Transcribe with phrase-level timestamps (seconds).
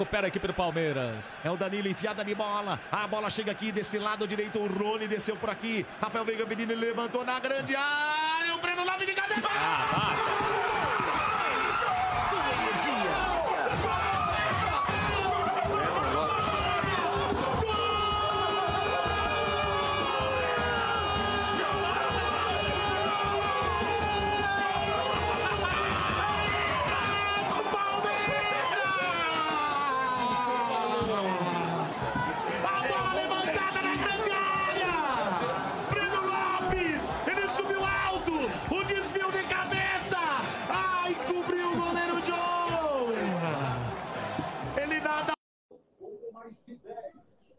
[0.00, 1.22] Recupera a equipe do Palmeiras.
[1.44, 2.80] É o Danilo enfiada de bola.
[2.90, 4.58] A bola chega aqui desse lado direito.
[4.58, 5.84] O Rony desceu por aqui.
[6.00, 8.54] Rafael Veiga Menino levantou na grande área.
[8.54, 9.46] O Breno Lopes de cabeça.
[9.46, 10.19] Ah,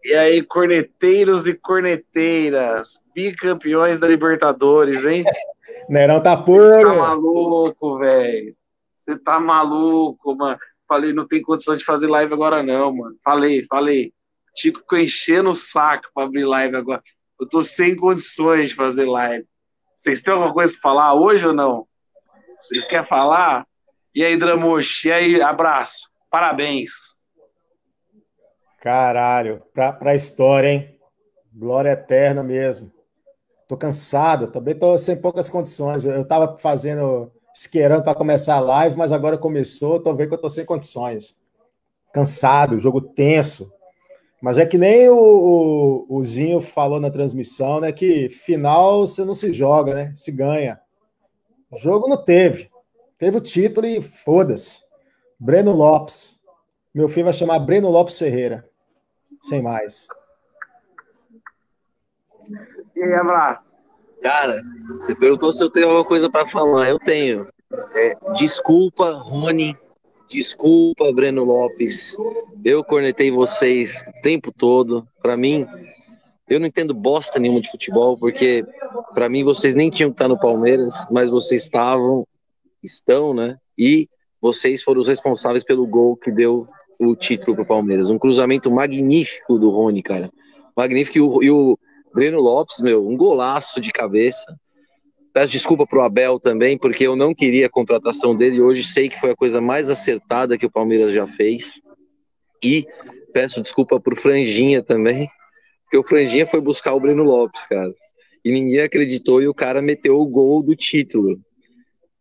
[0.03, 5.23] E aí, corneteiros e corneteiras, bicampeões da Libertadores, hein?
[5.89, 6.97] Nerão tá Você tá puro.
[6.97, 8.55] maluco, velho.
[8.95, 10.57] Você tá maluco, mano.
[10.87, 13.15] Falei, não tem condição de fazer live agora, não, mano.
[13.23, 14.13] Falei, falei.
[14.55, 17.01] Tico ficou enchendo o saco pra abrir live agora.
[17.39, 19.45] Eu tô sem condições de fazer live.
[19.97, 21.87] Vocês têm alguma coisa pra falar hoje ou não?
[22.59, 23.65] Vocês querem falar?
[24.13, 25.07] E aí, Dramoche?
[25.07, 26.09] E aí, abraço.
[26.29, 26.91] Parabéns.
[28.81, 30.99] Caralho, pra, pra história, hein?
[31.53, 32.91] Glória eterna mesmo.
[33.67, 36.03] Tô cansado, também tô sem poucas condições.
[36.03, 40.33] Eu, eu tava fazendo, esquerando para começar a live, mas agora começou, tô vendo que
[40.33, 41.37] eu tô sem condições.
[42.11, 43.71] Cansado, jogo tenso.
[44.41, 45.15] Mas é que nem o,
[46.09, 47.91] o, o Zinho falou na transmissão, né?
[47.91, 50.13] Que final você não se joga, né?
[50.17, 50.81] Se ganha.
[51.69, 52.71] O jogo não teve.
[53.19, 54.81] Teve o título e foda-se.
[55.39, 56.41] Breno Lopes.
[56.91, 58.70] Meu filho vai chamar Breno Lopes Ferreira.
[59.43, 60.07] Sem mais.
[62.95, 63.71] E aí, abraço.
[64.21, 64.61] Cara,
[64.93, 66.89] você perguntou se eu tenho alguma coisa pra falar.
[66.89, 67.47] Eu tenho.
[67.95, 69.75] É, desculpa, Rony.
[70.29, 72.15] Desculpa, Breno Lopes.
[72.63, 75.05] Eu cornetei vocês o tempo todo.
[75.21, 75.65] Pra mim,
[76.47, 78.65] eu não entendo bosta nenhuma de futebol, porque
[79.13, 82.25] pra mim vocês nem tinham que estar no Palmeiras, mas vocês estavam,
[82.83, 83.57] estão, né?
[83.77, 84.07] E
[84.39, 86.65] vocês foram os responsáveis pelo gol que deu
[87.07, 88.09] o título pro Palmeiras.
[88.09, 90.31] Um cruzamento magnífico do Rony, cara.
[90.77, 91.17] Magnífico.
[91.17, 91.79] E o, e o
[92.13, 94.45] Breno Lopes, meu, um golaço de cabeça.
[95.33, 98.61] Peço desculpa pro Abel também, porque eu não queria a contratação dele.
[98.61, 101.81] Hoje sei que foi a coisa mais acertada que o Palmeiras já fez.
[102.63, 102.85] E
[103.33, 105.27] peço desculpa pro Franjinha também,
[105.83, 107.91] porque o Franjinha foi buscar o Breno Lopes, cara.
[108.45, 111.39] E ninguém acreditou e o cara meteu o gol do título.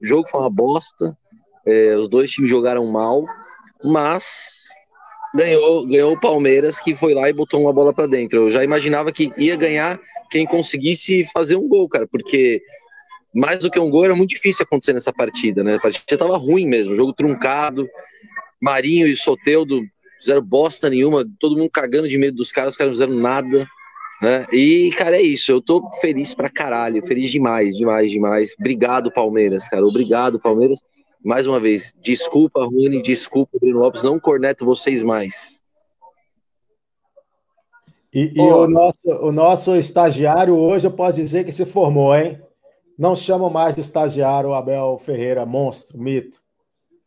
[0.00, 1.14] O jogo foi uma bosta.
[1.66, 3.26] é, os dois times jogaram mal,
[3.84, 4.69] mas
[5.34, 8.40] ganhou, ganhou o Palmeiras que foi lá e botou uma bola para dentro.
[8.40, 12.62] Eu já imaginava que ia ganhar quem conseguisse fazer um gol, cara, porque
[13.34, 15.76] mais do que um gol era muito difícil acontecer nessa partida, né?
[15.76, 17.88] A partida tava ruim mesmo, jogo truncado.
[18.60, 19.82] Marinho e Soteudo
[20.18, 23.66] fizeram bosta nenhuma, todo mundo cagando de medo dos caras, os caras não fizeram nada,
[24.20, 24.46] né?
[24.52, 28.54] E, cara, é isso, eu tô feliz pra caralho, feliz demais, demais, demais.
[28.58, 30.80] Obrigado, Palmeiras, cara, obrigado, Palmeiras.
[31.24, 35.62] Mais uma vez, desculpa, Rony, desculpa, Bruno Lopes, não corneto vocês mais.
[38.12, 42.40] E, e o, nosso, o nosso estagiário hoje eu posso dizer que se formou, hein?
[42.98, 46.40] Não chamo mais de estagiário o Abel Ferreira, monstro, mito.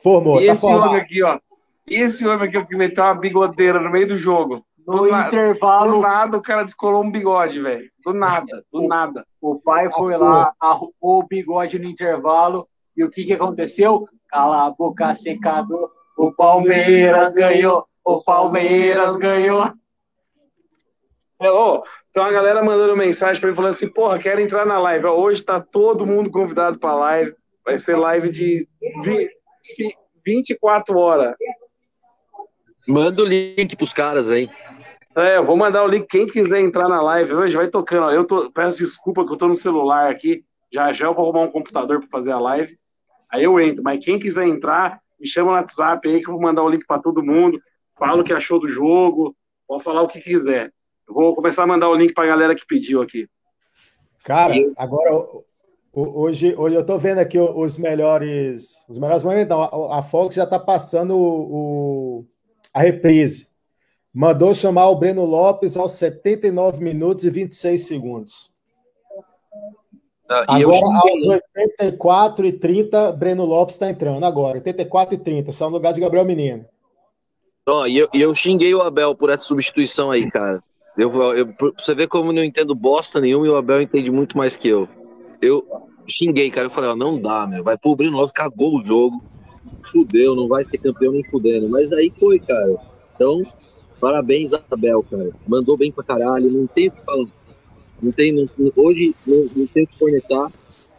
[0.01, 0.89] Formou, E tá esse formado.
[0.89, 1.39] homem aqui, ó.
[1.87, 4.65] E esse homem aqui que meteu uma bigodeira no meio do jogo.
[4.87, 7.89] No do, na- intervalo- do nada o cara descolou um bigode, velho.
[8.05, 9.25] Do nada, do nada.
[9.41, 14.07] O pai foi lá, arrumou o bigode no intervalo e o que, que aconteceu?
[14.29, 15.91] Cala a boca, secador.
[16.17, 17.85] O Palmeiras ganhou.
[18.03, 19.71] O Palmeiras ganhou.
[21.39, 21.83] Ô,
[22.13, 25.05] tem uma galera mandando mensagem pra mim falando assim, porra, quero entrar na live.
[25.07, 27.35] Hoje tá todo mundo convidado pra live.
[27.65, 28.67] Vai ser live de
[29.03, 29.29] vi-
[29.77, 31.35] vi- 24 horas.
[32.87, 34.49] Manda o link pros caras aí.
[35.15, 36.07] É, eu vou mandar o link.
[36.07, 38.11] Quem quiser entrar na live hoje, vai tocando.
[38.11, 40.43] Eu tô, peço desculpa que eu tô no celular aqui.
[40.73, 42.77] Já já eu vou arrumar um computador para fazer a live.
[43.33, 43.83] Aí eu entro.
[43.83, 46.85] Mas quem quiser entrar, me chama no WhatsApp aí que eu vou mandar o link
[46.85, 47.59] para todo mundo.
[47.97, 49.35] Fala o que achou do jogo.
[49.67, 50.71] Pode falar o que quiser.
[51.07, 53.27] Eu vou começar a mandar o link pra galera que pediu aqui.
[54.23, 55.25] Cara, agora
[55.91, 59.45] hoje, hoje eu tô vendo aqui os melhores, os melhores momentos.
[59.45, 62.25] Então, a, a Fox já tá passando o, o-
[62.73, 63.47] a reprise.
[64.13, 68.52] Mandou chamar o Breno Lopes aos 79 minutos e 26 segundos.
[70.29, 74.23] Ah, e eu Agora, aos xinguei, 84 e 30, Breno Lopes está entrando.
[74.23, 76.65] Agora, 84 e 30, só no lugar de Gabriel Menino.
[77.67, 80.63] ó, e eu, eu xinguei o Abel por essa substituição aí, cara.
[80.97, 84.11] Eu, eu, pra você ver como eu não entendo bosta nenhuma e o Abel entende
[84.11, 84.87] muito mais que eu.
[85.41, 85.65] Eu
[86.07, 86.67] xinguei, cara.
[86.67, 87.63] Eu falei, ó, não dá, meu.
[87.63, 89.21] Vai pôr o Breno Lopes, cagou o jogo.
[89.83, 91.67] Fudeu, não vai ser campeão nem fudendo.
[91.67, 92.75] Mas aí foi, cara.
[93.15, 93.41] Então,
[93.99, 95.31] parabéns, Abel, cara.
[95.47, 97.25] Mandou bem pra caralho, não tem o que falar.
[98.03, 100.51] Não tem, não, hoje não, não tem o que cornetar.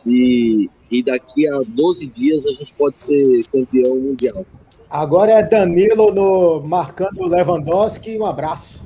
[0.07, 4.47] E, e daqui a 12 dias a gente pode ser campeão mundial.
[4.89, 8.17] Agora é Danilo no, marcando o Lewandowski.
[8.19, 8.83] Um abraço.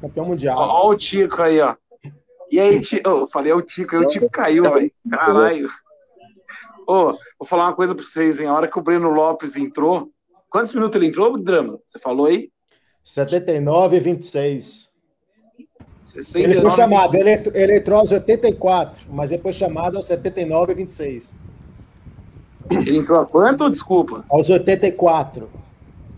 [0.00, 0.58] Campeão mundial.
[0.58, 1.74] Olha o Tico aí, ó.
[2.50, 4.92] E aí, Tico, eu falei, é o Tico, aí o Tico caiu, velho.
[5.10, 5.68] Caralho.
[6.86, 8.46] Ô, vou falar uma coisa pra vocês, hein?
[8.46, 10.08] A hora que o Breno Lopes entrou.
[10.48, 11.80] Quantos minutos ele entrou, Drama?
[11.88, 12.48] Você falou aí?
[13.02, 14.85] 79 e 26.
[16.06, 17.46] 69, ele foi chamado, 26.
[17.46, 21.34] ele, ele entrou aos 84, mas ele foi chamado aos 79 e 26.
[22.70, 23.68] Ele entrou a quanto?
[23.70, 24.24] Desculpa.
[24.30, 25.48] Aos 84.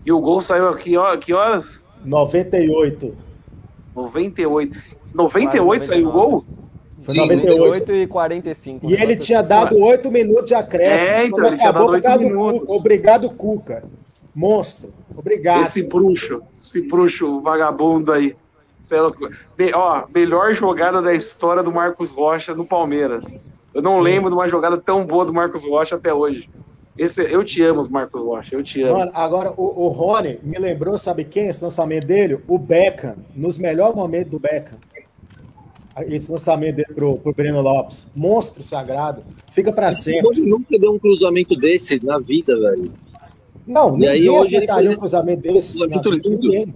[0.05, 1.81] E o gol saiu aqui, ó, que horas?
[2.03, 3.15] 98.
[3.95, 4.77] 98.
[5.13, 6.45] 98 saiu o gol?
[7.01, 8.89] Foi 98 e 45.
[8.89, 11.09] E ele tinha dado 8 minutos de acréscimo.
[11.09, 12.59] É, então, ele tinha dado 8 minutos.
[12.61, 12.73] Cuca.
[12.73, 13.83] Obrigado, Cuca.
[14.35, 14.93] Monstro.
[15.15, 15.61] Obrigado.
[15.61, 18.35] Esse bruxo, esse bruxo vagabundo aí.
[18.91, 23.25] É ó, melhor jogada da história do Marcos Rocha no Palmeiras.
[23.73, 24.01] Eu não Sim.
[24.01, 26.49] lembro de uma jogada tão boa do Marcos Rocha até hoje.
[26.97, 28.97] Esse, eu te amo, Marcos Rocha, eu te amo.
[28.97, 32.39] Mano, agora, o, o Rony me lembrou, sabe quem, esse lançamento dele?
[32.45, 34.77] O Beckham, nos melhores momentos do Beckham.
[36.07, 38.09] Esse lançamento dele pro, pro Breno Lopes.
[38.15, 39.23] Monstro sagrado.
[39.51, 40.39] Fica para sempre.
[40.39, 42.91] Ele nunca deu um cruzamento desse na vida, velho.
[43.65, 45.77] Não, e aí hoje ele fez um cruzamento desse.
[45.77, 46.29] Cruzamento lindo.
[46.29, 46.73] Ninguém.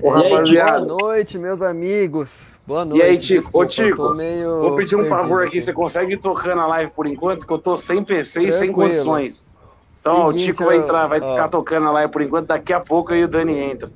[0.00, 0.86] Ô, rapaziada.
[0.86, 2.54] Boa noite, meus amigos.
[2.66, 3.00] Boa noite.
[3.00, 3.50] E aí, Tico?
[3.52, 5.60] Ô, Tico, vou pedir um favor aqui.
[5.60, 7.46] Você consegue ir tocando a live por enquanto?
[7.46, 9.54] Que eu tô sem PC e sem condições.
[10.00, 12.46] Então, Seguinte, o Tico vai entrar, vai ó, ficar tocando a live por enquanto.
[12.46, 13.90] Daqui a pouco aí o Dani entra.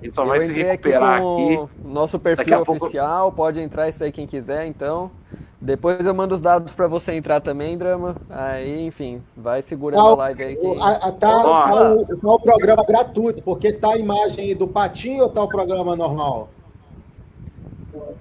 [0.00, 1.54] A gente só vai se recuperar aqui.
[1.54, 1.68] aqui.
[1.84, 3.36] Nosso perfil oficial, pouco...
[3.36, 5.10] pode entrar isso aí quem quiser, então.
[5.60, 8.16] Depois eu mando os dados para você entrar também, Drama.
[8.30, 10.56] Aí, enfim, vai segurando tá, a live aí.
[10.56, 10.66] Que...
[10.80, 15.24] A, a, tá, tá, o, tá, o, programa gratuito, porque tá a imagem do Patinho
[15.24, 16.48] ou tá o programa normal?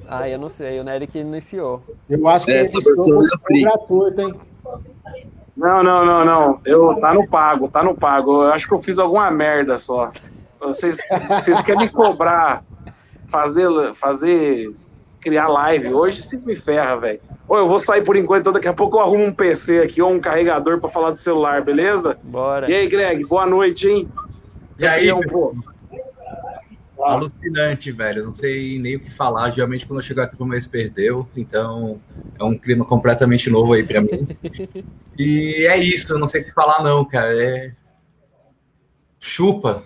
[0.05, 1.81] Ah, eu não sei, o Nery que iniciou.
[2.09, 3.21] Eu acho que Essa versão
[3.51, 4.33] é gratuito, hein?
[5.55, 6.61] Não, não, não, não.
[6.65, 8.43] Eu, tá no pago, tá no pago.
[8.43, 10.11] Eu acho que eu fiz alguma merda só.
[10.59, 10.97] Vocês,
[11.41, 12.63] vocês querem me cobrar,
[13.27, 14.73] fazer, fazer
[15.19, 17.19] criar live hoje, vocês me ferram, velho.
[17.47, 20.01] Ou eu vou sair por enquanto, então daqui a pouco eu arrumo um PC aqui
[20.01, 22.17] ou um carregador para falar do celular, beleza?
[22.23, 22.69] Bora.
[22.69, 24.07] E aí, Greg, boa noite, hein?
[24.77, 25.63] E aí, um pouco.
[27.01, 28.25] Alucinante, velho.
[28.25, 29.49] Não sei nem o que falar.
[29.51, 31.27] Geralmente, quando eu chegar aqui, o Palmeiras perdeu.
[31.35, 31.99] Então,
[32.37, 34.27] é um clima completamente novo aí para mim.
[35.17, 36.13] e é isso.
[36.13, 37.33] Eu não sei o que falar, não, cara.
[37.41, 37.73] É.
[39.17, 39.83] Chupa.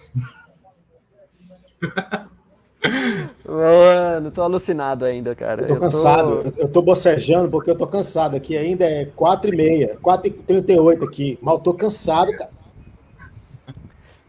[3.46, 5.64] Mano, tô alucinado ainda, cara.
[5.64, 6.62] Eu tô cansado, eu tô...
[6.62, 8.58] eu tô bocejando porque eu tô cansado aqui.
[8.58, 11.40] Ainda é 4h30, 4h38 aqui.
[11.42, 12.50] Mal tô cansado, cara.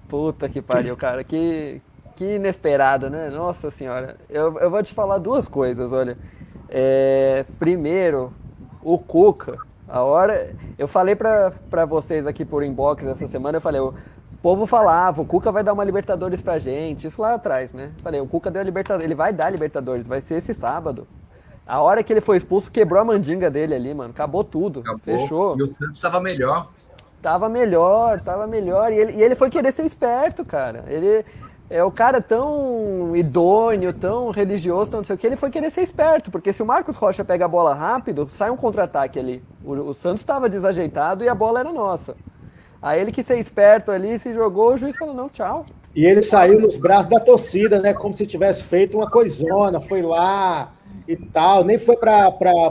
[0.09, 1.25] Puta que pariu, cara.
[1.25, 1.81] Que,
[2.15, 3.31] que inesperado, né?
[3.31, 4.17] Nossa senhora.
[4.29, 6.17] Eu, eu vou te falar duas coisas, olha.
[6.69, 8.33] É, primeiro,
[8.83, 9.59] o Cuca.
[9.89, 10.55] A hora.
[10.79, 13.81] Eu falei para vocês aqui por inbox essa semana, eu falei,
[14.45, 17.93] povo falava, o Cuca vai dar uma Libertadores pra gente, isso lá atrás, né?
[18.03, 21.09] Falei, o Cuca deu a Libertadores, ele vai dar a Libertadores, vai ser esse sábado.
[21.67, 24.11] A hora que ele foi expulso, quebrou a mandinga dele ali, mano.
[24.11, 24.81] Acabou tudo.
[24.81, 24.99] Acabou.
[24.99, 25.59] Fechou.
[25.59, 26.69] E o Santos estava melhor.
[27.23, 28.93] Tava melhor, tava melhor.
[28.93, 30.85] E ele, e ele foi querer ser esperto, cara.
[30.89, 31.25] Ele
[31.71, 35.27] é o cara tão idôneo, tão religioso, tão não sei o que.
[35.27, 38.51] Ele foi querer ser esperto, porque se o Marcos Rocha pega a bola rápido, sai
[38.51, 39.43] um contra-ataque ali.
[39.65, 42.15] O, o Santos estava desajeitado e a bola era nossa.
[42.85, 45.65] Aí ele quis ser esperto ali, se jogou, o juiz falou, não, tchau.
[45.97, 47.95] E ele saiu nos braços da torcida, né?
[47.95, 50.71] Como se tivesse feito uma coisona, foi lá
[51.09, 52.29] e tal, nem foi para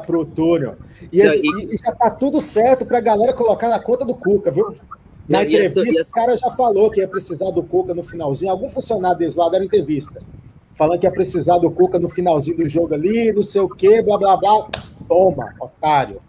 [0.10, 0.76] o túnel.
[1.12, 4.52] E, esse, e, já tá tudo certo para a galera colocar na conta do Cuca,
[4.52, 4.76] viu?
[5.28, 8.52] Na e entrevista, essa, o cara já falou que ia precisar do Cuca no finalzinho.
[8.52, 10.22] Algum funcionário deles lá deram entrevista.
[10.76, 14.04] Falando que ia precisar do Cuca no finalzinho do jogo ali, não sei o quê,
[14.04, 14.68] blá blá blá.
[15.08, 16.22] Toma, otário.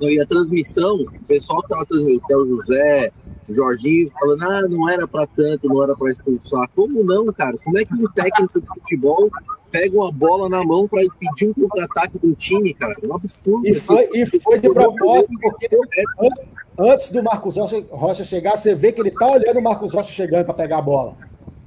[0.00, 3.12] Não, e a transmissão, o pessoal tava transmitindo, até o José,
[3.48, 6.68] o Jorginho, falando, ah, não era para tanto, não era para expulsar.
[6.74, 7.56] Como não, cara?
[7.64, 9.28] Como é que um técnico de futebol
[9.72, 12.94] pega uma bola na mão para pedir um contra-ataque do time, cara?
[13.02, 13.66] É um absurdo.
[13.66, 15.68] E foi, e foi de propósito, porque
[16.78, 17.56] antes do Marcos
[17.90, 20.82] Rocha chegar, você vê que ele tá olhando o Marcos Rocha chegando para pegar a
[20.82, 21.16] bola.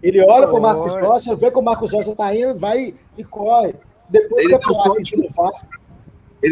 [0.01, 3.23] Ele olha para o Marcos Rocha, vê que o Marcos Rocha tá indo, vai e
[3.23, 3.75] corre.
[4.09, 5.29] Depois ele que a sorte, ele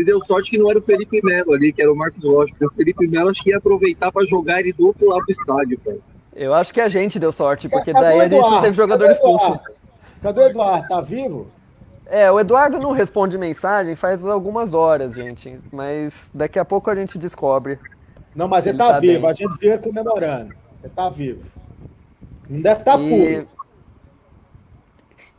[0.06, 2.52] deu sorte que não era o Felipe Melo ali, que era o Marcos Rocha.
[2.54, 5.32] Porque o Felipe Melo acho que ia aproveitar para jogar ele do outro lado do
[5.32, 5.98] estádio, cara.
[6.36, 9.10] Eu acho que a gente deu sorte, porque Cadê daí a gente não teve jogador
[9.10, 9.60] expulso.
[10.22, 10.88] Cadê o Eduardo?
[10.88, 11.48] Tá vivo?
[12.06, 15.60] É, o Eduardo não responde mensagem faz algumas horas, gente.
[15.72, 17.78] Mas daqui a pouco a gente descobre.
[18.36, 19.30] Não, mas ele, Ele tá, tá vivo, bem.
[19.30, 20.54] a gente viu ele comemorando.
[20.84, 21.42] Ele tá vivo.
[22.50, 23.48] Não deve estar E- puro.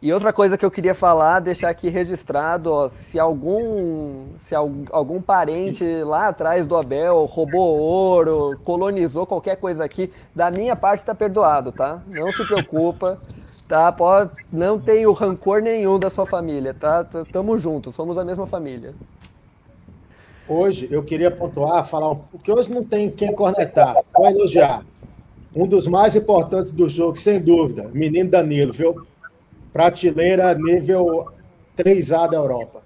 [0.03, 4.71] E outra coisa que eu queria falar, deixar aqui registrado, ó, se algum se al-
[4.91, 11.01] algum parente lá atrás do Abel roubou ouro, colonizou qualquer coisa aqui, da minha parte
[11.01, 12.01] está perdoado, tá?
[12.15, 13.19] Não se preocupa,
[13.69, 13.93] tá?
[13.93, 17.05] Pode, não tenho rancor nenhum da sua família, tá?
[17.31, 18.95] Tamo juntos, somos a mesma família.
[20.49, 24.83] Hoje eu queria pontuar, falar, porque hoje não tem quem cornetar, só elogiar.
[25.55, 29.10] Um dos mais importantes do jogo, sem dúvida, menino Danilo, viu?
[29.73, 31.33] Prateleira nível
[31.77, 32.83] 3A da Europa.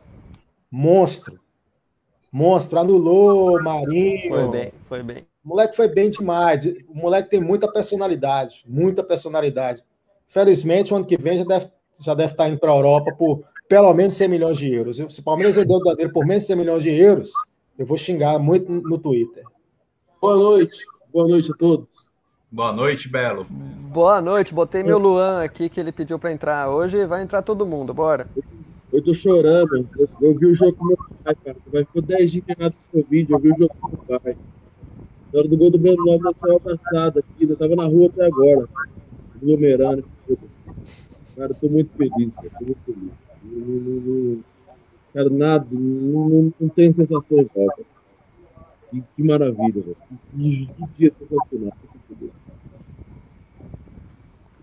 [0.71, 1.41] Monstro.
[2.31, 2.79] Monstro.
[2.79, 4.29] Anulou, Marinho.
[4.29, 5.27] Foi bem, foi bem.
[5.45, 6.67] O moleque foi bem demais.
[6.89, 8.65] O moleque tem muita personalidade.
[8.67, 9.83] Muita personalidade.
[10.29, 13.45] Felizmente, o ano que vem já deve, já deve estar indo para a Europa por
[13.69, 14.97] pelo menos 100 milhões de euros.
[14.97, 17.31] Se o Palmeiras vendeu o Danilo por menos de 100 milhões de euros,
[17.79, 19.45] eu vou xingar muito no Twitter.
[20.21, 20.77] Boa noite.
[21.13, 21.89] Boa noite a todos.
[22.55, 23.45] Boa noite, Belo.
[23.51, 26.71] Boa noite, botei meu Luan aqui que ele pediu para entrar.
[26.71, 28.29] Hoje vai entrar todo mundo, bora.
[28.93, 29.89] Eu tô chorando.
[29.99, 31.57] Eu, eu vi o jogo com meu pai, cara.
[31.73, 33.33] Vai ficou 10 dias internado com Covid.
[33.33, 34.37] Eu vi o jogo com meu pai.
[35.33, 37.43] Na hora do gol do Breno Lopes, eu tava abraçado aqui.
[37.43, 38.69] Eu tava na rua até agora.
[39.35, 40.05] Aglomerando.
[41.35, 42.51] Cara, eu tô muito feliz, cara.
[42.57, 44.39] Tô muito feliz.
[45.13, 45.67] Cara, nada.
[45.73, 47.94] Não, não, não tem sensação igual, cara.
[48.95, 49.97] Que, que maravilha, velho.
[50.09, 51.73] Que, que dia sensacional.
[51.85, 52.31] Esse poder.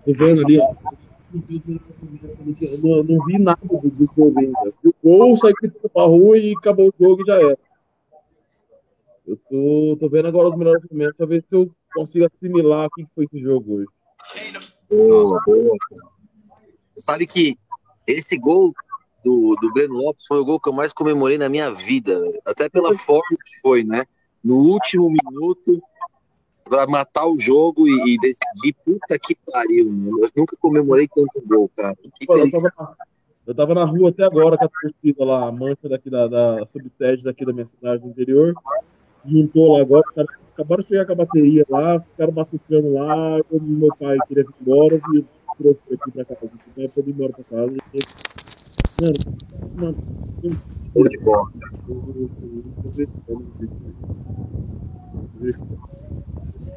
[0.06, 0.74] Tô vendo ali, ó.
[2.82, 3.90] Não, não vi nada do, do.
[3.90, 7.60] Vi o gol, gritando pra rua e acabou o jogo e já era.
[9.28, 12.90] Eu tô, tô vendo agora os melhores momentos pra ver se eu consigo assimilar o
[12.90, 13.88] que foi esse jogo hoje.
[14.90, 15.78] Boa, boa.
[16.90, 17.58] Você sabe que
[18.08, 18.74] esse gol
[19.24, 22.70] do, do Breno Lopes foi o gol que eu mais comemorei na minha vida, até
[22.70, 24.06] pela forma que foi, né?
[24.43, 25.81] No último minuto,
[26.71, 30.24] pra matar o jogo e, e decidir, puta que pariu, mano.
[30.24, 31.95] Eu nunca comemorei tanto gol, cara.
[32.15, 32.95] Que Pô, eu, tava,
[33.45, 36.65] eu tava na rua até agora com a torcida lá, a mancha daqui da, da
[36.67, 38.53] subsede daqui da minha cidade interior.
[39.25, 43.38] Juntou lá agora, os caras acabaram de chegar com a bateria lá, ficaram batucando lá,
[43.51, 45.25] eu, meu pai queria vir embora, e
[45.57, 47.75] trouxe aqui pra casa, então eu fui embora pra casa.
[47.93, 48.00] E,
[49.10, 49.20] de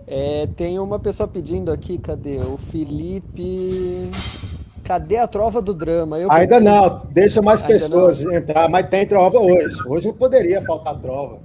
[0.07, 2.38] É, tem uma pessoa pedindo aqui, cadê?
[2.38, 4.11] O Felipe.
[4.83, 6.19] Cadê a trova do drama?
[6.19, 9.76] Eu Ainda não, deixa mais Ainda pessoas entrar, mas tem trova hoje.
[9.87, 11.40] Hoje não poderia faltar trova.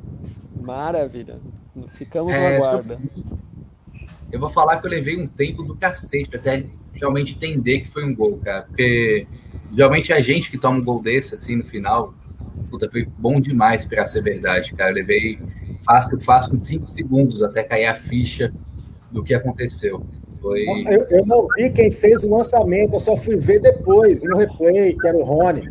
[0.60, 1.40] Maravilha.
[1.88, 3.00] Ficamos É, na guarda.
[4.32, 8.04] Eu vou falar que eu levei um tempo do cacete até realmente entender que foi
[8.04, 8.64] um gol, cara.
[8.64, 9.26] Porque
[9.72, 12.14] geralmente a gente que toma um gol desse, assim, no final,
[12.70, 14.92] puta, foi bom demais pra ser verdade, cara.
[14.92, 15.40] Eu levei
[15.86, 18.54] fácil, fácil uns 5 segundos até cair a ficha
[19.12, 20.06] do que aconteceu.
[20.42, 20.64] Foi.
[20.88, 24.96] Eu, eu não vi quem fez o lançamento, eu só fui ver depois, no replay,
[24.96, 25.70] que era o Rony.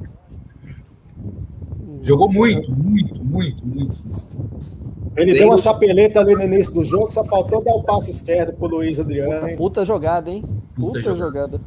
[2.02, 3.94] Jogou muito, muito, muito, muito.
[5.16, 8.12] Ele Bem deu uma chapeleta ali no início do jogo, só faltou dar o passe
[8.12, 9.48] certo pro Luiz Adriano.
[9.48, 9.56] hein?
[9.56, 10.42] Puta jogada, hein?
[10.76, 11.16] Puta Puta, jogada.
[11.58, 11.60] jogada.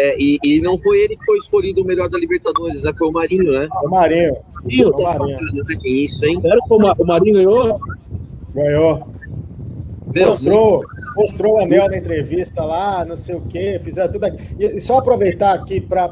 [0.00, 2.92] É, e, e não foi ele que foi escolhido o melhor da Libertadores, né?
[2.96, 3.68] Foi o Marinho, né?
[3.84, 4.36] O Marinho.
[4.68, 5.36] Ih, O Puta Marinho.
[5.38, 6.40] sacanagem isso, hein?
[6.40, 7.80] Sério que o Ma- o Marinho ganhou?
[8.54, 9.08] Ganhou.
[10.16, 10.80] Mostrou,
[11.16, 14.38] mostrou o anel na entrevista lá, não sei o quê, fizeram tudo aqui.
[14.58, 16.08] E, e só aproveitar aqui para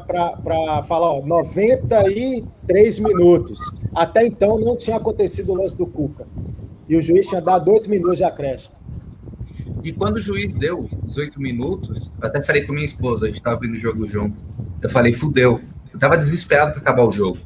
[0.87, 3.59] falar, ó, 93 minutos.
[3.95, 6.25] Até então não tinha acontecido o lance do Cuca.
[6.87, 8.75] E o juiz tinha dado 8 minutos de acréscimo.
[9.83, 13.29] E quando o juiz deu os oito minutos, eu até falei com minha esposa, a
[13.29, 14.35] gente tava vendo o jogo junto.
[14.81, 15.61] Eu falei, fudeu.
[15.93, 17.37] Eu tava desesperado pra acabar o jogo.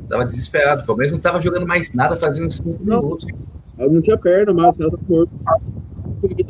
[0.00, 0.82] Eu tava desesperado.
[0.82, 3.00] O Palmeiras não tava jogando mais nada, fazia uns cinco Não.
[3.00, 3.26] minutos.
[3.78, 5.30] Ela não tinha perna, mas o cara tá morto.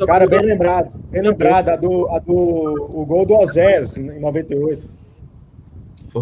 [0.07, 0.91] Cara, bem lembrado.
[1.11, 1.69] Bem lembrado.
[1.69, 4.87] A do, a do, o gol do Ozés, em 98.
[6.07, 6.21] Foi.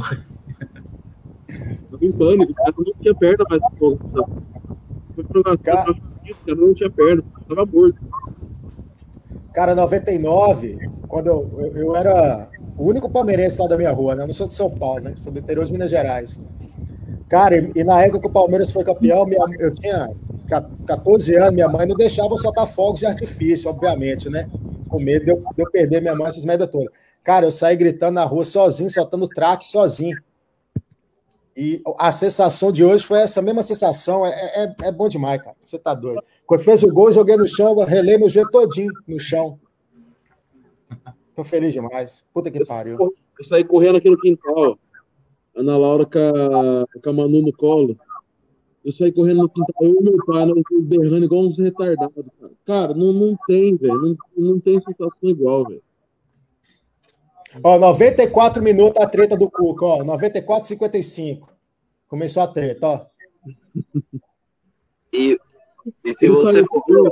[1.91, 4.09] Tava em pânico, o cara não tinha perna mais no jogo.
[4.09, 4.41] sabe?
[5.15, 5.95] Foi pro Cara- cara, o
[6.45, 7.97] cara não tinha perna, tava morto.
[9.53, 14.23] Cara, 99, quando eu, eu, eu era o único palmeirense lá da minha rua, né?
[14.23, 15.13] Eu não sou de São Paulo, né?
[15.15, 16.41] Sou do interior de Minas Gerais.
[17.29, 20.09] Cara, e, e na época que o Palmeiras foi campeão, minha- eu tinha
[20.47, 24.49] ca- 14 anos, minha mãe não deixava eu soltar fogos de artifício, obviamente, né?
[24.89, 26.89] Com medo de eu, de eu perder minha mãe, essas merda todas.
[27.23, 30.17] Cara, eu saí gritando na rua sozinho, soltando traque sozinho.
[31.55, 34.25] E a sensação de hoje foi essa mesma sensação.
[34.25, 35.55] É, é, é bom demais, cara.
[35.61, 36.23] Você tá doido.
[36.45, 39.59] Quando fez o gol, joguei no chão, relei meu joelho todinho no chão.
[41.35, 42.25] Tô feliz demais.
[42.33, 42.97] Puta que pariu.
[42.99, 44.77] Eu saí correndo aqui no quintal.
[45.55, 47.97] Ana Laura com a, com a Manu no colo.
[48.83, 52.53] Eu saí correndo no quintal, eu e meu pai, nós berrando igual uns retardados, cara.
[52.65, 53.97] Cara, não, não tem, velho.
[54.01, 55.81] Não, não tem sensação igual, velho.
[57.63, 60.03] Ó, 94 minutos a treta do Cuca, ó.
[60.03, 61.53] 94 55.
[62.07, 63.05] Começou a treta, ó.
[65.13, 65.37] E,
[66.05, 67.09] e se Ele você saiu- for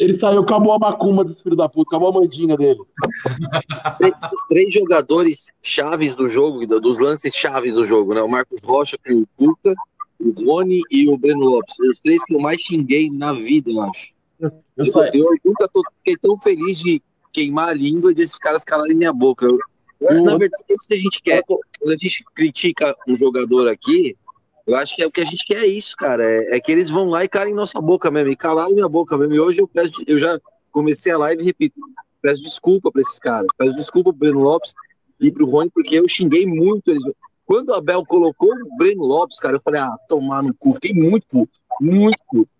[0.00, 2.80] Ele saiu, acabou a macumba desse filho da puta, acabou a mandinga dele.
[4.32, 8.22] os três jogadores chaves do jogo, do- dos lances chaves do jogo, né?
[8.22, 9.74] O Marcos Rocha com o Cuca,
[10.18, 11.78] o Rony e o Breno Lopes.
[11.80, 14.14] Os três que eu mais xinguei na vida, eu acho.
[14.40, 17.00] Eu Eu, eu nunca tô- fiquei tão feliz de
[17.32, 19.46] queimar a língua e desses caras calarem minha boca.
[19.46, 19.58] Eu-
[20.22, 21.42] na verdade, é isso que a gente quer.
[21.44, 24.16] Quando a gente critica um jogador aqui,
[24.66, 26.24] eu acho que é o que a gente quer é isso, cara.
[26.24, 29.16] É, é que eles vão lá e calem nossa boca mesmo, e calaram minha boca
[29.16, 29.34] mesmo.
[29.34, 30.40] E hoje eu peço, eu já
[30.72, 31.80] comecei a live e repito,
[32.22, 33.46] peço desculpa pra esses caras.
[33.56, 34.74] Peço desculpa pro Breno Lopes
[35.20, 37.02] e pro Rony, porque eu xinguei muito eles.
[37.44, 40.72] Quando o Abel colocou o Breno Lopes, cara, eu falei, ah, tomar no cu.
[40.74, 42.50] Fiquei muito puto, muito puto.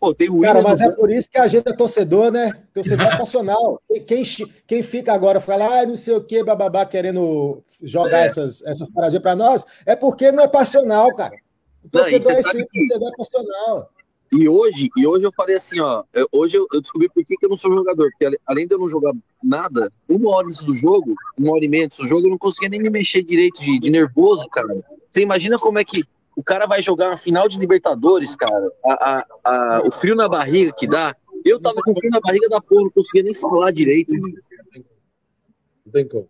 [0.00, 2.50] Pô, tem o Cara, mas é por isso que a gente é torcedor, né?
[2.74, 3.80] Torcedor é passional.
[4.04, 4.24] Quem,
[4.66, 8.26] quem, fica agora fala, ah, não sei o que, bababá, querendo jogar É.
[8.26, 11.36] essas, essas paradinhas pra nós, é porque não é passional, cara.
[11.84, 13.92] O Não, e torcedor você é sim, que- torcedor é passional.
[14.34, 16.04] E hoje, e hoje eu falei assim, ó.
[16.14, 18.10] eu- hoje eu, eu descobri por que, que eu não sou jogador.
[18.10, 19.12] Porque além de eu não jogar
[19.44, 22.38] nada, uma hora antes do jogo, uma hora e meia antes do jogo, eu não
[22.38, 24.68] conseguia nem me mexer direito de, de nervoso, cara.
[25.08, 26.02] Você imagina como é que
[26.34, 28.72] o cara vai jogar uma final de Libertadores, cara?
[28.86, 31.14] A, a- a- o frio na barriga que dá.
[31.44, 34.14] Eu tava com frio na barriga da porra, não conseguia nem falar direito.
[34.14, 36.26] não tem como.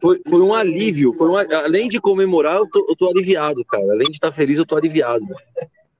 [0.00, 1.12] Foi, foi um alívio.
[1.14, 3.84] Foi um, além de comemorar, eu tô, eu tô aliviado, cara.
[3.92, 5.24] Além de estar feliz, eu tô aliviado.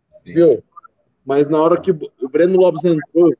[0.06, 0.34] Sim.
[0.34, 0.62] Viu?
[1.24, 3.34] Mas na hora que o Breno Lopes entrou,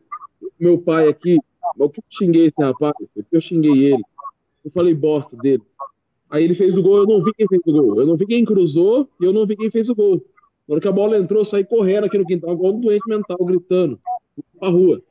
[0.59, 1.39] meu pai aqui,
[1.77, 2.95] o que eu xinguei esse rapaz?
[3.15, 4.03] Que eu xinguei ele?
[4.65, 5.63] Eu falei bosta dele.
[6.29, 8.01] Aí ele fez o gol, eu não vi quem fez o gol.
[8.01, 10.23] Eu não vi quem cruzou e eu não vi quem fez o gol.
[10.67, 13.09] Na hora que a bola entrou, eu saí correndo aqui no quintal, igual um doente
[13.09, 13.99] mental, gritando
[14.59, 15.03] pra rua.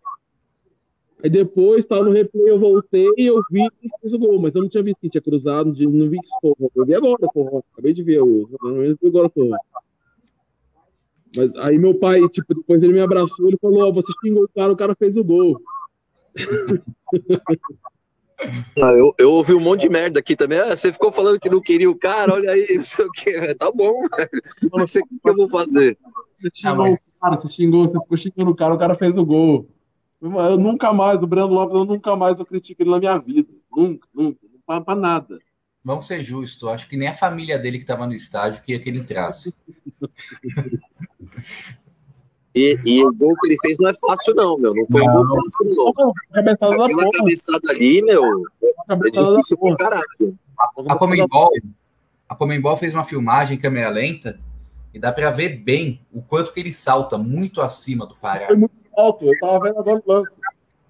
[1.23, 4.53] Aí depois, tava no replay, eu voltei e eu vi quem fez o gol, mas
[4.53, 6.53] eu não tinha visto quem tinha cruzado, não vi que foi.
[6.75, 7.63] Eu vi agora, porra.
[7.73, 8.47] Acabei de ver o.
[9.03, 9.57] Agora, porra.
[11.35, 14.49] Mas aí meu pai, tipo, depois ele me abraçou, ele falou, ó, você xingou o
[14.49, 15.59] cara, o cara fez o gol.
[18.79, 20.59] Ah, eu, eu ouvi um monte de merda aqui também.
[20.59, 23.55] Ah, você ficou falando que não queria o cara, olha aí, não sei o que.
[23.55, 24.29] Tá bom, velho.
[24.71, 25.97] Não sei o que eu vou fazer.
[26.39, 29.25] Você xingou o cara, você xingou, você ficou xingando o cara, o cara fez o
[29.25, 29.67] gol.
[30.21, 33.49] Eu nunca mais, o Breno Lopes, eu nunca mais eu critico ele na minha vida.
[33.71, 34.39] Nunca, nunca.
[34.83, 35.39] Pra nada.
[35.83, 38.89] Vamos ser justos, acho que nem a família dele que estava no estádio queria que
[38.89, 39.53] ele entrasse.
[42.53, 44.73] E, e o gol que ele fez não é fácil, não, meu.
[44.73, 46.13] Não foi um gol fácil, não.
[46.33, 47.17] Cabeçada da Aquela porra.
[47.19, 48.23] cabeçada ali, meu,
[48.63, 50.39] é Cabeçada da difícil pra caralho.
[50.89, 51.51] A Comembol,
[52.27, 54.39] a Comembol fez uma filmagem em câmera lenta
[54.91, 58.47] e dá para ver bem o quanto que ele salta muito acima do Pará.
[58.47, 60.31] Foi muito alto, eu tava vendo agora o lance.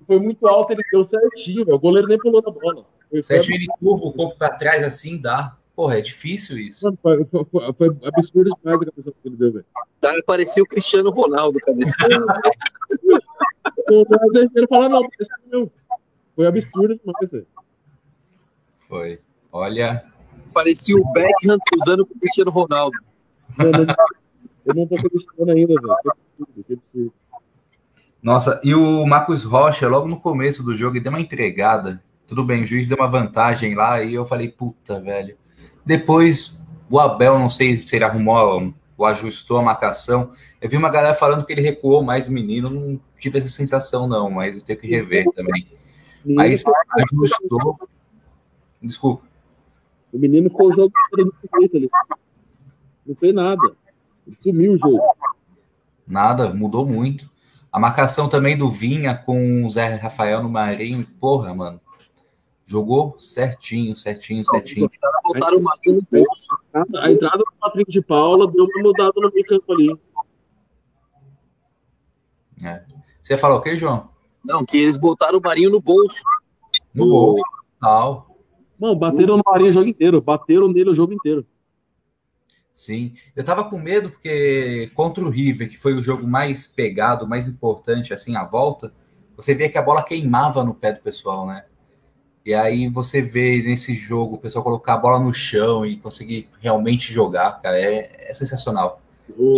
[0.06, 1.76] Foi muito alto, ele deu certinho, meu.
[1.76, 2.86] o goleiro nem pulou na bola.
[3.10, 5.56] Foi, Sérgio, ele curva o corpo para trás assim, dá.
[5.76, 6.98] Porra, é difícil isso.
[7.04, 9.66] foi, foi, foi- foi absurdo demais a cabeçada que ele deu, velho.
[9.76, 12.26] O cara parecia o Cristiano Ronaldo, cabeceando.
[14.34, 15.08] Mas Ele falar, não,
[15.52, 15.72] não.
[16.36, 17.48] Foi absurdo demais, velho.
[18.88, 19.20] Foi.
[19.52, 20.06] Olha,
[20.54, 22.98] parecia o Beckham cruzando com o Cristiano Ronaldo.
[23.58, 23.96] Não, não,
[24.66, 25.96] eu não tô acreditando ainda, velho.
[26.04, 27.14] Que absurdo, que absurdo.
[28.22, 32.04] Nossa, e o Marcos Rocha, logo no começo do jogo, ele deu uma entregada.
[32.26, 35.38] Tudo bem, o juiz deu uma vantagem lá e eu falei, puta, velho.
[35.86, 40.32] Depois, o Abel, não sei se ele arrumou ou ajustou a marcação.
[40.60, 44.08] Eu vi uma galera falando que ele recuou mais o menino, não tive essa sensação,
[44.08, 45.68] não, mas eu tenho que rever também.
[46.26, 46.64] Mas
[46.98, 47.80] ajustou.
[48.82, 49.26] Desculpa.
[50.12, 50.92] O menino ficou o jogo
[51.74, 51.90] ali.
[53.06, 53.72] Não fez nada.
[54.26, 55.02] Ele sumiu o jogo.
[56.06, 57.30] Nada, mudou muito.
[57.72, 61.80] A marcação também do Vinha com o Zé Rafael no Marinho, porra, mano.
[62.66, 64.90] Jogou certinho, certinho, certinho.
[65.24, 66.50] Botaram o Marinho no bolso.
[66.74, 69.98] A entrada do Patrick de Paula deu uma mudada no meio campo ali.
[72.64, 72.84] É.
[73.22, 74.10] Você falou o quê, João?
[74.44, 76.22] Não, que eles botaram o Marinho no bolso.
[76.94, 77.44] No bolso.
[77.80, 78.38] Tal.
[78.80, 80.22] Mano, bateram no Marinho o jogo inteiro.
[80.22, 81.46] Bateram nele o jogo inteiro.
[82.78, 83.16] Sim.
[83.36, 87.48] Eu tava com medo porque contra o River, que foi o jogo mais pegado, mais
[87.48, 88.94] importante, assim, a volta,
[89.36, 91.66] você via que a bola queimava no pé do pessoal, né?
[92.46, 96.48] E aí você vê nesse jogo o pessoal colocar a bola no chão e conseguir
[96.62, 99.02] realmente jogar, cara, é, é sensacional.
[99.36, 99.56] Ô,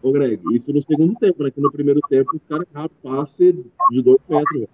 [0.00, 1.50] ô, Greg, isso no segundo tempo, né?
[1.50, 2.68] Que no primeiro tempo os caras
[3.02, 3.52] passe
[3.90, 4.68] de dois metros.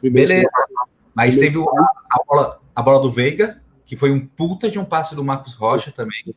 [0.00, 0.48] Primeiro Beleza.
[0.48, 4.78] tempo, Mas teve o- a, bola, a bola do Veiga, que foi um puta de
[4.78, 6.34] um passe do Marcos Rocha também.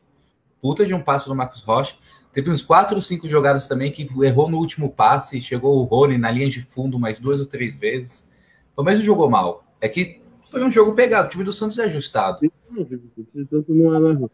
[0.60, 1.96] Puta de um passe do Marcos Rocha.
[2.32, 6.18] Teve uns quatro ou cinco jogadas também que errou no último passe, chegou o Rony
[6.18, 8.30] na linha de fundo mais duas ou três vezes.
[8.74, 9.64] Pelo menos jogou mal.
[9.80, 12.40] É que foi um jogo pegado, o time do Santos é ajustado.
[12.70, 14.28] Não é, né?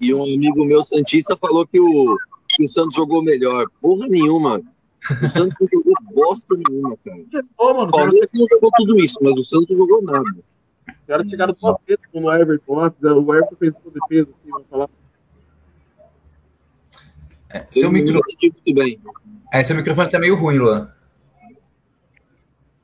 [0.00, 2.16] E um amigo meu Santista falou que o,
[2.48, 3.66] que o Santos jogou melhor.
[3.80, 4.62] Porra nenhuma.
[5.22, 7.44] O Santos não jogou bosta nenhuma, cara.
[7.58, 10.24] O Palmeiras não jogou tudo isso, mas o Santos não jogou nada.
[11.00, 13.10] Os caras chegaram duas vezes como o Everton antes, né?
[13.12, 14.88] o Everton fez uma defesa, assim, vamos falar.
[17.48, 18.20] É, seu, Eu micro...
[19.52, 20.92] é, seu microfone tá meio ruim, Luan.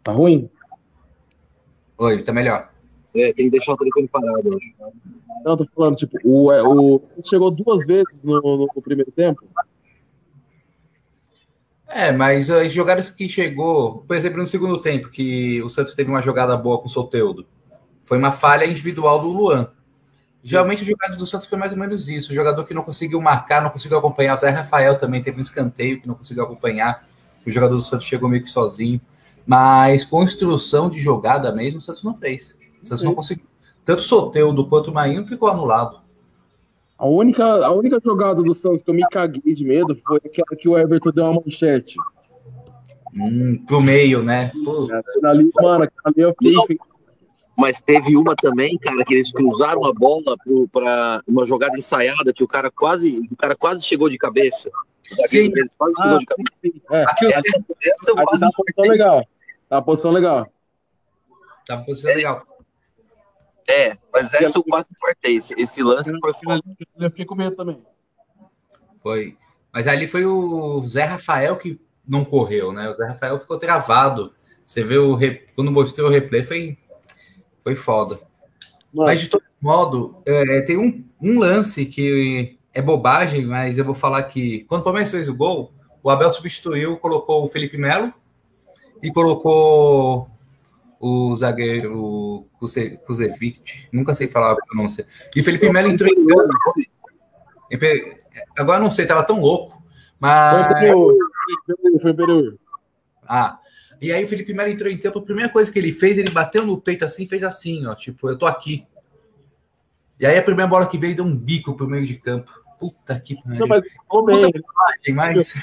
[0.02, 0.50] Tá ruim?
[1.98, 2.70] Oi, tá melhor.
[3.14, 4.72] É, tem que deixar o telefone parado, eu acho.
[5.44, 9.10] Não, eu tô falando, tipo, o, é, o chegou duas vezes no, no- no primeiro
[9.12, 9.46] tempo.
[11.88, 16.10] É, mas as jogadas que chegou, por exemplo, no segundo tempo, que o Santos teve
[16.10, 17.46] uma jogada boa com o Soteudo,
[18.06, 19.68] foi uma falha individual do Luan.
[20.40, 22.30] Geralmente os jogadas do Santos foi mais ou menos isso.
[22.30, 24.34] O jogador que não conseguiu marcar, não conseguiu acompanhar.
[24.34, 27.04] O Zé Rafael também teve um escanteio que não conseguiu acompanhar.
[27.44, 29.00] O jogador do Santos chegou meio que sozinho.
[29.44, 32.56] Mas construção de jogada mesmo, o Santos não fez.
[32.80, 33.44] O Santos não conseguiu.
[33.84, 35.98] Tanto o Soteudo quanto o Marinho ficou anulado.
[36.96, 40.56] A única, a única jogada do Santos que eu me caguei de medo foi aquela
[40.56, 41.96] que o Everton deu uma manchete.
[43.12, 44.52] Hum, pro meio, né?
[44.64, 46.78] Pô, Aquela Ali, mano, ali eu fiquei.
[47.56, 50.36] Mas teve uma também, cara, que eles cruzaram a bola
[50.70, 54.70] para uma jogada ensaiada que o cara quase, o cara quase chegou de cabeça.
[55.26, 55.50] Sim.
[55.78, 56.60] quase Ah, chegou de cabeça.
[56.60, 57.02] sim, é.
[57.04, 59.28] aqui Essa, essa eu quase tá a posição legal.
[59.68, 60.52] Tá a posição legal.
[61.66, 62.46] tá posição legal.
[63.68, 65.36] É, mas essa eu quase fartei.
[65.36, 66.62] Esse, esse lance foi foda.
[66.98, 67.82] Eu fiquei com medo também.
[69.02, 69.36] Foi.
[69.72, 72.88] Mas ali foi o Zé Rafael que não correu, né?
[72.88, 74.32] O Zé Rafael ficou travado.
[74.64, 75.46] Você vê o re...
[75.54, 76.78] quando mostrou o replay foi
[77.66, 78.20] foi foda.
[78.94, 83.84] Mano, Mas de todo modo, é, tem um, um lance que é bobagem, mas eu
[83.84, 87.76] vou falar que quando o Palmeiras fez o gol, o Abel substituiu, colocou o Felipe
[87.76, 88.14] Melo
[89.02, 90.30] e colocou
[91.00, 95.04] o zagueiro Kuze- Kuzevic, nunca sei falar a pronúncia.
[95.34, 96.48] E o Felipe Melo entrou em campo.
[98.56, 99.72] Agora não sei, tava tão louco.
[99.72, 99.82] Foi
[100.20, 100.68] Mas.
[101.82, 102.56] foi superior.
[103.26, 103.56] Ah,
[104.00, 106.30] e aí o Felipe Melo entrou em campo, a primeira coisa que ele fez, ele
[106.30, 108.86] bateu no peito assim, fez assim, ó, tipo, eu tô aqui.
[110.18, 112.50] E aí a primeira bola que veio deu um bico pro meio de campo.
[112.78, 113.66] Puta que Não, pariu.
[113.68, 114.52] mas ficou bem.
[115.14, 115.54] Mais?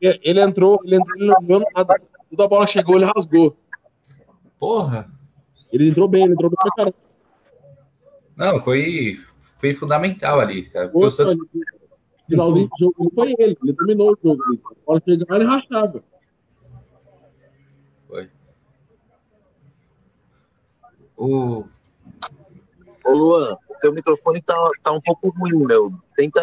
[0.00, 2.00] Ele, entrou, ele entrou, ele não viu nada.
[2.28, 3.56] Quando a bola chegou, ele rasgou.
[4.58, 5.10] Porra.
[5.72, 6.96] Ele entrou bem, ele entrou bem pra caramba.
[8.36, 9.18] Não, foi,
[9.56, 10.88] foi fundamental ali, cara.
[10.88, 11.36] Porque o Santos
[12.32, 14.42] finalzinho do jogo, não foi ele, ele dominou o jogo.
[14.70, 16.04] A bola chegava, ele rachava.
[18.08, 18.30] foi.
[21.16, 21.64] O,
[23.04, 25.92] Ô Luan, o teu microfone tá, tá um pouco ruim, meu.
[26.16, 26.40] Tenta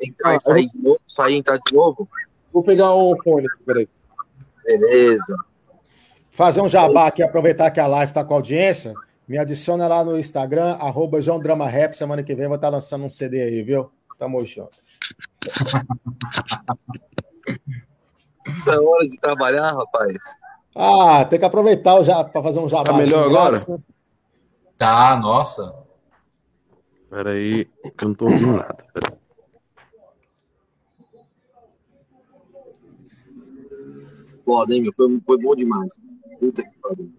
[0.00, 2.08] entrar e sair de novo, sair e entrar de novo.
[2.52, 3.88] Vou pegar o fone, peraí.
[4.64, 5.36] Beleza.
[6.30, 8.94] Fazer um jabá aqui, aproveitar que a live está com audiência.
[9.26, 11.94] Me adiciona lá no Instagram, arroba João Drama Rap.
[11.94, 13.90] Semana que vem eu vou estar lançando um CD aí, viu?
[14.18, 14.78] Tamo junto.
[18.56, 20.16] Isso é hora de trabalhar, rapaz.
[20.74, 22.84] Ah, tem que aproveitar para fazer um jabá.
[22.84, 23.78] Tá melhor assim, agora?
[23.78, 23.84] né?
[24.78, 25.74] Tá, nossa.
[27.10, 28.86] Peraí, que eu não tô ouvindo nada.
[28.94, 29.18] Peraí.
[34.44, 34.92] Foda, hein, meu?
[34.92, 35.98] Foi, foi bom demais.
[36.38, 37.12] Puta que pariu.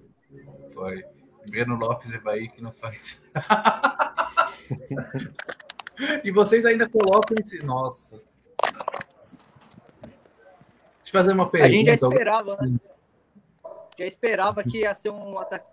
[0.73, 1.03] Foi.
[1.49, 3.19] Breno Lopes e Bahia que não faz.
[6.23, 7.65] e vocês ainda colocam esse.
[7.65, 8.21] Nossa.
[10.01, 10.15] Deixa
[11.05, 11.73] eu fazer uma A pergunta.
[11.73, 12.79] gente já esperava, né?
[13.97, 15.65] Já esperava que ia ser um ataque,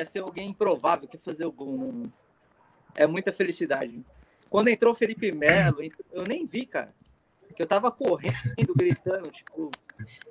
[0.00, 1.76] ia ser alguém improvável que fazer o gol.
[1.76, 2.12] Não-
[2.96, 4.04] É muita felicidade.
[4.48, 5.78] Quando entrou o Felipe Melo,
[6.12, 6.92] eu nem vi, cara.
[7.46, 8.34] Porque eu tava correndo,
[8.74, 9.70] gritando, tipo,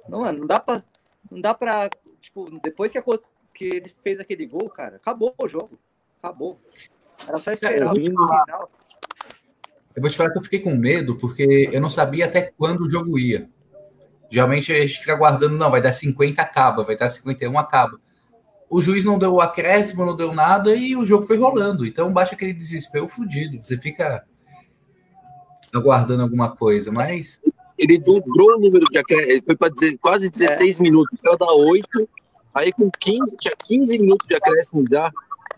[0.09, 0.83] não, mano, não dá pra,
[1.31, 5.47] não dá pra, tipo, depois que, aconte- que ele fez aquele gol, cara, acabou o
[5.47, 5.79] jogo.
[6.21, 6.59] Acabou.
[7.27, 8.69] Era só esperar eu o final.
[9.95, 12.81] Eu vou te falar que eu fiquei com medo, porque eu não sabia até quando
[12.81, 13.49] o jogo ia.
[14.29, 17.99] Geralmente a gente fica aguardando, não, vai dar 50, acaba, vai dar 51, acaba.
[18.69, 21.85] O juiz não deu o acréscimo, não deu nada e o jogo foi rolando.
[21.85, 23.63] Então bate aquele desespero fudido.
[23.63, 24.23] Você fica
[25.73, 27.39] aguardando alguma coisa, mas
[27.77, 29.31] Ele dobrou o número de acréscimo.
[29.31, 31.17] Ele foi para dizer quase 16 minutos.
[31.17, 32.09] O cara dá 8.
[32.53, 35.11] Aí com 15, tinha 15 minutos de acréscimo já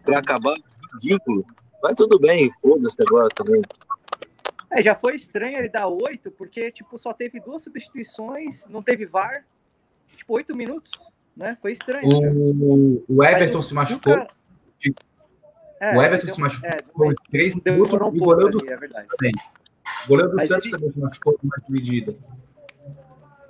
[0.03, 0.55] para acabar.
[0.93, 1.45] Ridículo.
[1.81, 3.61] Mas tudo bem, foda-se agora também.
[4.69, 9.05] É, já foi estranho ele dar oito, porque, tipo, só teve duas substituições, não teve
[9.05, 9.45] VAR,
[10.15, 10.91] tipo, oito minutos,
[11.35, 11.57] né?
[11.61, 12.03] Foi estranho.
[12.07, 14.17] o, o Everton Mas se machucou.
[14.17, 14.27] nunca-
[15.79, 18.59] É, o Everton deu- se machucou é, por três minutos um e o goleiro do
[18.63, 19.31] ali, é também.
[20.05, 22.15] O goleiro do Mas Santos ele- também se machucou numa dividida.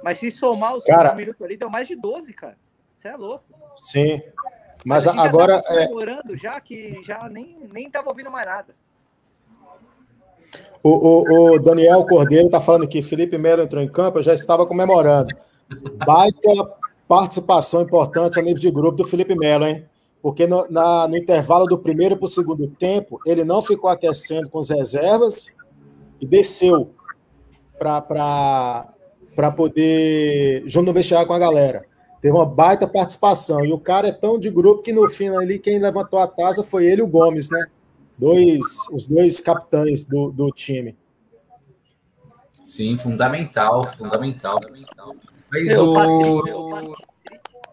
[0.04, 2.58] Mas se somar os Cara- cinco minutos ali, deu mais de 12, cara.
[2.96, 3.44] Você é louco.
[3.76, 4.22] Sim.
[4.86, 8.74] Mas a agora tava é, comemorando já que já nem, nem tava ouvindo mais nada.
[10.84, 14.34] o, o- o Daniel Cordeiro está falando que Felipe Melo entrou em campo, eu já
[14.34, 15.36] estava comemorando.
[16.06, 16.50] Baita
[17.12, 19.84] participação importante a nível de grupo do Felipe Melo, hein?
[20.22, 24.50] Porque no, na- no intervalo do primeiro para o segundo tempo, ele não ficou aquecendo
[24.50, 25.48] com as reservas
[26.22, 26.92] e desceu
[27.78, 28.94] para
[29.58, 31.86] poder junto no vestiário com a galera.
[32.22, 33.66] Teve uma baita participação.
[33.66, 36.64] E o cara é tão de grupo que no fim ali quem levantou a taça
[36.64, 37.66] foi ele e o Gomes, né?
[38.18, 38.62] Dois,
[38.94, 40.96] os dois capitães do, do time.
[42.64, 44.62] Sim, fundamental, fundamental.
[45.52, 45.94] Mas o o.
[45.94, 47.06] Patrick, o Patrick-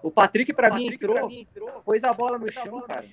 [0.03, 1.31] o Patrick, pra mim, entrou,
[1.85, 3.05] pôs a bola no chão, cara.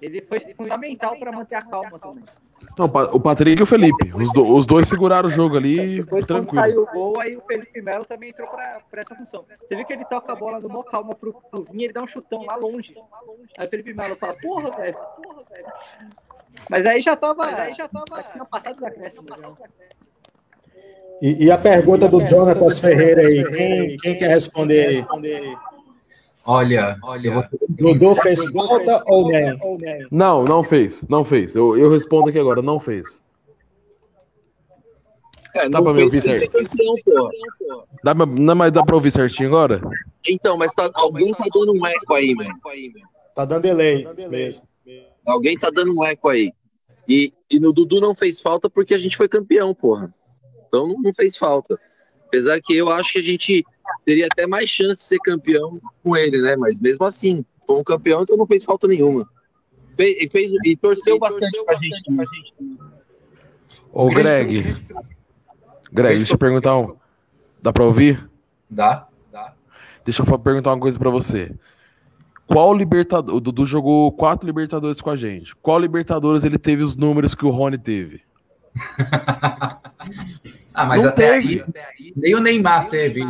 [0.00, 2.24] Ele foi fundamental pra manter a calma também.
[2.78, 4.12] Não, o Pa- o Patrick e o Felipe.
[4.14, 6.60] Os, do- os dois seguraram o jogo ali Depois, quando tranquilo.
[6.62, 9.44] saiu o gol, aí o Felipe Melo também entrou pra, pra essa função.
[9.60, 12.02] Você viu que ele toca a bola no mó calma pro, pro Vinha, ele dá
[12.02, 12.94] um chutão lá longe.
[13.56, 15.66] Aí o Felipe Melo fala, porra, velho, porra, velho.
[16.70, 19.36] Mas aí já tava, aí já tava, tinha passado os acréscimos.
[19.36, 19.52] já.
[21.20, 25.56] E, e a pergunta do Jonatas Ferreira aí, quem, quem quer responder aí?
[26.44, 29.58] Olha, olha, Dudu fez falta ou nem?
[30.10, 31.06] Não, não fez.
[31.08, 31.54] Não fez.
[31.54, 33.20] Eu, eu respondo aqui agora, não fez.
[35.54, 36.22] É, Dá não pra me ouvir
[37.04, 37.30] pô.
[38.04, 39.80] Dá, pra- não, mas dá pra ouvir certinho agora?
[40.28, 42.54] Então, mas tá, alguém tá dando um eco aí, mano.
[43.34, 44.62] Tá dando delay mesmo.
[45.26, 46.50] Alguém tá dando um eco aí.
[47.08, 50.12] E, e no Dudu não fez falta porque a gente foi campeão, porra.
[50.68, 51.78] Então não, não fez falta.
[52.26, 53.64] Apesar que eu acho que a gente
[54.04, 56.56] teria até mais chance de ser campeão com ele, né?
[56.56, 59.26] Mas mesmo assim, foi um campeão, então não fez falta nenhuma.
[59.96, 62.14] Fez, e, fez, e torceu bastante pra gente.
[62.14, 62.54] Pra gente.
[63.92, 64.76] Ô, Greg.
[65.90, 66.96] Greg, deixa eu perguntar um.
[67.62, 68.30] Dá pra ouvir?
[68.70, 69.54] Dá, dá.
[70.04, 71.50] Deixa eu perguntar uma coisa pra você.
[72.46, 73.34] Qual Libertador.
[73.34, 75.54] O Dudu jogou quatro Libertadores com a gente.
[75.56, 78.22] Qual Libertadores ele teve os números que o Rony teve?
[80.74, 81.64] Ah, mas Não até teve.
[81.64, 83.20] aí, nem o Neymar teve.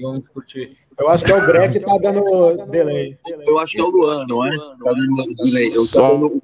[0.00, 0.76] Vamos discutir.
[0.98, 3.18] Eu acho que é o Greg que tá dando delay.
[3.46, 4.56] Eu acho que é o Luan, não é?
[4.56, 5.68] Tá dando delay.
[5.68, 6.40] Eu tô Só- dando.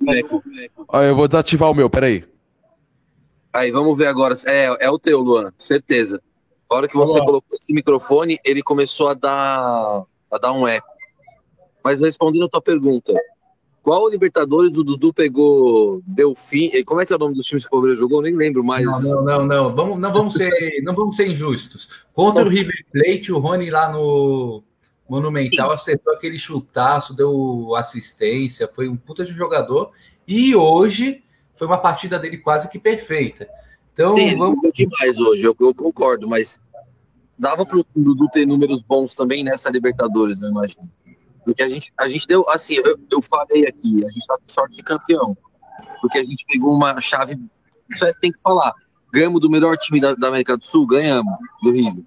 [0.89, 2.25] Ó, eu vou desativar o meu, peraí.
[3.53, 4.35] Aí, vamos ver agora.
[4.47, 6.21] É, é o teu, Luan, certeza.
[6.69, 7.25] A hora que você Vamos lá.
[7.27, 10.87] colocou esse microfone, ele começou a dar, a dar um eco.
[11.83, 13.13] Mas respondendo a tua pergunta,
[13.83, 16.71] qual Libertadores o Dudu pegou Delfim?
[16.85, 18.19] Como é que é o nome dos times que o Palmeiras jogou?
[18.19, 18.85] Eu nem lembro mais.
[18.85, 19.75] Não, não, não, não.
[19.75, 21.89] Vamos, não, vamos ser, não vamos ser injustos.
[22.13, 24.63] Contra o River Plate, o Rony lá no
[25.09, 29.91] Monumental acertou aquele chutaço, deu assistência, foi um puta de jogador.
[30.29, 33.49] E hoje foi uma partida dele quase que perfeita.
[33.93, 34.73] Então, Sim, vamos.
[34.73, 36.61] demais hoje, eu, eu concordo, mas
[37.39, 40.89] dava pro Dudu ter números bons também nessa Libertadores, eu imagino.
[41.45, 44.53] Porque a gente, a gente deu, assim, eu, eu falei aqui, a gente tá com
[44.53, 45.37] sorte de campeão.
[46.01, 47.39] Porque a gente pegou uma chave,
[47.89, 48.73] isso é, tem que falar.
[49.13, 52.05] Ganhamos do melhor time da, da América do Sul, ganhamos, do River.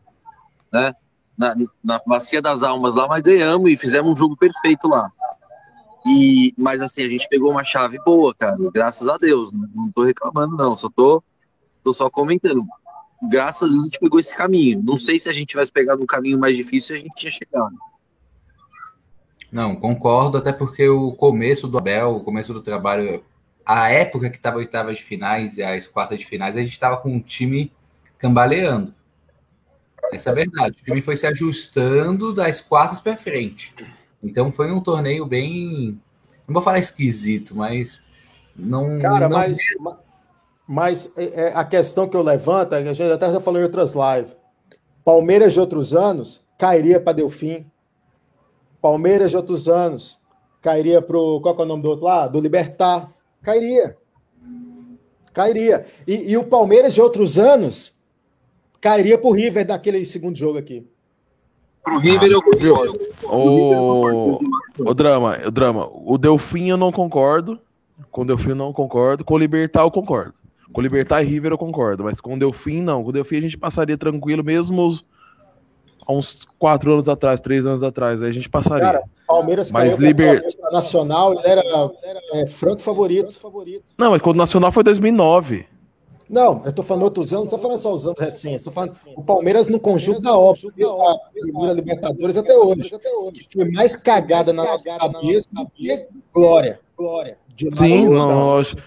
[0.72, 0.94] Né?
[1.38, 5.10] Na, na bacia das almas lá, mas ganhamos e fizemos um jogo perfeito lá.
[6.06, 9.52] E, mas assim, a gente pegou uma chave boa, cara, graças a Deus.
[9.54, 11.24] Não, não tô reclamando, não, só tô,
[11.84, 12.66] tô só comentando.
[13.30, 14.82] Graças a Deus a gente pegou esse caminho.
[14.84, 17.74] Não sei se a gente tivesse pegado um caminho mais difícil, a gente tinha chegado.
[19.54, 23.24] Não, concordo, até porque o começo do Abel, o começo do trabalho,
[23.64, 26.98] a época que estava oitavas de finais e as quartas de finais, a gente estava
[26.98, 27.72] com um time
[28.18, 28.96] cambaleando.
[30.12, 30.78] Essa é a verdade.
[30.82, 33.76] O time foi se ajustando das quartas para frente.
[34.24, 36.02] Então foi um torneio bem.
[36.48, 38.02] Não vou falar esquisito, mas.
[38.56, 39.60] Não, Cara, não- mas,
[40.68, 43.94] mas é, é, a questão que eu levanto, a gente até já falou em outras
[43.94, 44.36] lives.
[45.06, 47.72] Palmeiras de outros anos cairia para Delfim.
[48.84, 50.20] Palmeiras de outros anos
[50.62, 51.40] cairia para o.
[51.40, 52.28] Qual que é o nome do outro lá?
[52.28, 53.10] Do Libertar.
[53.42, 53.96] Cairia.
[55.32, 55.86] Cairia.
[56.06, 57.98] E, e o Palmeiras de outros anos
[58.82, 60.86] cairia para o River naquele segundo jogo aqui.
[61.82, 63.00] Pro River eu concordo.
[63.24, 64.40] O,
[64.80, 65.90] o drama, o drama.
[65.94, 67.58] O Delfim eu não concordo.
[68.12, 69.24] Com o Delfim eu não concordo.
[69.24, 70.34] Com o Libertar eu concordo.
[70.74, 72.04] Com o Libertar e River eu concordo.
[72.04, 73.02] Mas com o Delfim não.
[73.02, 75.06] Com o Delfim a gente passaria tranquilo, mesmo os-
[76.06, 78.22] há uns quatro anos atrás, três anos atrás.
[78.22, 78.84] Aí a gente passaria.
[78.84, 81.62] Cara, Palmeiras Mas Liber- Nacional, ele era
[82.34, 83.34] é, franco favorito.
[83.98, 85.66] Não, mas quando o Nacional foi 2009.
[86.30, 88.96] Não, eu tô falando outros anos, não tô falando só os anos recentes, tô falando
[89.16, 92.90] o Palmeiras no conjunto da obra, desde a primeira Libertadores até hoje.
[93.54, 96.80] Foi mais cagada na nossa cabeça do que glória.
[96.98, 97.38] Glória.
[97.78, 98.82] Sim, não, lógico.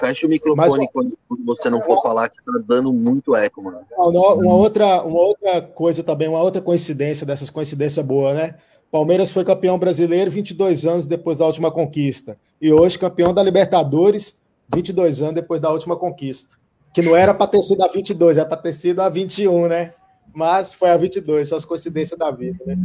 [0.00, 3.80] Fecha o microfone quando, quando você não for falar, que tá dando muito eco, mano.
[3.96, 8.56] Uma, uma outra, uma outra coisa também, uma outra coincidência dessas coincidências boas, né?
[8.90, 12.36] Palmeiras foi campeão brasileiro 22 anos depois da última conquista.
[12.60, 14.40] E hoje campeão da Libertadores
[14.74, 16.56] 22 anos depois da última conquista.
[16.92, 19.94] Que não era para ter sido a 22, era para ter sido a 21, né?
[20.34, 22.76] Mas foi a 22, são as coincidências da vida, né?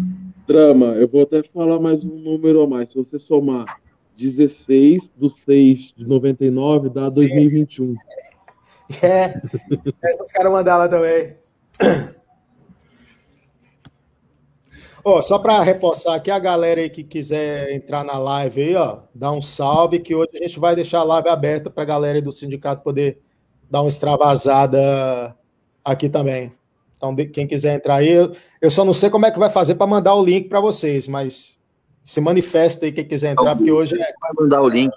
[0.47, 2.91] Drama, eu vou até falar mais um número a mais.
[2.91, 3.79] Se você somar
[4.17, 7.93] 16 do 6 de 99, dá 2021.
[9.01, 9.41] É,
[10.03, 11.35] essas caras mandaram também.
[15.03, 19.01] Ó, só para reforçar aqui, a galera aí que quiser entrar na live aí, ó,
[19.13, 22.19] dá um salve, que hoje a gente vai deixar a live aberta para a galera
[22.19, 23.19] do sindicato poder
[23.69, 25.37] dar uma extravasada
[25.83, 26.53] aqui também.
[26.97, 28.09] Então, quem quiser entrar aí,
[28.59, 31.07] eu só não sei como é que vai fazer para mandar o link para vocês,
[31.07, 31.55] mas
[32.05, 34.13] se manifesta aí quem quiser entrar, porque hoje é...
[34.21, 34.93] vai mandar o link.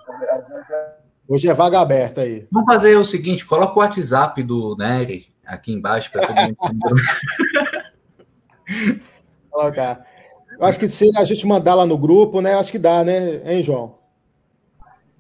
[1.27, 2.47] Hoje é vaga aberta aí.
[2.53, 7.01] Vamos fazer o seguinte, coloca o WhatsApp do Nery aqui embaixo para todo mundo.
[9.51, 10.07] colocar.
[10.61, 12.55] Eu acho que se a gente mandar lá no grupo, né?
[12.55, 13.97] Acho que dá, né, hein, João?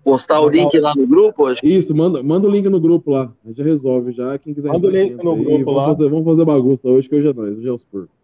[0.03, 1.47] Postar o link lá no grupo?
[1.47, 1.65] Acho.
[1.65, 3.33] Isso, manda, manda o link no grupo lá.
[3.45, 4.37] A gente já resolve já.
[4.39, 4.69] Quem quiser.
[4.69, 5.87] Manda o link no aí, grupo vamos lá.
[5.87, 8.19] Fazer, vamos fazer bagunça hoje, que hoje é nós, hoje é os porcos.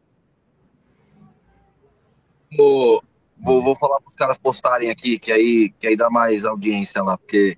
[3.39, 7.03] Vou, vou, falar para os caras postarem aqui, que aí, que aí dá mais audiência
[7.03, 7.57] lá, porque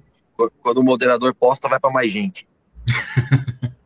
[0.63, 2.47] quando o moderador posta, vai para mais gente.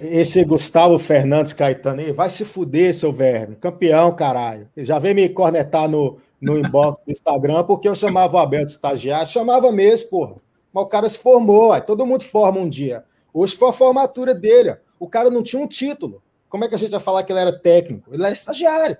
[0.00, 3.56] Esse Gustavo Fernandes Caetano aí, vai se fuder, seu verme.
[3.56, 4.68] Campeão, caralho.
[4.76, 8.70] Já veio me cornetar no, no inbox do Instagram porque eu chamava o Abel de
[8.70, 9.26] estagiário.
[9.26, 10.36] Chamava mesmo, porra.
[10.72, 13.04] Mas o cara se formou, aí todo mundo forma um dia.
[13.34, 14.70] Hoje foi a formatura dele.
[14.70, 14.76] ó.
[15.00, 16.22] O cara não tinha um título.
[16.48, 18.12] Como é que a gente vai falar que ele era técnico?
[18.12, 18.96] Ele era estagiário.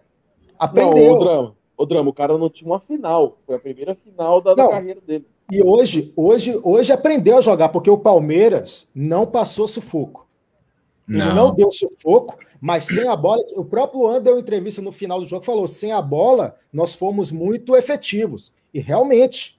[0.58, 1.20] Aprendeu.
[1.20, 3.38] Não, o drama, o cara não tinha uma final.
[3.46, 4.70] Foi a primeira final da, da Não.
[4.70, 5.24] carreira dele.
[5.50, 10.26] E hoje, hoje, hoje aprendeu a jogar, porque o Palmeiras não passou sufoco.
[11.08, 11.34] Ele não.
[11.34, 11.54] Não.
[11.54, 13.42] deu sufoco, mas sem a bola.
[13.56, 17.30] O próprio Luan deu entrevista no final do jogo falou: sem a bola, nós fomos
[17.30, 18.52] muito efetivos.
[18.74, 19.58] E realmente,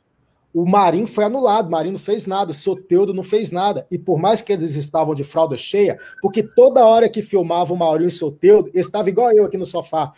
[0.53, 3.87] o Marinho foi anulado, o Marinho não fez nada, Soteudo não fez nada.
[3.89, 7.77] E por mais que eles estavam de fralda cheia, porque toda hora que filmava o
[7.77, 10.13] Maurinho e o Soteudo, eles estavam igual eu aqui no sofá,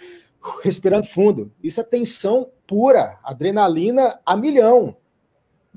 [0.64, 1.52] respirando fundo.
[1.64, 4.96] Isso é tensão pura, adrenalina a milhão.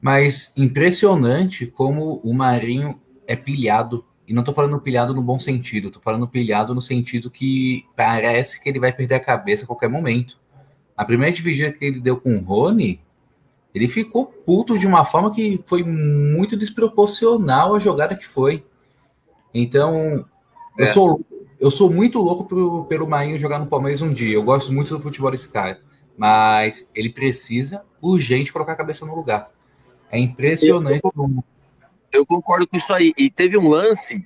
[0.00, 4.05] Mas impressionante como o Marinho é pilhado.
[4.27, 8.61] E não tô falando pilhado no bom sentido, tô falando pilhado no sentido que parece
[8.61, 10.38] que ele vai perder a cabeça a qualquer momento.
[10.96, 13.00] A primeira dividida que ele deu com o Rony,
[13.74, 18.64] ele ficou puto de uma forma que foi muito desproporcional a jogada que foi.
[19.53, 20.24] Então,
[20.79, 20.92] eu, É.
[20.92, 21.20] sou,
[21.64, 24.35] eu sou muito louco pelo, pelo Marinho jogar no Palmeiras um dia.
[24.35, 25.81] Eu gosto muito do futebol desse cara.
[26.16, 29.50] Mas ele precisa urgente colocar a cabeça no lugar.
[30.11, 31.00] É impressionante.
[31.00, 31.44] como-
[32.12, 33.12] Eu concordo com isso aí.
[33.16, 34.24] E teve um lance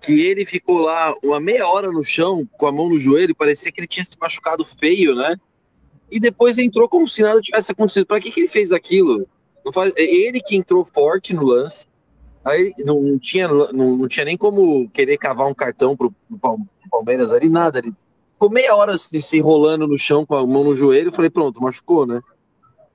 [0.00, 3.70] que ele ficou lá uma meia hora no chão, com a mão no joelho, parecia
[3.70, 5.36] que ele tinha se machucado feio, né?
[6.10, 8.06] E depois entrou como se nada tivesse acontecido.
[8.06, 9.28] Para que, que ele fez aquilo?
[9.72, 9.92] Faz...
[9.96, 11.86] É ele que entrou forte no lance.
[12.44, 16.58] Aí não, tinha, não, não tinha nem como querer cavar um cartão pro, pro Pal-
[16.58, 17.78] pro Palmeiras ali, nada.
[17.78, 17.92] Ele
[18.32, 21.08] ficou meia hora se, se enrolando no chão com a mão no joelho.
[21.08, 22.20] Eu falei, pronto, machucou, né?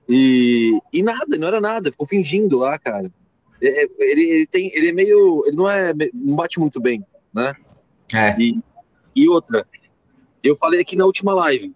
[0.09, 3.11] E, e nada, não era nada, ficou fingindo lá, cara.
[3.61, 7.03] É, é, ele, ele tem, ele é meio, ele não é, não bate muito bem,
[7.33, 7.55] né?
[8.13, 8.35] É.
[8.39, 8.59] E,
[9.15, 9.65] e outra,
[10.43, 11.73] eu falei aqui na última live,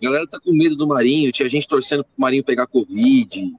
[0.00, 3.54] a galera tá com medo do Marinho, tinha gente torcendo pro Marinho pegar Covid.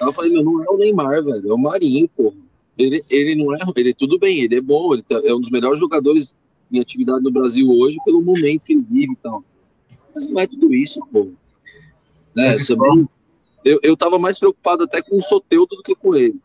[0.00, 2.36] Aí eu falei, meu, não é o Neymar, velho, é o Marinho, porra.
[2.78, 5.50] Ele, ele não é, ele tudo bem, ele é bom, ele tá- é um dos
[5.50, 6.36] melhores jogadores
[6.72, 9.44] em atividade no Brasil hoje pelo momento que ele vive e tal.
[10.14, 11.30] Mas não é tudo isso, pô.
[12.34, 13.08] Né, Eu também,
[13.64, 16.40] eu, eu tava mais preocupado até com o Soteudo do que com ele.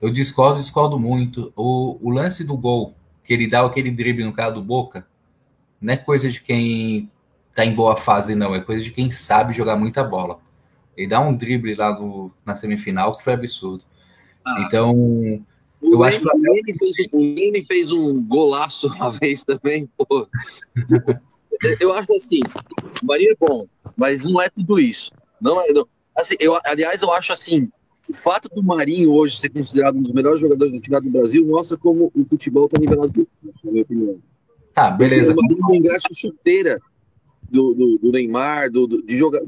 [0.00, 1.52] Eu discordo, discordo muito.
[1.56, 5.06] O, o lance do gol, que ele dá aquele drible no cara do Boca,
[5.80, 7.10] não é coisa de quem
[7.54, 8.54] tá em boa fase, não.
[8.54, 10.38] É coisa de quem sabe jogar muita bola.
[10.96, 13.84] Ele dá um drible lá no, na semifinal que foi absurdo.
[14.44, 14.62] Ah.
[14.62, 15.44] Então,
[15.86, 20.26] O Eu acho que- o Lene fez, o fez um golaço uma vez também, pô.
[21.80, 22.40] Eu acho assim,
[23.02, 23.66] o Marinho é bom,
[23.96, 25.10] mas não é tudo isso.
[25.40, 25.86] Não é, não.
[26.16, 27.68] Assim, eu, aliás, eu acho assim,
[28.08, 31.46] o fato do Marinho hoje ser considerado um dos melhores jogadores da atividade do Brasil
[31.46, 34.18] mostra como o futebol tá nivelado isso, na minha opinião.
[34.74, 35.34] tá, beleza.
[35.34, 36.80] Porque O Marinho ingresso chuteira
[37.50, 39.40] do, do, do Neymar, do, do- de, joga,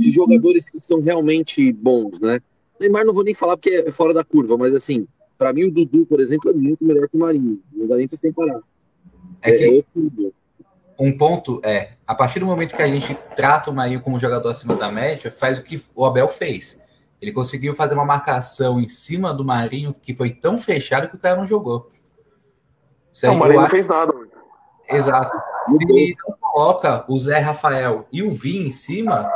[0.00, 2.40] de jogadores que são realmente bons, né?
[2.80, 5.06] Neymar não vou nem falar porque é fora da curva, mas assim,
[5.44, 7.60] pra mim o Dudu, por exemplo, é muito melhor que o Marinho.
[7.70, 8.60] Não dá nem pra comparar.
[9.42, 10.34] É É, que é outro
[10.98, 14.20] um ponto é, a partir do momento que a gente trata o Marinho como um
[14.20, 16.82] jogador acima da média, faz o que o Abel fez.
[17.20, 21.18] Ele conseguiu fazer uma marcação em cima do Marinho que foi tão fechado que o
[21.18, 21.90] cara não jogou.
[23.22, 24.12] Não, o Marinho não acho- fez nada.
[24.12, 24.28] mano.
[24.88, 25.28] Exato.
[25.28, 29.28] Se ele não coloca o Zé Rafael e o Vim em cima,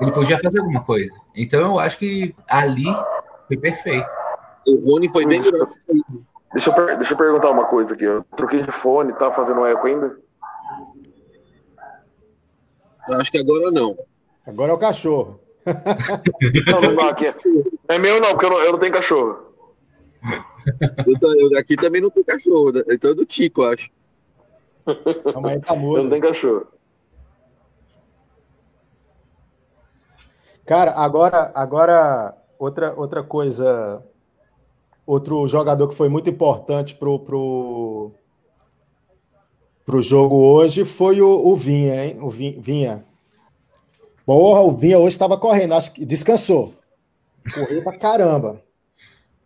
[0.00, 1.14] ele podia fazer alguma coisa.
[1.34, 2.84] Então eu acho que ali
[3.48, 4.06] foi perfeito.
[4.66, 5.68] O Rony foi bem melhor.
[6.52, 8.04] Deixa eu, deixa eu perguntar uma coisa aqui.
[8.04, 10.18] Eu troquei de fone, tá fazendo eco ainda?
[13.08, 13.96] Eu acho que agora não.
[14.46, 15.40] Agora é o cachorro.
[16.70, 17.26] Não, não dá aqui.
[17.88, 19.46] É meu não, porque eu não, eu não tenho cachorro.
[21.04, 22.82] Eu, tô- eu- aqui também não tem cachorro, né?
[22.88, 23.90] então é do Tico, eu acho.
[25.32, 26.66] Calma aí, tá Eu não tenho cachorro.
[30.64, 34.00] Cara, agora, agora outra, outra coisa,
[35.06, 38.10] outro jogador que foi muito importante pro, pro,
[39.84, 42.18] pro jogo hoje foi o, o Vinha, hein?
[42.20, 43.04] O Vin- Vinha.
[44.24, 46.74] Porra, o Vinha hoje estava correndo, acho que descansou.
[47.54, 48.60] Correu pra caramba.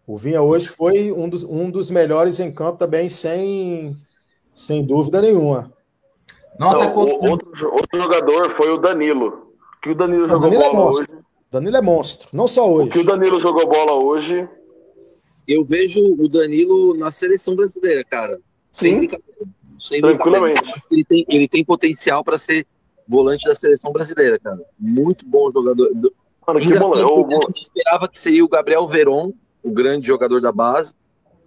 [0.06, 3.94] O Vinha hoje foi um dos, um dos melhores em campo também, sem,
[4.54, 5.72] sem dúvida nenhuma.
[6.58, 9.50] Nota Não, contra- o- outro, outro jogador foi o Danilo.
[9.82, 11.12] Que o Danilo O jogou Danilo é bola monstro.
[11.14, 11.24] hoje.
[11.50, 12.90] Danilo é monstro, não só O hoje.
[12.90, 14.48] que o Danilo jogou bola hoje.
[15.53, 18.38] Eu vejo o Danilo na seleção brasileira, cara.
[18.72, 18.96] Sem Sim.
[18.98, 19.40] brincadeira.
[19.78, 20.55] Sem Tranquilamente.
[20.55, 20.70] brincadeira.
[20.72, 22.66] Eu acho que ele tem, ele tem potencial para ser
[23.09, 24.61] volante da seleção brasileira, cara.
[24.78, 25.92] Muito bom jogador.
[25.94, 26.12] Do-
[26.46, 27.14] Mano, que Engraçado, bola.
[27.14, 29.32] porque a gente esperava que seria o Gabriel Veron,
[29.62, 30.94] o grande jogador da base.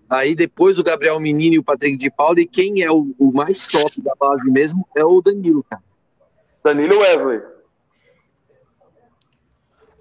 [0.09, 2.39] Aí depois o Gabriel Menino e o Patrick de Paula.
[2.39, 5.81] E quem é o, o mais top da base mesmo é o Danilo, cara.
[6.63, 7.39] Danilo Wesley.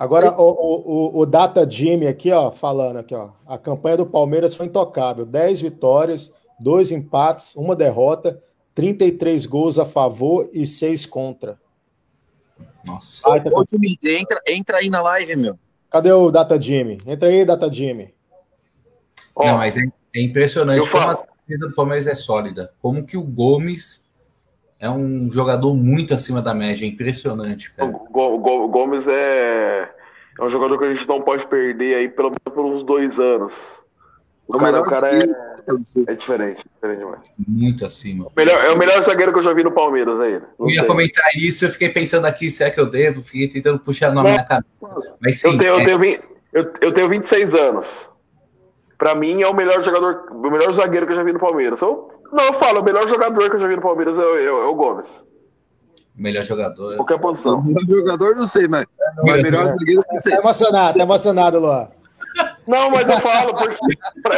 [0.03, 3.31] Agora, o, o, o- Data Jimmy aqui, ó, falando aqui, ó.
[3.47, 5.25] A campanha do Palmeiras foi intocável.
[5.25, 8.43] 10 vitórias, 2 empates, uma derrota,
[8.75, 11.57] 33 gols a favor e 6 contra.
[12.85, 13.23] Nossa.
[13.31, 15.57] Ai, tá- Ô, Dimitri, entra, entra aí na live, meu.
[15.89, 16.99] Cadê o Data Jimmy?
[17.07, 18.13] Entra aí, Data Jimmy.
[19.37, 19.83] Ó, Não, mas é,
[20.17, 21.19] é impressionante como falo.
[21.21, 22.73] a defesa do Palmeiras é sólida.
[22.83, 24.02] Como que o Gomes
[24.83, 26.85] é um jogador muito acima da média.
[26.85, 27.91] É impressionante, o cara.
[28.11, 29.89] Go- Gomes é,
[30.39, 33.19] é um jogador que a gente não pode perder aí pelo menos por uns dois
[33.21, 33.55] anos.
[34.49, 35.23] O É o cara, melhor o cara é,
[36.09, 37.21] é diferente, diferente demais.
[37.47, 38.27] Muito acima.
[38.37, 40.41] Melhor, é o melhor zagueiro que eu já vi no Palmeiras aí.
[40.59, 40.89] Eu ia tem.
[40.89, 43.23] comentar isso, eu fiquei pensando aqui, será que eu devo?
[43.23, 44.37] Fiquei tentando puxar nome Não.
[44.37, 45.15] na cabeça.
[45.21, 46.19] Mas sim, Eu tenho, eu, é- tenho, vin-
[46.53, 47.89] eu, eu tenho 26 anos.
[48.99, 51.81] Pra mim é o melhor jogador, o melhor zagueiro que eu já vi no Palmeiras.
[51.81, 54.37] Eu, não, eu falo, o melhor jogador que eu já vi no Palmeiras é, o-
[54.39, 55.09] é o- é o Gomes.
[56.19, 56.97] o melhor jogador.
[56.97, 57.59] Qualquer posição.
[57.59, 58.85] O melhor jogador, não sei, mas
[59.19, 60.33] o melhor zagueiro, não sei.
[60.33, 61.89] Tá emocionado, tá emocionado, Luan.
[62.67, 63.77] Não, mas eu falo, porque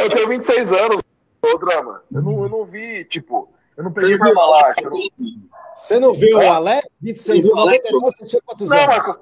[0.01, 1.01] eu tenho 26 anos,
[1.43, 2.01] ô drama.
[2.13, 4.77] Eu não, eu não vi, tipo, eu não peguei não viu o Parmalat, Alex?
[4.81, 6.87] eu não- Você não viu o Alex?
[7.01, 7.91] 26 Não viu o Alex?
[7.91, 9.19] 99, você tinha quantos Não, anos?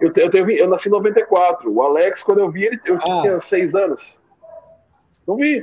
[0.00, 1.70] Eu, te- eu, tenho, vi- eu nasci em 94.
[1.72, 3.20] O Alex, quando eu vi ele, eu Ah.
[3.22, 4.20] tinha 6 anos.
[5.26, 5.62] Não vi.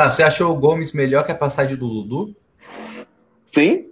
[0.00, 2.34] Tá, você achou o Gomes melhor que a passagem do Dudu?
[3.44, 3.86] Sim,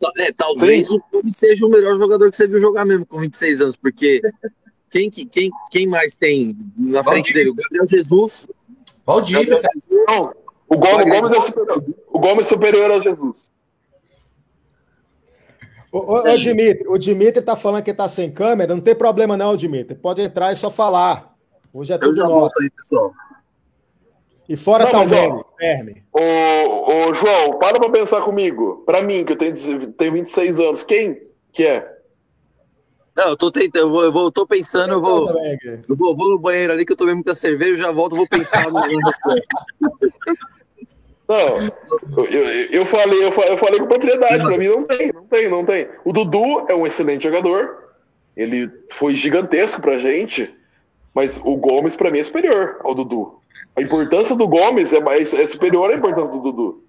[0.00, 3.20] Ta- É, talvez o Gomes seja o melhor jogador que você viu jogar mesmo com
[3.20, 4.20] 26 anos, porque
[4.90, 7.34] quem, que- quem, quem mais tem na frente Valdir.
[7.34, 7.50] dele?
[7.50, 8.48] O Gabriel Jesus.
[9.06, 9.74] Valdívia, Gabriel cara.
[9.74, 10.06] Jesus.
[10.08, 10.48] não.
[10.68, 11.84] O Gomes, o Gomes é superior.
[12.08, 13.50] O Gomes é superior ao Jesus.
[15.92, 19.36] Ô, ô, ô, Dimitri, o Dimitri tá falando que tá sem câmera, não tem problema
[19.36, 19.94] não, Dimitri.
[19.94, 21.34] Pode entrar e só falar.
[21.72, 22.34] Hoje é Eu tudo já nosso.
[22.40, 23.12] volto aí, pessoal.
[24.48, 26.02] E fora Não, tá o ó, Verme.
[26.12, 26.20] Ô,
[27.10, 28.82] ô, João, para pra pensar comigo.
[28.86, 31.20] Pra mim, que eu tenho, tenho 26 anos, quem
[31.52, 31.98] que é?
[33.14, 35.96] Não, eu tô tentando, eu, vou, eu vou- eu tô pensando, eu vou, Também eu
[35.96, 38.70] vou, vou no banheiro ali que eu tomei muita cerveja, eu já volto, vou pensar
[38.70, 38.78] no.
[41.28, 41.58] Não,
[42.24, 45.24] eu, eu, eu falei, eu falei, eu falei com propriedade, pra mim não tem, não
[45.26, 45.88] tem, não tem.
[46.04, 47.90] O Dudu é um excelente jogador,
[48.34, 50.50] ele foi gigantesco pra gente,
[51.14, 53.38] mas o Gomes pra mim é superior ao Dudu.
[53.76, 56.82] A importância do Gomes é, mais, é superior à importância do Dudu.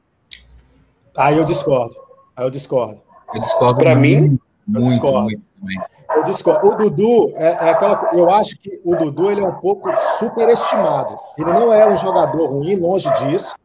[1.18, 1.96] Aí eu discordo.
[2.36, 3.02] Aí eu discordo.
[3.34, 4.40] Eu discordo Pra muito, mim,
[4.74, 5.22] eu muito, discordo.
[5.22, 5.82] muito também.
[6.16, 6.68] Eu discordo.
[6.68, 8.10] O Dudu é, é aquela.
[8.14, 11.16] Eu acho que o Dudu ele é um pouco superestimado.
[11.38, 13.56] Ele não é um jogador ruim, longe disso.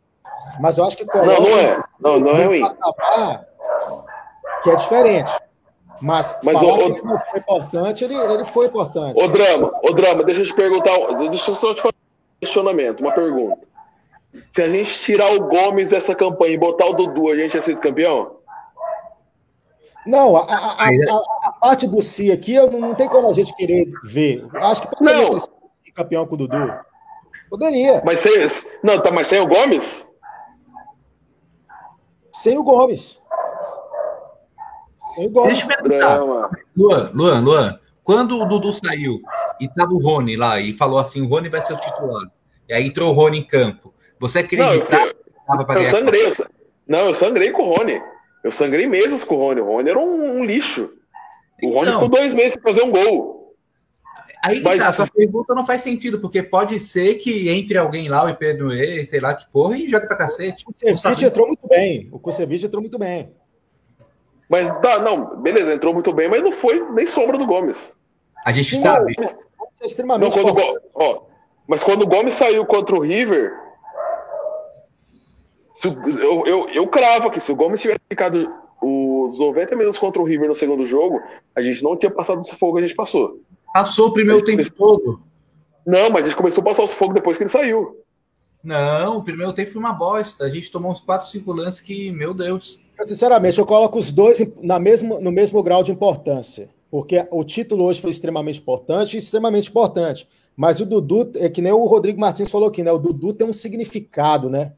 [0.61, 2.63] Mas eu acho que não, não é, não, não é ruim.
[2.63, 3.47] patamar
[4.63, 5.31] que é diferente.
[6.05, 9.19] Mas, Mas falar o- que não foi importante, ele, ele foi importante.
[9.19, 10.93] Ô Drama, ô Drama, deixa eu te perguntar,
[11.31, 13.67] deixa eu só te fazer um questionamento, uma pergunta.
[14.53, 17.63] Se a gente tirar o Gomes dessa campanha e botar o Dudu, a gente ia
[17.63, 18.37] ser campeão?
[20.07, 23.31] Não, a, a- a- a- a parte do Si aqui, eu não, não tem como
[23.31, 24.47] a gente querer ver.
[24.57, 25.39] Acho que poderia Não.
[25.39, 26.75] ter campeão com o Dudu.
[27.49, 28.03] Poderia.
[28.05, 28.33] Mas sem,
[28.83, 30.05] não, tá, mas sem o Gomes?
[32.31, 33.19] Sem o Gomes.
[35.19, 35.47] Eu gosto.
[35.49, 36.21] Deixa eu perguntar.
[36.77, 39.21] Luan, Luan, Luan, quando o Dudu saiu
[39.61, 42.23] e tava o Rony lá e falou assim, o Rony vai ser o titular,
[42.69, 45.79] e aí entrou o Rony em campo, você Não, eu, acreditava que tava pra eu
[45.81, 45.91] ganhar?
[45.91, 46.27] sangrei.
[46.27, 46.33] Eu,
[46.87, 48.01] não, eu sangrei com o Rony.
[48.43, 49.61] Eu sangrei meses com o Rony.
[49.61, 50.91] O Rony era um, um lixo.
[51.63, 51.95] O Rony Então.
[52.03, 53.55] ficou dois meses sem fazer um gol.
[54.45, 58.09] Aí que Mas- tá, sua pergunta não faz sentido, porque pode ser que entre alguém
[58.11, 60.65] lá, o IPNUE, sei lá que porra, e jogue pra cacete.
[60.69, 62.09] O Kusevich entrou muito bem.
[62.13, 63.33] O Kusevich entrou muito bem.
[64.49, 67.93] Mas tá, não, beleza, entrou muito bem, mas não foi nem sombra do Gomes.
[68.45, 69.15] A gente Sim, sabe.
[69.19, 70.83] É Não, extremamente quando o importante.
[70.83, 71.21] Go- ó,
[71.67, 73.53] mas quando o Gomes saiu contra o River,
[75.83, 80.25] eu, eu, eu cravo aqui, se o Gomes tivesse ficado os 90 minutos contra o
[80.25, 81.21] River no segundo jogo,
[81.55, 83.41] a gente não tinha passado o sufoco que a gente passou.
[83.73, 85.21] Passou o primeiro tempo todo.
[85.87, 88.01] Não, mas a gente começou a passar o sufoco depois que ele saiu.
[88.63, 90.45] Não, o primeiro tempo foi uma bosta.
[90.45, 92.81] A gente tomou uns 4, 5 lances que, meu Deus.
[93.03, 96.69] Sinceramente, eu coloco os dois na mesmo, no mesmo grau de importância.
[96.91, 100.29] Porque o título hoje foi extremamente importante, extremamente importante.
[100.57, 102.93] Mas o Dudu, é que nem o Rodrigo Martins falou aqui, né?
[102.93, 104.73] O Dudu tem um significado, né?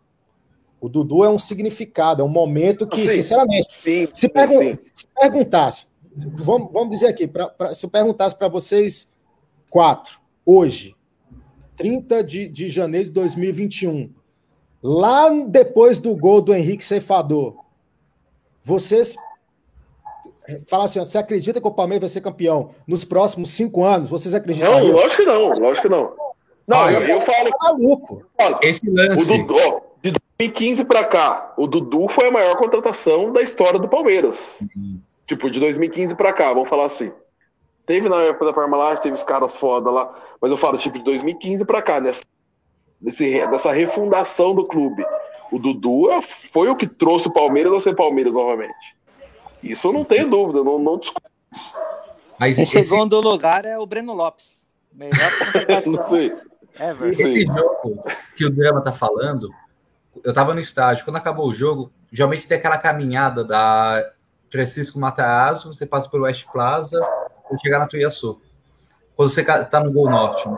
[0.80, 3.08] O Dudu é um significado, é um momento que, Sim.
[3.08, 4.78] sinceramente, Sim, se, pergun- sim.
[4.94, 5.86] se perguntasse,
[6.42, 9.10] vamos, vamos dizer aqui, pra, pra- se eu perguntasse para vocês
[9.70, 10.94] quatro, hoje,
[11.76, 14.10] 30 de, de janeiro de 2021,
[14.82, 17.56] lá depois do gol do Henrique Ceifador,
[18.66, 19.14] vocês
[20.68, 24.08] falam assim, ó, você acredita que o Palmeiras vai ser campeão nos próximos cinco anos?
[24.08, 24.92] Vocês Não, acreditariam?
[24.92, 26.12] lógico que não, lógico que não.
[26.66, 28.24] Não, eu, eu falo, Tá maluco.
[28.36, 29.38] falo, Esse o lance.
[29.38, 33.88] Dudu, ó, de 2015 pra cá, o Dudu foi a maior contratação da história do
[33.88, 34.54] Palmeiras.
[35.28, 37.12] Tipo, de 2015 pra cá, vamos falar assim.
[37.86, 40.12] Teve na época da Parmalat, teve os caras foda lá,
[40.42, 42.22] mas eu falo, tipo, de 2015 pra cá, nessa,
[43.00, 45.04] desse, dessa refundação do clube.
[45.50, 46.08] O Dudu
[46.52, 48.96] foi o que trouxe o Palmeiras a ser Palmeiras novamente.
[49.62, 51.28] Isso eu não tenho dúvida, não, não discuto,
[52.38, 54.62] Mas Em esse, segundo lugar é o Breno Lopes.
[54.92, 55.30] Melhor
[55.86, 56.34] não sei.
[56.78, 56.94] É.
[57.12, 57.28] Sim.
[57.28, 58.02] esse jogo
[58.36, 59.50] que o Drama tá falando,
[60.22, 61.04] eu tava no estádio.
[61.04, 64.12] Quando acabou o jogo, geralmente tem aquela caminhada da
[64.50, 67.00] Francisco Matarazzo, você passa pelo West Plaza
[67.50, 68.40] e chegar na Tuiaçu.
[69.14, 70.46] Quando você tá no Gol Norte.
[70.48, 70.56] né?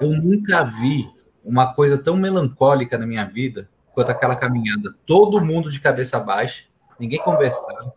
[0.00, 1.10] Eu nunca vi
[1.44, 4.94] uma coisa tão melancólica na minha vida quanto aquela caminhada.
[5.06, 6.64] Todo mundo de cabeça baixa,
[6.98, 7.94] ninguém conversava.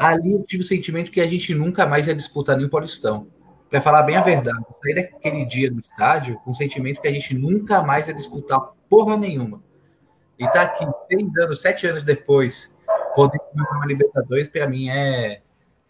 [0.00, 3.28] Ali eu tive o sentimento que a gente nunca mais ia disputar nenhum Paulistão.
[3.70, 7.08] Pra falar bem a verdade, eu saí daquele dia no estádio com o sentimento que
[7.08, 9.62] a gente nunca mais ia disputar porra nenhuma.
[10.38, 12.76] E tá aqui seis anos, sete anos depois,
[13.14, 15.40] poder comer uma Libertadores, pra mim é,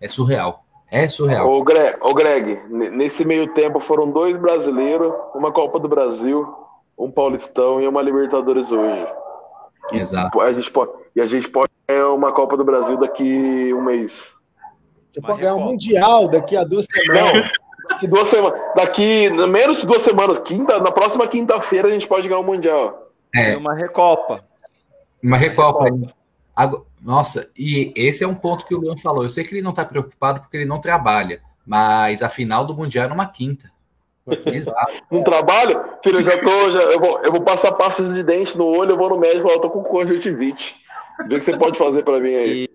[0.00, 0.64] é surreal.
[0.90, 1.50] É surreal.
[1.50, 6.46] Ô Greg, ô Greg, nesse meio tempo foram dois brasileiros, uma Copa do Brasil,
[7.05, 9.07] um Paulistão e uma Libertadores hoje.
[9.92, 10.40] Exato.
[10.40, 14.30] A gente pode, e a gente pode ganhar uma Copa do Brasil daqui um mês.
[15.12, 17.34] Você pode ganhar um Mundial daqui a duas semanas.
[17.34, 18.61] Não, daqui duas semanas.
[18.76, 23.11] Daqui menos de duas semanas, quinta, na próxima quinta-feira a gente pode ganhar o Mundial.
[23.34, 24.44] É, Uma Recopa.
[25.22, 25.86] uma Recopa.
[26.55, 29.24] Agora- Nossa, e esse é um ponto que o Leon falou.
[29.24, 32.74] Eu sei que ele não tá preocupado porque ele não trabalha, mas a final do
[32.76, 33.70] Mundial é numa quinta.
[34.46, 34.92] Exato.
[35.10, 35.82] Não trabalho?
[36.02, 36.70] Filho, eu já tô.
[36.70, 39.40] Já, eu, vou, eu vou passar pasta de dente no olho, eu vou no médico
[39.40, 40.76] e falo, eu tô com conjuntivite.
[41.26, 42.68] Vê o que você pode fazer pra mim aí.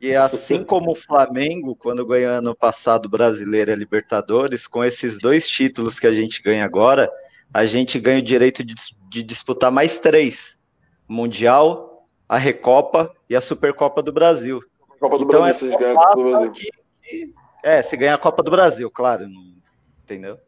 [0.00, 5.48] E assim como o Flamengo, quando ganhou ano passado Brasileira e Libertadores, com esses dois
[5.48, 7.10] títulos que a gente ganha agora,
[7.54, 8.74] a gente ganha o direito de,
[9.08, 10.58] de disputar mais três:
[11.08, 14.60] o Mundial, a Recopa e a Supercopa do Brasil.
[15.00, 16.52] Copa do Então Brasil, é se a gente ganhar a Copa do Brasil.
[16.52, 16.70] Que-
[17.02, 17.34] que-
[17.64, 19.51] é, se ganhar a Copa do Brasil, claro, não-
[20.14, 20.38] entendeu?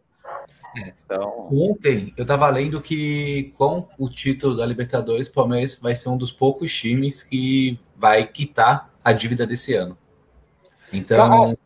[0.77, 6.09] Então, Ontem eu tava lendo que com o título da Libertadores, o Palmeiras vai ser
[6.09, 9.97] um dos poucos times que vai quitar a dívida desse ano.
[10.93, 11.57] Então, Cara,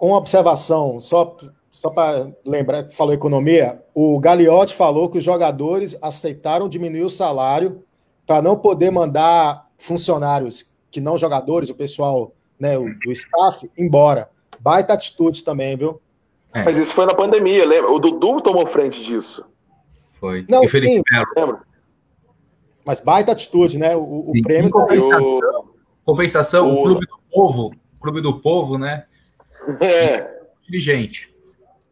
[0.00, 1.36] uma observação, só,
[1.70, 7.10] só para lembrar que falou economia, o Gagliotti falou que os jogadores aceitaram diminuir o
[7.10, 7.84] salário
[8.26, 14.30] para não poder mandar funcionários que não jogadores, o pessoal né, o, do staff, embora.
[14.60, 16.00] Baita atitude também, viu?
[16.62, 17.90] Mas isso foi na pandemia, lembra?
[17.90, 19.44] O Dudu tomou frente disso.
[20.10, 20.44] foi.
[20.48, 21.02] Não, e o Felipe sim.
[21.10, 21.26] Melo.
[21.36, 21.60] Lembra?
[22.86, 23.96] Mas baita atitude, né?
[23.96, 24.00] O,
[24.30, 24.98] o prêmio em também.
[24.98, 25.40] Eu...
[26.04, 29.04] Compensação, o O- Clube do Povo, o Clube do Povo, né?
[29.80, 30.30] É.
[30.66, 31.32] Dirigente.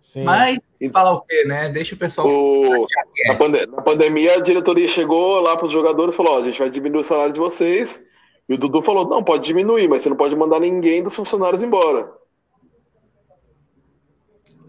[0.00, 0.24] Sim.
[0.24, 0.58] Mas
[0.92, 1.68] falar o quê, né?
[1.70, 2.26] Deixa o pessoal.
[2.28, 2.86] O...
[3.26, 3.36] Na, é.
[3.36, 6.58] pande- na pandemia, a diretoria chegou lá para os jogadores e falou: ó, a gente
[6.58, 8.00] vai diminuir o salário de vocês.
[8.48, 11.62] E o Dudu falou: não, pode diminuir, mas você não pode mandar ninguém dos funcionários
[11.62, 12.10] embora.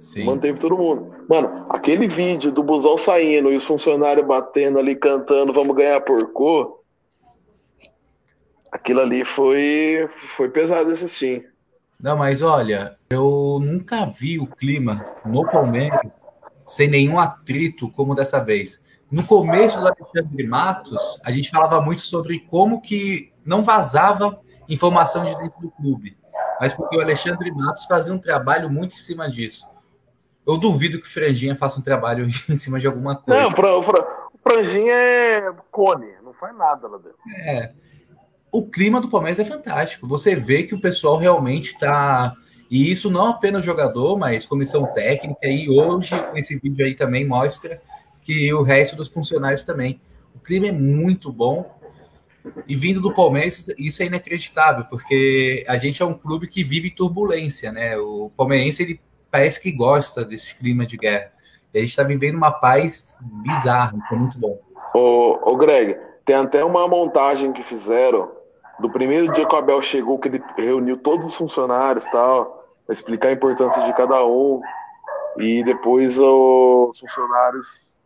[0.03, 0.25] Sim.
[0.25, 1.15] Manteve todo mundo.
[1.29, 6.83] Mano, aquele vídeo do busão saindo e os funcionários batendo ali, cantando, vamos ganhar porco.
[8.69, 11.49] Aquilo ali foi, foi pesado assistir.
[11.97, 16.21] Não, mas olha, eu nunca vi o clima no Palmeiras
[16.67, 18.83] sem nenhum atrito como dessa vez.
[19.09, 24.37] No começo do Alexandre Matos, a gente falava muito sobre como que não vazava
[24.67, 26.17] informação de dentro do clube,
[26.59, 29.72] mas porque o Alexandre Matos fazia um trabalho muito em cima disso.
[30.45, 33.43] Eu duvido que o Franjinha faça um trabalho em cima de alguma coisa.
[33.43, 37.17] Não, pra, pra, o Franjinha é cone, não faz nada lá dentro.
[37.37, 37.71] É.
[38.51, 40.07] O clima do Palmeiras é fantástico.
[40.07, 42.35] Você vê que o pessoal realmente está.
[42.69, 45.47] E isso não apenas jogador, mas comissão técnica.
[45.47, 47.81] E hoje, esse vídeo aí também mostra
[48.21, 49.99] que o resto dos funcionários também.
[50.35, 51.79] O clima é muito bom.
[52.67, 56.91] E vindo do Palmeiras, isso é inacreditável, porque a gente é um clube que vive
[56.91, 57.97] turbulência, né?
[57.97, 58.99] O palmeirense ele
[59.33, 61.31] parece que gosta desse clima de guerra.
[61.73, 64.59] E a gente está vivendo uma paz bizarra, que é muito bom.
[64.93, 68.29] Ô, ô Greg, tem até uma montagem que fizeram
[68.79, 72.93] do primeiro dia que o Abel chegou, que ele reuniu todos os funcionários tal, para
[72.93, 74.61] explicar a importância de cada um.
[75.39, 77.99] E depois os funcionários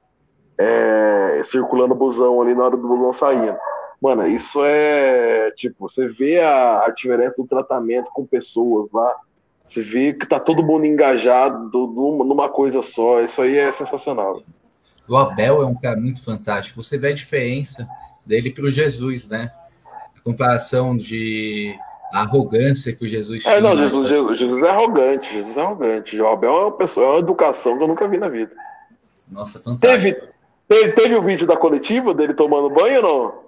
[0.57, 3.57] é, circulando o busão ali na hora do busão saindo.
[4.01, 9.13] Mano, isso é tipo, você vê a, a diferença do tratamento com pessoas lá.
[9.67, 13.19] Você vê que tá todo mundo engajado numa, coisa só.
[13.21, 14.41] Isso aí é sensacional.
[15.07, 16.81] O Abel é um cara muito fantástico.
[16.81, 17.85] Você vê a diferença
[18.25, 19.51] dele para o Jesus, né?
[20.17, 21.75] A comparação de
[22.13, 23.55] arrogância que o Jesus tinha.
[23.55, 25.33] É, não, Jesus, Jesus, Jesus, é arrogante.
[25.33, 26.21] Jesus é arrogante.
[26.21, 28.55] O Abel é uma pessoa, é uma educação que eu nunca vi na vida.
[29.29, 30.01] Nossa, fantástico.
[30.15, 30.33] Teve,
[30.69, 33.46] teve, teve o vídeo da coletiva dele tomando banho ou não?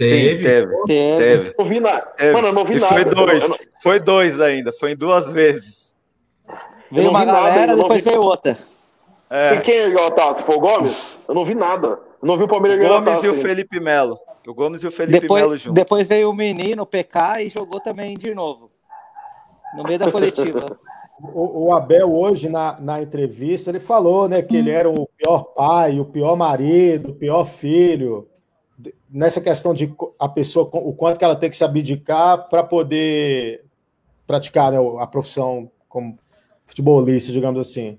[0.00, 1.54] Teve, Sim, teve, teve.
[1.58, 2.00] Não vi nada.
[2.16, 2.32] Teve.
[2.32, 2.94] Mano, eu não vi e nada.
[2.94, 3.48] Foi dois.
[3.48, 3.56] Não...
[3.82, 4.72] Foi dois ainda.
[4.72, 5.94] Foi em duas vezes.
[6.90, 8.08] Veio uma galera, nada, depois vi...
[8.08, 8.56] veio outra.
[9.28, 9.56] É.
[9.56, 10.42] E quem ganhou a taça?
[10.42, 11.18] Foi o Gomes?
[11.28, 12.00] Eu não vi nada.
[12.22, 13.20] Eu não vi o Palmeiras ganhar a taça.
[13.20, 14.18] Gomes e o Felipe Melo.
[14.48, 15.74] O Gomes e o Felipe depois, Melo juntos.
[15.74, 18.70] Depois veio o menino, o PK, e jogou também de novo.
[19.76, 20.60] No meio da coletiva.
[21.20, 24.60] o, o, Abel, hoje, na, na entrevista, ele falou né, que hum.
[24.60, 28.29] ele era o pior pai, o pior marido, o pior filho
[29.10, 33.64] nessa questão de a pessoa, o quanto que ela tem que se abdicar para poder
[34.26, 36.18] praticar né, a profissão como
[36.66, 37.98] futebolista, digamos assim.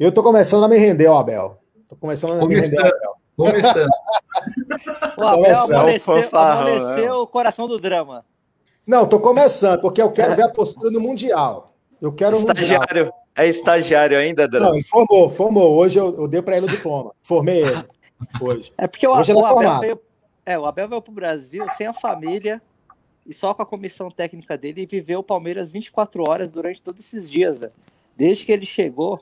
[0.00, 1.58] Eu estou começando a me render, ó, Abel.
[1.82, 3.14] Estou começando a começando, me render, Abel.
[3.36, 3.90] Começando.
[5.18, 8.24] o Abel amoleceu, amoleceu o coração do drama.
[8.86, 11.74] Não, estou começando, porque eu quero ver a postura no Mundial.
[12.00, 13.04] Eu quero estagiário.
[13.04, 13.22] Mundial.
[13.36, 14.74] É estagiário ainda, Drama?
[14.74, 15.74] Não, formou, formou.
[15.74, 17.12] Hoje eu, eu dei para ele o diploma.
[17.22, 17.84] Formei ele
[18.40, 18.72] hoje.
[18.76, 20.00] É porque o, hoje o, Abel veio,
[20.44, 22.60] é, o Abel veio para o Brasil sem a família
[23.26, 27.04] e só com a comissão técnica dele e viveu o Palmeiras 24 horas durante todos
[27.04, 27.72] esses dias, velho.
[28.16, 29.20] Desde que ele chegou,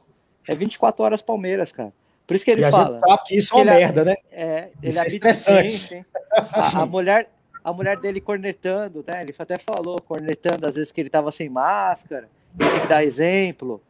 [0.49, 1.93] é 24 horas Palmeiras, cara.
[2.27, 2.89] Por isso que ele e fala.
[2.89, 4.14] A gente sabe que isso é uma merda, né?
[4.31, 5.71] É, ele isso é estressante.
[5.71, 6.05] Sim, sim.
[6.33, 7.29] A, a, mulher,
[7.62, 9.23] a mulher dele cornetando, né?
[9.23, 13.05] Ele até falou, cornetando às vezes que ele tava sem máscara, ele tem que dar
[13.05, 13.83] exemplo.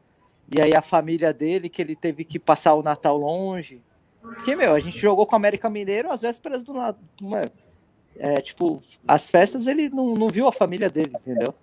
[0.56, 3.80] E aí a família dele, que ele teve que passar o Natal longe.
[4.20, 6.98] Porque, meu, a gente jogou com o América Mineiro às vésperas do lado.
[8.16, 11.54] É, tipo, as festas ele não, não viu a família dele, entendeu?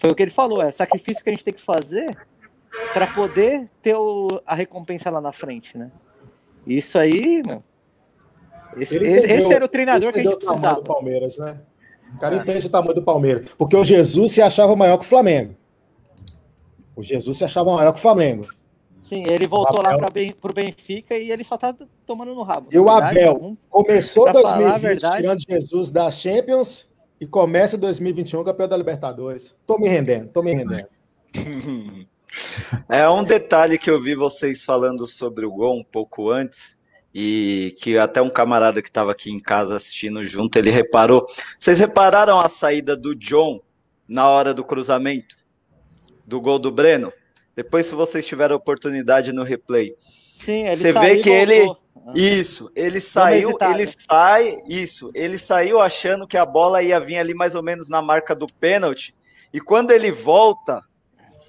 [0.00, 2.06] Foi o que ele falou, é o sacrifício que a gente tem que fazer
[2.92, 5.90] para poder ter o, a recompensa lá na frente, né?
[6.66, 7.62] Isso aí, meu.
[8.76, 10.80] Esse, entendeu, esse era o treinador que a gente precisava.
[10.80, 11.60] do Palmeiras, né?
[12.14, 12.38] O cara é.
[12.38, 13.52] entende o tamanho do Palmeiras.
[13.56, 15.54] Porque o Jesus se achava maior que o Flamengo.
[16.94, 18.48] O Jesus se achava maior que o Flamengo.
[19.06, 21.72] Sim, ele voltou lá para o Benfica e ele só tá
[22.04, 22.70] tomando no rabo.
[22.72, 29.56] E o Abel começou 2020 tirando Jesus da Champions e começa 2021 campeão da Libertadores.
[29.64, 30.88] Tô me rendendo, tô me rendendo.
[32.88, 36.76] É um detalhe que eu vi vocês falando sobre o gol um pouco antes
[37.14, 41.24] e que até um camarada que estava aqui em casa assistindo junto, ele reparou.
[41.56, 43.60] Vocês repararam a saída do John
[44.08, 45.36] na hora do cruzamento
[46.26, 47.12] do gol do Breno?
[47.56, 49.96] Depois, se vocês tiverem a oportunidade no replay,
[50.36, 51.74] Sim, ele você vê que ele.
[52.14, 57.34] Isso, ele saiu, ele sai, isso, ele saiu achando que a bola ia vir ali
[57.34, 59.12] mais ou menos na marca do pênalti,
[59.52, 60.82] e quando ele volta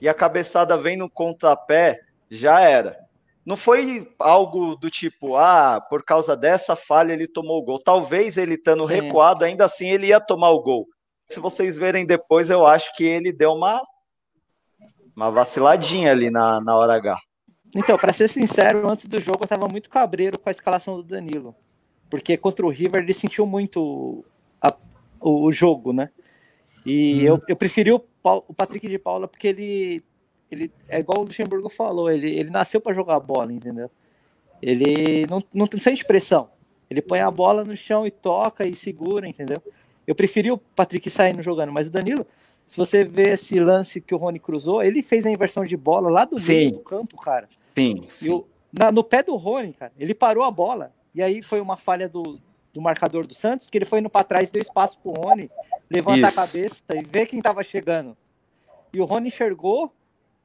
[0.02, 2.00] e a cabeçada vem no contrapé,
[2.32, 2.98] já era.
[3.46, 7.80] Não foi algo do tipo, ah, por causa dessa falha ele tomou o gol.
[7.80, 10.88] Talvez ele estando recuado, ainda assim ele ia tomar o gol.
[11.30, 13.82] Se vocês verem depois, eu acho que ele deu uma
[15.18, 17.20] uma vaciladinha ali na, na hora H.
[17.76, 21.04] Então, para ser sincero, antes do jogo eu estava muito cabreiro com a escalação do
[21.04, 21.56] Danilo.
[22.08, 24.24] Porque contra o River ele sentiu muito
[24.62, 24.74] a,
[25.20, 26.10] o, o, jogo, né?
[26.86, 27.34] E hum.
[27.34, 30.04] eu, eu preferi o, o, Patrick de Paula porque ele,
[30.52, 33.90] ele é igual o Luxemburgo falou, ele, ele nasceu para jogar bola, entendeu?
[34.62, 36.50] Ele não, não sente pressão.
[36.90, 39.62] Ele põe a bola no chão e toca e segura, entendeu?
[40.06, 42.26] Eu preferi o Patrick saindo jogando, mas o Danilo,
[42.68, 46.10] se você vê esse lance que o Rony cruzou, ele fez a inversão de bola
[46.10, 47.48] lá do meio do campo, cara.
[47.76, 48.30] Sim, E sim.
[48.32, 50.92] o- na- no pé do Rony, cara, ele parou a bola.
[51.16, 52.40] E aí foi uma falha do,
[52.74, 55.50] do marcador do Santos, que ele foi indo para trás, deu espaço pro Rony,
[55.90, 56.40] levanta Isso.
[56.40, 58.16] a cabeça e vê quem tava chegando.
[58.94, 59.92] E o Rony enxergou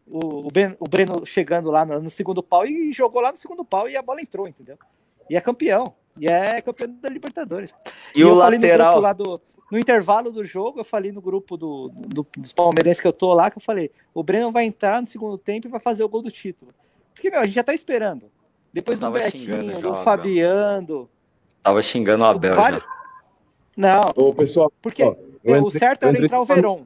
[0.07, 3.37] o, o, Ben- o Breno chegando lá no, no segundo pau e jogou lá no
[3.39, 4.79] segundo pau e a bola entrou, entendeu?
[5.29, 5.93] E é campeão.
[6.19, 7.75] E é campeão da Libertadores.
[8.15, 8.93] E o falei no lateral?
[8.93, 9.41] grupo lá do-
[9.73, 13.33] no intervalo do jogo, eu falei no grupo do, do- dos palmeirenses que eu tô
[13.33, 16.09] lá, que eu falei, o Breno vai entrar no segundo tempo e vai fazer o
[16.11, 16.73] gol do título.
[17.15, 18.31] Porque, meu, a gente já tá esperando.
[18.71, 19.95] Depois do Betinho, do.
[19.95, 21.09] Fabiano.
[21.63, 22.89] Tava xingando o Abel vários- já.
[23.75, 25.15] Não, Ô, pessoal, porque ó,
[25.63, 26.83] o certo eu era entrar o Verón.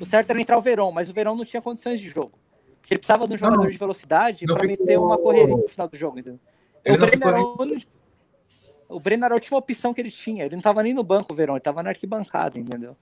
[0.00, 2.32] O certo era entrar o Verón, mas o Verón não tinha condições de jogo.
[2.80, 3.70] Porque ele precisava de um jogador não.
[3.70, 6.40] de velocidade para ficou- meter uma correria no final do jogo, entendeu?
[6.84, 7.86] Ele o, Breno era o único-
[8.88, 10.44] o Breno era a última opção que ele tinha.
[10.44, 12.96] Ele não estava nem no banco, o Verón, ele estava na arquibancada, entendeu?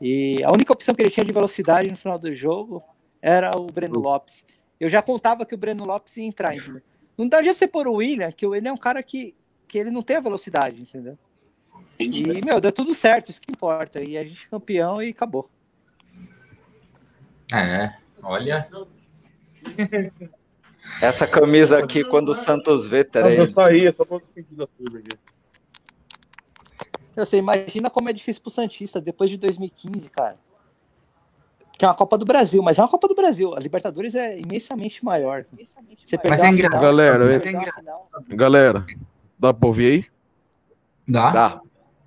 [0.00, 2.82] E a única opção que ele tinha de velocidade no final do jogo
[3.20, 4.44] era o Breno Lopes.
[4.80, 6.82] Eu já contava que o Breno Lopes ia entrar, entendeu?
[7.16, 9.34] Não dá de você pôr o William, que o William é um cara que,
[9.68, 11.16] que ele não tem a velocidade, entendeu?
[11.98, 14.02] E, meu, deu tudo certo, isso que importa.
[14.02, 15.48] E a gente é campeão e acabou.
[17.52, 18.68] É, olha.
[21.00, 23.36] Essa camisa aqui, quando o Santos vê, peraí.
[23.36, 25.18] eu saí, eu só vou sentir da turma aqui.
[27.16, 30.36] Você imagina como é difícil pro Santista depois de 2015, cara.
[31.78, 33.54] Que é uma Copa do Brasil, mas é uma Copa do Brasil.
[33.54, 35.44] A Libertadores é imensamente maior.
[36.04, 36.80] Você pegar Mas é engraçado.
[36.80, 38.10] final, Galera, final.
[38.28, 38.86] Galera,
[39.38, 40.04] dá pra ouvir aí?
[41.06, 41.30] Dá?
[41.30, 41.60] Dá,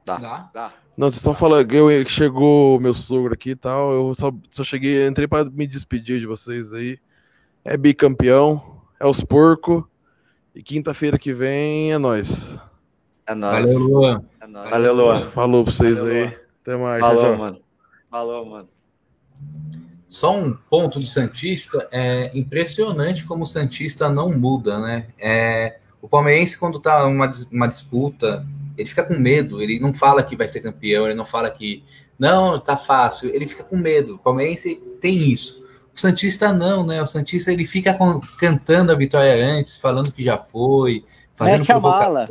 [0.05, 0.49] dá, Dá.
[0.53, 0.73] dá.
[0.97, 3.91] Não, vocês estão falando que eu, chegou meu sogro aqui e tal.
[3.91, 6.97] Eu só, só cheguei, entrei pra me despedir de vocês aí.
[7.69, 8.63] É bicampeão,
[8.97, 9.83] é os porcos.
[10.55, 12.57] E quinta-feira que vem é nós.
[13.27, 13.65] É nóis.
[13.65, 14.25] Valeu, Luan.
[14.39, 14.69] É nóis.
[14.69, 15.29] Valeu, Luan.
[15.31, 16.21] Falou pra vocês Valeu, aí.
[16.21, 16.33] Luan.
[16.61, 16.99] Até mais.
[17.01, 17.37] Falou, tchau, tchau.
[17.37, 17.61] mano.
[18.09, 18.69] Falou, mano.
[20.07, 25.07] Só um ponto de Santista, é impressionante como o Santista não muda, né?
[25.19, 28.47] É, o palmeirense, quando tá uma, uma disputa,
[28.77, 31.83] ele fica com medo, ele não fala que vai ser campeão, ele não fala que
[32.17, 34.15] não, tá fácil, ele fica com medo.
[34.15, 35.66] O palmeirense tem isso.
[35.97, 37.01] O Santista não, né?
[37.01, 37.97] O Santista ele fica
[38.37, 41.03] cantando a vitória antes, falando que já foi,
[41.35, 42.29] fazendo Mete a mala.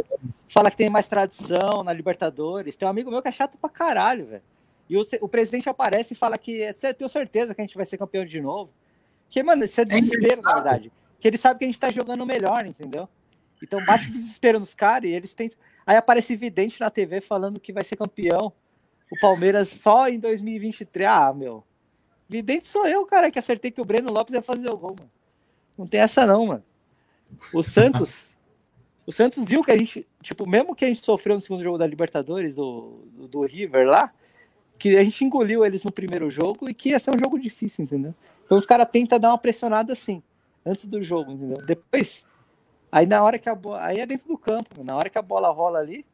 [0.48, 2.76] Fala que tem mais tradição na Libertadores.
[2.76, 4.42] Tem um amigo meu que é chato pra caralho, velho.
[4.88, 7.84] E o, o presidente aparece e fala que você tem certeza que a gente vai
[7.84, 8.70] ser campeão de novo.
[9.28, 10.92] Que, mano, isso é desespero, na verdade.
[11.18, 13.08] Que ele sabe que a gente tá jogando melhor, entendeu?
[13.60, 15.58] Então bate o desespero nos caras e eles tentam.
[15.84, 18.52] Aí aparece vidente na TV falando que vai ser campeão.
[19.10, 21.08] O Palmeiras só em 2023.
[21.08, 21.64] Ah, meu.
[22.28, 25.10] Vidente sou eu, cara, que acertei que o Breno Lopes ia fazer o gol, mano.
[25.78, 26.64] Não tem essa não, mano.
[27.52, 28.34] O Santos.
[29.06, 31.78] O Santos viu que a gente, tipo, mesmo que a gente sofreu no segundo jogo
[31.78, 34.12] da Libertadores, do, do, do River lá,
[34.78, 37.84] que a gente engoliu eles no primeiro jogo e que ia ser um jogo difícil,
[37.84, 38.14] entendeu?
[38.44, 40.22] Então os caras tentam dar uma pressionada assim,
[40.64, 41.64] antes do jogo, entendeu?
[41.64, 42.26] Depois,
[42.90, 43.84] aí na hora que a bola.
[43.84, 46.04] Aí é dentro do campo, na hora que a bola rola ali.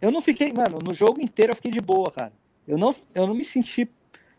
[0.00, 2.32] Eu não fiquei, mano, no jogo inteiro eu fiquei de boa, cara.
[2.66, 3.90] Eu não, eu não me senti,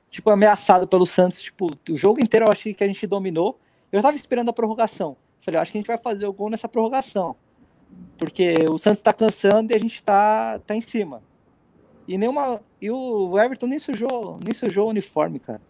[0.09, 1.41] tipo, ameaçado pelo Santos.
[1.41, 3.59] Tipo, o jogo inteiro eu achei que a gente dominou.
[3.91, 5.15] Eu tava esperando a prorrogação.
[5.41, 7.35] Falei, eu acho que a gente vai fazer o gol nessa prorrogação.
[8.17, 11.21] Porque o Santos tá cansando e a gente tá, tá em cima.
[12.07, 12.61] E nenhuma.
[12.81, 15.61] E o Everton nem sujou, nem sujou o uniforme, cara.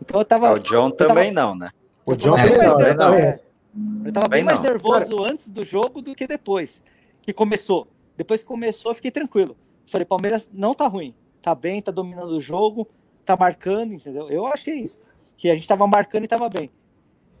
[0.00, 0.48] Então eu tava.
[0.48, 1.70] Ah, o John tava- também não, né?
[2.04, 3.38] O John eu também tava não, né?
[3.74, 4.64] Não, Eu tava bem Também mais não.
[4.70, 6.82] nervoso antes do jogo do que depois.
[7.20, 7.86] Que começou.
[8.16, 9.56] Depois que começou, eu fiquei tranquilo.
[9.86, 11.14] Falei, Palmeiras não tá ruim.
[11.42, 12.88] Tá bem, tá dominando o jogo,
[13.26, 14.30] tá marcando, entendeu?
[14.30, 14.98] Eu achei isso.
[15.36, 16.70] Que a gente tava marcando e tava bem.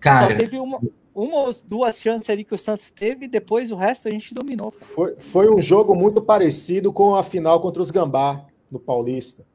[0.00, 0.80] Cara, Só teve uma,
[1.14, 4.34] uma ou duas chances ali que o Santos teve, e depois o resto a gente
[4.34, 4.70] dominou.
[4.70, 4.84] cara.
[4.84, 9.46] Foi, foi um jogo muito parecido com a final contra os Gambá, no Paulista.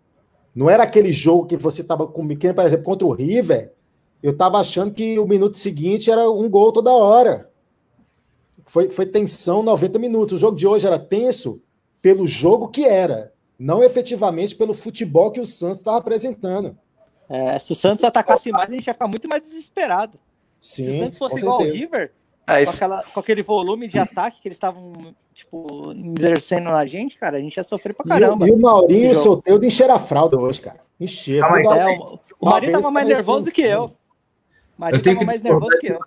[0.55, 3.73] Não era aquele jogo que você estava com pequeno, por exemplo, contra o River.
[4.21, 7.49] Eu estava achando que o minuto seguinte era um gol toda hora.
[8.65, 10.35] Foi, foi tensão 90 minutos.
[10.35, 11.61] O jogo de hoje era tenso
[12.01, 13.31] pelo jogo que era,
[13.63, 16.75] não efetivamente pelo futebol que o Santos estava apresentando.
[17.29, 20.17] É, se o Santos atacasse mais, a gente ia ficar muito mais desesperado.
[20.59, 21.61] se o Sim, Santos fosse igual ao.
[21.63, 22.11] River,
[22.47, 24.93] É, com, aquela- com aquele volume de ataque que eles estavam,
[25.33, 28.45] tipo, exercendo na gente, cara, a gente ia sofrer pra E, caramba.
[28.45, 30.79] o- e o Maurinho solteu de encher a fralda hoje, cara.
[30.99, 31.41] Encher.
[31.43, 33.85] É, o, o vez tava mais nervoso que eu.
[33.85, 33.91] O
[34.77, 35.99] Marinho eu tenho tava que mais nervoso que eu.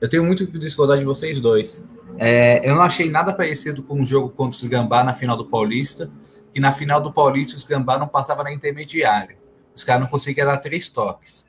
[0.00, 1.82] Eu tenho muito que discordar de vocês dois.
[2.18, 5.46] É, eu não achei nada parecido com o jogo contra os Gambá na final do
[5.46, 6.10] Paulista,
[6.52, 9.36] que na final do Paulista os Gambá não passavam na intermediária.
[9.74, 11.46] Os caras não conseguiam dar três toques.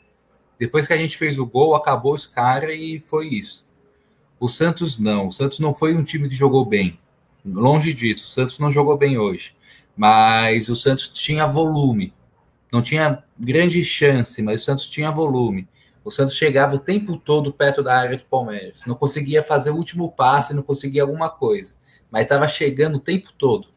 [0.58, 3.66] Depois que a gente fez o gol, acabou os caras e foi isso.
[4.40, 5.28] O Santos não.
[5.28, 7.00] O Santos não foi um time que jogou bem.
[7.46, 8.26] Longe disso.
[8.26, 9.56] O Santos não jogou bem hoje.
[9.96, 12.14] Mas o Santos tinha volume.
[12.72, 15.68] Não tinha grande chance, mas o Santos tinha volume.
[16.04, 18.82] O Santos chegava o tempo todo perto da área do Palmeiras.
[18.86, 21.76] Não conseguia fazer o último passe, não conseguia alguma coisa.
[22.12, 23.70] Mas estava chegando o tempo todo.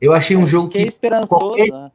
[0.00, 0.88] Eu achei um jogo Fiquei que.
[0.90, 1.38] esperançoso.
[1.40, 1.92] qualquer- né?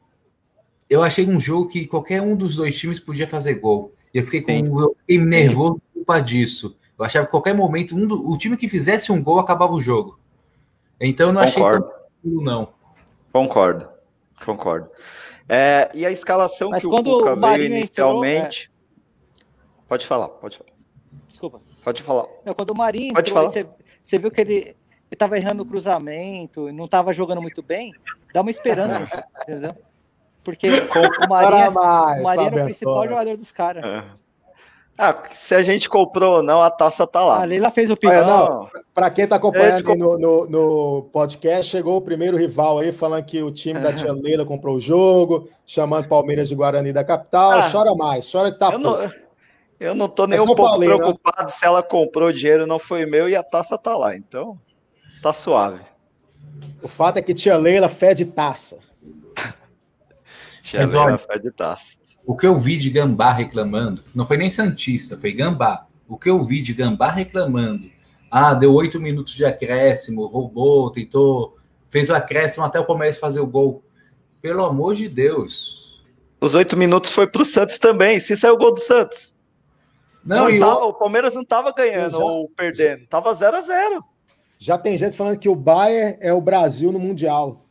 [0.90, 3.94] eu achei um jogo que qualquer um dos dois times podia fazer gol.
[4.14, 6.78] E eu fiquei com eu fiquei nervoso por culpa disso.
[6.98, 9.82] Eu achava que qualquer momento um do- o time que fizesse um gol acabava o
[9.82, 10.20] jogo.
[11.02, 11.86] Então eu não achei Concordo.
[11.88, 12.70] tão tranquilo, não.
[13.34, 13.90] Concordo,
[14.46, 14.88] concordo.
[15.50, 18.72] É, e a escalação Mas que o Cuca veio entrou, inicialmente.
[19.88, 20.70] Pode falar, pode falar.
[21.28, 21.62] Desculpa.
[21.84, 22.26] Pode falar.
[22.46, 23.54] Não, quando o Marinho Pode entrou, falar.
[23.54, 23.68] você,
[24.02, 24.76] você viu que ele
[25.16, 27.94] estava errando o cruzamento, não estava jogando muito bem,
[28.34, 29.00] dá uma esperança,
[29.44, 29.76] entendeu?
[30.44, 33.10] Porque o mais, o era o principal Antônio.
[33.10, 33.84] jogador dos caras.
[34.98, 37.42] Ah, se a gente comprou ou não, a taça tá lá.
[37.42, 41.70] A Leila fez o não, para quem está acompanhando É, aí no, no, no podcast,
[41.70, 45.50] chegou o primeiro rival aí falando que o time da tia Leila comprou o jogo,
[45.66, 47.52] chamando Palmeiras de Guarani da capital.
[47.52, 49.12] Ah, Chora mais, chora que tá Eu não,
[49.80, 50.86] eu não tô nem É um pouco né?
[50.86, 54.16] preocupado se ela comprou o dinheiro, não foi meu e a taça tá lá.
[54.16, 54.58] Então,
[55.26, 55.80] tá suave.
[56.84, 58.78] O fato é que tia Leila fede taça.
[60.62, 61.96] Tia Mas Leila olha- fede taça.
[62.26, 65.86] O que eu vi de Gambá reclamando, não foi nem Santista, foi Gambá.
[66.08, 67.90] O que eu vi de Gambá reclamando,
[68.32, 71.58] ah, deu oito minutos de acréscimo, roubou, tentou,
[71.90, 73.84] fez o acréscimo até o Palmeiras fazer o gol.
[74.42, 76.04] Pelo amor de Deus.
[76.42, 78.20] Os oito minutos foi pro Santos também.
[78.20, 79.36] Se saiu o gol do Santos.
[80.24, 83.06] Não, Não tava- o Palmeiras não tava ganhando Eu já- ou perdendo.
[83.08, 84.04] Tava 0 a 0
[84.58, 87.66] Já tem gente falando que o Bayern é o Brasil no Mundial.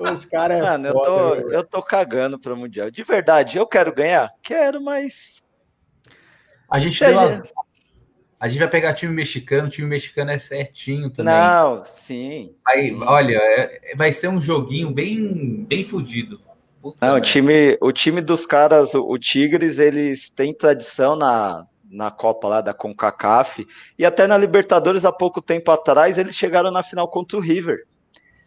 [0.00, 1.52] Os caras é Mano, eu foda, tô, velho.
[1.52, 2.90] eu tô cagando pro Mundial.
[2.90, 4.30] De verdade, eu quero ganhar?
[4.42, 5.42] Quero, mas.
[6.70, 7.52] a gente a deu gente-.
[8.40, 11.34] A gente vai pegar time mexicano, o time mexicano é certinho também.
[11.34, 12.54] Não, sim.
[12.64, 13.00] Vai- sim.
[13.02, 16.40] olha, é- vai ser um joguinho bem, bem fudido.
[16.80, 21.66] Puta Não, o time, o time dos caras, o, o Tigres, eles têm tradição na,
[21.90, 23.66] na Copa lá da CONCACAF
[23.98, 27.86] e até na Libertadores há pouco tempo atrás eles chegaram na final contra o River.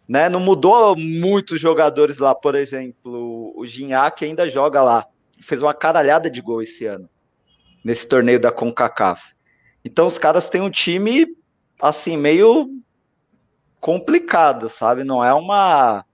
[0.08, 0.30] Né?
[0.30, 5.06] Não mudou muitos jogadores lá, por exemplo, o Gignac ainda joga lá.
[5.42, 7.10] Fez uma caralhada de gol esse ano
[7.84, 9.34] nesse torneio da CONCACAF.
[9.84, 11.26] Então os caras têm um time
[11.82, 12.70] assim meio
[13.80, 15.04] complicado, sabe?
[15.04, 16.06] Não é uma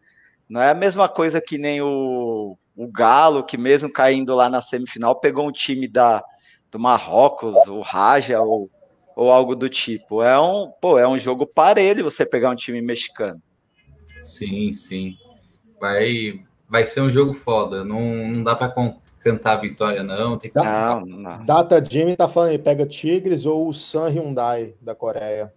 [0.47, 4.61] não é a mesma coisa que nem o, o Galo, que mesmo caindo lá na
[4.61, 6.23] semifinal, pegou um time da,
[6.71, 8.69] do Marrocos, o Raja, ou,
[9.15, 10.21] ou algo do tipo.
[10.21, 13.41] É um, pô, é um jogo parelho você pegar um time mexicano.
[14.21, 15.15] Sim, sim.
[15.79, 17.83] Vai, vai ser um jogo foda.
[17.83, 20.37] Não, não dá pra con- cantar a vitória, não.
[20.37, 21.45] Tem que Não, não.
[21.45, 25.53] Data Jimmy tá falando aí, pega Tigres ou o San Hyundai da Coreia.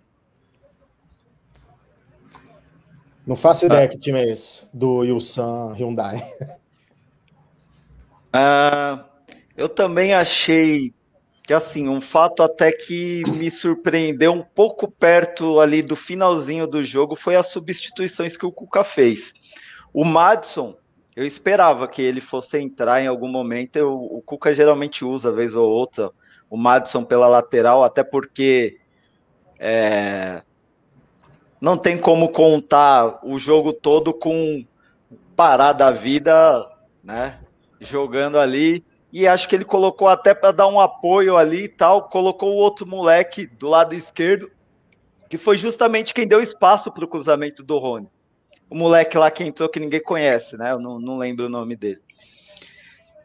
[3.27, 6.21] Não faço ideia que time é esse, do Ilsan Hyundai.
[8.33, 9.05] Ah,
[9.57, 10.93] eu também achei
[11.51, 16.85] que assim, um fato até que me surpreendeu um pouco perto ali do finalzinho do
[16.85, 19.33] jogo foi as substituições que o Cuca fez.
[19.93, 20.77] O Madison,
[21.17, 23.75] eu esperava que ele fosse entrar em algum momento.
[23.75, 26.13] Eu- o Cuca geralmente usa, vez ou outra,
[26.49, 28.79] o Madison pela lateral, até porque
[29.59, 30.43] é,
[31.61, 34.65] não tem como contar o jogo todo com
[35.35, 36.65] parar da vida,
[37.03, 37.41] né?
[37.81, 38.85] Jogando ali.
[39.13, 42.57] E acho que ele colocou até para dar um apoio ali e tal, colocou o
[42.57, 44.51] outro moleque do lado esquerdo,
[45.29, 48.11] que foi justamente quem deu espaço para o cruzamento do Rony.
[48.69, 50.71] O moleque lá que entrou que ninguém conhece, né?
[50.71, 52.01] Eu não, não lembro o nome dele.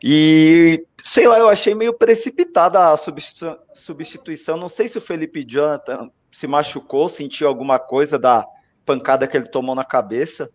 [0.04, 4.58] E sei lá, eu achei meio precipitada a substitu- substituição.
[4.58, 8.46] Não sei se o Felipe Jonathan se machucou, sentiu alguma coisa da
[8.86, 10.50] pancada que ele tomou na cabeça.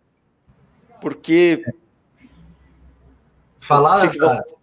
[1.01, 1.63] Porque.
[3.59, 4.60] Falar, que que você-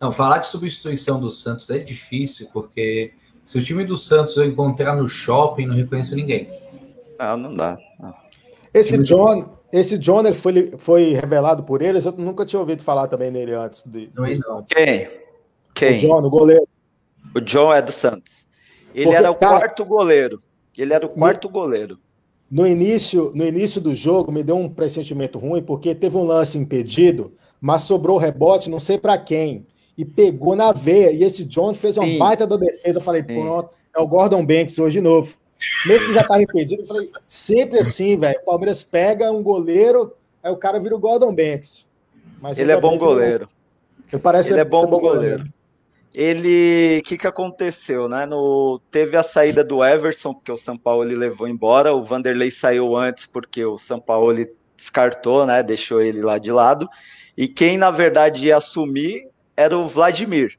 [0.00, 3.12] não, falar de substituição do Santos é difícil, porque
[3.44, 6.48] se o time do Santos eu encontrar no shopping, não reconheço ninguém.
[7.18, 7.78] Não, não dá.
[8.72, 13.08] Esse John, esse John ele foi, foi revelado por eles, eu nunca tinha ouvido falar
[13.08, 13.82] também nele antes.
[13.84, 14.26] De, não.
[14.36, 14.74] Santos.
[14.76, 15.08] Quem?
[15.74, 15.96] Quem?
[15.96, 16.68] O John, o goleiro.
[17.34, 18.46] O John é do Santos.
[18.94, 20.40] Ele Porque, era o cara- quarto goleiro.
[20.76, 21.98] Ele era o quarto goleiro.
[22.50, 26.56] No início, no início do jogo, me deu um pressentimento ruim, porque teve um lance
[26.56, 29.66] impedido, mas sobrou o rebote, não sei para quem,
[29.98, 31.10] e pegou na veia.
[31.10, 32.16] E esse John fez uma Sim.
[32.18, 32.98] baita da defesa.
[32.98, 33.34] Eu falei, Sim.
[33.42, 35.34] pronto, é o Gordon Banks hoje de novo.
[35.86, 38.38] Mesmo que já estava impedido, eu falei, sempre assim, velho.
[38.42, 41.90] O Palmeiras pega um goleiro, aí o cara vira o Gordon Banks.
[42.40, 43.48] Mas Ele é bom goleiro.
[44.12, 45.44] Ele parece Ele é ser- bom ser goleiro.
[46.14, 48.24] ele, o que que aconteceu, né?
[48.24, 52.50] No, teve a saída do Everson, porque o São Paulo ele levou embora, o Vanderlei
[52.52, 55.62] saiu antes porque o São Paulo ele descartou, né?
[55.62, 56.88] Deixou ele lá de lado.
[57.36, 59.26] E quem na verdade ia assumir
[59.58, 60.56] era o Vladimir,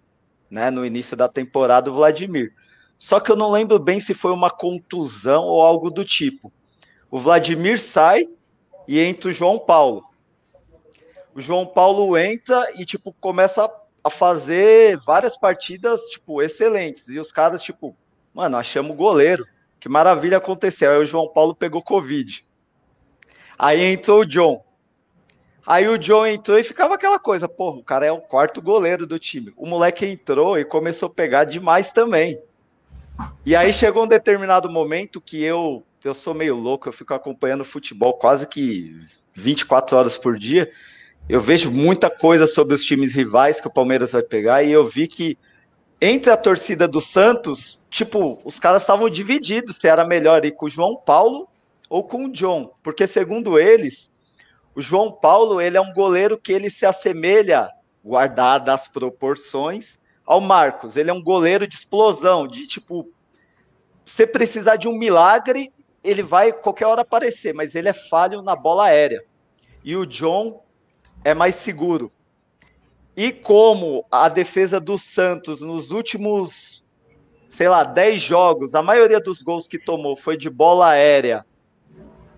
[0.52, 0.70] né?
[0.70, 2.54] No início da temporada, o Vladimir.
[2.98, 6.52] Só que eu não lembro bem se foi uma contusão ou algo do tipo.
[7.10, 8.28] O Vladimir sai
[8.86, 10.04] e entra o João Paulo.
[11.34, 13.72] O João Paulo entra e tipo começa
[14.04, 17.96] a fazer várias partidas tipo excelentes e os caras tipo,
[18.34, 19.48] mano, achamos o goleiro.
[19.80, 20.92] Que maravilha aconteceu.
[20.92, 22.46] Aí o João Paulo pegou Covid.
[23.58, 24.62] Aí entrou o John.
[25.70, 29.06] Aí o John entrou e ficava aquela coisa, porra, o cara é o quarto goleiro
[29.06, 29.54] do time.
[29.56, 32.42] O moleque entrou e começou a pegar demais também.
[33.46, 37.64] E aí chegou um determinado momento que eu, eu sou meio louco, eu fico acompanhando
[37.64, 39.00] futebol quase que
[39.36, 40.72] 24 horas por dia.
[41.30, 44.90] Eu vejo muita coisa sobre os times rivais que o Palmeiras vai pegar e eu
[44.90, 45.38] vi que
[46.02, 50.66] entre a torcida do Santos, tipo, os caras estavam divididos se era melhor ir com
[50.66, 51.48] o João Paulo
[51.88, 54.10] ou com o John, porque segundo eles,
[54.80, 57.70] o João Paulo ele é um goleiro que ele se assemelha,
[58.02, 60.96] guardado as proporções, ao Marcos.
[60.96, 63.06] Ele é um goleiro de explosão, de tipo,
[64.06, 65.70] você precisar de um milagre,
[66.02, 69.22] ele vai qualquer hora aparecer, mas ele é falho na bola aérea.
[69.84, 70.64] E o John
[71.26, 72.10] é mais seguro.
[73.18, 76.86] E como a defesa do Santos nos últimos,
[77.50, 81.46] sei lá, 10 jogos, a maioria dos gols que tomou foi de bola aérea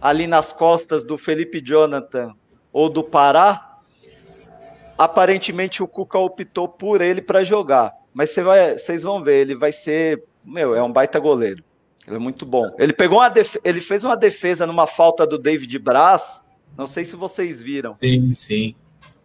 [0.02, 2.34] ali nas costas do Felipe Jonathan
[2.74, 3.80] ou do Pará,
[4.98, 7.94] aparentemente o Cuca optou por ele para jogar.
[8.14, 11.64] Mas você vai, vocês vão ver, ele vai ser, meu, é um baita goleiro.
[12.08, 12.70] Ele é muito bom.
[12.80, 13.58] Ele pegou uma def...
[13.64, 16.44] ele fez uma defesa numa falta do David Braz.
[16.76, 17.94] Não sei se vocês viram.
[17.96, 18.76] Sim, sim.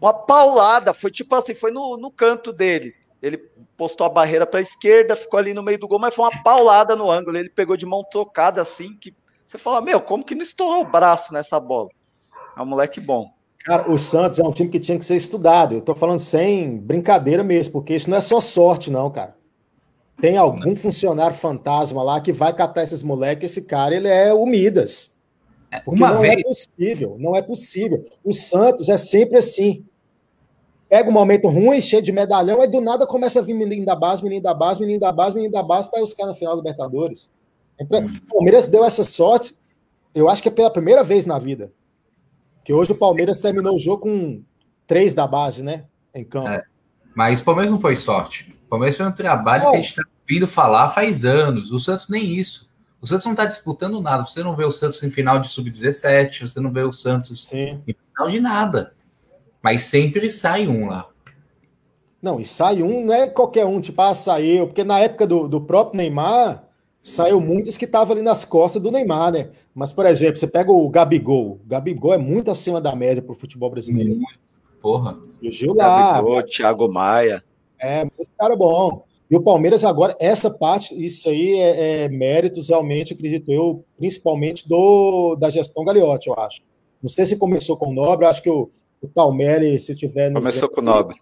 [0.01, 2.95] Uma paulada, foi tipo assim, foi no, no canto dele.
[3.23, 3.39] Ele
[3.77, 6.43] postou a barreira para a esquerda, ficou ali no meio do gol, mas foi uma
[6.43, 7.39] paulada no ângulo.
[7.39, 9.15] Ele pegou de mão tocada assim, que
[9.47, 11.89] você fala, meu, como que não estourou o braço nessa bola?
[12.57, 13.29] É um moleque bom.
[13.65, 15.75] Cara, o Santos é um time que tinha que ser estudado.
[15.75, 19.35] Eu tô falando sem brincadeira mesmo, porque isso não é só sorte, não, cara.
[20.21, 23.51] Tem algum funcionário fantasma lá que vai catar esses moleques.
[23.51, 25.15] Esse cara, ele é o Midas.
[25.85, 28.07] Porque Uma não vez- é possível, não é possível.
[28.25, 29.85] O Santos é sempre assim.
[30.89, 33.97] Pega um momento ruim, cheio de medalhão, aí do nada começa a vir menino da
[33.97, 36.39] base, menino da base, menino da base, menino da base, tá aí os caras na
[36.39, 37.29] final da Libertadores.
[37.81, 39.55] O Palmeiras deu essa sorte,
[40.15, 41.73] eu acho que é pela primeira vez na vida.
[42.65, 44.43] Que hoje o Palmeiras terminou o jogo com
[44.87, 45.85] três da base, né?
[46.15, 46.49] Em campo.
[46.49, 46.65] É.
[47.15, 48.55] Mas o Palmeiras não foi sorte.
[48.67, 49.71] O Palmeiras foi um trabalho Não.
[49.71, 51.71] que a gente está ouvindo falar faz anos.
[51.71, 52.75] O Santos nem isso.
[53.01, 54.25] O Santos não está disputando nada.
[54.25, 57.81] Você não vê o Santos em final de sub-17, você não vê o Santos Sim.
[57.87, 58.95] em final de nada.
[59.63, 61.09] Mas sempre sai um lá.
[62.21, 65.47] Não, e sai um, não é qualquer um, tipo, ah, saiu, porque na época do,
[65.47, 66.66] do próprio Neymar,
[67.09, 69.51] saiu muitos que estavam ali nas costas do Neymar, né?
[69.75, 71.61] Mas, por exemplo, você pega o Gabigol.
[71.65, 74.19] O Gabigol é muito acima da média pro futebol brasileiro.
[74.81, 75.19] Porra.
[75.41, 76.13] Surgiu lá.
[76.15, 77.43] Gabigol, Thiago Maia.
[77.79, 79.05] É, muito cara bom.
[79.31, 84.69] E o Palmeiras agora, essa parte, isso aí é, é méritos realmente, acredito eu, principalmente
[84.69, 86.61] do da gestão Gagliotti, eu acho.
[87.03, 88.71] Não sei se começou com o Nobre, eu acho que o,
[89.03, 90.33] o Talmelli, se tiver...
[90.33, 91.17] Começou com o Nobre.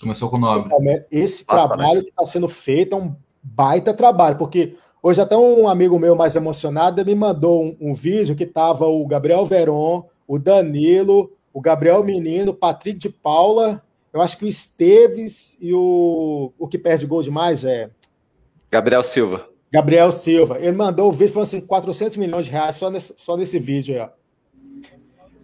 [0.00, 0.70] Começou com o Nobre.
[0.70, 5.36] Palmeiras- Esse Ah, trabalho que está sendo feito é um baita trabalho, porque hoje até
[5.36, 10.08] um amigo meu mais emocionado me mandou um, um vídeo que tava o Gabriel Veron,
[10.26, 13.82] o Danilo, o Gabriel Menino, o Patrick de Paula,
[14.12, 17.90] eu acho que o Esteves e o, o que perde gol demais é
[18.70, 19.48] Gabriel Silva.
[19.70, 20.58] Gabriel Silva.
[20.58, 23.94] Ele mandou o vídeo falando assim, 400 milhões de reais só nesse, só nesse vídeo
[23.94, 24.08] aí, ó.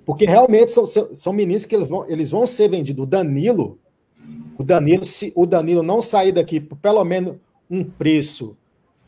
[0.04, 3.02] Porque realmente são, são, meninos que eles vão, eles vão ser vendidos.
[3.02, 3.78] O Danilo,
[4.58, 7.36] o Danilo, se o Danilo não sair daqui por pelo menos
[7.70, 8.56] um preço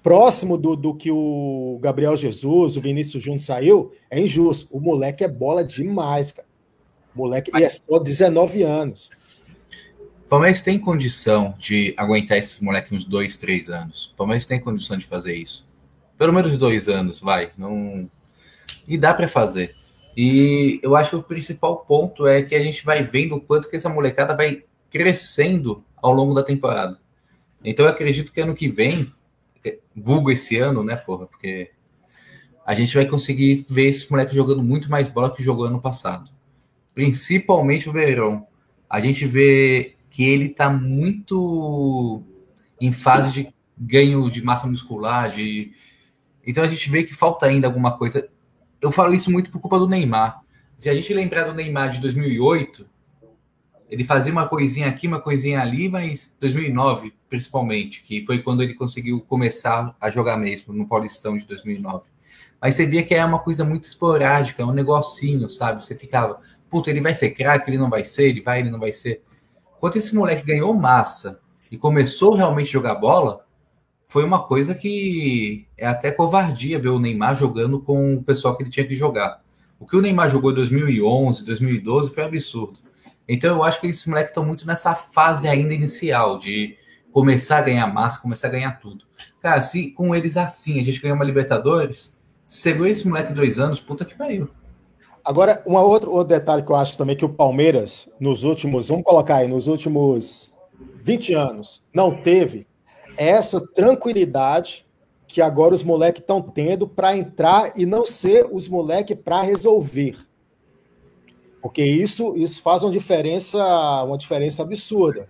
[0.03, 4.69] próximo do, do que o Gabriel Jesus, o Vinícius Júnior saiu, é injusto.
[4.75, 6.49] O moleque é bola demais, cara.
[7.15, 9.11] O moleque e é só 19 anos.
[10.25, 14.13] O Palmeiras tem condição de aguentar esses moleques uns dois, três anos.
[14.13, 15.69] O Palmeiras tem condição de fazer isso.
[16.17, 17.51] Pelo menos dois anos, vai.
[17.59, 18.09] Não...
[18.87, 19.75] E dá para fazer.
[20.17, 23.69] E eu acho que o principal ponto é que a gente vai vendo o quanto
[23.69, 26.99] que essa molecada vai crescendo ao longo da temporada.
[27.65, 29.13] Então eu acredito que ano que vem,
[29.95, 31.27] vulgo esse ano, né, porra?
[31.27, 31.71] Porque
[32.67, 36.31] a gente vai conseguir ver esse moleque jogando muito mais bola que jogou ano passado.
[36.95, 38.47] Principalmente o Verão.
[38.89, 42.23] A gente vê que ele tá muito
[42.81, 45.73] em fase de ganho de massa muscular, de...
[46.47, 48.29] então a gente vê que falta ainda alguma coisa.
[48.81, 50.43] Eu falo isso muito por culpa do Neymar.
[50.79, 52.90] Se a gente lembrar do Neymar de 2008,
[53.91, 58.75] ele fazia uma coisinha aqui, uma coisinha ali, mas 2009, principalmente, que foi quando ele
[58.75, 62.09] conseguiu começar a jogar mesmo, no Paulistão de 2009.
[62.63, 65.83] Mas você via que é uma coisa muito esporádica, um negocinho, sabe?
[65.83, 68.79] Você ficava, puta, ele vai ser craque, ele não vai ser, ele vai, ele não
[68.79, 69.23] vai ser.
[69.81, 73.45] Quando esse moleque ganhou massa e começou realmente a jogar bola,
[74.07, 78.63] foi uma coisa que é até covardia ver o Neymar jogando com o pessoal que
[78.63, 79.43] ele tinha que jogar.
[79.81, 82.90] O que o Neymar jogou em 2011, 2012 foi absurdo.
[83.33, 86.77] Então eu acho que esses moleques estão muito nessa fase ainda inicial de
[87.13, 89.05] começar a ganhar massa, começar a ganhar tudo.
[89.41, 93.79] Cara, se com eles assim a gente ganhar uma Libertadores, segura esse moleque dois anos,
[93.79, 94.49] puta que pariu.
[95.25, 99.05] Agora, um outro, outro detalhe que eu acho também que o Palmeiras, nos últimos, vamos
[99.05, 100.53] colocar aí, nos últimos
[101.03, 102.67] 20 anos, não teve
[103.17, 104.87] é essa tranquilidade
[105.29, 110.17] que agora os moleques estão tendo para entrar e não ser os moleques para resolver.
[111.61, 115.29] Porque isso, isso faz uma diferença, uma diferença absurda.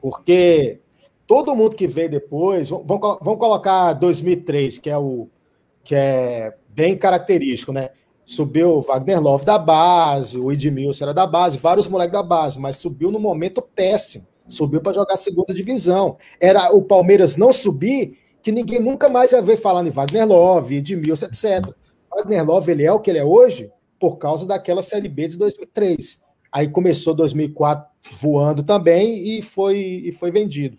[0.00, 0.80] Porque
[1.26, 2.86] todo mundo que veio depois, vamos,
[3.20, 5.28] vamos colocar 2003, que é o
[5.82, 7.90] que é bem característico, né?
[8.24, 12.76] Subiu Wagner Love da base, o Edmilson era da base, vários moleques da base, mas
[12.76, 14.26] subiu no momento péssimo.
[14.48, 16.16] Subiu para jogar segunda divisão.
[16.38, 20.76] Era o Palmeiras não subir, que ninguém nunca mais ia ver falando em Wagner Love,
[20.76, 21.72] Edmilson, etc.
[22.10, 23.70] Wagner Love ele é o que ele é hoje
[24.00, 26.22] por causa daquela Série B de 2003.
[26.50, 30.78] Aí começou 2004 voando também e foi, e foi vendido.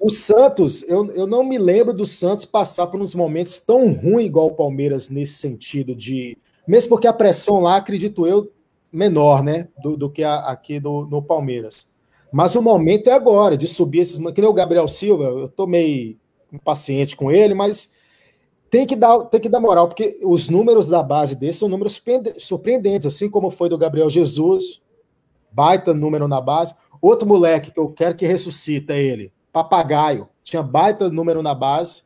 [0.00, 4.26] O Santos, eu, eu não me lembro do Santos passar por uns momentos tão ruins
[4.26, 6.38] igual o Palmeiras nesse sentido de.
[6.66, 8.52] Mesmo porque a pressão lá, acredito eu,
[8.92, 9.68] menor, né?
[9.82, 11.92] Do, do que a, aqui do, no Palmeiras.
[12.32, 14.18] Mas o momento é agora, de subir esses.
[14.32, 16.16] Que nem o Gabriel Silva, eu tô meio
[16.52, 17.92] impaciente com ele, mas
[18.70, 22.00] tem que dar, tem que dar moral, porque os números da base desse são números
[22.38, 24.82] surpreendentes, assim como foi do Gabriel Jesus,
[25.50, 26.74] baita número na base.
[27.00, 30.28] Outro moleque que eu quero que ressuscita é ele, Papagaio.
[30.42, 32.02] Tinha baita número na base,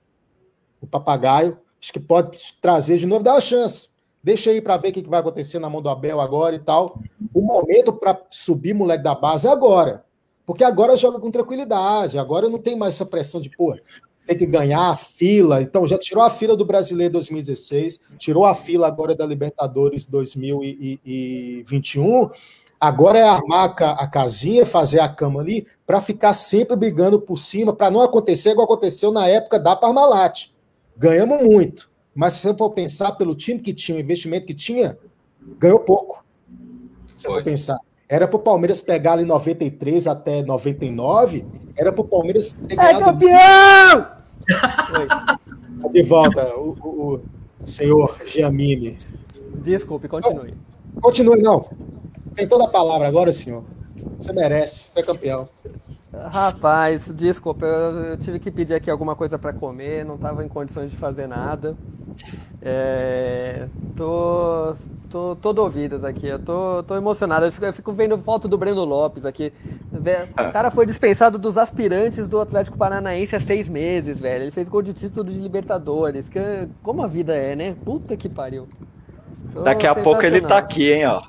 [0.81, 1.59] o Papagaio.
[1.81, 3.89] Acho que pode trazer de novo, dá uma chance.
[4.23, 7.01] Deixa aí para ver o que vai acontecer na mão do Abel agora e tal.
[7.35, 10.05] O momento para subir moleque da base é agora.
[10.47, 12.19] Porque agora joga com tranquilidade.
[12.19, 13.75] Agora não tem mais essa pressão de, pô,
[14.27, 15.63] tem que ganhar a fila.
[15.63, 22.31] Então já tirou a fila do Brasileiro 2016, tirou a fila agora da Libertadores 2021
[22.83, 27.73] Agora é armar a casinha, fazer a cama ali, para ficar sempre brigando por cima,
[27.73, 30.49] para não acontecer igual aconteceu na época da Parmalat.
[30.97, 34.99] Ganhamos muito, mas se você for pensar pelo time que tinha, o investimento que tinha,
[35.61, 36.25] ganhou pouco.
[37.07, 37.79] Se você for pensar.
[38.09, 41.45] Era para o Palmeiras pegar ali 93 até 99,
[41.77, 44.07] era para o Palmeiras ter É campeão!
[45.83, 47.21] Tá de volta, o, o,
[47.61, 48.97] o senhor Giamini.
[49.55, 50.55] Desculpe, continue.
[51.01, 51.69] Continue, não.
[52.35, 53.65] Tem toda a palavra agora, senhor.
[54.19, 55.49] Você merece, você é campeão.
[56.13, 60.49] Rapaz, desculpa, eu, eu tive que pedir aqui alguma coisa para comer, não estava em
[60.49, 61.75] condições de fazer nada.
[62.61, 64.75] É, tô,
[65.11, 67.47] tô todo ouvidos aqui, eu tô, tô emocionado.
[67.47, 69.53] Eu fico, eu fico, vendo foto do Breno Lopes aqui.
[69.93, 74.45] O cara foi dispensado dos aspirantes do Atlético Paranaense há seis meses, velho.
[74.45, 76.29] Ele fez gol de título de Libertadores.
[76.29, 77.75] Que, como a vida é, né?
[77.85, 78.69] Puta que pariu.
[79.53, 81.23] Tô Daqui a pouco ele tá aqui, hein, ó.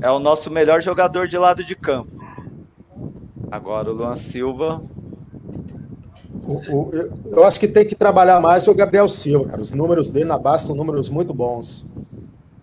[0.00, 2.10] É o nosso melhor jogador de lado de campo.
[3.50, 4.80] Agora o Luan Silva.
[6.48, 9.60] O- o- eu, eu acho que tem que trabalhar mais o Gabriel Silva, cara.
[9.60, 11.86] Os números dele na base são números muito bons.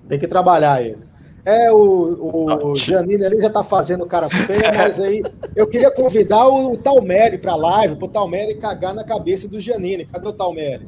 [0.08, 0.98] Tem que trabalhar ele.
[1.44, 5.24] É, o, o Janine ali já tá fazendo cara feia, mas aí
[5.56, 10.06] eu queria convidar o, Talmere pra live, pro Talmere cagar na cabeça do Janine.
[10.06, 10.88] Cadê o Talmere?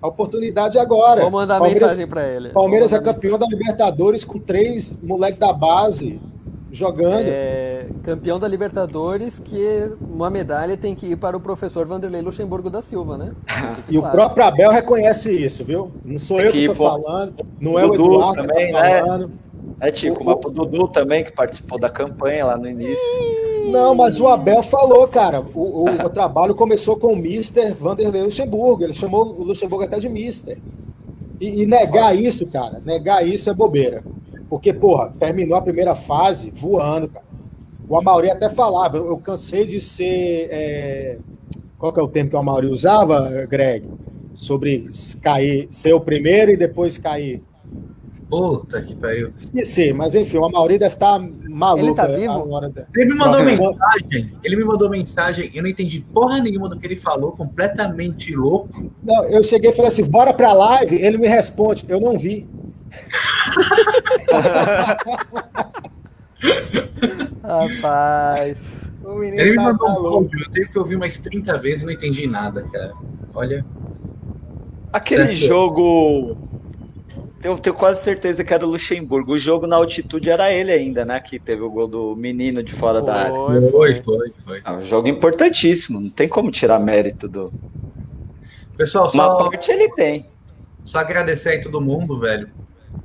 [0.00, 1.22] A oportunidade é agora.
[1.22, 2.50] Vou mandar mensagem pra ele.
[2.50, 6.18] Palmeiras é campeão da Libertadores com três moleques da base
[6.74, 7.26] jogando.
[7.26, 12.68] É, campeão da Libertadores, que uma medalha tem que ir para o professor Vanderlei Luxemburgo
[12.68, 13.32] da Silva, né?
[13.88, 15.90] E o próprio Abel reconhece isso, viu?
[16.04, 17.02] Não sou eu que Que tô bom.
[17.02, 19.00] falando, não é o Dudu Eduardo também, que tá né?
[19.00, 19.30] falando.
[19.80, 23.02] É tipo, mas pro Dudu também, que participou da campanha lá no início.
[23.70, 25.40] Não, mas o Abel falou, cara.
[25.54, 28.84] O, o- o trabalho começou com o Mister Vanderlei Luxemburgo.
[28.84, 30.58] Ele chamou o Luxemburgo até de Mister.
[31.40, 34.02] E, e negar isso, cara, negar isso é bobeira.
[34.48, 37.24] Porque, porra, terminou a primeira fase voando, cara.
[37.88, 40.48] O Amauri até falava, eu, cansei de ser.
[40.50, 41.18] é,
[41.78, 43.84] Qual que é o termo que o Amauri usava, Greg?
[44.34, 44.86] Sobre
[45.22, 47.40] cair, ser o primeiro e depois cair.
[48.28, 49.32] Puta que pariu.
[49.36, 51.84] Esqueci, mas enfim, o Amauri deve estar maluco.
[51.86, 52.48] Ele tá né, vivo?
[52.70, 56.78] da- Ele me mandou mensagem, ele me mandou mensagem, eu não entendi porra nenhuma do
[56.78, 58.90] que ele falou, completamente louco.
[59.02, 60.96] Não, eu cheguei e falei assim, bora pra live.
[60.96, 62.48] Ele me responde, eu não vi.
[67.42, 68.56] Rapaz.
[69.04, 71.82] O menino Ele me tá mandou um áudio, eu tenho que ouvir mais 30 vezes
[71.82, 72.92] e não entendi nada, cara.
[73.34, 73.64] Olha.
[74.92, 75.38] Aquele Certo.
[75.46, 76.36] jogo.
[77.42, 79.32] Eu tenho quase certeza que era o Luxemburgo.
[79.32, 81.20] O jogo na altitude era ele ainda, né?
[81.20, 83.34] Que teve o gol do menino de fora da área.
[83.34, 84.62] Foi, Foi, foi, foi.
[84.64, 87.52] É um jogo importantíssimo, não tem como tirar mérito do.
[88.78, 90.26] Pessoal, Uma só, parte ele tem.
[90.82, 92.48] só agradecer aí todo mundo, velho.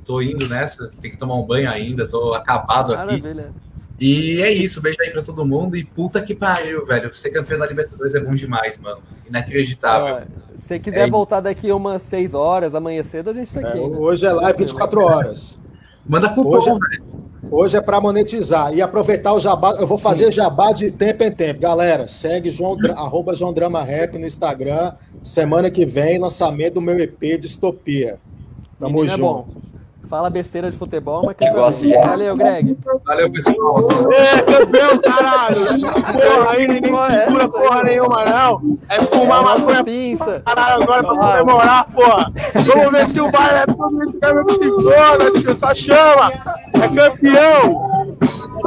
[0.04, 3.20] Tô indo nessa, tem que tomar um banho ainda, tô acabado aqui.
[3.20, 3.52] Maravilha.
[3.98, 5.76] E é isso, beijo aí pra todo mundo.
[5.76, 7.12] E puta que pariu, velho.
[7.12, 8.98] Ser campeão da Libertadores é bom demais, mano.
[9.28, 10.14] Inacreditável.
[10.24, 11.10] Ó, se quiser É.
[11.10, 13.78] voltar daqui umas 6 horas, amanhã cedo, a gente tá É, aqui.
[13.78, 13.84] né?
[13.98, 15.60] hoje é live 24 horas.
[16.08, 17.04] Manda cupom, Hoje, velho.
[17.50, 19.72] hoje é para monetizar e aproveitar o jabá.
[19.78, 21.60] Eu vou fazer jabá de tempo em tempo.
[21.60, 24.94] Galera, segue João, arroba João Drama Rap no Instagram.
[25.22, 28.18] Semana que vem, lançamento do meu EP Distopia.
[28.78, 29.22] Tamo Menino é junto.
[29.52, 29.60] bom.
[30.10, 31.70] Fala besteira de futebol, mas Que bem.
[32.00, 32.76] de- Valeu, Greg.
[33.06, 33.76] Valeu, pessoal.
[34.10, 35.56] É, campeão, caralho!
[35.60, 36.92] Porra, aí ninguém
[37.24, 38.60] segura porra nenhuma, não.
[38.88, 40.42] É fumar Nossa maconha pinça.
[40.44, 42.32] caralho agora pra comemorar, porra.
[42.66, 45.54] Vamos ver se o baile é tudo isso que é mesmo se foda, bicho.
[45.54, 46.32] Só chama.
[46.74, 48.16] É campeão.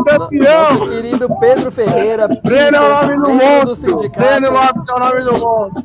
[0.08, 0.90] É Nosso campeão.
[0.90, 3.76] querido Pedro Ferreira, Breno é o nome do monstro.
[3.76, 4.20] sindicato.
[4.20, 5.84] Breno Lopes é o nome do monstro.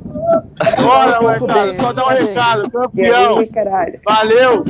[0.83, 1.65] Bora, molecada.
[1.65, 2.71] bem, Só dá um tá recado.
[2.71, 3.37] Campeão.
[4.07, 4.65] Valeu.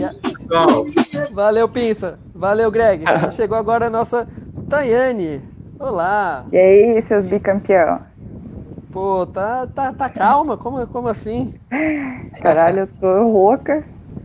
[1.33, 2.19] Valeu, Pinça.
[2.35, 3.05] Valeu, Greg.
[3.33, 4.27] Chegou agora a nossa
[4.69, 5.43] Tayane.
[5.79, 6.45] Olá.
[6.53, 8.01] E aí, seus bicampeão?
[8.93, 10.57] Pô, tá, tá, tá calma?
[10.57, 11.55] Como, como assim?
[12.43, 13.85] Caralho, eu tô rouca.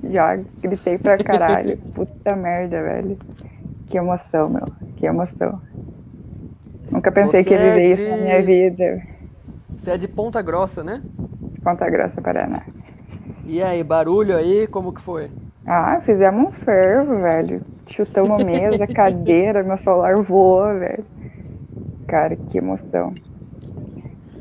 [0.10, 1.77] Já gritei pra caralho.
[1.93, 3.18] Puta merda, velho.
[3.88, 4.65] Que emoção, meu.
[4.97, 5.61] Que emoção.
[6.91, 9.01] Nunca pensei Você que ia viver é isso na de- minha vida.
[9.78, 11.02] Você é de Ponta Grossa, né?
[11.64, 12.62] Ponta Grossa, Paraná.
[13.45, 15.30] E aí, barulho aí, como que foi?
[15.66, 17.62] Ah, fizemos um fervo, velho.
[17.88, 21.06] Chutamos mesa, cadeira, meu celular voou, velho.
[22.08, 23.14] Cara, que emoção.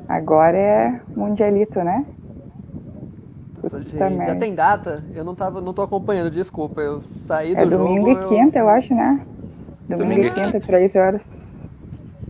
[0.08, 2.04] Agora é mundialito, né?
[3.88, 5.02] Gente, já tem data?
[5.14, 6.80] Eu não, tava, não tô acompanhando, desculpa.
[6.80, 7.76] Eu saí do É jogo.
[7.78, 9.20] domingo e eu- quinta, eu acho, né?
[9.88, 11.22] Domingo, Domingo e quinta, três horas.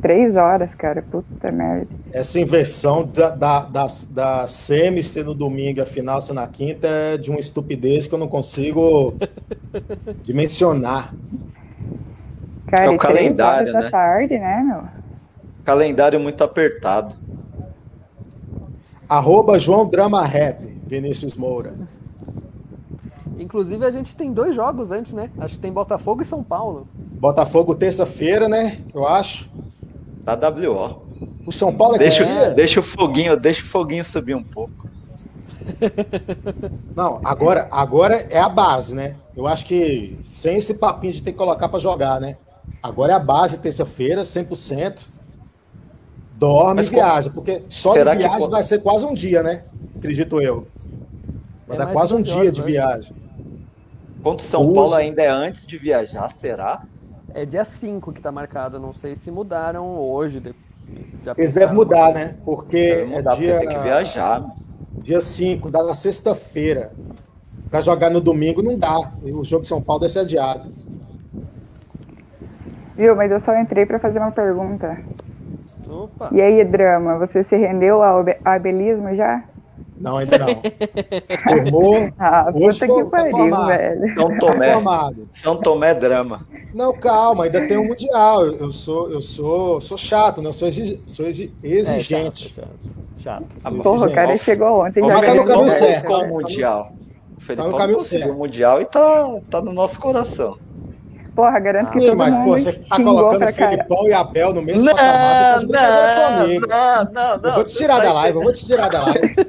[0.02, 1.00] Três horas, cara.
[1.00, 1.86] Puta merda.
[2.12, 6.46] Essa inversão da, da, da, da semi ser no domingo e a final ser na
[6.48, 9.14] quinta é de uma estupidez que eu não consigo
[10.24, 11.14] dimensionar.
[12.66, 13.90] Cara, É o calendário, né?
[13.90, 14.82] tarde, né, meu?
[15.64, 17.14] Calendário muito apertado.
[19.08, 21.74] Arroba João Drama Rap, Vinícius Moura.
[23.38, 25.30] Inclusive, a gente tem dois jogos antes, né?
[25.38, 26.88] Acho que tem Botafogo e São Paulo.
[26.94, 28.78] Botafogo terça-feira, né?
[28.92, 29.50] Eu acho.
[30.22, 31.02] Da WO.
[31.46, 32.54] O São Paulo é Deixa, terça-feira?
[32.54, 34.88] deixa o foguinho, deixa o foguinho subir um pouco.
[36.94, 39.16] Não, agora, agora é a base, né?
[39.36, 42.36] Eu acho que sem esse papinho de ter que colocar para jogar, né?
[42.82, 45.06] Agora é a base, terça-feira, 100%.
[46.36, 49.42] Dorme Mas e viaja, porque só de que viagem po- vai ser quase um dia,
[49.42, 49.62] né?
[49.96, 50.66] Acredito eu.
[51.68, 52.66] Vai É dar quase um 12 dia horas, de né?
[52.66, 53.16] viagem.
[54.22, 54.74] Contra o São Fuso.
[54.74, 56.82] Paulo ainda é antes de viajar, será?
[57.34, 58.78] É dia 5 que tá marcado.
[58.78, 60.40] Não sei se mudaram hoje.
[60.40, 60.54] de-
[61.38, 62.34] Eles devem mudar, né?
[62.44, 64.44] Porque Deve mudar, é dia, porque tem que viajar.
[64.98, 66.92] dia 5, dá na sexta-feira.
[67.70, 68.98] Pra jogar no domingo não dá.
[69.22, 70.68] O jogo de São Paulo deve ser adiado.
[72.94, 74.98] Viu, mas eu só entrei pra fazer uma pergunta.
[75.88, 76.28] Opa.
[76.32, 79.42] E aí, drama, você se rendeu ao abe- abelismo já?
[79.98, 80.46] Não, ainda não.
[81.42, 82.12] Formou.
[82.18, 83.66] Ah, Hoje puta que foi- tá pariu, formado.
[83.66, 84.14] velho.
[84.14, 84.72] São Tomé.
[84.74, 85.28] Formado.
[85.32, 86.38] São Tomé drama.
[86.74, 88.44] Não, calma, ainda tem o Mundial.
[88.46, 90.48] Eu sou, eu sou, sou chato, né?
[90.48, 92.54] Eu sou, exi- sou exi- exigente.
[92.58, 93.82] É, chato, chato.
[93.82, 96.04] Sou Porra, o cara chegou ontem Mas tá no caminho um certo.
[96.06, 96.26] com o né?
[96.28, 96.92] Mundial.
[97.36, 98.30] O Felipão no caminho certo.
[98.30, 100.56] o Mundial e tá, tá no nosso coração.
[101.34, 103.52] Porra, garanto que Sim, todo mas, pô, mundo você tá colocando cara.
[103.52, 106.66] Felipão e Abel no mesmo patamar, você tá brincadeira comigo.
[106.68, 109.34] não, não, Eu vou te tirar da live, eu vou te tirar da live.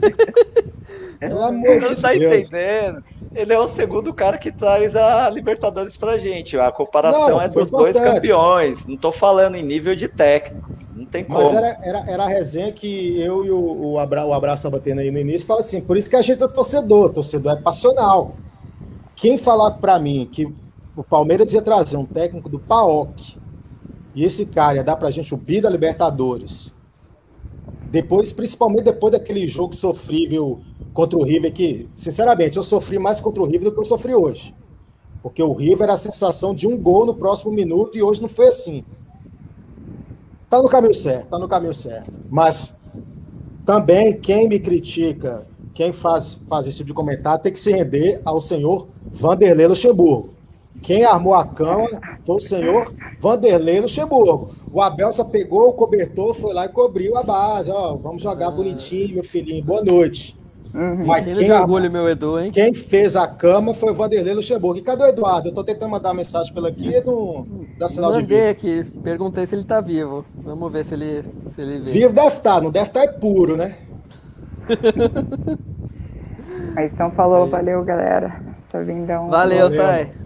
[1.19, 2.49] Pelo amor Não de tá Deus.
[2.49, 3.03] entendendo.
[3.33, 6.57] Ele é o segundo cara que traz a Libertadores pra gente.
[6.57, 8.15] A comparação Não, é dos dois importante.
[8.15, 8.85] campeões.
[8.85, 10.69] Não tô falando em nível de técnico.
[10.93, 11.39] Não tem como.
[11.39, 14.69] Mas era, era, era a resenha que eu e o, o, Abra, o Abraço tá
[14.69, 17.61] batendo aí no início, fala assim, por isso que a gente é torcedor, torcedor é
[17.61, 18.35] passional.
[19.15, 20.53] Quem falar pra mim que
[20.95, 23.37] o Palmeiras ia trazer um técnico do PAOK
[24.15, 26.73] e esse cara ia dar pra gente o bi da Libertadores,
[27.89, 30.61] depois, principalmente depois daquele jogo sofrível
[30.93, 34.15] contra o River, que, sinceramente, eu sofri mais contra o River do que eu sofri
[34.15, 34.53] hoje.
[35.21, 38.27] Porque o River era a sensação de um gol no próximo minuto e hoje não
[38.27, 38.83] foi assim.
[40.49, 42.19] Tá no caminho certo, tá no caminho certo.
[42.29, 42.77] Mas
[43.65, 48.21] também quem me critica, quem faz, faz esse tipo de comentário, tem que se render
[48.25, 50.32] ao senhor Vanderlei Luxemburgo.
[50.83, 51.87] Quem armou a cama
[52.25, 54.53] foi o senhor Vanderlei Luxemburgo.
[54.71, 57.71] O Abel só pegou o cobertor, foi lá e cobriu a base.
[57.71, 59.63] Ó, vamos jogar bonitinho, meu filhinho.
[59.63, 60.37] Boa noite.
[61.05, 62.51] Mas Enchendo quem, de orgulho, meu Edu, hein?
[62.51, 64.79] quem fez a cama foi o Vanderlei Luxemburgo.
[64.79, 65.49] E cadê o Eduardo?
[65.49, 67.45] Eu tô tentando mandar uma mensagem pela aqui e não
[67.77, 68.49] dá sinal de Mandei vida.
[68.49, 70.25] aqui, perguntei se ele tá vivo.
[70.35, 71.91] Vamos ver se ele, se ele vê.
[71.91, 73.77] Vivo deve estar, não deve estar é puro, né?
[76.75, 78.41] Mas então falou, valeu, galera.
[78.71, 79.29] Só vim dar um.
[79.29, 79.77] Valeu, Valeu.
[79.77, 80.22] Thay.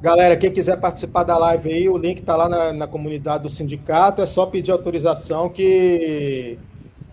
[0.00, 3.50] Galera, quem quiser participar da live aí, o link tá lá na, na comunidade do
[3.50, 6.58] sindicato, é só pedir autorização que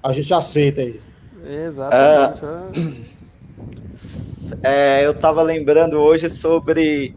[0.02, 1.00] a gente aceita aí.
[1.46, 2.42] Exatamente.
[2.46, 2.68] ó.
[4.64, 7.14] É, eu tava lembrando hoje sobre.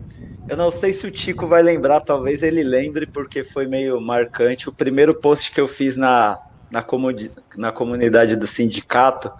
[0.48, 4.68] Eu não sei se o Tico vai lembrar, talvez ele lembre, porque foi meio marcante.
[4.68, 6.36] O primeiro post que eu fiz na,
[6.68, 9.30] na, comuni- na comunidade do sindicato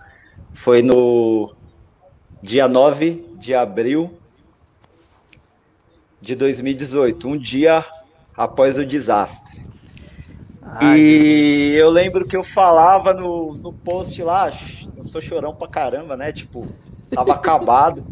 [0.53, 1.53] foi no
[2.41, 4.20] dia 9 de abril
[6.21, 7.85] de 2018, um dia
[8.37, 9.63] após o desastre.
[10.83, 14.51] E eu lembro que eu falava no, no post lá,
[14.97, 16.33] eu sou chorão pra caramba, né?
[16.33, 16.69] Tipo,
[17.13, 18.05] tava acabado.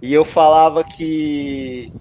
[0.00, 1.92] E eu falava que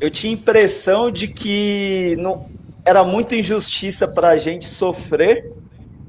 [0.00, 2.46] eu tinha impressão de que não
[2.84, 5.52] era muita injustiça pra gente sofrer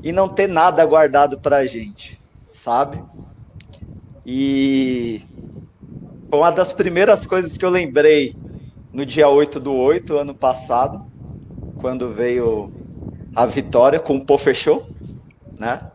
[0.02, 2.20] e não ter nada guardado pra gente,
[2.54, 3.04] sabe?
[4.26, 5.22] E
[6.34, 8.36] foi uma das primeiras coisas que eu lembrei
[8.92, 11.06] no dia 8 do 8, ano passado,
[11.80, 12.74] quando veio
[13.36, 14.84] a vitória com o Pô Fechou,
[15.60, 15.92] né?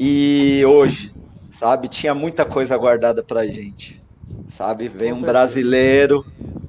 [0.00, 1.14] E hoje,
[1.52, 4.02] sabe, tinha muita coisa guardada pra gente,
[4.48, 4.88] sabe?
[4.88, 6.26] Veio um brasileiro,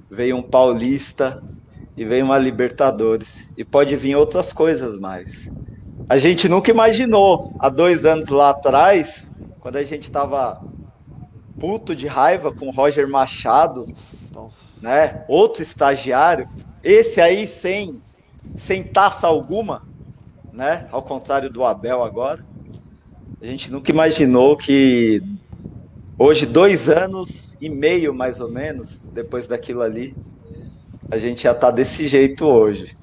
[0.08, 1.42] veio um paulista
[1.98, 3.50] e veio uma Libertadores.
[3.58, 5.50] E pode vir outras coisas mais.
[6.08, 9.32] A gente nunca imaginou, há dois anos lá atrás,
[9.62, 10.62] quando a gente tava
[11.60, 13.88] puto de raiva com o Roger Machado,
[14.82, 15.24] né?
[15.28, 16.48] Outro estagiário,
[16.84, 18.02] esse aí sem,
[18.58, 19.82] sem taça alguma,
[20.52, 20.88] né?
[20.92, 22.44] Ao contrário do Abel agora.
[23.42, 25.22] A gente nunca imaginou que
[26.18, 30.16] hoje, dois anos e meio mais ou menos, depois daquilo ali,
[31.12, 32.96] a gente já tá desse jeito hoje.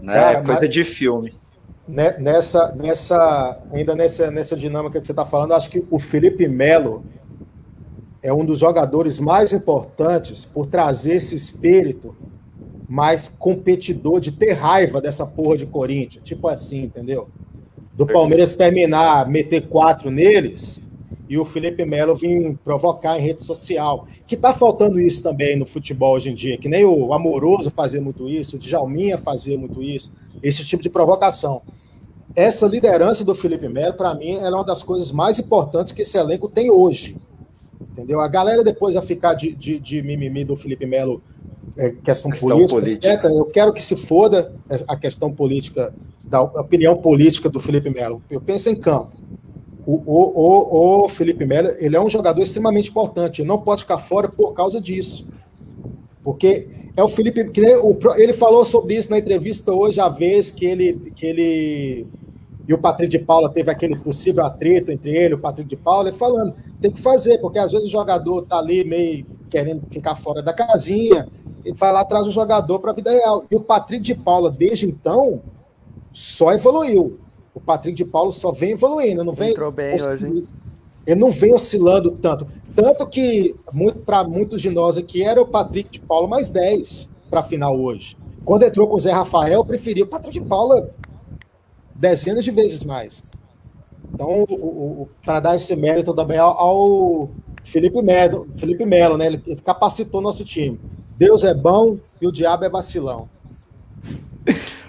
[0.00, 0.14] Né?
[0.14, 1.34] Cara, Coisa mas- de filme.
[1.86, 6.46] Ne- Nessa, nessa, ainda nessa, nessa dinâmica que você está falando, acho que o Felipe
[6.48, 7.04] Melo
[8.22, 12.14] é um dos jogadores mais importantes por trazer esse espírito
[12.88, 16.22] mais competidor de ter raiva dessa porra de Corinthians.
[16.24, 17.28] Tipo assim, entendeu?
[17.94, 20.80] Do Palmeiras terminar, meter quatro neles
[21.28, 24.06] e o Felipe Melo vir provocar em rede social.
[24.26, 28.00] Que tá faltando isso também no futebol hoje em dia, que nem o Amoroso fazia
[28.00, 30.12] muito isso, o Djalminha fazia muito isso,
[30.42, 31.62] esse tipo de provocação.
[32.34, 36.16] Essa liderança do Felipe Melo, para mim, é uma das coisas mais importantes que esse
[36.16, 37.16] elenco tem hoje.
[37.90, 38.20] Entendeu?
[38.20, 41.22] A galera depois vai ficar de, de, de mimimi do Felipe Melo,
[41.76, 43.08] é, questão, Questão política, política.
[43.08, 43.24] etc.
[43.24, 44.52] Eu quero que se foda
[44.86, 45.94] a questão política
[46.24, 48.22] da opinião política do Felipe Melo.
[48.30, 49.12] Eu penso em campo.
[49.84, 53.42] O, o, o, o Felipe Melo ele é um jogador extremamente importante.
[53.42, 55.26] Ele não pode ficar fora por causa disso.
[56.22, 57.50] Porque é o Felipe.
[58.16, 62.06] Ele falou sobre isso na entrevista hoje, a vez que ele, que ele
[62.66, 65.76] e o Patrick de Paula teve aquele possível atrito entre ele e o Patrick de
[65.76, 69.82] Paula, ele falando, tem que fazer, porque às vezes o jogador tá ali meio querendo
[69.90, 71.26] ficar fora da casinha,
[71.64, 73.44] e vai lá traz o jogador para a vida real.
[73.50, 75.42] E o Patrick de Paula, desde então,
[76.12, 77.18] só evoluiu.
[77.54, 79.50] O Patrick de Paula só vem evoluindo, não vem.
[79.50, 80.44] Entrou bem hoje.
[81.06, 82.46] Ele não vem oscilando tanto.
[82.74, 87.10] Tanto que, muito, para muitos de nós aqui, era o Patrick de Paula mais 10
[87.28, 88.16] para a final hoje.
[88.44, 90.88] Quando entrou com o Zé Rafael, eu preferi o Patrick de Paula
[91.94, 93.22] dezenas de vezes mais.
[94.12, 97.30] Então, para dar esse mérito também ao, ao
[97.64, 99.26] Felipe Melo, Felipe Melo, né?
[99.26, 100.78] Ele, capacitou nosso time.
[101.16, 103.28] Deus é bom e o diabo é vacilão.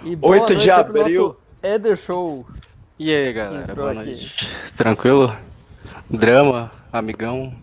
[0.04, 1.36] E boa 8 de abril.
[1.62, 2.44] Eder Show.
[2.98, 4.10] E aí, galera, Entrou boa aqui.
[4.10, 4.50] noite.
[4.76, 5.34] Tranquilo?
[6.10, 7.54] Drama, amigão.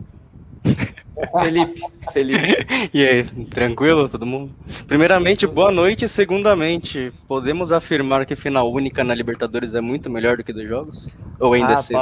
[1.42, 1.82] Felipe,
[2.14, 2.68] Felipe.
[2.94, 4.52] E aí, tranquilo todo mundo?
[4.88, 6.08] Primeiramente, boa noite.
[6.08, 11.16] Segundamente, podemos afirmar que final única na Libertadores é muito melhor do que dois jogos?
[11.40, 12.00] Ou ainda é cedo?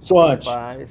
[0.00, 0.48] Sou antes.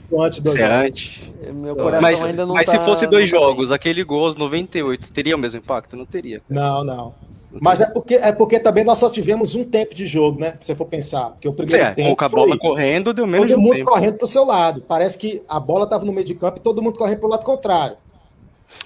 [0.09, 1.21] Sou antes do Você é antes?
[1.53, 5.11] Meu coração Mas, ainda não mas tá- se fosse dois jogos, aquele gol aos 98,
[5.11, 5.95] teria o mesmo impacto?
[5.95, 6.41] Não teria.
[6.49, 7.15] Não, não.
[7.61, 10.55] Mas é porque, é porque também nós só tivemos um tempo de jogo, né?
[10.59, 11.29] Se você for pensar.
[11.31, 13.63] Porque o primeiro É, tempo com a foi bola correndo, deu menos todo de um
[13.63, 13.89] mundo tempo.
[13.89, 14.81] correndo para o seu lado.
[14.81, 17.31] Parece que a bola estava no meio de campo e todo mundo correndo para o
[17.31, 17.95] lado contrário.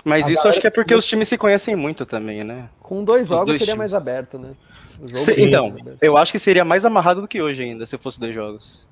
[0.06, 2.70] Mas A isso galera acho que é porque os times se conhecem muito também, né?
[2.80, 3.80] Com dois Os jogos dois seria times.
[3.80, 4.50] mais aberto, né?
[5.16, 8.36] Se- então, eu acho que seria mais amarrado do que hoje ainda, se fosse dois
[8.36, 8.88] jogos.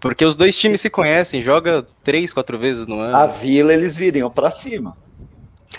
[0.00, 3.14] Porque os dois times se conhecem, joga três, quatro vezes no ano.
[3.16, 4.96] A Vila eles viriam pra cima.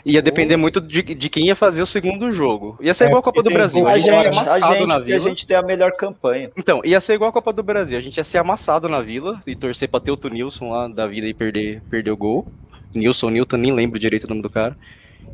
[0.06, 2.78] Ia depender muito de, de quem ia fazer o segundo jogo.
[2.82, 3.86] Ia ser É, igual a Copa do Brasil.
[3.88, 5.20] a gente, a gente, na porque a Vila.
[5.20, 6.50] gente tem a melhor campanha.
[6.56, 7.98] Então, ia ser igual a Copa do Brasil.
[7.98, 11.06] A gente ia ser amassado na Vila e torcer pra ter o Nilson lá da
[11.08, 12.48] vida e perder, perder o gol.
[12.96, 14.78] Nilson, Newton, nem lembro direito o nome do cara.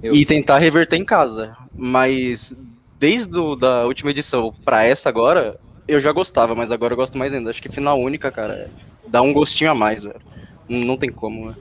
[0.02, 1.56] e tentar reverter em casa.
[1.74, 2.56] Mas
[3.00, 5.58] desde o, da última edição pra essa agora,
[5.88, 7.50] eu já gostava, mas agora eu gosto mais ainda.
[7.50, 8.70] Acho que final única, cara, é-
[9.08, 10.20] dá um gostinho a mais, velho.
[10.68, 11.56] Não, não tem como, né?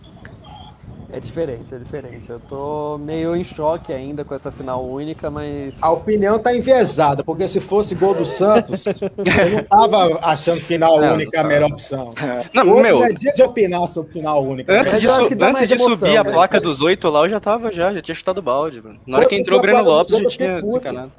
[1.12, 2.28] É diferente, é diferente.
[2.28, 5.80] Eu tô meio em choque ainda com essa final única, mas.
[5.80, 11.00] A opinião tá enviesada, porque se fosse gol do Santos, eu não tava achando final
[11.00, 12.12] Não, única a não melhor opção.
[12.52, 14.72] Não, Hoje meu- não é dia de opinar sobre final única.
[14.80, 16.32] Antes Mas de, su- antes de emoção, subir a né?
[16.32, 18.98] placa dos oito lá, eu já tava já, já tinha chutado o balde, mano.
[19.06, 20.66] Na hora Pô, que entrou o a Breno Lopes, já tinha puto.
[20.66, 21.12] desencanado.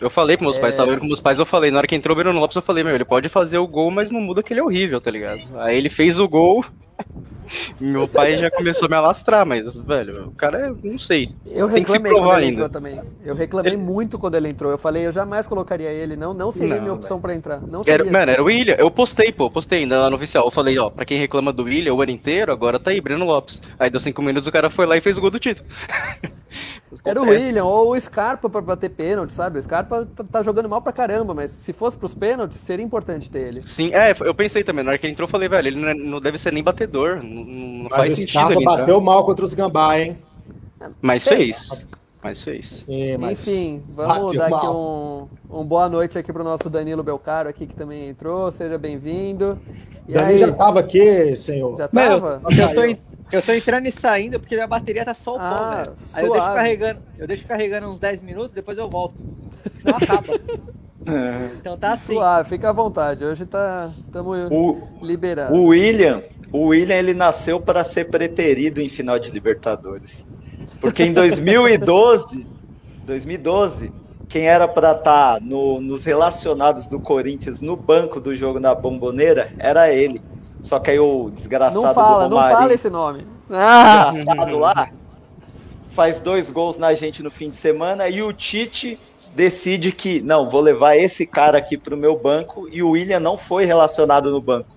[0.00, 0.76] Eu falei pros meus pais, É.
[0.78, 2.62] tava vendo com meus pais, eu falei, na hora que entrou o Breno Lopes, eu
[2.62, 5.10] falei, meu, ele pode fazer o gol, mas não muda que ele é horrível, tá
[5.10, 5.42] ligado?
[5.58, 6.64] Aí ele fez o gol,
[7.80, 11.68] meu pai já começou a me alastrar, mas, velho, o cara é, não sei, Eu
[11.70, 12.68] tem que se reclamei provar ele ainda.
[12.68, 13.00] também.
[13.24, 14.70] Eu reclamei muito quando ele entrou.
[14.70, 16.16] Eu falei, eu jamais colocaria ele.
[16.16, 17.60] Não, não seria Não, minha opção pra entrar.
[17.60, 18.12] Não Era, seria.
[18.12, 18.74] mano, era o William.
[18.78, 20.44] Eu postei, pô, postei ainda lá no oficial.
[20.44, 23.24] Eu falei, ó, pra quem reclama do William o ano inteiro, agora tá aí, Breno
[23.24, 23.60] Lopes.
[23.78, 25.66] Aí deu cinco minutos, o cara foi lá e fez o gol do título.
[27.04, 27.24] Era o.
[27.24, 29.58] William ou o Scarpa pra bater pênalti, sabe?
[29.58, 33.30] O Scarpa tá, tá jogando mal pra caramba, mas se fosse pros pênaltis, seria importante
[33.30, 33.62] ter ele.
[33.66, 35.88] Sim, é, eu pensei também, na hora que ele entrou, eu falei, velho, ele não,
[35.88, 37.16] é- não deve ser nem batedor.
[37.22, 38.76] Não, não Mas faz o sentido Scarpa ele entrar.
[38.78, 40.18] bateu mal contra os Gambá, hein?
[41.00, 41.86] Mas fez.
[42.22, 42.66] Mas fez.
[42.86, 47.48] Sim, mas Enfim, vamos dar aqui um, um boa noite aqui pro nosso Danilo Belcaro
[47.50, 48.50] aqui que também entrou.
[48.50, 49.58] Seja bem-vindo.
[50.08, 51.76] Dani aí, já tava aqui, senhor.
[51.76, 52.42] Já Meu, tava?
[52.50, 52.80] eu, tô
[53.34, 55.96] eu tô entrando e saindo porque minha bateria tá só o pau, Ah, velho.
[56.14, 59.22] Aí eu deixo carregando, eu deixo carregando uns 10 minutos, depois eu volto.
[59.78, 60.38] Senão acaba.
[61.60, 62.14] Então tá assim.
[62.14, 63.24] Suave, fica à vontade.
[63.24, 65.54] Hoje tá, tamo O- liberado.
[65.54, 70.26] O William, o William ele nasceu para ser preterido em final de Libertadores.
[70.80, 72.46] Porque em 2012,
[73.04, 73.92] 2012,
[74.30, 79.92] quem era para estar nos relacionados do Corinthians no banco do jogo na Bomboneira era
[79.92, 80.22] ele.
[80.64, 83.26] Só que aí o desgraçado Não fala, do não Romarinho, fala esse nome.
[83.52, 84.10] Ah!
[84.14, 84.88] desgraçado lá,
[85.90, 88.98] faz dois gols na gente no fim de semana e o Tite
[89.36, 93.36] decide que não, vou levar esse cara aqui pro meu banco e o William não
[93.36, 94.68] foi relacionado no banco.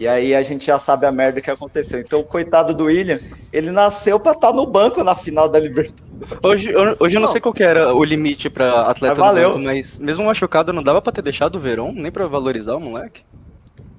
[0.00, 2.00] E aí a gente já sabe a merda que aconteceu.
[2.00, 3.20] Então, coitado do William,
[3.52, 6.10] ele nasceu pra estar no banco na final da Libertadores.
[6.42, 9.20] Hoje, eu- hoje eu não sei qual que era o limite pra atleta Mas do
[9.34, 9.50] valeu.
[9.50, 12.80] banco, mas mesmo machucado não dava pra ter deixado o Verón, nem pra valorizar o
[12.80, 13.20] moleque.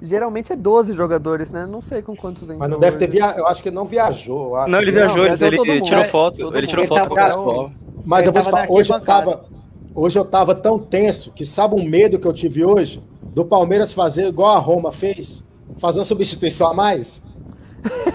[0.02, 1.68] Geralmente é 12 jogadores, né?
[1.68, 3.40] Não sei com quantos entrou Mas não deve ter viajado.
[3.40, 4.56] Eu acho que ele não viajou.
[4.68, 7.72] Não, ele Não, viajou, ele, viajou ele tirou foto, ele tirou foto com o.
[8.03, 9.45] Mas eu vou te falar, hoje eu tava,
[9.94, 13.94] hoje eu tava tão tenso que sabe um medo que eu tive hoje do Palmeiras
[13.94, 15.44] fazer igual a Roma fez,
[15.78, 17.22] fazer uma substituição a mais.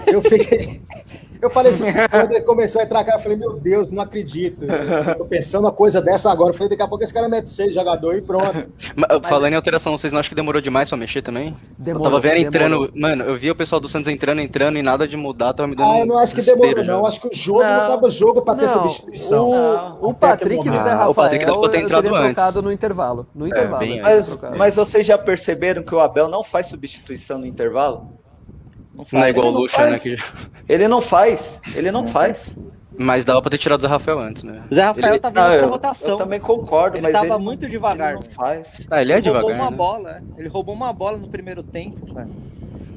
[0.05, 0.81] Eu fiquei,
[1.41, 4.63] Eu falei assim, quando ele começou a entrar, cara, eu falei, meu Deus, não acredito.
[5.07, 6.49] Eu tô pensando uma coisa dessa agora.
[6.49, 8.67] Eu falei, daqui a pouco esse cara mete seis jogador e pronto.
[8.95, 11.55] Mas, falando em alteração, vocês não acham que demorou demais pra mexer também?
[11.77, 12.85] Demorou, eu tava vendo demorou.
[12.85, 12.99] entrando.
[12.99, 15.75] Mano, eu vi o pessoal do Santos entrando, entrando e nada de mudar, tava me
[15.75, 15.91] dando.
[15.91, 16.91] Ah, eu não acho que demorou, já.
[16.91, 17.05] não.
[17.05, 17.87] Acho que o jogo não, Não.
[17.87, 19.97] tava jogo pra ter Não, substituição.
[20.01, 22.15] O, o Patrick e o Zé Ah, Rafael o Patrick deve ter eu teria entrado
[22.15, 22.33] antes.
[22.35, 23.27] trocado no intervalo.
[23.35, 23.79] No intervalo.
[23.79, 27.45] bem eu teria Mas, mas vocês já perceberam que o Abel não faz substituição no
[27.45, 28.07] intervalo?
[28.97, 29.89] Não Não é igual o Ele Lucha, né?
[29.97, 30.03] faz.
[30.03, 30.17] que-
[30.67, 31.61] Ele não faz.
[31.75, 32.57] Ele não faz.
[32.99, 34.63] Mas dava pra ter tirado o Zé Rafael antes, né?
[34.71, 36.09] O Zé Rafael Ele- tava pra eu- rotação.
[36.11, 38.15] Eu também concordo, Ele mas tava ele muito devagar.
[38.15, 38.87] não faz.
[38.89, 39.61] Ah, ele é Ele roubou devagar.
[39.65, 39.77] uma né?
[39.77, 40.21] bola.
[40.37, 42.27] Ele roubou uma bola no primeiro tempo, cara.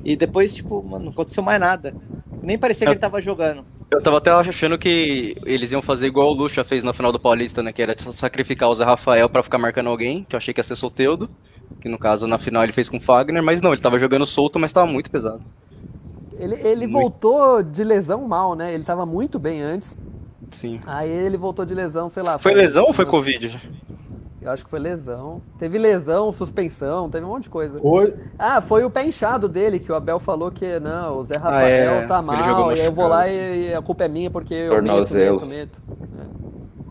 [0.02, 1.94] E depois, tipo, mano, não aconteceu mais nada.
[2.42, 3.62] Nem parecia que ele tava jogando.
[3.90, 7.20] Eu tava até achando que eles iam fazer igual o Lucha fez na final do
[7.20, 7.70] Paulista, né?
[7.70, 10.64] Que era sacrificar o Zé Rafael pra ficar marcando alguém, que eu achei que ia
[10.64, 11.28] ser Soteudo.
[11.80, 14.24] Que no caso, na final, ele fez com o Fagner, mas não, ele tava jogando
[14.24, 15.42] solto, mas tava muito pesado.
[16.40, 18.72] Ele, ele voltou de lesão mal, né?
[18.72, 19.96] Ele tava muito bem antes.
[20.50, 20.80] Sim.
[20.86, 22.38] Aí ele voltou de lesão, sei lá.
[22.38, 23.60] Foi faz lesão ou foi Covid?
[24.42, 25.42] Eu acho que foi lesão.
[25.58, 27.78] Teve lesão, suspensão, teve um monte de coisa.
[27.82, 28.14] Oi.
[28.38, 31.92] Ah, foi o pé inchado dele, que o Abel falou que não, o Zé Rafael
[31.92, 34.08] é, tá ele jogou mal, e aí eu vou lá e, e a culpa é
[34.08, 35.46] minha porque eu meto, Tornozelo.
[35.46, 35.80] meto, meto.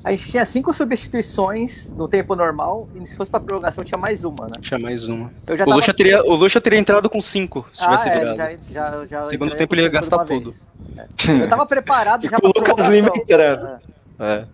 [0.04, 4.24] A gente tinha cinco substituições no tempo normal, e se fosse pra prorrogação tinha mais
[4.24, 4.54] uma, né?
[4.62, 5.32] Tinha mais uma.
[5.46, 8.20] Eu já O Lucha, teria, o Lucha teria entrado com 5 se tivesse ah, é,
[8.20, 8.38] virado.
[8.38, 10.56] já, já, já Segundo tempo ele ia gastar tudo.
[10.98, 11.06] É.
[11.44, 13.22] Eu tava preparado já o pra Lucas Lima prorrogação.
[13.24, 13.80] entrando.
[14.20, 14.46] É.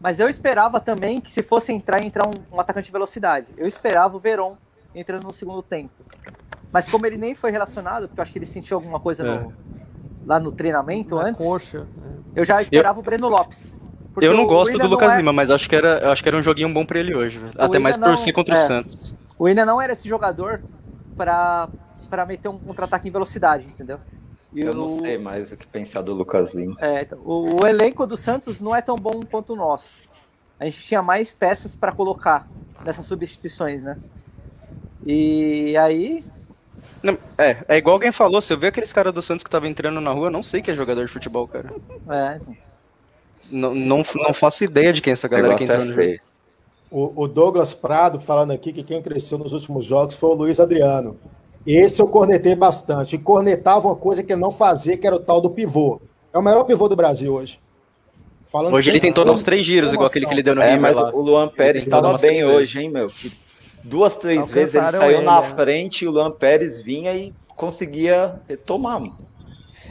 [0.00, 3.46] Mas eu esperava também que se fosse entrar, entrar um, um atacante de velocidade.
[3.56, 4.56] Eu esperava o Veron
[4.94, 5.92] entrando no segundo tempo.
[6.72, 9.38] Mas como ele nem foi relacionado, porque eu acho que ele sentiu alguma coisa É.
[9.38, 9.52] no-
[10.26, 11.86] lá no treinamento Na antes, coxa.
[12.34, 13.72] eu já esperava o Breno Lopes.
[14.14, 16.22] Porque Eu não gosto do Lucas não é- Lima, mas acho que, era, eu acho
[16.22, 17.38] que era um joguinho bom pra ele hoje.
[17.38, 17.52] velho.
[17.56, 18.60] Até mais por não- ser contra o é.
[18.66, 19.14] Santos.
[19.38, 20.62] O Willian não era esse jogador
[21.16, 21.68] pra,
[22.10, 23.98] pra meter um contra-ataque em velocidade, entendeu?
[24.52, 26.76] E Eu não o- sei mais o que pensar do Lucas Lima.
[26.78, 29.90] É, então, o, o elenco do Santos não é tão bom quanto o nosso.
[30.60, 32.46] A gente tinha mais peças para colocar
[32.84, 33.96] nessas substituições, né?
[35.04, 36.24] E aí,
[37.02, 39.66] Não, é, é igual alguém falou, se eu ver aqueles caras do Santos que tava
[39.66, 41.70] entrando na rua, eu não sei que é jogador de futebol, cara.
[42.10, 42.40] é,
[43.52, 46.18] Não, não, não faço ideia de quem é essa galera que entrou é no jogo.
[46.90, 50.58] O, o Douglas Prado falando aqui que quem cresceu nos últimos jogos foi o Luiz
[50.58, 51.16] Adriano.
[51.66, 53.16] Esse eu cornetei bastante.
[53.16, 56.00] E cornetava uma coisa que ele não fazia, que era o tal do pivô.
[56.32, 57.58] É o melhor pivô do Brasil hoje.
[58.50, 60.78] Falando Hoje ele tentou dar uns três giros, igual aquele que ele deu no É,
[60.78, 61.10] mas lá.
[61.14, 63.08] o Luan Pérez estava bem hoje, hein, meu?
[63.08, 63.32] Que
[63.82, 65.46] duas, três Alcançaram vezes ele saiu ele, na né?
[65.46, 69.16] frente e o Luan Pérez vinha e conseguia retomar, mano.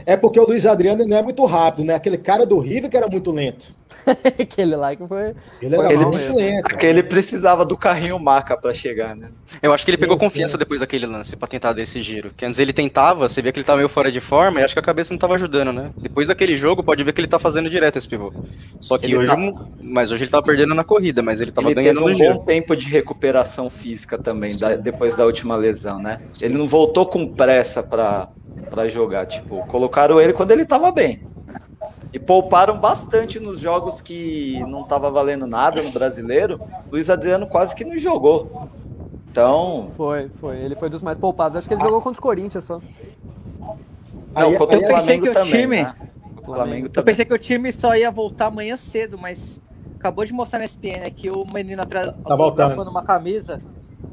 [0.06, 1.94] É porque o Luiz Adriano não é muito rápido, né?
[1.94, 3.68] Aquele cara do River que era muito lento.
[4.38, 5.34] Aquele lá que foi.
[5.60, 6.36] Ele Foi era mesmo.
[6.36, 6.62] lento.
[6.62, 9.28] Porque ele precisava do carrinho maca pra chegar, né?
[9.62, 10.58] Eu acho que ele pegou Isso, confiança é.
[10.58, 12.32] depois daquele lance pra tentar desse giro.
[12.36, 14.74] Que antes ele tentava, você via que ele tava meio fora de forma e acho
[14.74, 15.90] que a cabeça não tava ajudando, né?
[15.96, 18.32] Depois daquele jogo, pode ver que ele tá fazendo direto esse pivô.
[18.80, 19.26] Só que Ele hoje.
[19.28, 22.12] tá- Mas hoje ele tava perdendo na corrida, mas ele tava ele ganhando teve no
[22.12, 22.34] um giro.
[22.34, 26.20] bom tempo de recuperação física também, da- depois da última lesão, né?
[26.40, 28.28] Ele não voltou com pressa pra,
[28.70, 29.26] pra jogar.
[29.26, 31.20] Tipo, colocaram ele quando ele tava bem.
[32.12, 36.60] E pouparam bastante nos jogos que não tava valendo nada no brasileiro.
[36.90, 38.68] Luiz Adriano quase que não jogou.
[39.30, 40.58] Então, Foi, foi.
[40.58, 41.56] Ele foi dos mais poupados.
[41.56, 42.80] Acho que ele jogou contra o Corinthians só.
[43.58, 43.76] não,
[44.34, 45.50] Aí- contra aí o eu pensei Flamengo que o também.
[45.50, 45.94] time- né?
[46.36, 49.60] O Flamengo eu pensei que o time só ia voltar amanhã cedo, mas
[49.98, 52.82] acabou de mostrar na SPN aqui o menino atrás Tá voltando.
[52.90, 53.60] uma camisa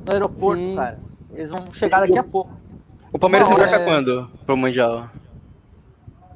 [0.08, 0.76] no aeroporto, Sim.
[0.76, 1.00] cara.
[1.34, 2.52] Eles vão chegar daqui a pouco.
[3.12, 4.30] O Palmeiras Não, embarca é- quando?
[4.46, 5.10] Pro Mundial?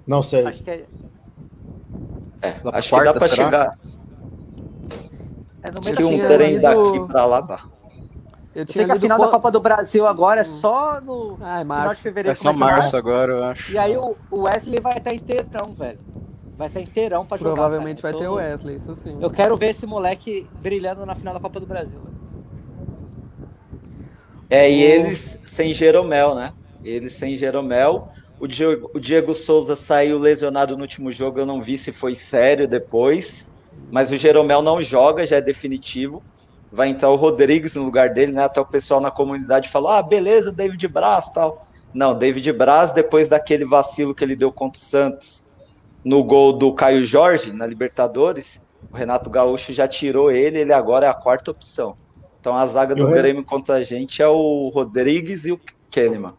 [0.08, 0.46] Não sei.
[0.46, 0.86] Acho que é,
[2.42, 3.46] É, acho que dá quarta, pra será?
[3.46, 3.74] chegar.
[5.64, 7.60] é no meio um trem daqui pra lá dá.
[8.56, 11.60] Eu sei que a final quan- da Copa do Brasil agora é só no Ah,
[11.60, 12.02] é final de março.
[12.02, 12.32] fevereiro.
[12.32, 13.72] É só de março agora, eu acho.
[13.72, 16.00] E aí o Wesley vai estar inteirão, velho.
[16.58, 17.54] Vai estar inteirão pra jogar.
[17.54, 19.18] Provavelmente vai ter o Wesley, isso sim.
[19.22, 22.00] Eu quero ver esse moleque brilhando na final da Copa do Brasil.
[24.50, 26.54] É, e eles sem Jeromel, né?
[26.84, 28.10] Eles sem Jeromel.
[28.40, 32.16] O Diego, o Diego Souza saiu lesionado no último jogo, eu não vi se foi
[32.16, 33.52] sério depois.
[33.92, 36.22] Mas o Jeromel não joga, já é definitivo.
[36.72, 38.44] Vai entrar o Rodrigues no lugar dele, né?
[38.44, 41.68] Até o pessoal na comunidade falou: ah, beleza, David Braz tal.
[41.94, 45.44] Não, David Braz, depois daquele vacilo que ele deu contra o Santos
[46.04, 48.62] no gol do Caio Jorge, na Libertadores,
[48.92, 51.96] o Renato Gaúcho já tirou ele, ele agora é a quarta opção.
[52.40, 56.34] Então a zaga do Grêmio contra a gente é o Rodrigues e o Kahneman.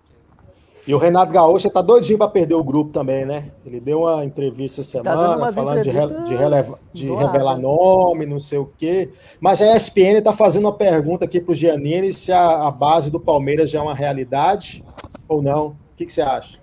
[0.86, 3.50] E o Renato Gaúcho tá doidinho pra perder o grupo também, né?
[3.64, 7.56] Ele deu uma entrevista essa Tá semana umas falando de, re- de, releva- de revelar
[7.58, 9.08] nome, não sei o quê.
[9.40, 13.18] Mas a ESPN tá fazendo uma pergunta aqui pro Giannini se a, a base do
[13.18, 14.84] Palmeiras já é uma realidade
[15.26, 15.68] ou não.
[15.68, 16.58] O que, que você acha?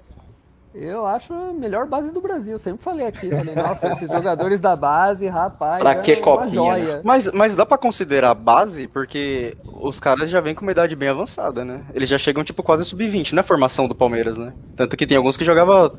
[0.73, 2.57] Eu acho a melhor base do Brasil.
[2.57, 3.29] Sempre falei aqui.
[3.29, 5.81] Falei, nossa, esses jogadores da base, rapaz.
[5.81, 7.01] Pra é que uma copinha, joia.
[7.03, 11.09] Mas, mas dá pra considerar base, porque os caras já vêm com uma idade bem
[11.09, 11.81] avançada, né?
[11.93, 14.53] Eles já chegam, tipo, quase sub-20, não é formação do Palmeiras, né?
[14.77, 15.91] Tanto que tem alguns que jogavam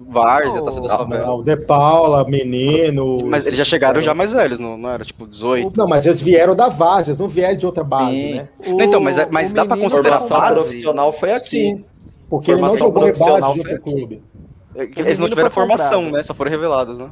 [0.00, 1.28] Várzea, Taça das Ah, Favelas.
[1.28, 3.18] o De Paula, menino.
[3.26, 5.72] Mas eles já chegaram já mais velhos, não, não era, tipo, 18?
[5.76, 8.34] Não, mas eles vieram da Várzea, eles não vieram de outra base, Sim.
[8.34, 8.48] né?
[8.64, 10.54] Então, mas, é- mas dá pra considerar Formação base?
[10.54, 11.48] profissional foi aqui.
[11.48, 11.84] Sim,
[12.28, 14.22] Porque ele não Formação jogou em base de outro clube.
[14.74, 16.16] Eles menino não tiveram formação, comprado.
[16.16, 16.22] né?
[16.22, 17.10] Só foram revelados, né?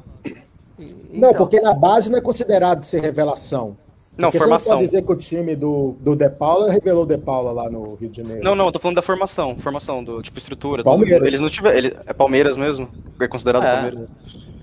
[1.12, 3.76] Não, Então, porque na base não é considerado ser revelação.
[4.16, 4.64] Não, porque formação.
[4.64, 7.52] Você não pode dizer que o time do, do De Paula revelou o De Paula
[7.52, 8.42] lá no Rio de Janeiro.
[8.44, 9.56] Não, não, eu tô falando da formação.
[9.58, 10.82] Formação, do tipo estrutura.
[10.82, 11.18] Palmeiras.
[11.18, 11.28] Tudo.
[11.28, 11.78] Eles não tiveram.
[11.78, 12.88] Ele, é Palmeiras mesmo?
[13.18, 13.72] É considerado É.
[13.74, 14.10] Palmeiras.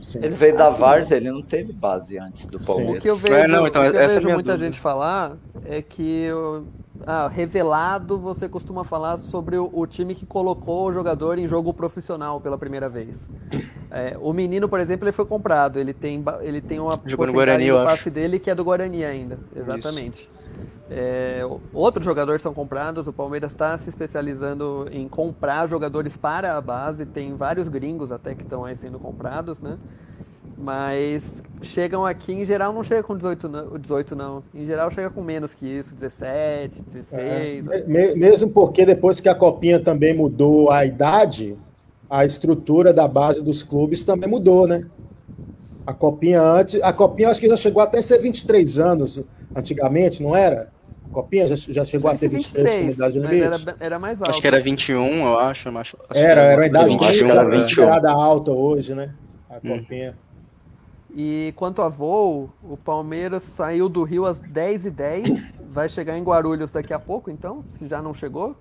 [0.02, 0.20] Sim.
[0.24, 0.80] Ele veio da Assim.
[0.80, 3.02] Várzea, ele não teve base antes do O Palmeiras.
[3.02, 4.58] que eu vejo, É, não, então, o que eu é vejo muita dúvida.
[4.58, 6.64] gente falar é que o-
[7.06, 11.74] ah, revelado você costuma falar sobre o, o time que colocou o jogador em jogo
[11.74, 13.30] profissional pela primeira vez.
[13.92, 15.80] É, o menino, por exemplo, ele foi comprado.
[15.80, 17.90] Ele tem, ele tem uma Jogou no porcentagem Guarani, eu do acho.
[17.98, 19.38] passe dele que é do Guarani ainda.
[19.56, 20.30] Exatamente.
[20.90, 21.42] É,
[21.74, 23.08] outros jogadores são comprados.
[23.08, 27.06] O Palmeiras está se especializando em comprar jogadores para a base.
[27.06, 29.78] Tem vários gringos até que estão aí sendo comprados, né?
[30.58, 34.44] Mas chegam aqui, em geral, não chega com 18 não, 18, não.
[34.54, 37.68] Em geral, chega com menos que isso, 17, 16.
[37.68, 41.58] É, me- mesmo porque depois que a Copinha também mudou a idade,
[42.10, 44.86] a estrutura da base dos clubes também mudou, né?
[45.88, 49.26] A Copinha antes, a Copinha acho que já chegou até ser 23 anos
[49.56, 50.72] antigamente, não era?
[51.06, 53.42] A Copinha já, já chegou a ter 23 como idade limite.
[53.42, 54.30] era, era mais alto.
[54.30, 55.72] Acho que era 21, eu acho.
[55.72, 57.44] mas acho Era, era uma idade alguma mais coisa era.
[57.50, 57.60] 21.
[57.62, 59.14] considerada alta hoje, né?
[59.50, 59.80] A Hum.
[59.80, 60.16] Copinha.
[61.16, 66.70] E quanto a voo, o Palmeiras saiu do Rio às 10h10, vai chegar em Guarulhos
[66.70, 68.56] daqui a pouco, então, se já não chegou.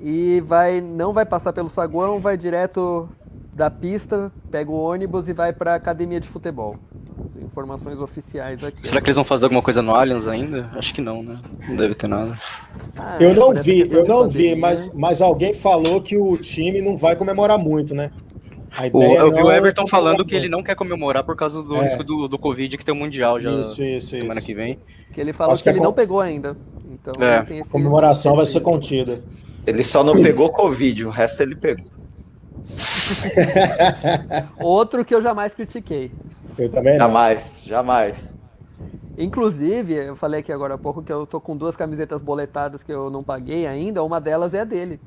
[0.00, 3.08] E vai, não vai passar pelo saguão, vai direto
[3.54, 6.76] da pista, pega o ônibus e vai para a academia de futebol.
[7.18, 8.86] As informações oficiais aqui.
[8.86, 10.70] Será que eles vão fazer alguma coisa no Allianz ainda?
[10.74, 11.36] Acho que não, né?
[11.66, 12.38] Não deve ter nada.
[12.96, 16.82] Ah, Eu não vi, questão eu não vi, mas, mas alguém falou que o time
[16.82, 18.10] não vai comemorar muito, né?
[18.76, 21.24] A O, ideia eu vi não o é Everton falando que ele não quer comemorar
[21.24, 21.84] por causa do É.
[21.84, 24.46] risco do, do Covid que tem o Mundial já Isso, isso, semana isso.
[24.46, 24.78] que vem.
[25.14, 26.54] Que ele falou Acho que, que ele a não pegou ainda.
[26.92, 27.38] Então É.
[27.38, 29.22] ele tem A comemoração vai ser contida.
[29.66, 31.86] Ele só não pegou Covid, o resto ele pegou.
[34.60, 36.10] Outro que eu jamais critiquei.
[36.58, 37.06] Eu também não.
[37.06, 38.36] Jamais, jamais.
[39.18, 42.92] Inclusive, eu falei aqui agora há pouco que eu tô com duas camisetas boletadas que
[42.92, 44.02] eu não paguei ainda.
[44.02, 45.00] Uma delas é a dele.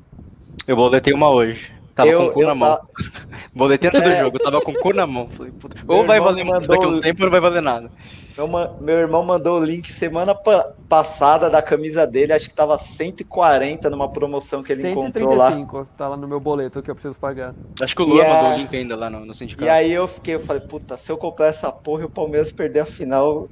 [0.66, 1.72] Eu boletei uma hoje.
[1.94, 2.76] Tava Eu- com o cu eu na mão.
[2.76, 2.82] ta-
[3.54, 4.20] Boletei antes do É.
[4.20, 5.28] jogo, tava com o cu na mão.
[5.28, 5.52] Falei,
[5.88, 7.90] ou vai valer muito mandou- daqui a um tempo ou não vai valer nada.
[8.38, 8.48] Meu,
[8.80, 13.90] meu irmão mandou o link semana pa- passada da camisa dele, acho que tava 140
[13.90, 15.48] numa promoção que ele encontrou lá.
[15.50, 17.54] 135 tá lá no meu boleto que eu preciso pagar.
[17.82, 19.66] Acho que o E Luan a- mandou o link ainda lá no, no sindicato.
[19.66, 22.50] E aí eu fiquei, eu falei, puta, se eu comprar essa porra e o Palmeiras
[22.50, 23.46] perder a final,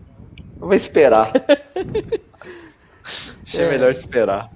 [0.61, 1.31] eu vou esperar.
[3.45, 3.71] Achei É.
[3.71, 4.49] melhor esperar.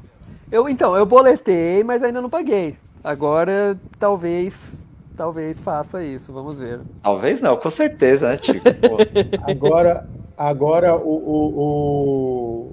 [0.50, 2.76] Eu, então, eu boletei, mas ainda não paguei.
[3.04, 6.80] Agora, talvez, talvez faça isso, vamos ver.
[7.02, 8.60] Talvez não, com certeza, né, Tico?
[9.42, 12.72] Agora, agora o, o- o-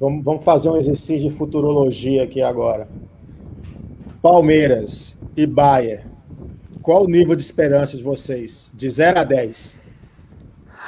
[0.00, 2.86] Vamos, vamos fazer um exercício de futurologia aqui agora.
[4.22, 6.04] Palmeiras e Bayern.
[6.82, 8.70] Qual o nível de esperança de vocês?
[8.74, 9.78] De 0 a 10.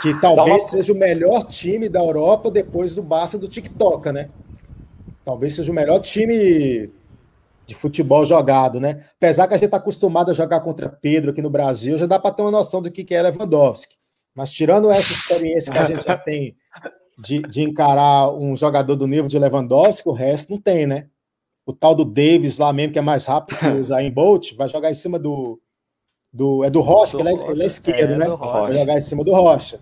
[0.02, 4.28] Que talvez uma- seja o melhor time da Europa depois do Barça do TikTok, né?
[5.24, 6.88] Talvez seja o melhor time
[7.70, 9.04] de futebol jogado, né?
[9.16, 12.18] Apesar que a gente está acostumado a jogar contra Pedro aqui no Brasil, já dá
[12.18, 13.94] para ter uma noção do que que é Lewandowski.
[14.34, 16.56] Mas tirando essa experiência que a gente já tem
[17.16, 21.06] de, de encarar um jogador do nível de Lewandowski, o resto não tem, né?
[21.64, 24.68] O tal do Davis lá mesmo, que é mais rápido que o Zayn Bolt, vai
[24.68, 25.60] jogar em cima do.
[26.32, 28.26] do é do Rocha, que ele é, ele é esquerdo, É, né?
[28.26, 28.62] do Rocha.
[28.62, 29.78] Vai jogar em cima do Rocha.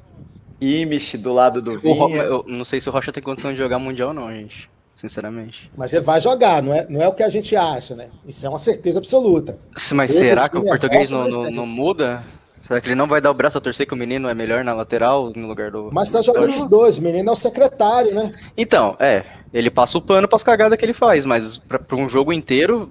[0.60, 2.16] Imish do lado do Vinha.
[2.18, 4.68] eu não sei se o Rocha tem condição de jogar Mundial, não, gente.
[4.98, 5.70] Sinceramente.
[5.76, 8.08] Mas ele vai jogar, não é, não é o que a gente acha, né?
[8.26, 9.56] Isso é uma certeza absoluta.
[9.94, 12.20] Mas será que o português não, não, não muda?
[12.66, 14.62] Será que ele não vai dar o braço a torcer que o menino é melhor
[14.64, 15.88] na lateral no lugar do.
[15.92, 18.34] Mas tá jogando os dois, o menino é o secretário, né?
[18.56, 19.24] Então, é.
[19.54, 22.90] Ele passa o pano pras cagadas que ele faz, mas pra, pra um jogo inteiro,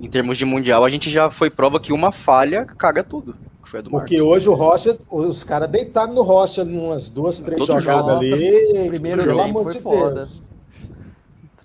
[0.00, 3.36] em termos de mundial, a gente já foi prova que uma falha caga tudo.
[3.62, 4.32] Que foi a do Porque Marcos.
[4.32, 8.34] hoje o Rocha, os caras deitaram no Rocha umas duas, três Todo jogadas jogo.
[8.34, 8.88] ali.
[8.88, 10.26] Primeiro pelo amor foi de foda.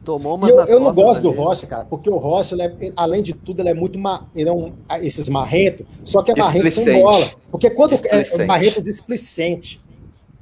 [0.06, 1.32] Tomou umas eu, nas eu não gosto do.
[1.32, 4.48] Rocha, cara, porque o Rocha, ele é- além de tudo, ele é muito ma, ele
[4.48, 4.72] é um,
[5.02, 7.28] esses marrentos, só que é marrento sem bola.
[7.52, 8.42] Porque quando é, é Displicente.
[8.44, 9.80] um marrento displicente,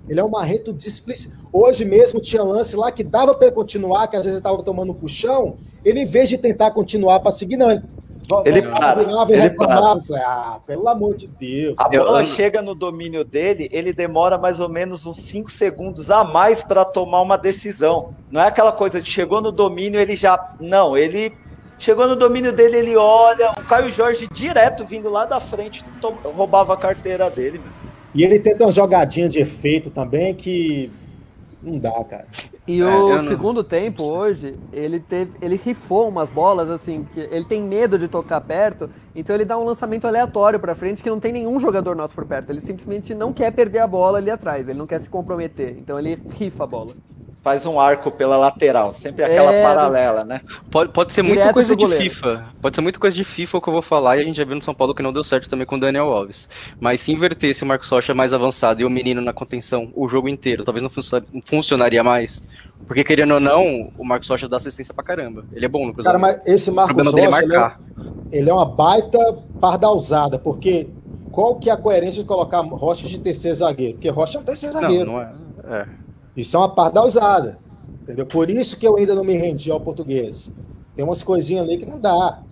[0.09, 1.35] ele é um marrento displicente.
[1.51, 4.61] Hoje mesmo tinha lance lá que dava para ele continuar, que às vezes ele estava
[4.61, 7.81] tomando um puxão, ele em vez de tentar continuar para seguir, não, ele
[8.45, 9.99] Ele Ele para, e ele reclamava.
[9.99, 11.75] Eu Falei, ah, pelo amor de Deus.
[11.79, 16.23] A bola chega no domínio dele, ele demora mais ou menos uns 5 segundos a
[16.23, 18.15] mais para tomar uma decisão.
[18.31, 20.53] Não é aquela coisa de chegou no domínio, ele já.
[20.59, 21.33] Não, ele
[21.77, 23.51] chegou no domínio dele, ele olha.
[23.51, 25.83] O Caio Jorge direto vindo lá da frente,
[26.23, 27.59] roubava a carteira dele.
[27.59, 27.93] meu.
[28.15, 30.91] E ele tenta uma jogadinha de efeito também que
[31.61, 32.27] não dá, cara.
[32.65, 37.05] E É, o eu não- segundo tempo hoje, ele teve, ele rifou umas bolas assim,
[37.13, 41.03] que ele tem medo de tocar perto, então ele dá um lançamento aleatório pra frente
[41.03, 42.49] que não tem nenhum jogador nosso por perto.
[42.51, 45.99] Ele simplesmente não quer perder a bola ali atrás, ele não quer se comprometer, então
[45.99, 46.93] ele rifa a bola.
[47.43, 50.39] Faz um arco pela lateral, sempre aquela É, paralela, né?
[50.71, 51.87] Pode, pode ser Direto muita coisa de.
[51.87, 52.45] FIFA.
[52.61, 54.45] Pode ser muita coisa de FIFA o que eu vou falar, e a gente já
[54.45, 56.47] viu no São Paulo que não deu certo também com o Daniel Alves.
[56.79, 60.29] Mas se invertesse o Marcos Rocha mais avançado e o menino na contenção o jogo
[60.29, 62.41] inteiro, talvez não funcio- funcionaria mais.
[62.87, 65.43] Porque, querendo ou não, o Marcos Rocha dá assistência pra caramba.
[65.51, 66.39] Ele é bom no Cara, cruzamento.
[66.45, 67.79] mas esse Marcos problema dele é Rocha, ele é, marcar.
[68.31, 70.87] ele é uma baita pardalzada, porque
[71.29, 73.95] qual que é a coerência de colocar Rocha de terceiro zagueiro?
[73.95, 75.05] Porque Rocha é um terceiro zagueiro.
[75.07, 75.33] Não, não é.
[75.81, 76.02] é.
[76.35, 77.55] Isso é uma pardalzada.
[78.03, 78.25] Entendeu?
[78.25, 80.51] Por isso que eu ainda não me rendi ao português.
[80.95, 82.43] Tem umas coisinhas ali que não dá.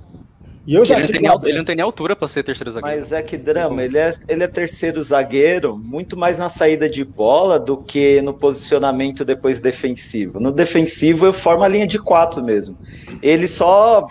[0.65, 2.99] E eu já ele, tem, ele não tem nem altura pra ser terceiro zagueiro.
[2.99, 7.03] Mas é que drama, ele é, ele é terceiro zagueiro, muito mais na saída de
[7.03, 10.39] bola do que no posicionamento depois defensivo.
[10.39, 12.77] No defensivo eu formo a linha de quatro mesmo.
[13.23, 14.05] Ele só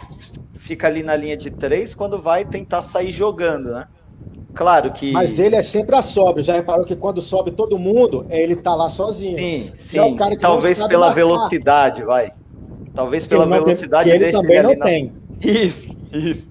[0.58, 3.86] fica ali na linha de três quando vai tentar sair jogando, né?
[4.54, 5.12] Claro que.
[5.12, 6.42] Mas ele é sempre a sobra.
[6.42, 9.38] Já reparou que quando sobe todo mundo, é ele tá lá sozinho.
[9.38, 11.14] Sim, E é o sim, cara sim, que talvez pela marcar.
[11.14, 12.32] velocidade, vai.
[12.94, 15.12] Talvez pela ele tem- velocidade ele deixa também não na- tem.
[15.40, 16.49] Isso, isso.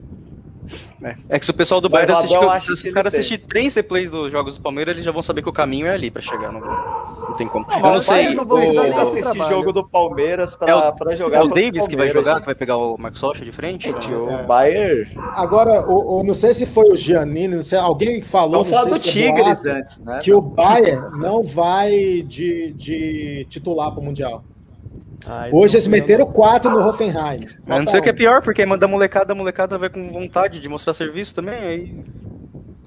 [1.01, 3.19] É, é que se o pessoal do Bayern assistir, se os caras tem.
[3.19, 5.93] assistir três replays dos jogos do Palmeiras, eles já vão saber que o caminho é
[5.93, 6.69] ali pra chegar no gol.
[6.69, 7.65] Não tem como.
[7.71, 8.33] eu não sei.
[8.33, 11.37] não nem o- assistir jogo do Palmeiras pra, É o, pra jogar.
[11.37, 12.39] é o Davis que vai jogar, gente.
[12.41, 13.89] que vai pegar o Marcos Rocha de frente?
[13.89, 15.09] O Bayern.
[15.35, 18.77] Agora, o, o- não sei se foi o Giannini, não sei, alguém falou, Vamos não
[18.79, 20.19] falar do é Tigres antes, né?
[20.21, 21.91] que o Bayern não vai
[22.27, 24.03] de, de titular para o
[25.25, 25.49] Mundial.
[25.53, 27.41] Hoje eles meteram quatro no Hoffenheim.
[27.65, 30.07] Mas não sei o que é pior, porque manda a molecada, a molecada vai com
[30.09, 32.03] vontade de mostrar serviço também, aí...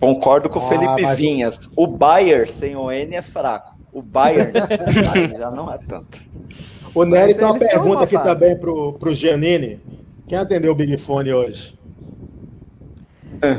[0.01, 1.71] Concordo com o Ah, Felipe mas o- Vinhas.
[1.77, 3.77] O Bayern sem o N é fraco.
[3.93, 4.51] O Bayern
[5.15, 6.19] aí já não é tanto.
[6.95, 9.81] O Nery tem uma pergunta uma aqui também pro, pro Giannini.
[10.27, 11.79] Quem atendeu o Big Fone hoje?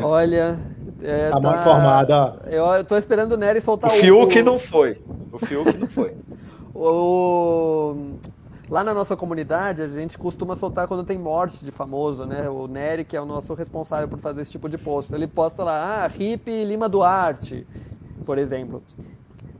[0.03, 0.57] Olha.
[1.01, 2.33] É, Tá mal informado, ó.
[2.49, 4.97] Eu, eu tô esperando o Nery O soltar Fiuk não foi.
[5.31, 6.13] O Fiuk não foi.
[6.75, 7.95] O...
[8.73, 12.49] Lá na nossa comunidade, a gente costuma soltar quando tem morte de famoso, né?
[12.49, 15.13] O Nery, que é o nosso responsável por fazer esse tipo de post.
[15.13, 17.67] Ele posta lá, ah, Hip Lima Duarte,
[18.25, 18.81] por exemplo.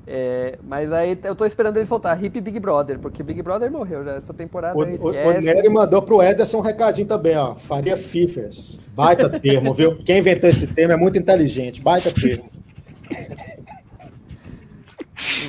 [0.07, 4.03] É, mas aí eu tô esperando ele soltar Hip Big Brother, porque Big Brother morreu
[4.03, 4.76] já essa temporada.
[4.76, 5.38] O, o, esquece.
[5.38, 7.53] o Nery mandou pro Ederson um recadinho também, ó.
[7.53, 8.80] Faria Fifers.
[8.95, 9.95] Baita termo, viu?
[10.03, 11.80] Quem inventou esse termo é muito inteligente.
[11.84, 12.49] Baita termo.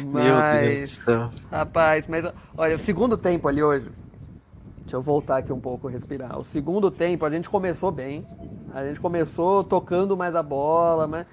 [0.07, 0.99] Mas,
[1.51, 2.25] rapaz, mas
[2.57, 3.91] olha, o segundo tempo ali hoje.
[4.81, 6.39] Deixa eu voltar aqui um pouco, respirar.
[6.39, 8.27] O segundo tempo a gente começou bem.
[8.75, 11.27] A gente começou tocando mais a bola, mas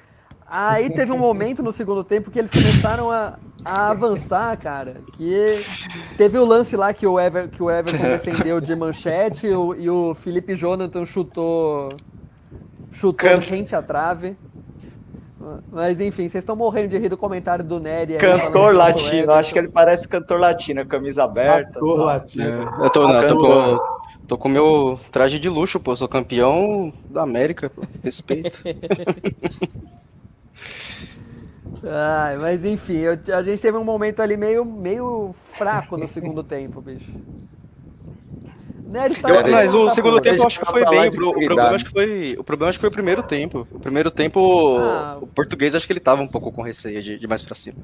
[0.48, 5.02] aí teve um momento no segundo tempo que eles começaram a, a avançar, cara.
[5.14, 5.66] Que
[6.18, 9.76] teve o lance lá que o, Ever, que o Everton defendeu de manchete e o,
[9.76, 11.90] e o Felipe Jonathan chutou
[12.90, 14.38] chutou Can- rente à trave.
[15.72, 18.14] Mas enfim, vocês estão morrendo de rir do comentário do Nery.
[18.14, 21.74] aí Cantor latino, acho que ele parece cantor latino, camisa aberta.
[21.74, 22.06] Cantor tal.
[22.06, 22.70] latino.
[22.84, 23.80] Eu tô, não, eu tô, com,
[24.28, 25.96] tô com meu traje de luxo, pô.
[25.96, 27.84] Sou campeão da América, pô.
[28.04, 28.60] Respeito.
[31.84, 36.44] Ai, mas enfim, eu- a gente teve um momento ali meio, meio fraco no segundo
[36.44, 37.12] tempo, bicho.
[38.92, 41.08] Nery tá Eu- mas o tá segundo tempo eu acho que foi bem.
[41.08, 43.68] O, pro- o problema acho que foi, o problema acho que foi o primeiro tempo.
[43.72, 45.18] O primeiro tempo, Ah.
[45.22, 47.78] o português acho que ele tava um pouco com receio de, de mais pra cima.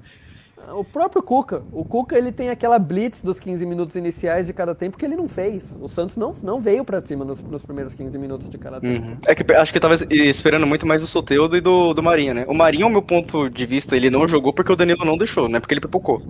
[0.73, 1.63] O próprio Cuca.
[1.71, 5.15] O Cuca ele tem aquela blitz dos 15 minutos iniciais de cada tempo que ele
[5.15, 5.73] não fez.
[5.79, 9.17] O Santos não, não veio pra cima nos, nos primeiros 15 minutos de cada tempo.
[9.25, 12.43] É que acho que tava esperando muito mais do Soteudo e do, do Marinho, né?
[12.49, 15.47] O Marinho, ao meu ponto de vista, ele não jogou porque o Danilo não deixou,
[15.47, 15.61] né?
[15.61, 16.21] Porque ele pipocou.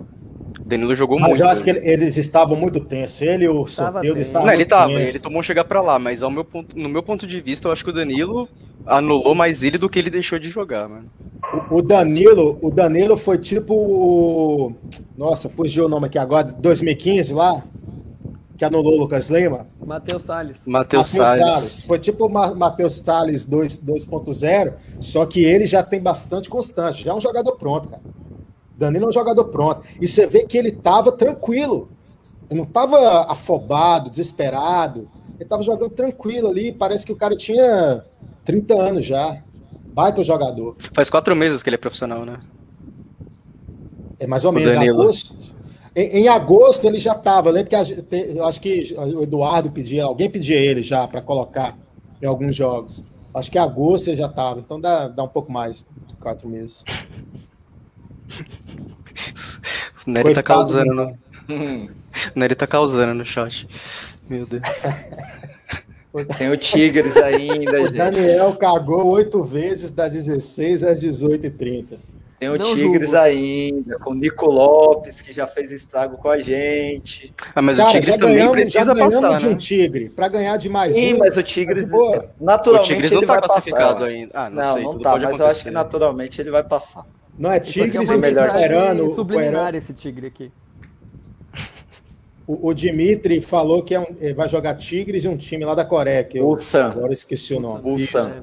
[0.68, 1.42] O Danilo jogou Mas muito.
[1.42, 3.22] eu acho que ele- eles estavam muito tensos.
[3.22, 4.18] Ele e o Soteldo tenso.
[4.20, 5.08] estavam Não, ele tava, tensos.
[5.08, 7.72] ele tomou chegar pra lá, mas ao meu ponto, no meu ponto de vista, eu
[7.72, 8.46] acho que o Danilo
[8.84, 11.06] anulou mais ele do que ele deixou de jogar, mano.
[11.70, 14.74] O Danilo, o Danilo foi tipo o.
[15.16, 17.64] Nossa, fugiu o nome aqui agora, 2015 lá,
[18.58, 19.66] que anulou o Lucas Lima.
[19.86, 20.60] Matheus Salles.
[20.66, 21.84] Matheus Salles.
[21.86, 27.04] Foi tipo o Ma- Matheus Salles 2 2.0, só que ele já tem bastante constante,
[27.04, 28.02] já é um jogador pronto, cara.
[28.78, 29.82] Danilo é um jogador pronto.
[30.00, 31.88] E você vê que ele tava tranquilo.
[32.48, 35.10] Ele não tava afobado, desesperado.
[35.38, 38.04] Ele tava jogando tranquilo ali, parece que o cara tinha
[38.44, 39.42] 30 anos já.
[39.92, 40.76] Baita jogador.
[40.92, 42.38] Faz quatro meses que ele é profissional, né?
[44.20, 45.02] É mais ou O menos Danilo.
[45.02, 45.54] agosto.
[45.94, 47.50] Em, em agosto ele já estava.
[47.50, 51.76] Lembro que a eu acho que o Eduardo pedia, alguém pedia ele já para colocar
[52.22, 53.02] em alguns jogos.
[53.34, 54.60] Acho que em agosto ele já estava.
[54.60, 56.84] Então dá, dá um pouco mais de quatro meses.
[60.06, 61.14] O Nery tá causando do no.
[62.34, 63.68] O Nery tá causando no chat.
[64.28, 64.62] Meu Deus.
[66.38, 67.96] Tem o Tigres ainda, O gente.
[67.96, 71.98] Daniel cagou oito vezes das 16 às 18h30.
[72.40, 73.16] Tem o Não Tigres julgo.
[73.24, 77.32] ainda, com o Nico Lopes, que já fez estrago com a gente.
[77.54, 79.52] Ah, mas Cara, o Tigres também ganhamos- precisa passar, de né?
[79.52, 80.08] um Tigre.
[80.08, 81.18] Para ganhar de mais Sim, um.
[81.18, 82.30] mas o Tigres, tá de boa.
[82.40, 84.06] naturalmente, O Tigres não ele tá vai classificado passar.
[84.06, 84.30] ainda.
[84.34, 85.64] Ah, não não, sei, não tudo tá, pode mas eu acho acontecer.
[85.64, 87.04] que naturalmente ele vai passar.
[87.38, 90.50] Não, é Isso aqui Tigres é e uma melhor subliminar esse tigre aqui.
[92.46, 95.84] O, o Dimitri falou que é um- vai jogar Tigres e um time lá da
[95.84, 96.24] Coreia.
[96.24, 96.86] Que eu Ulsan.
[96.90, 97.82] agora esqueci o nome.
[97.84, 98.42] Ulsan.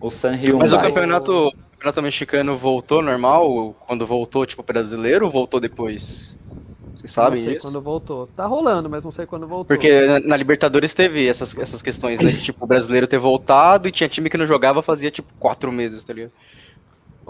[0.00, 0.58] O San Hyundai.
[0.60, 3.74] Mas o campeonato, o campeonato mexicano voltou normal?
[3.86, 6.38] Quando voltou, tipo, brasileiro ou voltou depois?
[6.94, 7.66] Vocês sabem não sei disso?
[7.66, 8.26] quando voltou.
[8.36, 9.64] Tá rolando, mas não sei quando voltou.
[9.64, 12.32] Porque na, na Libertadores teve essas, essas questões, né?
[12.32, 15.72] De tipo, o brasileiro ter voltado e tinha time que não jogava fazia tipo quatro
[15.72, 16.32] meses, tá ligado?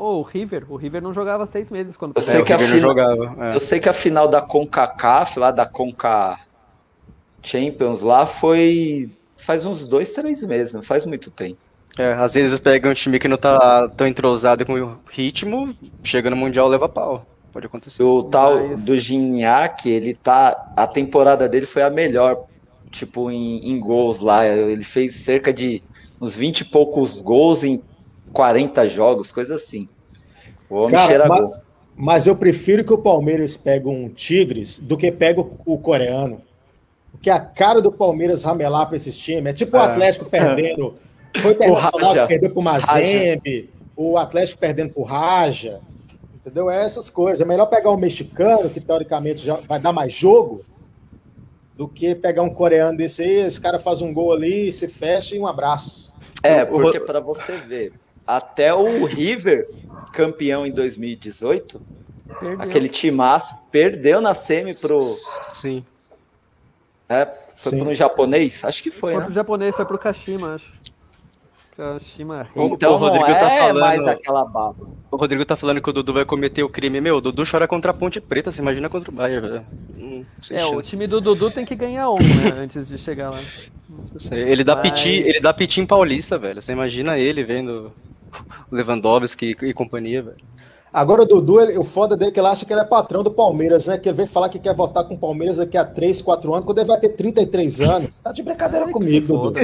[0.00, 0.64] Ô, o River.
[0.70, 3.54] O River não jogava seis meses quando Eu sei, o que a final, jogava, é.
[3.54, 6.40] eu sei que a final da CONCACAF, lá da CONCA
[7.42, 11.58] Champions, lá foi faz uns dois, três meses, não faz muito tempo.
[11.98, 16.30] É, às vezes pega um time que não tá tão entrosado com o ritmo, chega
[16.30, 17.26] no Mundial leva pau.
[17.52, 18.02] Pode acontecer.
[18.02, 20.72] O tal do Gignac, ele tá.
[20.76, 22.44] A temporada dele foi a melhor,
[22.90, 24.46] tipo, em, em gols lá.
[24.46, 25.82] Ele fez cerca de
[26.20, 27.82] uns 20 e poucos gols em
[28.32, 29.88] 40 jogos, coisa assim.
[30.68, 31.54] O homem Cara, cheira mas, gol.
[31.96, 36.42] mas eu prefiro que o Palmeiras pegue um Tigres do que pegue o, o coreano.
[37.12, 39.84] Porque a cara do Palmeiras ramelar para esses times é tipo o É.
[39.84, 40.94] Atlético perdendo.
[41.38, 45.80] Foi o Internacional que perdeu pro Mazembe, o Atlético perdendo pro Raja.
[46.34, 46.70] Entendeu?
[46.70, 47.40] É essas coisas.
[47.40, 50.64] É melhor pegar um mexicano, que teoricamente já vai dar mais jogo,
[51.76, 53.40] do que pegar um coreano desse aí.
[53.46, 56.14] Esse cara faz um gol ali, se fecha e um abraço.
[56.42, 57.92] É, porque para você ver,
[58.36, 59.68] até o River,
[60.12, 61.80] campeão em 2018,
[62.40, 62.62] Perdeu.
[62.62, 65.16] aquele timaço, perdeu na semi pro.
[65.54, 65.84] Sim.
[67.08, 67.26] É,
[67.56, 67.78] foi Sim.
[67.84, 68.64] pro japonês?
[68.64, 69.26] Acho que foi, Foi né?
[69.26, 70.72] pro japonês, foi pro Kashima, acho.
[71.76, 72.66] Kashima Rei.
[72.66, 74.86] Então o Rodrigo não tá é falando- mais daquela baba.
[75.10, 77.00] O Rodrigo tá falando que o Dudu vai cometer o crime.
[77.00, 79.66] Meu, o Dudu chora contra a Ponte Preta, você imagina contra o Bayern, velho.
[79.98, 80.90] Hum, É, o chance.
[80.90, 82.20] time do Dudu tem que ganhar um, né?
[82.62, 83.38] Antes de chegar lá.
[84.30, 86.60] Ele dá, Mas- piti, ele dá piti em paulista, velho.
[86.60, 88.19] Você imagina ele vendo o
[88.70, 90.36] Lewandowski e, e companhia, velho.
[90.92, 93.22] Agora o Dudu, ele- o foda dele é que ele acha que ele é patrão
[93.22, 93.96] do Palmeiras, né?
[93.96, 96.66] Que ele vem falar que quer votar com o Palmeiras daqui a 3, 4 anos,
[96.66, 98.18] quando ele vai ter 33 anos.
[98.18, 99.60] Tá de brincadeira comigo, Dudu.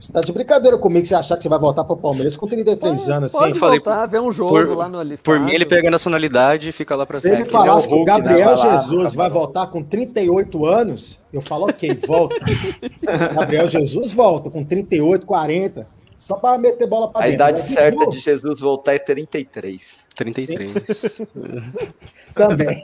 [0.00, 3.06] Você tá de brincadeira comigo se achar que você vai votar pro Palmeiras com 33
[3.10, 3.38] anos, assim.
[3.38, 5.24] Pode voltar, ver um jogo por- lá no estádio.
[5.24, 7.98] Por mim, ele pega a nacionalidade e fica lá pra Se ele falasse que o
[7.98, 8.04] né?
[8.06, 12.36] Gabriel Vai lá, Jesus vai voltar com 38 anos, eu falo, ok, volta.
[13.34, 15.86] Gabriel Jesus volta com 38, 40.
[16.18, 17.34] Só pra meter bola pra A dentro.
[17.34, 20.06] idade Mas certa de Jesus voltar é 33.
[20.14, 20.72] 33.
[22.34, 22.82] Também.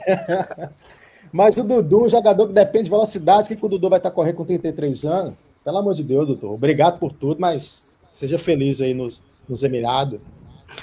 [1.31, 3.97] Mas o Dudu, um jogador que depende de velocidade, o que, que o Dudu vai
[3.99, 5.33] estar correndo com 33 anos?
[5.63, 6.51] Pelo amor de Deus, Dudu.
[6.53, 10.21] Obrigado por tudo, mas seja feliz aí nos, nos Emirados.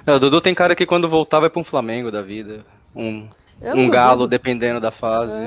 [0.07, 2.65] É, o Dudu tem cara que quando voltar vai pra um Flamengo da vida.
[2.97, 3.29] Um,
[3.61, 4.31] Eu um galo, duvido.
[4.31, 5.39] dependendo da fase.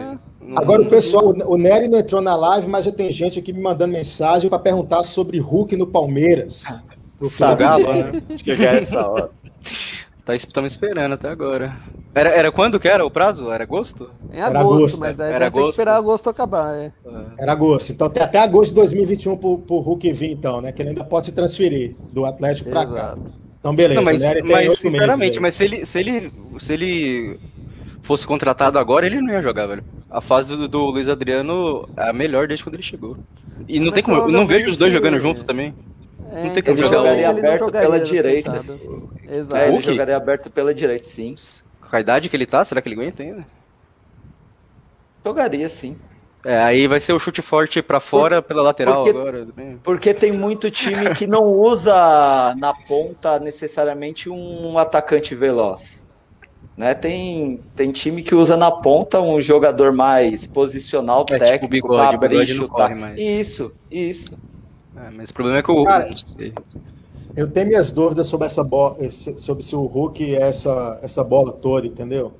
[0.41, 3.51] Não- Agora o pessoal, o Nery não entrou na live, mas já tem gente aqui
[3.51, 6.63] me mandando mensagem para perguntar sobre Hulk no Palmeiras.
[7.29, 8.21] Pro O Galo, né?
[8.37, 9.29] Chegar essa hora.
[10.25, 11.75] Tá, estamos esperando até agora.
[12.15, 13.51] Era, era quando que era o prazo?
[13.51, 14.09] Era agosto?
[14.31, 15.69] Em Era agosto, agosto, mas aí Era ter que agosto.
[15.71, 16.91] esperar agosto acabar, é.
[17.37, 17.91] Era agosto.
[17.91, 20.71] Então tem até agosto de 2021 pro, pro Hulk vir, então, né?
[20.71, 23.17] Que ele ainda pode se transferir do Atlético para cá.
[23.59, 23.99] Então, beleza.
[23.99, 27.39] Não, mas, mas sinceramente, mas se ele, se, ele, se ele
[28.01, 29.83] fosse contratado agora, ele não ia jogar, velho.
[30.09, 33.17] A fase do, do Luiz Adriano é a melhor desde quando ele chegou.
[33.67, 34.17] E não Mas tem como.
[34.17, 35.73] Eu não vejo os dois jogando junto também.
[36.33, 38.51] É, Não tem como Ele jogar jogaria ele aberto jogaria pela direita.
[38.51, 38.79] fechado.
[39.27, 39.55] É, Exato.
[39.57, 39.83] ele Hulk?
[39.83, 41.35] jogaria aberto pela direita, sim.
[41.89, 43.45] Com a idade que ele tá, será que ele aguenta ainda?
[45.25, 45.97] Jogaria, sim.
[46.45, 49.47] É, aí vai ser o chute forte pra fora pela lateral porque- agora.
[49.81, 56.03] Porque tem muito time que não usa na ponta necessariamente um atacante veloz.
[56.75, 56.93] Né?
[56.95, 61.69] Tem, tem time que usa na ponta um jogador mais posicional, É, tipo técnico, o
[61.69, 62.89] Bigode, abrir e Bigode não chutar.
[62.89, 63.17] corre mais.
[63.19, 64.37] Isso, isso.
[65.07, 65.83] É, mas o problema é que o.
[65.83, 66.53] Cara, não sei.
[67.35, 71.51] Eu tenho minhas dúvidas sobre essa bola, sobre se o Hulk é essa, essa bola
[71.51, 72.33] toda, entendeu?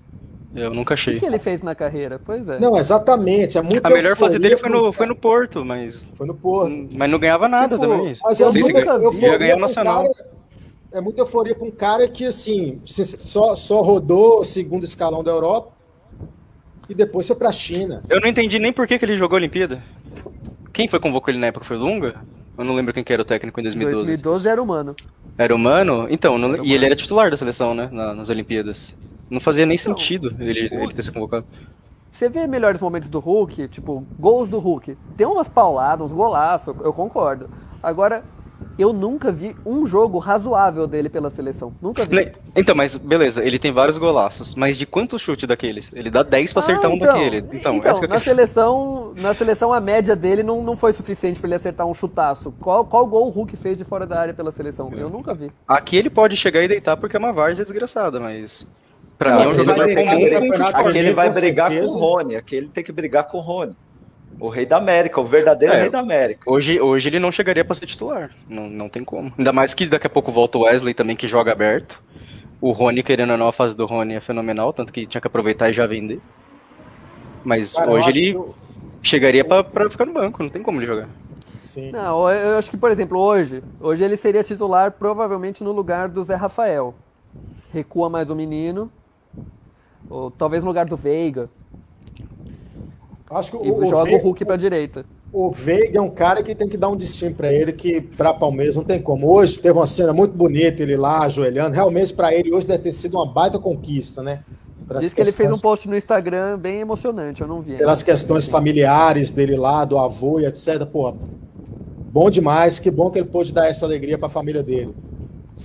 [0.56, 1.16] Eu nunca O achei.
[1.16, 2.22] que, que ele fez na carreira?
[2.24, 2.60] Pois é.
[2.60, 3.58] Não, exatamente.
[3.58, 6.12] É muito A melhor fase dele foi no, foi no Porto, mas.
[6.14, 6.90] Foi no Porto.
[6.92, 8.14] Mas não ganhava nada Tipo, também.
[8.24, 10.04] Mas é muita euforia ganhar o pra um Nacional.
[10.14, 10.30] cara-
[10.92, 15.32] é muita euforia para um cara que, assim, só, só rodou o segundo escalão da
[15.32, 15.72] Europa
[16.88, 18.04] e depois foi para a China.
[18.08, 19.82] Eu não entendi nem por que, que ele jogou a Olimpíada.
[20.72, 21.66] Quem foi convocou ele na época?
[21.66, 22.22] Foi o Lunga?
[22.58, 23.96] Eu não lembro quem que era o técnico em 2012.
[24.06, 24.96] 2012 era humano.
[25.38, 26.08] Era humano?
[26.10, 27.90] Então, não- e ele era titular da seleção, né?
[27.92, 28.96] na- nas Olimpíadas.
[29.30, 31.46] Não fazia nem sentido ele, ele ter sido convocado.
[32.12, 34.96] Você vê melhores momentos do Hulk, tipo, gols do Hulk.
[35.18, 37.50] Tem umas pauladas, uns golaços, eu concordo.
[37.82, 38.24] Agora,
[38.78, 41.74] eu nunca vi um jogo razoável dele pela seleção.
[41.82, 42.32] Nunca vi.
[42.56, 44.56] Então, mas beleza, ele tem vários golaços.
[44.56, 45.90] Mas de quantos chutes daqueles?
[45.94, 47.46] Ele dá 10 pra acertar Ah, um daquele.
[47.54, 50.94] Então, essa que é a na seleção, na seleção a média dele não, não foi
[50.94, 52.54] suficiente pra ele acertar um chutaço.
[52.60, 54.92] Qual, qual gol o Hulk fez de fora da área pela seleção?
[54.94, 55.52] Eu nunca vi.
[55.68, 58.68] Aqui ele pode chegar e deitar porque é uma várzea desgraçada, mas.
[59.18, 60.88] Pra Não, mim é um aquele jogador vai brigar comum.
[60.88, 62.36] Aqui ele vai com brigar com o Rony.
[62.36, 63.76] Aqui ele tem que brigar com o Rony.
[64.44, 65.80] O rei da América, o verdadeiro É.
[65.84, 66.52] rei da América.
[66.52, 68.30] Hoje, hoje ele não chegaria pra ser titular.
[68.50, 69.32] Não, não tem como.
[69.38, 72.04] Ainda mais que daqui a pouco volta o Wesley também, que joga aberto.
[72.60, 75.28] O Rony, querendo ou não, a fase do Rony é fenomenal, tanto que tinha que
[75.28, 76.20] aproveitar e já vender.
[77.42, 78.54] Mas Cara, hoje ele eu-
[79.02, 81.08] chegaria pra, pra ficar no banco, não tem como ele jogar.
[81.62, 81.92] Sim.
[81.92, 86.22] Não, eu acho que, por exemplo, hoje, hoje ele seria titular provavelmente no lugar do
[86.22, 86.94] Zé Rafael.
[87.72, 88.92] Recua mais o menino.
[90.10, 91.50] Ou talvez no lugar do Veiga.
[93.34, 95.06] Acho que E o, o joga o Veiga- Hulk pra direita.
[95.32, 98.34] O Veiga é um cara que tem que dar um destino para ele, que para
[98.34, 99.28] Palmeiras não tem como.
[99.32, 101.74] Hoje teve uma cena muito bonita, ele lá ajoelhando.
[101.76, 104.44] Realmente, para ele, hoje deve ter sido uma baita conquista, né?
[104.88, 107.78] Pelas Diz que ele fez um questões- post no Instagram bem emocionante, eu não vi.
[107.78, 110.86] Pelas questões familiares dele lá, do avô e etc.
[110.86, 111.14] Pô,
[112.12, 114.94] bom demais, que bom que ele pôde dar essa alegria para a família dele.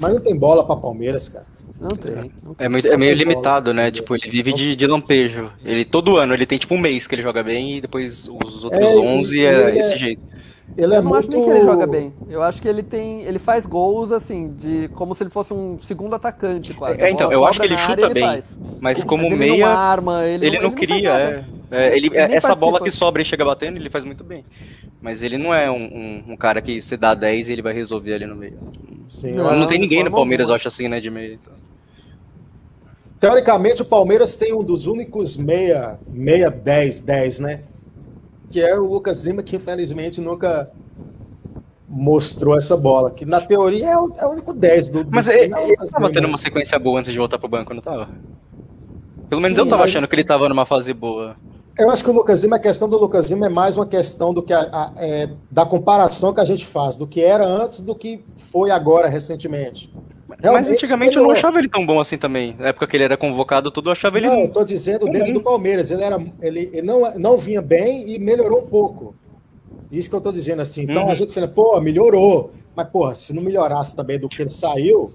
[0.00, 1.44] Mas não tem bola para Palmeiras, cara.
[1.80, 2.32] Não tem.
[2.42, 2.66] não tem.
[2.66, 3.90] É, muito, é meio Não limitado, né?
[3.90, 5.50] Tipo, ele vive de, de lampejo.
[5.64, 8.64] Ele todo ano, ele tem tipo um mês que ele joga bem e depois os
[8.64, 10.22] outros É, e- 11 e é ele esse é- jeito.
[10.76, 11.36] Ele é eu não acho muito.
[11.40, 12.12] nem que ele joga bem.
[12.28, 13.22] Eu acho que ele tem.
[13.22, 17.00] Ele faz gols assim, de como se ele fosse um segundo atacante, quase.
[17.00, 18.22] É, então, eu acho que ele chuta área, bem.
[18.22, 18.58] faz.
[18.80, 19.66] Mas como ele meia.
[19.66, 21.44] não arma, ele, ele não, não ele cria, é.
[21.70, 24.44] É, ele, Ele essa bola que sobra e chega batendo, ele faz muito bem.
[25.00, 27.72] Mas ele não é um, um- um cara que se dá 10 e ele vai
[27.72, 28.58] resolver ali no meio.
[29.06, 31.34] Sim, Não, acho tem ninguém no Palmeiras, eu acho assim, né, de meio.
[31.34, 31.52] então.
[33.20, 37.60] Teoricamente, o Palmeiras tem um dos únicos meia, meia 10, 10, né?
[38.48, 40.70] Que é o Lucas Lima, que infelizmente nunca
[41.88, 43.10] mostrou essa bola.
[43.10, 45.70] Que na teoria é o, é o único 10 do, do Mas ele, o ele
[45.72, 46.14] Lucas tava Lima.
[46.14, 48.08] tendo uma sequência boa antes de voltar pro banco, não tava?
[49.28, 51.36] Pelo menos Sim, eu tava mas- achando que ele tava numa fase boa.
[51.78, 54.34] Eu acho que o Lucas Lima, a questão do Lucas Lima é mais uma questão
[54.34, 57.80] do que a- a- é, da comparação que a gente faz, do que era antes
[57.80, 59.92] do que foi agora, recentemente.
[60.40, 61.32] Mas Realmente antigamente eu não melhorou.
[61.32, 62.54] achava ele tão bom assim também.
[62.56, 64.28] Na época que ele era convocado, tudo eu achava ele.
[64.28, 65.90] Não, eu tô dizendo dentro do Palmeiras.
[65.90, 69.16] Ele, era, ele, ele não, não vinha bem e melhorou um pouco.
[69.90, 70.82] Isso que eu tô dizendo assim.
[70.84, 71.10] Então Uhum.
[71.10, 72.52] a gente fala, pô, melhorou.
[72.76, 75.12] Mas, porra, se não melhorasse também do que ele saiu.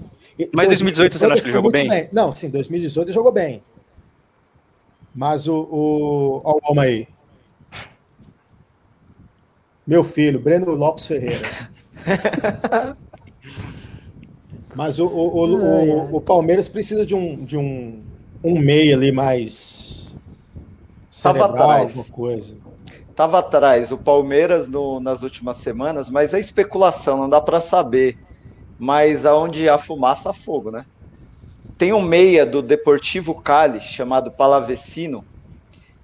[0.53, 2.09] Mas 2018 você não acha que ele jogou muito bem?
[2.11, 3.63] Não, sim, 2018 ele jogou bem.
[5.15, 5.55] Mas o.
[5.55, 7.07] o olha o homem aí.
[9.87, 11.39] Meu filho, Breno Lopes Ferreira.
[14.75, 18.03] Mas o, o, o, o- o Palmeiras precisa de um, de um,
[18.43, 20.17] um meio ali mais
[21.21, 21.91] Tava cerebral, atrás.
[21.91, 22.57] alguma coisa.
[23.15, 28.15] Tava atrás o Palmeiras no- nas últimas semanas, mas é especulação, não dá para saber.
[28.77, 30.85] Mas aonde há fumaça, há fogo, né?
[31.77, 35.25] Tem um meia do Deportivo Cali chamado Palavecino,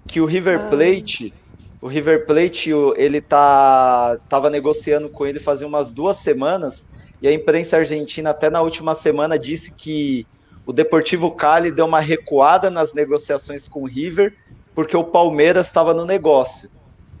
[0.08, 1.34] que o River Plate,
[1.80, 6.86] o River Plate, o- ele tá tava negociando com ele fazia umas duas semanas,
[7.20, 10.26] e a imprensa argentina até na última semana disse que
[10.64, 14.36] o Deportivo Cali deu uma recuada nas negociações com o River,
[14.74, 16.70] porque o Palmeiras estava no negócio.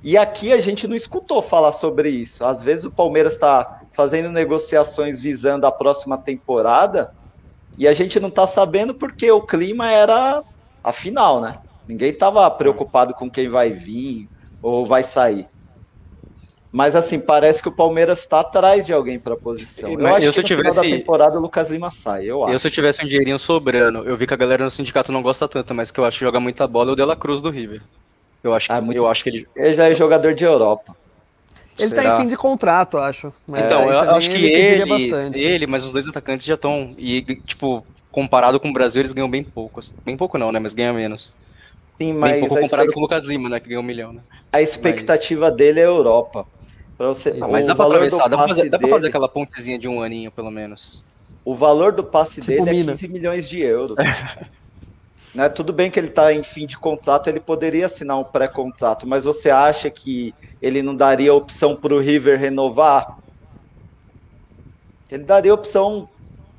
[0.02, 2.44] E aqui a gente não escutou falar sobre isso.
[2.44, 7.12] Às vezes o Palmeiras está fazendo negociações visando a próxima temporada
[7.76, 10.42] e a gente não está sabendo porque o clima era
[10.82, 11.58] a final, né?
[11.86, 14.28] Ninguém estava preocupado com quem vai vir
[14.62, 15.46] ou vai sair.
[16.72, 19.90] Mas assim, parece que o Palmeiras está atrás de alguém para a posição.
[19.90, 22.44] Eu Mas acho eu, que no final da tivesse- temporada o Lucas Lima sai, eu
[22.44, 22.52] acho.
[22.52, 25.20] Eu, se eu tivesse um dinheirinho sobrando, eu vi que a galera no sindicato não
[25.20, 27.50] gosta tanto, mas que eu acho que joga muita bola é o Dela Cruz do
[27.50, 27.82] River.
[28.42, 29.48] Eu acho, Ah, que eu acho que ele.
[29.56, 30.96] Ele já é jogador de Europa.
[31.78, 32.14] Ele tá Será?
[32.14, 33.32] em fim de contrato, acho.
[33.46, 35.38] Mas Então, aí eu acho que ele, bastante.
[35.38, 36.94] ele, mas os dois atacantes já estão.
[36.96, 39.80] E, tipo, comparado com o Brasil, eles ganham bem pouco.
[39.80, 39.94] assim.
[40.04, 40.58] Bem pouco não, né?
[40.60, 41.34] Mas ganham menos.
[41.98, 43.58] Sim, bem mas pouco a comparado expect- com o Lucas Lima, né?
[43.60, 44.20] Que ganhou um milhão, né?
[44.52, 46.46] A expectativa dele é a Europa.
[47.00, 49.08] Pra você, Ah, mas dá pra do atravessar, dá pra, fazer, dá pra fazer dele-
[49.08, 51.02] aquela pontezinha de um aninho, pelo menos.
[51.42, 52.92] O valor do passe Tipo dele mina.
[52.92, 53.96] é 15 milhões de euros.
[55.34, 55.48] Né?
[55.48, 59.24] Tudo bem que ele está em fim de contrato, ele poderia assinar um pré-contrato, mas
[59.24, 63.06] você acha que ele não daria opção para o River renovar?
[65.10, 66.06] Ele daria opção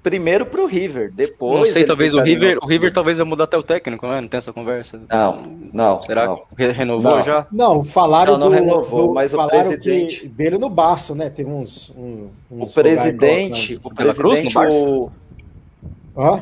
[0.03, 1.59] primeiro para o River, depois.
[1.59, 4.19] Não sei, talvez o River, o River talvez vai mudar até o técnico, né?
[4.21, 4.99] Não tem essa conversa?
[5.09, 6.01] Não, não.
[6.03, 6.37] Será não.
[6.37, 7.23] que re- renovou Não.
[7.23, 7.47] já?
[7.51, 11.29] Não, falaram Não, não do, renovou, do- mas o presidente- que dele no Barça, né?
[11.29, 11.89] Teve uns.
[11.91, 14.85] Um, O uns presidente, o Dela Cruz presidente, no Barça?
[14.85, 15.11] o
[16.15, 16.39] Ó,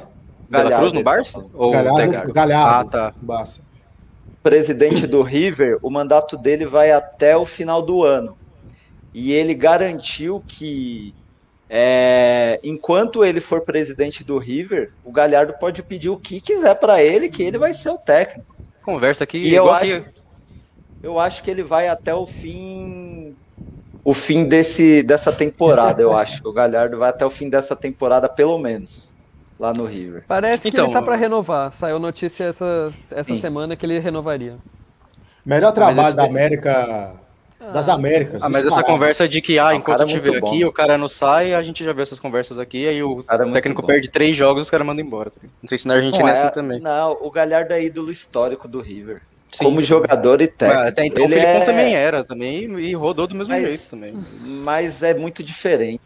[0.49, 1.45] Dela Cruz no Barça?
[1.53, 3.13] Ou Galhardo, Galhardo, Ah, tá.
[3.21, 3.61] Barça.
[4.41, 8.37] presidente do River, o mandato dele vai até o final do ano.
[9.13, 11.13] E ele garantiu que,
[11.69, 17.01] é, enquanto ele for presidente do River, o Galhardo pode pedir o que quiser para
[17.03, 18.55] ele, que ele vai ser o técnico.
[18.83, 20.03] Conversa aqui E eu acho, que-
[21.03, 23.35] eu acho que ele vai até o fim,
[24.03, 26.01] o fim desse, dessa temporada.
[26.01, 29.15] Eu acho que o Galhardo vai até o fim dessa temporada, pelo menos,
[29.59, 30.23] lá no River.
[30.27, 31.71] Parece que Então, ele tá pra renovar.
[31.71, 33.39] Saiu notícia essa, essa Sim.
[33.41, 34.57] semana que ele renovaria.
[35.45, 37.13] Melhor trabalho esse- da América.
[37.73, 38.41] Das Américas.
[38.41, 40.47] Ah, mas essa conversa de que, ah, o enquanto eu é estiver muito bom.
[40.47, 43.41] aqui, o cara não sai, a gente já vê essas conversas aqui, aí o cara
[43.41, 43.87] é muito técnico bom.
[43.87, 45.29] perde três jogos os caras mandam embora.
[45.29, 45.41] tá?
[45.61, 46.79] Não sei se na Argentina Não, é assim é- também.
[46.79, 49.21] Não, o Galhardo é ídolo histórico do River.
[49.51, 49.85] Sim, como sim.
[49.87, 50.79] jogador e técnico.
[50.79, 53.63] Mas até então Ele o Felipão é- também era, também, e rodou do mesmo Mas-
[53.63, 54.13] jeito também.
[54.63, 56.01] Mas é muito diferente,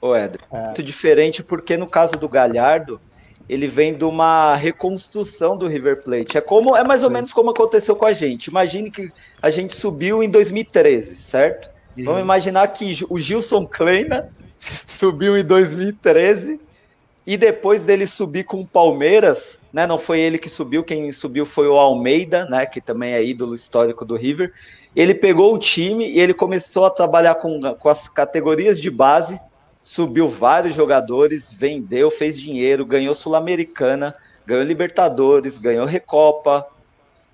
[0.00, 0.40] ô Éder.
[0.52, 0.64] É.
[0.64, 3.00] Muito diferente porque no caso do Galhardo,
[3.48, 6.36] ele vem de uma reconstrução do River Plate.
[6.36, 8.48] É como é mais ou menos como aconteceu com a gente.
[8.48, 9.10] Imagine que
[9.40, 11.70] a gente subiu em 2013, certo?
[11.96, 12.04] Uhum.
[12.04, 14.30] Vamos imaginar que o Gilson Kleina
[14.86, 16.60] subiu em 2013
[17.26, 19.86] e depois dele subir com o Palmeiras, né?
[19.86, 22.66] Não foi ele que subiu, quem subiu foi o Almeida, né?
[22.66, 24.52] Que também é ídolo histórico do River.
[24.94, 29.40] Ele pegou o time e ele começou a trabalhar com, com as categorias de base,
[29.88, 36.68] subiu vários jogadores, vendeu, fez dinheiro, ganhou Sul-Americana, ganhou Libertadores, ganhou Recopa,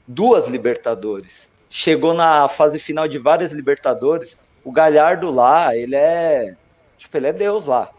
[0.07, 1.49] duas Libertadores.
[1.69, 4.39] Chegou na fase final de várias Libertadores.
[4.65, 6.55] O Galhardo lá, ele é.
[6.97, 7.91] Tipo, ele é Deus lá.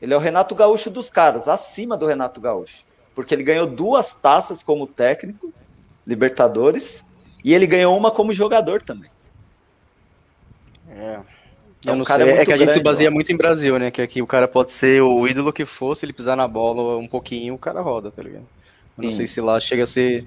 [0.00, 2.84] Ele é o Renato Gaúcho dos caras, acima do Renato Gaúcho.
[3.12, 5.52] Porque ele ganhou duas taças como técnico,
[6.06, 7.04] Libertadores,
[7.44, 9.10] e ele ganhou uma como jogador também.
[10.90, 11.35] É.
[11.86, 13.12] É Eu um não cara sei, é muito que a gente se grande, baseia ó.
[13.12, 13.90] muito em Brasil, né?
[13.90, 16.96] Que aqui o cara pode ser o ídolo que for, se ele pisar na bola
[16.98, 18.44] um pouquinho, o cara roda, tá ligado?
[18.98, 19.18] Eu não Sim.
[19.18, 20.26] sei se lá chega a ser,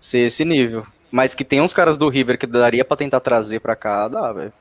[0.00, 0.82] ser esse nível.
[1.10, 4.32] Mas que tem uns caras do River que daria pra tentar trazer pra cá, dá,
[4.32, 4.52] velho.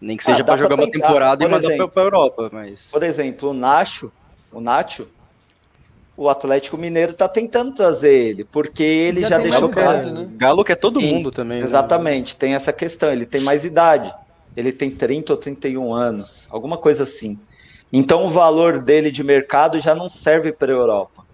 [0.00, 1.88] Nem que seja Ah, pra jogar pra uma temporada e Por mandar pra, exemplo.
[1.92, 2.88] pra Europa, mas...
[2.92, 4.12] Por exemplo, o Nacho,
[4.52, 5.08] o Nacho,
[6.16, 10.08] o Atlético Mineiro tá tentando trazer ele, porque ele já, Já deixou claro.
[10.12, 10.28] né?
[10.36, 11.64] Galo quer todo Sim, mundo também, né?
[11.64, 14.12] Exatamente, tem essa questão, ele tem mais idade.
[14.58, 17.38] Ele tem 30 ou 31 anos, alguma coisa assim.
[17.92, 21.24] Então o valor dele de mercado já não serve para a Europa.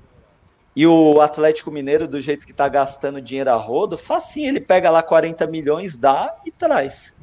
[0.76, 4.90] E o Atlético Mineiro, do jeito que tá gastando dinheiro a rodo, facinho, ele pega
[4.90, 7.14] lá 40 milhões, dá e traz.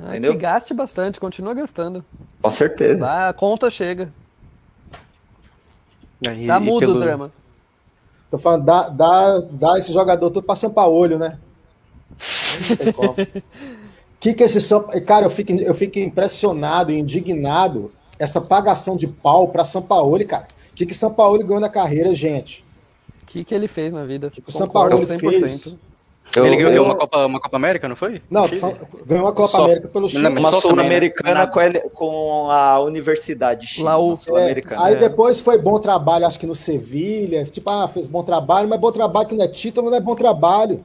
[0.00, 0.32] Ah, Entendeu?
[0.34, 2.04] Que gaste bastante, continua gastando.
[2.40, 3.04] Com certeza.
[3.04, 4.12] Lá, a conta chega.
[6.24, 7.32] Aí, Tá e mudo pelo- o drama.
[8.30, 11.36] Tô falando, dá, dá, dá esse jogador tudo pra Sampaolho, né?
[12.70, 13.16] Não tem como.
[14.20, 15.00] Que que esse Sampa...
[15.00, 20.46] Cara, eu fico, eu fico impressionado e indignado essa pagação de pau pra Sampaoli, cara.
[20.70, 22.62] O que que Sampaoli ganhou na carreira, gente?
[23.22, 24.30] O que, que ele fez na vida?
[24.46, 25.76] O Sampaoli Concordo fez...
[26.36, 28.20] ele ganhou eu- uma, Copa, uma Copa América, não foi?
[28.30, 28.46] Não,
[29.06, 29.64] ganhou uma Copa Só.
[29.64, 30.22] América pelo Chile.
[30.24, 30.82] Não, Uma só também, né?
[30.82, 33.84] sul-americana com, a Universidade de Chile.
[33.86, 34.82] Lá o- sul-americana.
[34.82, 34.96] É, aí É.
[34.98, 37.44] depois foi bom trabalho, acho que no Sevilha.
[37.44, 40.14] Tipo, ah, fez bom trabalho, mas bom trabalho que não é título, não é bom
[40.14, 40.84] trabalho.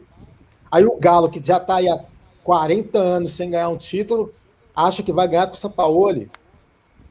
[0.71, 1.99] Aí o Galo, que já tá aí há
[2.45, 4.31] 40 anos sem ganhar um título,
[4.75, 6.29] acha que vai ganhar com o Sampaoli.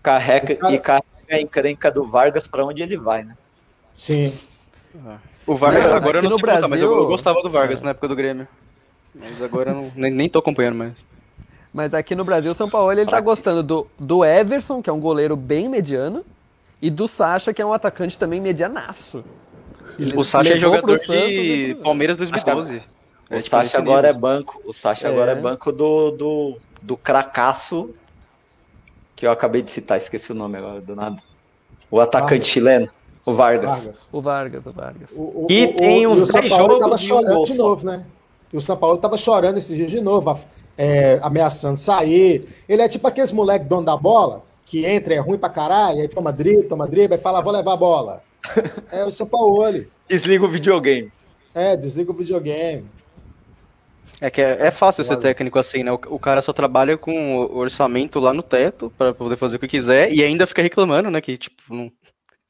[0.00, 3.36] Carrega, O cara- E carrega a encrenca do Vargas para onde ele vai, né?
[3.92, 4.32] Sim.
[5.44, 7.90] O Vargas, Não, agora eu não sei contar, mas eu, eu gostava do Vargas na
[7.90, 8.46] época do Grêmio.
[9.12, 10.92] Mas agora eu não, nem, nem tô acompanhando mais.
[11.72, 14.92] Mas aqui no Brasil, o São Paulo ele tá gostando do, do Everson, que é
[14.92, 16.24] um goleiro bem mediano,
[16.80, 19.24] e do Sacha, que é um atacante também medianaço.
[19.98, 22.80] Ele O Sacha é jogador Santos de e- Palmeiras 2012.
[23.30, 24.16] O É, tipo, Sacha nesse agora nível.
[24.16, 24.62] é banco.
[24.64, 25.40] O Sacha agora é É.
[25.40, 27.90] banco do, do, do cracaço
[29.16, 31.16] que eu acabei de citar, esqueci o nome agora do nada.
[31.90, 32.46] O atacante Vargas.
[32.48, 32.88] chileno,
[33.24, 33.70] o Vargas.
[33.70, 34.08] Vargas.
[34.12, 35.10] O Vargas, o Vargas.
[35.12, 37.86] O, o, E tem uns o São 10 Paulo tava jogos um chorando de novo,
[37.86, 38.06] né?
[38.52, 40.38] E o São Paulo tava chorando esses dias de novo,
[40.76, 42.48] é, ameaçando sair.
[42.68, 46.08] Ele é tipo aqueles moleque dono da bola, que entra, é ruim pra caralho, aí
[46.08, 48.22] toma drible, toma drible, aí fala, vou levar a bola.
[48.90, 49.84] É o São Paulo.
[50.08, 51.10] Desliga o videogame.
[51.54, 52.84] É, desliga o videogame.
[54.20, 55.92] É que é, é fácil ser técnico assim, né?
[55.92, 59.58] O, o cara só trabalha com o orçamento lá no teto pra poder fazer o
[59.60, 61.20] que quiser e ainda fica reclamando, né?
[61.20, 61.90] Que, tipo, não...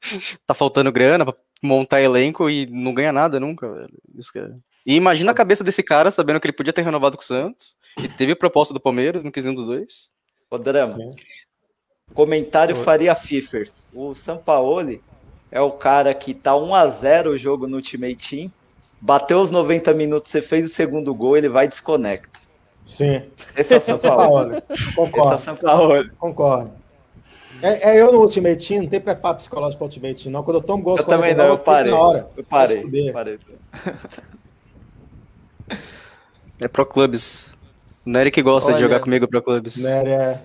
[0.45, 3.97] tá faltando grana pra montar elenco e não ganha nada nunca, velho.
[4.17, 4.49] Isso que é...
[4.85, 7.75] E imagina a cabeça desse cara sabendo que ele podia ter renovado com o Santos,
[7.97, 10.11] e teve proposta do Palmeiras, não quis nenhum dos dois.
[10.49, 10.97] Ô, Drama.
[12.13, 12.83] Comentário Oi.
[12.83, 13.87] Faria Fifers.
[13.93, 15.01] O Sampaoli
[15.51, 18.51] é o cara que tá 1x0 o jogo no Ultimate Team.
[19.05, 22.39] Bateu os 90 minutos, você fez o segundo gol, ele vai e desconecta.
[22.83, 23.21] Sim.
[23.55, 24.63] Esse é o Sampaoli.
[24.95, 25.35] Concordo.
[25.35, 26.09] Esse é o Sampaoli.
[26.17, 26.71] Concordo.
[27.61, 30.41] É, é eu no Ultimate Team, não tem preparo psicológico para Ultimate Team, não.
[30.41, 31.91] Quando eu tomo gol, Eu também não, eu parei.
[31.91, 32.27] Na hora.
[32.35, 33.13] Eu parei, fuder.
[33.13, 33.39] parei.
[36.59, 37.53] É Pro Clubs.
[38.07, 39.77] O Nery que gosta de Olha, jogar comigo Pro Clubs.
[39.77, 40.41] Nery é.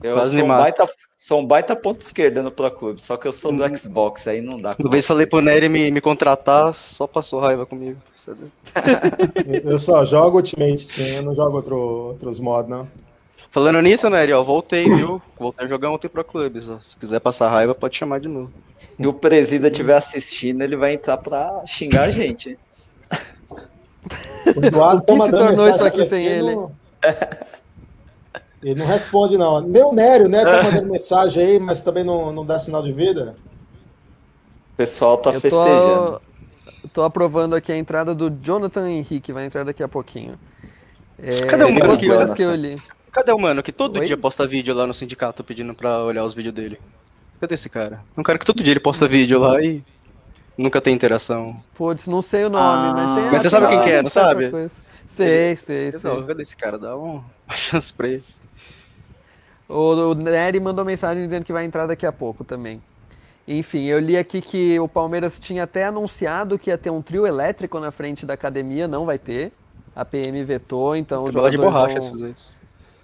[0.00, 3.26] Eu Quase sou um, baita, sou um baita ponta esquerda no Pro Clube, só que
[3.26, 4.76] eu sou do Xbox, aí não dá.
[4.78, 8.00] Uma vez falei pro Nery me, me contratar, só passou raiva comigo.
[9.64, 12.86] Eu só jogo Ultimate Team, eu não jogo outro, outros modos, não.
[13.50, 15.20] Falando nisso, Nery, ó, voltei, viu?
[15.36, 16.78] Voltei a jogar ontem Pro Clubes, ó.
[16.82, 18.52] Se quiser passar raiva, pode chamar de novo.
[18.98, 22.58] E o presida estiver assistindo, ele vai entrar pra xingar a gente.
[24.54, 26.54] O Eduardo O que tá se mandando tornou isso aqui sem ele?
[26.54, 26.72] Não...
[28.62, 29.60] Ele não responde, não.
[29.60, 32.92] Nem o Nério, Nério tá mandando mensagem aí, mas também não, não dá sinal de
[32.92, 33.36] vida.
[34.72, 36.20] O pessoal tá Eu festejando.
[36.82, 40.38] tô, tô aprovando aqui a entrada do Jonathan Henrique, vai entrar daqui a pouquinho.
[41.20, 42.80] É, Cadê o mano que coisas que eu li.
[43.12, 44.06] Cadê o mano que todo Oi?
[44.06, 46.78] dia posta vídeo lá no sindicato pedindo pra olhar os vídeos dele?
[47.40, 48.00] Cadê esse cara?
[48.16, 49.82] Um cara que todo dia ele posta vídeo lá e
[50.56, 51.60] nunca tem interação.
[51.74, 53.30] Putz, não sei o nome, mas tem.
[53.32, 54.50] Mas você sabe quem que é, não sabe?
[55.08, 56.22] Sei, sei, sei.
[56.26, 56.78] Cadê esse cara?
[56.78, 58.24] Dá um- uma chance pra ele.
[59.68, 62.80] O, o Nery mandou mensagem dizendo que vai entrar daqui a pouco também.
[63.46, 67.26] Enfim, eu li aqui que o Palmeiras tinha até anunciado que ia ter um trio
[67.26, 69.52] elétrico na frente da academia, não vai ter.
[69.96, 72.46] A PM vetou, então os Bola de jogadores, borracha vão, isso.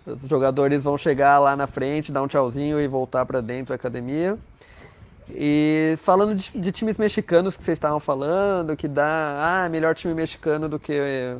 [0.06, 3.74] os jogadores vão chegar lá na frente, dar um tchauzinho e voltar para dentro da
[3.74, 4.38] academia.
[5.30, 10.12] E falando de, de times mexicanos que vocês estavam falando, que dá ah, melhor time
[10.12, 11.36] mexicano do que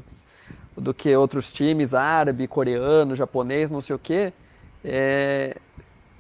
[0.76, 4.32] do que outros times, árabe, coreano, japonês, não sei o quê.
[4.84, 5.56] É,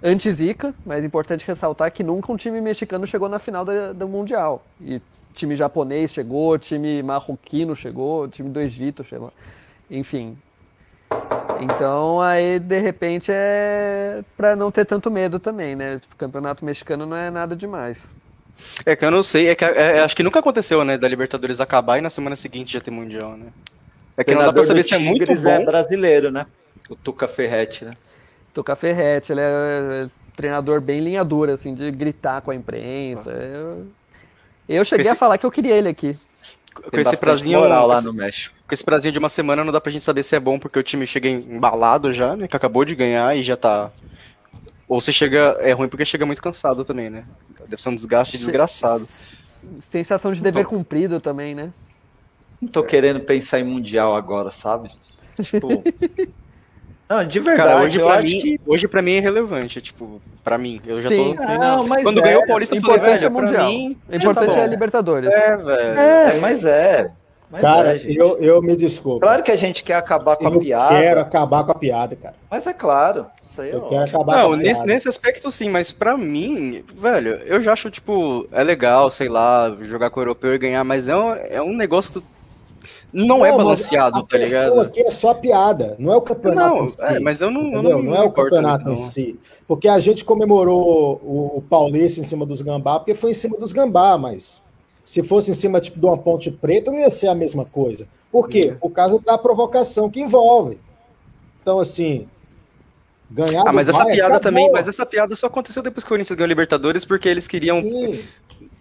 [0.02, 4.08] anti-zica, mas é importante ressaltar que nunca um time mexicano chegou na final da- do
[4.08, 4.64] Mundial.
[4.80, 5.00] E
[5.32, 9.32] time japonês chegou, time marroquino chegou, time do Egito chegou.
[9.90, 10.36] Enfim.
[11.60, 15.98] Então aí de repente é pra não ter tanto medo também, né?
[15.98, 17.98] Tipo, campeonato mexicano não é nada demais.
[18.86, 21.60] É que eu não sei, é que é, acho que nunca aconteceu, né, da Libertadores
[21.60, 23.46] acabar e na semana seguinte já ter Mundial, né?
[24.16, 25.50] É que não dá pra Treinador saber se é muito Tigres bom.
[25.50, 26.44] é brasileiro, né?
[26.88, 27.94] O Tuca Ferretti, né?
[28.54, 33.30] Tocar Ferretti, ele é treinador bem linha dura, assim, de gritar com a imprensa.
[33.30, 33.86] Eu,
[34.68, 36.16] eu cheguei a Esse- falar que eu queria ele aqui.
[36.90, 38.56] com esse prazinho moral lá esse- no México.
[38.66, 40.78] Com esse prazinho de uma semana não dá pra gente saber se é bom porque
[40.78, 42.48] o time chega embalado já, né?
[42.48, 43.90] Que acabou de ganhar e já tá.
[44.88, 45.56] Ou se chega.
[45.60, 47.24] É ruim porque chega muito cansado também, né?
[47.68, 49.06] Deve ser um desgaste desgraçado.
[49.90, 51.72] Sensação de dever cumprido também, né?
[52.60, 54.90] Não tô querendo pensar em Mundial agora, sabe?
[55.42, 55.82] Tipo.
[57.16, 58.60] Não, de verdade, Cara, hoje eu pra, acho mim, que.
[58.66, 60.80] hoje pra mim é relevante, tipo, pra mim.
[60.86, 61.42] Eu já Sim, tô.
[61.42, 61.86] sim, não.
[61.86, 63.66] mas Quando é, ganhou o Paulista, O eu falei, importante velho, é Mundial.
[63.66, 65.32] mim, O importante tá é a Libertadores.
[65.32, 65.98] É, velho.
[65.98, 67.10] É, mas é.
[67.50, 69.20] Mas cara, é, eu, eu me desculpo.
[69.20, 70.88] Claro que a gente quer acabar com a eu piada.
[70.98, 72.34] quero acabar com a piada, cara.
[72.50, 73.26] Mas é claro.
[73.44, 73.90] Isso aí é Eu óbvio.
[73.90, 74.86] quero acabar Não, com a nesse, piada.
[74.86, 79.76] nesse aspecto sim, mas pra mim, velho, eu já acho, tipo, é legal, sei lá,
[79.82, 82.20] jogar com o europeu e ganhar, mas é um, é um negócio.
[83.14, 84.80] Não, é balanceado, tá ligado?
[84.80, 87.00] aqui é só a piada, não é o campeonato Não, em si.
[87.00, 89.38] é, mas eu não- eu não não, é o campeonato em si.
[89.68, 93.56] Porque a gente comemorou o, o Paulista em cima dos Gambá, porque foi em cima
[93.56, 94.60] dos Gambá, mas
[95.04, 98.08] se fosse em cima tipo, de uma ponte preta, não ia ser a mesma coisa.
[98.32, 98.74] Por quê?
[98.80, 100.78] Por causa da provocação que envolve.
[101.62, 102.26] Então, assim,
[103.30, 104.50] ganhar Ah, mas essa Bayern, piada acabou.
[104.50, 107.46] também, mas essa piada só aconteceu depois que o Corinthians ganhou a Libertadores porque eles
[107.46, 108.22] queriam Sim.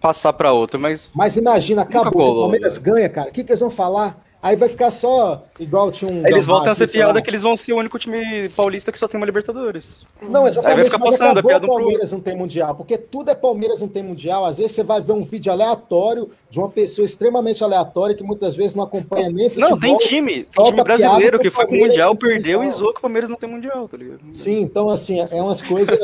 [0.00, 2.20] passar pra outro, mas Mas imagina, acabou.
[2.22, 4.23] Se o Palmeiras ganha, cara, o que, que eles vão falar?
[4.44, 6.26] Aí vai ficar só igual tinha um.
[6.26, 6.92] eles voltam a ser lá.
[6.92, 10.04] piada que eles vão ser o único time paulista que só tem uma Libertadores.
[10.20, 12.20] Não, Aí vai exatamente, ficar mas passando a acabou piada o um pro Palmeiras não
[12.20, 14.44] tem Mundial, porque tudo é Palmeiras não tem Mundial.
[14.44, 18.54] Às vezes você vai ver um vídeo aleatório de uma pessoa extremamente aleatória que muitas
[18.54, 19.70] vezes não acompanha nem futebol.
[19.70, 22.98] Não, tem time, tem time brasileiro que foi pro Palmeiras Mundial, perdeu e zoou que
[22.98, 24.20] o Palmeiras não tem Mundial, tá ligado?
[24.30, 25.98] Sim, então assim, é umas coisas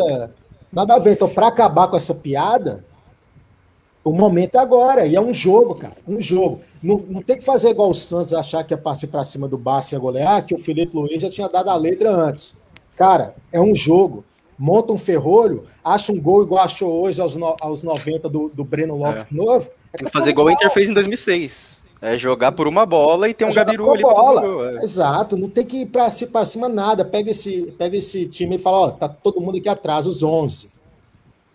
[0.72, 1.12] nada a ver.
[1.12, 2.82] Então, para acabar com essa piada,
[4.02, 6.60] o momento é agora, e é um jogo, cara, um jogo.
[6.82, 9.58] Não, não tem que fazer igual o Santos achar que ia partir para cima do
[9.58, 12.56] Barça e ia golear, que o Felipe Luiz já tinha dado a letra antes.
[12.96, 14.24] Cara, é um jogo.
[14.58, 18.62] Monta um ferrolho, acha um gol igual achou hoje aos, no- aos 90 do, do
[18.62, 19.26] Breno Lopes É.
[19.28, 19.70] de novo.
[19.92, 21.80] É Tem que fazer igual o Inter fez em 2006.
[22.02, 24.40] É jogar por uma bola e ter um Joga Gabiru ali bola.
[24.40, 24.76] gol, é.
[24.82, 27.04] Exato, não tem que ir pra cima nada.
[27.04, 30.68] Pega esse, pega esse time e fala: ó, tá todo mundo aqui atrás, os 11.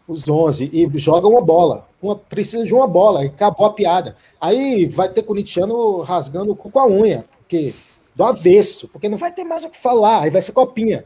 [0.07, 1.87] Os 11, e joga uma bola.
[2.01, 4.15] Uma, precisa de uma bola, e acabou a piada.
[4.39, 7.73] Aí vai ter corintiano rasgando o cu com a unha, porque
[8.15, 11.03] do avesso, porque não vai ter mais o que falar, aí vai ser copinha.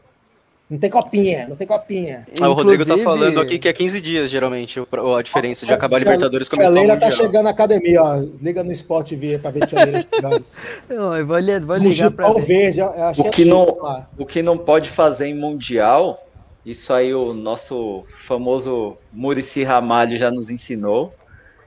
[0.68, 2.24] Não tem copinha, não tem copinha.
[2.40, 5.96] Ah, o Rodrigo tá falando aqui que é 15 dias, geralmente, a diferença de acabar
[5.96, 8.22] a Libertadores e Tia começar o Leila tá chegando na academia, ó.
[8.40, 10.44] Liga no Sport TV pra ver Tia chegando.
[10.88, 12.40] Não, eu vou, li- vou ligar pra ver.
[12.42, 14.08] verde, acho O que, que, é não, chique lá.
[14.16, 16.24] o que não pode fazer em Mundial,
[16.64, 21.12] isso aí o nosso famoso Murici Ramalho já nos ensinou,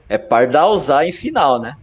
[0.08, 1.76] é pardalzar em final, né?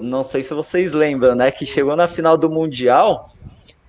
[0.00, 1.50] Não sei se vocês lembram, né?
[1.50, 3.28] Que chegou na final do Mundial,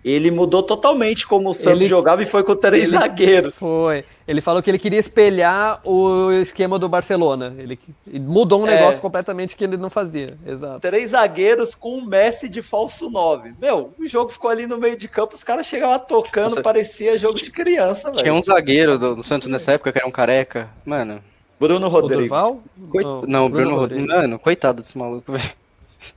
[0.04, 3.58] ele mudou totalmente como o Santos Ele- jogava e foi com três ele- zagueiros.
[3.58, 4.04] Foi.
[4.28, 7.54] Ele falou que ele queria espelhar o esquema do Barcelona.
[7.58, 7.78] Ele
[8.08, 8.76] ele mudou um É.
[8.76, 10.38] negócio completamente que ele não fazia.
[10.46, 10.80] Exato.
[10.80, 13.52] Três zagueiros com um Messi de falso nove.
[13.62, 16.62] Meu, o jogo ficou ali no meio de campo, os caras chegavam tocando, Nossa.
[16.62, 18.22] parecia jogo de criança, velho.
[18.24, 20.70] Tinha um zagueiro do, do Santos nessa época que era um careca.
[20.86, 21.22] Mano.
[21.60, 22.28] Bruno Rodrigues.
[22.30, 22.62] Durval?
[22.92, 24.08] Coi- Não, Não, Bruno Bruno Rodrigues.
[24.08, 25.52] Mano, coitado desse maluco, velho.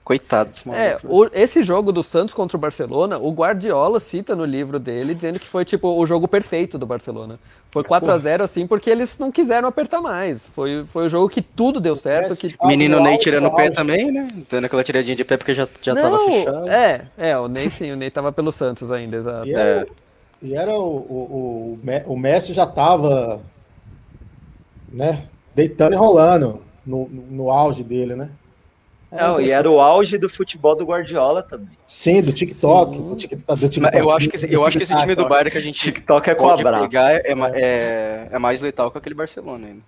[0.04, 0.82] Coitado desse maluco.
[0.82, 5.14] É, o- esse jogo do Santos contra o Barcelona, o Guardiola cita no livro dele,
[5.14, 7.38] dizendo que foi tipo o jogo perfeito do Barcelona.
[7.70, 10.46] Foi 4 a 0 assim, porque eles não quiseram apertar mais.
[10.46, 12.36] Foi, foi o jogo que tudo deu certo.
[12.36, 12.56] Que...
[12.64, 14.28] Menino Ney tirando o pé também, né?
[14.50, 16.68] Dando aquela tiradinha de pé porque já, já tava não, fechado.
[16.68, 19.46] é, é, o Ney sim, o Ney tava pelo Santos ainda, exato.
[19.46, 19.86] E era,
[20.42, 23.40] e era o, o, o, o Messi já tava
[24.90, 28.30] né, deitando e rolando no, no, no auge dele, né?
[29.10, 31.68] Não, e era o auge do futebol do Guardiola também.
[31.86, 32.98] Sim, do TikTok.
[32.98, 35.50] Do TikTok, do TikTok eu acho que, esse- eu acho que esse time do Bayern
[35.50, 36.88] que a gente TikTok é com pode abraço.
[36.88, 39.80] pegar é, ma- é, é mais letal que aquele Barcelona ainda.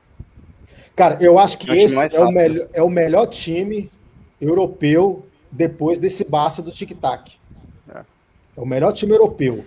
[0.94, 3.90] Cara, eu acho que É esse é o, melhor, é o melhor time
[4.40, 7.32] europeu depois desse Barça do tic-tac.
[7.92, 7.98] É.
[7.98, 8.04] É
[8.60, 9.64] o melhor time europeu.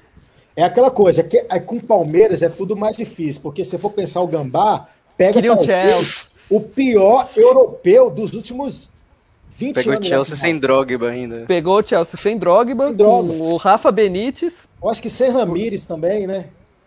[0.56, 3.92] É aquela coisa, que é, com o Palmeiras é tudo mais difícil, porque se for
[3.92, 4.88] pensar o Gambá,
[5.18, 8.90] pega talvez o pior europeu dos últimos
[9.58, 10.08] 20 Pegou o anos.
[10.08, 11.44] Chelsea sem Drogba ainda.
[11.48, 13.34] Pegou o Chelsea sem Drogba, Drogba.
[13.34, 14.68] com o Rafa Benítez.
[14.82, 16.46] Eu acho que sem Ramires também, né?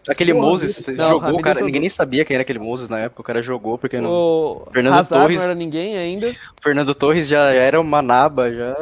[0.08, 1.54] Aquele Porra, Moses Não, jogou, Ramires cara.
[1.54, 1.66] jogou.
[1.66, 3.20] Ninguém nem sabia quem era aquele Moses na época.
[3.22, 4.10] O cara jogou porque não.
[4.10, 5.36] O Fernando Hazard Torres.
[5.38, 6.34] não era ninguém ainda.
[6.60, 8.74] Fernando Torres já era uma naba, já.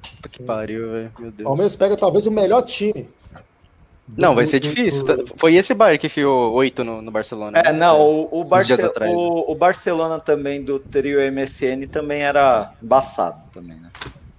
[0.00, 1.12] Puta que pariu, velho.
[1.18, 1.46] Meu O Deus.
[1.46, 3.08] Palmeiras pega talvez o melhor time.
[4.16, 5.04] Não, vai ser do- difícil.
[5.04, 7.58] do- Foi esse Bayern que enfiou oito no, no Barcelona.
[7.58, 9.16] É, não, o, o, Esses Barce- atrás, né?
[9.16, 13.90] o, o Barcelona também do trio MSN também era embaçado também, né?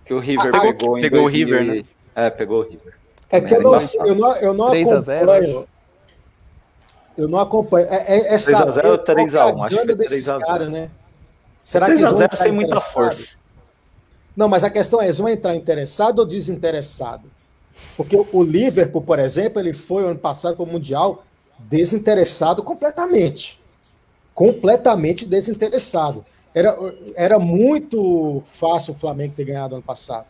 [0.05, 1.83] Que o River Ah, pegou pegou o 2000 River, né?
[2.15, 2.93] É, pegou o River.
[3.31, 3.73] É que eu não,
[4.05, 5.67] eu não, eu não 3 a 0, acompanho.
[7.17, 7.87] Eu não acompanho.
[7.89, 9.63] É, é, é 3 a 0 saber ou 3 a 1?
[9.63, 10.45] a Acho que foi propaganda desses 3 a 0.
[10.45, 10.89] caras, né?
[11.63, 13.35] Será 3 que a eles vão 0 entrar sem muita força.
[14.35, 17.31] Não, mas a questão é, eles vão entrar interessado ou desinteressado?
[17.95, 21.23] Porque o- Liverpool, por exemplo, ele foi ano passado para o Mundial
[21.59, 23.59] desinteressado completamente.
[24.33, 26.25] Completamente desinteressado.
[26.55, 26.75] Era,
[27.15, 30.25] era muito fácil o Flamengo ter ganhado ano passado.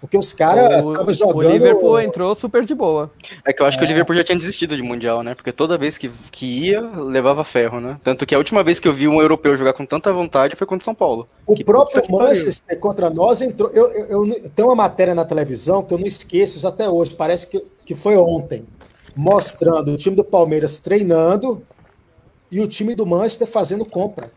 [0.00, 1.50] Porque os caras o, estavam o jogando.
[1.50, 3.10] Liverpool entrou super de boa.
[3.44, 3.88] É que eu acho que o É.
[3.88, 5.34] Liverpool já tinha desistido de Mundial, né?
[5.34, 7.98] Porque toda vez que, que ia, levava ferro, né?
[8.04, 10.66] Tanto que a última vez que eu vi um europeu jogar com tanta vontade foi
[10.68, 11.26] contra o São Paulo.
[11.44, 12.02] O Que próprio.
[12.08, 13.70] Manchester contra nós entrou.
[13.70, 17.14] Eu, eu, eu, eu- tem uma matéria na televisão que eu não esqueço até hoje,
[17.14, 18.64] parece que, que foi ontem,
[19.16, 21.60] mostrando o time do Palmeiras treinando
[22.52, 24.30] e o time do Manchester fazendo compra.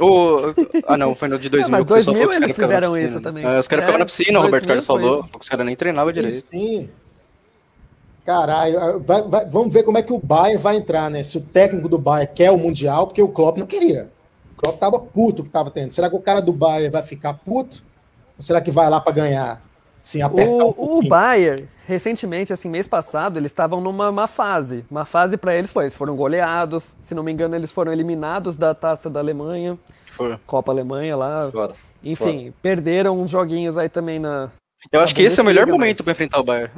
[0.00, 0.52] Ô,
[0.86, 1.70] ah, não, foi no de 2000.
[1.70, 3.20] mas que o pessoal 2000 falou que os eles caras ficavam na fizeram piscina, isso
[3.20, 3.44] também.
[3.44, 5.26] É, os caras É, ficavam na piscina, o Roberto 2000 Carlos falou.
[5.40, 6.46] Os caras nem treinavam direito.
[6.50, 6.88] sim.
[8.24, 11.22] Caralho, vai- vai- vamos ver como é que o Bayern vai entrar, né?
[11.22, 14.08] Se o técnico do Bayern quer o Mundial, porque o Klopp não queria.
[14.56, 15.92] O Klopp tava puto que tava tendo.
[15.92, 17.82] Será que o cara do Bayern vai ficar puto?
[18.38, 19.62] Ou será que vai lá para ganhar?
[20.04, 21.08] Sim, apertar um O, o pouquinho?
[21.10, 24.84] Bayern, recentemente, assim, mês passado, eles estavam numa má fase.
[24.90, 28.56] Uma fase pra eles foi, eles foram goleados, se não me engano, eles foram eliminados
[28.58, 29.76] da Taça da Alemanha,
[30.12, 30.38] Foi.
[30.46, 31.50] Copa Alemanha lá.
[31.50, 31.72] Fora.
[32.04, 34.50] Enfim, perderam uns joguinhos aí também na.
[34.92, 36.70] Eu na acho que esse é o melhor momento mas- pra enfrentar o Bayern.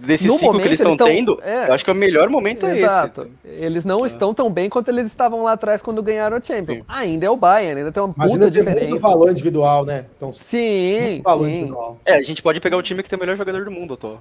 [0.00, 1.68] Desse No ciclo momento, que eles estão tão- tendo, é.
[1.68, 3.28] eu acho que o melhor momento é Exato.
[3.44, 3.54] esse.
[3.64, 6.82] Eles não estão tão bem quanto eles estavam lá atrás quando ganharam a Champions.
[6.88, 8.88] Ainda é o Bayern, ainda tem uma Mas puta diferença.
[8.88, 10.06] muito valor individual, né?
[10.16, 11.52] Então, Sim, muito valor sim.
[11.54, 11.98] individual.
[12.04, 14.16] É, a gente pode pegar o time que tem o melhor jogador do mundo, tô.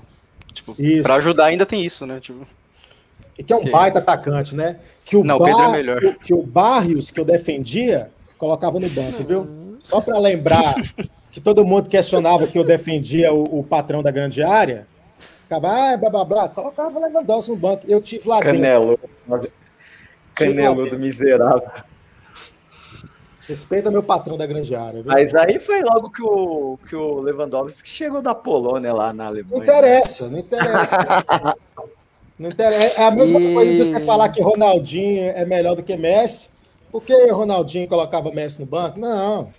[0.54, 1.02] Tipo, Isso.
[1.02, 2.20] pra ajudar ainda tem isso, né?
[2.22, 2.46] Tipo,
[3.38, 3.72] E que é um Sim.
[3.72, 4.76] baita atacante, né?
[5.04, 6.00] Que o, Não, o Pedro é melhor.
[6.00, 9.78] Que, que o Barrios, que eu defendia, colocava no banco, viu?
[9.80, 10.76] Só para lembrar
[11.32, 14.86] que todo mundo questionava que eu defendia o, o patrão da grande área.
[15.50, 17.84] Ficava, ah, blá blá blá, colocava o Lewandowski no banco.
[17.88, 18.54] Eu tive lá dentro.
[18.54, 19.00] Canelo.
[20.36, 21.68] Caneludo miserável.
[23.48, 25.12] Respeita meu patrão da grande área, viu?
[25.12, 29.30] Mas aí foi logo que o, que o Lewandowski chegou da Polônia lá na Não
[29.32, 29.64] Alemanha.
[29.64, 30.98] interessa, não interessa.
[32.38, 33.02] Não interessa.
[33.02, 36.50] É a mesma E- coisa de você falar que Ronaldinho é melhor do que Messi.
[36.90, 38.98] Por que Ronaldinho colocava Messi no banco?
[38.98, 39.52] Não.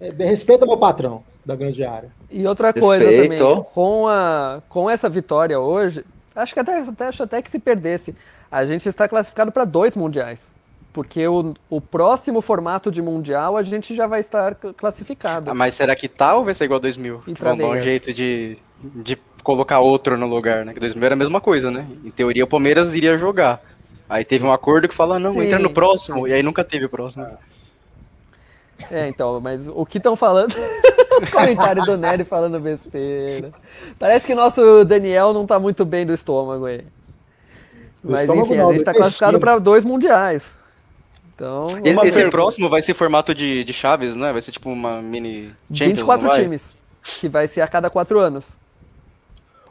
[0.00, 2.10] É, Respeita meu patrão da grande área.
[2.36, 3.42] E outra coisa Respeito.
[3.42, 6.04] também, com, a, com essa vitória hoje,
[6.34, 8.14] acho que até, até, acho até que se perdesse,
[8.50, 10.52] a gente está classificado para dois mundiais.
[10.92, 15.50] Porque o, o próximo formato de mundial a gente já vai estar classificado.
[15.50, 17.22] Ah, mas será que tá ou vai ser igual 2000?
[17.26, 17.82] E pra Vão dar um ver.
[17.84, 20.74] jeito de, de colocar outro no lugar, né?
[20.74, 21.86] Que 2000 era a mesma coisa, né?
[22.04, 23.62] Em teoria o Palmeiras iria jogar.
[24.08, 26.28] Aí teve um acordo que fala, não, Sim, entra no próximo.
[26.28, 27.26] E aí nunca teve o próximo.
[28.90, 30.54] É, então, mas o que estão falando.
[31.32, 33.50] Comentário do Nery falando besteira.
[33.98, 36.84] Parece que nosso Daniel não tá muito bem do estômago aí.
[38.02, 40.44] Do Mas estômago enfim, não, a gente tá classificado para dois mundiais.
[41.34, 42.30] Então, Esse pergunta.
[42.30, 44.32] próximo vai ser formato de, de chaves, né?
[44.32, 46.42] Vai ser tipo uma mini Champions, 24 não vai?
[46.42, 46.70] times,
[47.02, 48.56] que vai ser a cada quatro anos.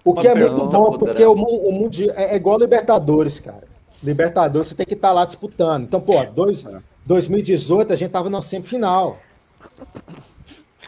[0.04, 3.64] O que é muito bom, porque o, o é, é igual Libertadores, cara.
[4.04, 5.84] Libertadores você tem que estar lá disputando.
[5.84, 6.64] Então, pô, dois,
[7.06, 9.20] 2018 a gente tava na semifinal.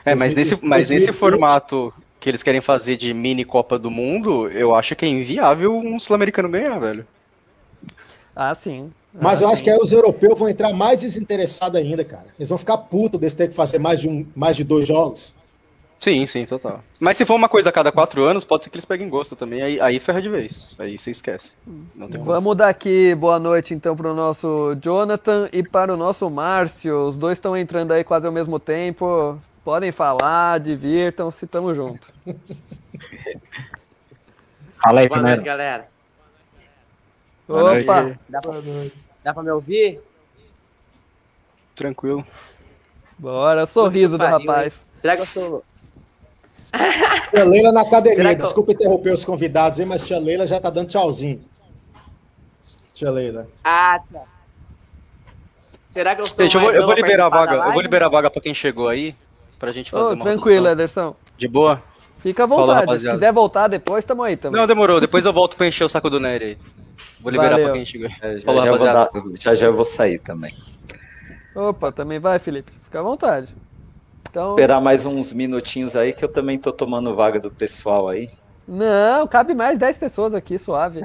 [0.03, 1.19] É, mas nesse, 2020, mas nesse 2020.
[1.19, 5.75] formato que eles querem fazer de mini Copa do Mundo, eu acho que é inviável
[5.75, 7.05] um sul-americano ganhar, velho.
[8.35, 8.91] Ah, sim.
[9.19, 12.27] Mas eu acho que aí os europeus vão entrar mais desinteressados ainda, cara.
[12.37, 15.35] Eles vão ficar putos desse ter que fazer mais de, um, mais de dois jogos.
[15.99, 16.83] Sim, sim, total.
[16.99, 19.35] Mas se for uma coisa a cada quatro anos, pode ser que eles peguem gosto
[19.35, 19.61] também.
[19.63, 20.75] Aí, aí ferra de vez.
[20.77, 21.53] Aí você esquece.
[21.95, 25.97] Não tem Vamos dar aqui boa noite então para o nosso Jonathan e para o
[25.97, 27.07] nosso Márcio.
[27.07, 29.41] Os dois estão entrando aí quase ao mesmo tempo.
[29.63, 32.13] Podem falar, divirtam-se, tamo junto.
[34.81, 35.41] Fala aí, Boa primeiro.
[35.41, 35.87] noite, galera.
[37.47, 38.01] Boa Opa!
[38.03, 38.19] noite.
[38.29, 38.51] Dá pra,
[39.23, 39.99] dá pra me ouvir?
[41.73, 42.25] Tranquilo.
[43.17, 44.79] Bora, sorriso do rapaz.
[44.99, 45.65] Será que eu sou.
[47.31, 48.35] Tia Leila na academia.
[48.35, 51.41] Desculpa interromper os convidados aí, mas tia Leila já tá dando tchauzinho.
[52.93, 53.47] Tia Leila.
[53.63, 54.21] Ah, tá.
[55.89, 57.55] Será que eu sou Gente, eu vou, eu vou liberar a vaga.
[57.55, 59.15] Eu vou liberar a vaga pra quem chegou aí.
[59.57, 60.67] Pra gente fazer Ô, uma tranquilo.
[60.67, 61.15] Ederson.
[61.37, 61.81] De boa?
[62.19, 63.01] Fica à Fala, vontade.
[63.01, 64.59] Se quiser voltar depois, tamo aí também.
[64.59, 64.99] Não, demorou.
[64.99, 66.57] Depois eu volto pra encher o saco do Nery aí.
[67.19, 67.65] Vou liberar Valeu.
[67.65, 68.09] pra quem chegou.
[68.09, 70.53] Já, Falou, já, vou dar- já já eu vou sair também.
[71.55, 72.71] Opa, também vai, Felipe.
[72.83, 73.47] Fica à vontade.
[74.29, 78.29] Então, Esperar mais uns minutinhos aí que eu também tô tomando vaga do pessoal aí.
[78.67, 81.01] não, cabe mais 10 pessoas aqui, suave.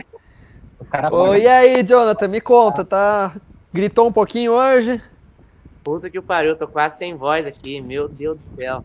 [0.90, 3.32] cara Ô, pode- e aí, Jonathan, me conta, tá?
[3.73, 5.01] Gritou um pouquinho hoje?
[5.85, 8.85] Puta que o pariu, tô quase sem voz aqui, meu Deus do céu.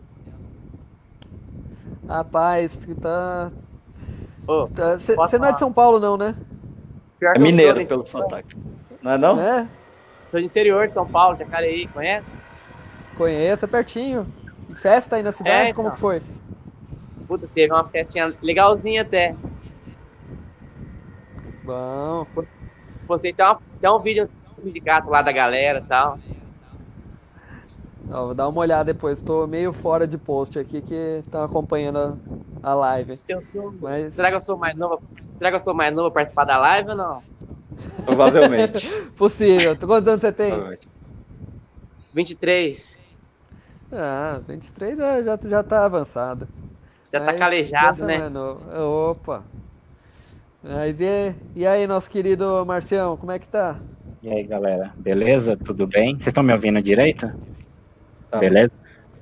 [2.08, 3.50] Rapaz, que tá.
[4.98, 6.34] Você posso não é de São Paulo, não, né?
[7.18, 8.56] Pior É que eu mineiro sou, pelo sotaque.
[9.02, 9.40] Não é não?
[9.40, 9.68] É,
[10.30, 12.30] Sou do interior de São Paulo, Jacareí, conhece?
[13.18, 14.26] Conheço, é pertinho.
[14.70, 15.94] E Festa aí na cidade, É, como então.
[15.94, 16.22] que foi?
[17.26, 19.34] Puta, teve uma festinha legalzinha até.
[21.64, 22.26] Bom.
[23.06, 26.18] Postei até, uma, até um vídeo do sindicato lá da galera e tal.
[28.10, 29.20] Ó, vou dar uma olhada depois.
[29.20, 32.18] Tô meio fora de post aqui que estão acompanhando
[32.62, 33.18] a, a live.
[33.28, 35.02] Eu sou- Mas Será que eu sou mais novo?
[35.36, 37.22] Será que eu sou mais novo a participar da live ou não?
[38.04, 38.88] Provavelmente.
[39.16, 39.76] possível.
[39.76, 40.54] Quantos anos você tem?
[42.14, 42.97] 23.
[43.92, 46.46] Ah, 23 já, já, já tá avançado.
[47.12, 48.28] Já tá Mas calejado, né?
[48.28, 48.60] novo.
[49.10, 49.42] Opa.
[50.62, 53.76] Mas e, e aí, nosso querido Marcião, como é que tá?
[54.22, 54.92] E aí, galera?
[54.96, 55.56] Beleza?
[55.56, 56.14] Tudo bem?
[56.16, 57.32] Vocês estão me ouvindo direito?
[58.38, 58.72] Beleza?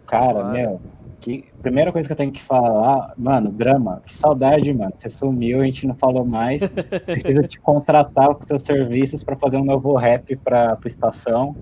[0.07, 0.49] Cara, Claro.
[0.49, 0.81] meu,
[1.21, 4.93] que primeira coisa que eu tenho que falar, mano, drama, que saudade, mano.
[4.99, 6.63] Você sumiu, a gente não falou mais.
[7.07, 11.55] Preciso te contratar com seus serviços para fazer um novo rap para pra estação.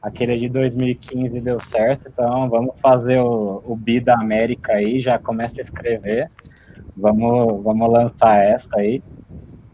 [0.00, 5.18] Aquele de 2015 deu certo, então vamos fazer o, o Bi da América aí, já
[5.18, 6.30] começa a escrever.
[6.96, 9.02] Vamos, vamos lançar essa aí.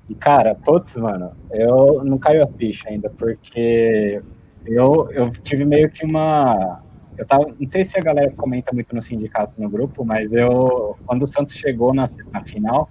[0.09, 4.23] E, cara, putz, mano, eu não caiu a ficha ainda, porque
[4.65, 6.83] eu, eu tive meio que uma.
[7.17, 10.97] Eu tava, não sei se a galera comenta muito no sindicato no grupo, mas eu,
[11.07, 12.91] quando o Santos chegou na, na final,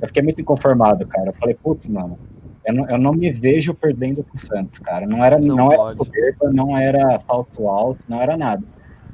[0.00, 1.28] eu fiquei muito inconformado, cara.
[1.28, 2.18] Eu falei, putz, mano,
[2.64, 5.06] eu não, eu não me vejo perdendo pro Santos, cara.
[5.06, 8.62] Não era, Não não, era soberba, não era salto alto, não era nada.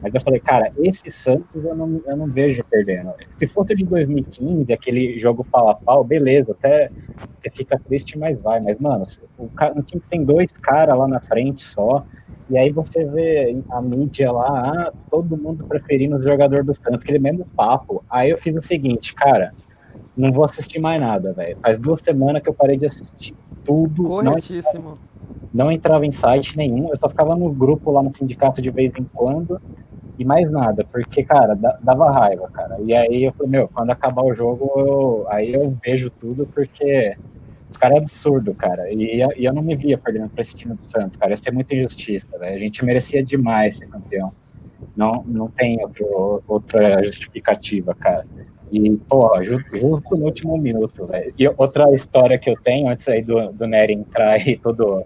[0.03, 3.13] Mas eu falei, cara, esse Santos eu não, eu não vejo perdendo.
[3.37, 6.91] Se fosse de 2015, aquele jogo pau a pau, beleza, até
[7.37, 8.61] você fica triste, mas vai.
[8.61, 9.05] Mas, mano,
[9.39, 12.05] o, um time tem dois caras lá na frente só,
[12.49, 17.01] e aí você vê a mídia lá, ah, todo mundo preferindo os jogadores do Santos,
[17.03, 18.05] aquele mesmo papo.
[18.11, 19.53] Aí eu fiz o seguinte, cara,
[20.17, 21.57] não vou assistir mais nada, velho.
[21.63, 24.05] Faz duas semanas que eu parei de assistir tudo.
[24.23, 24.99] Não Corretíssimo.
[25.53, 28.93] não entrava em site nenhum, eu só ficava no grupo lá no sindicato de vez
[28.99, 29.61] em quando
[30.19, 32.77] e mais nada, porque, cara, da- dava raiva, cara.
[32.81, 37.15] E aí eu falei, meu, quando acabar o jogo, eu- aí eu vejo tudo, porque
[37.79, 38.91] cara é absurdo, cara.
[38.93, 41.33] E, e eu não me via perdendo pra esse time do Santos, cara.
[41.33, 42.57] Ia ser muita injustiça, velho.
[42.57, 44.33] A gente merecia demais ser campeão.
[44.95, 48.25] Não, não tem outro, outra justificativa, cara.
[48.73, 51.33] E, porra, ju- justo no último minuto, velho.
[51.39, 55.05] E outra história que eu tenho, antes aí do, do Nery entrar aí todo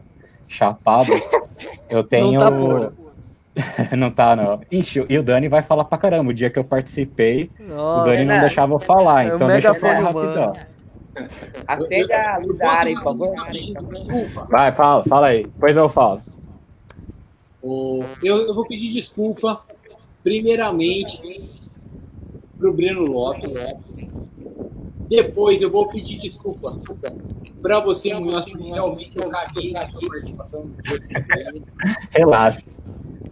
[0.48, 1.12] chapado,
[1.90, 2.40] eu tenho.
[2.40, 2.92] tá, porra.
[3.96, 4.60] não tá, não.
[4.70, 6.30] Ixi, e o Dani vai falar pra caramba.
[6.30, 8.00] O dia que eu participei, Nossa.
[8.02, 10.52] o Dani não É, deixava eu falar, é então deixa eu falar rapidão.
[11.66, 13.34] Atenda a aí, por favor.
[14.48, 15.42] Vai, fala, fala aí.
[15.44, 16.20] Depois eu falo.
[17.62, 19.60] O- Eu, eu vou pedir desculpa,
[20.22, 21.50] primeiramente,
[22.60, 23.54] pro Breno Lopes.
[25.08, 26.78] Depois eu vou pedir desculpa
[27.60, 31.02] pra você, Munhoz, porque realmente eu caguei na sua participação no jogo.
[32.12, 32.62] Relaxa.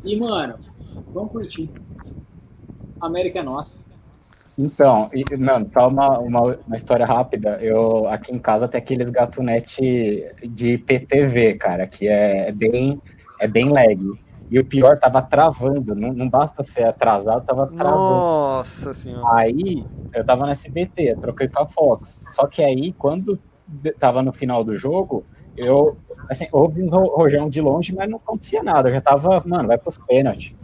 [0.05, 0.57] E, mano,
[1.13, 1.71] vamos curtir.
[3.01, 3.77] América é nossa.
[4.59, 7.59] Então, e, mano, só uma, uma, uma história rápida.
[7.63, 13.01] Eu aqui em casa tem aqueles gatunete de IPTV, cara, que é bem,
[13.39, 14.19] é bem lag.
[14.51, 15.95] E o pior, tava travando.
[15.95, 18.21] Não, não basta ser atrasado, tava travando.
[18.21, 19.27] Nossa senhora.
[19.39, 19.85] Aí
[20.15, 22.23] eu tava no SBT, troquei pra Fox.
[22.31, 23.39] Só que aí, quando
[23.99, 25.25] tava no final do jogo,
[25.57, 25.97] eu
[26.31, 28.89] assim, um ro- rojão de longe, mas não acontecia nada.
[28.89, 30.55] Eu já tava, mano, vai pros pênaltis.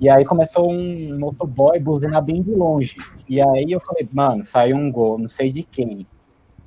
[0.00, 2.96] E aí começou um motoboy buzinar bem de longe.
[3.28, 6.06] E aí eu falei, mano, saiu um gol, não sei de quem.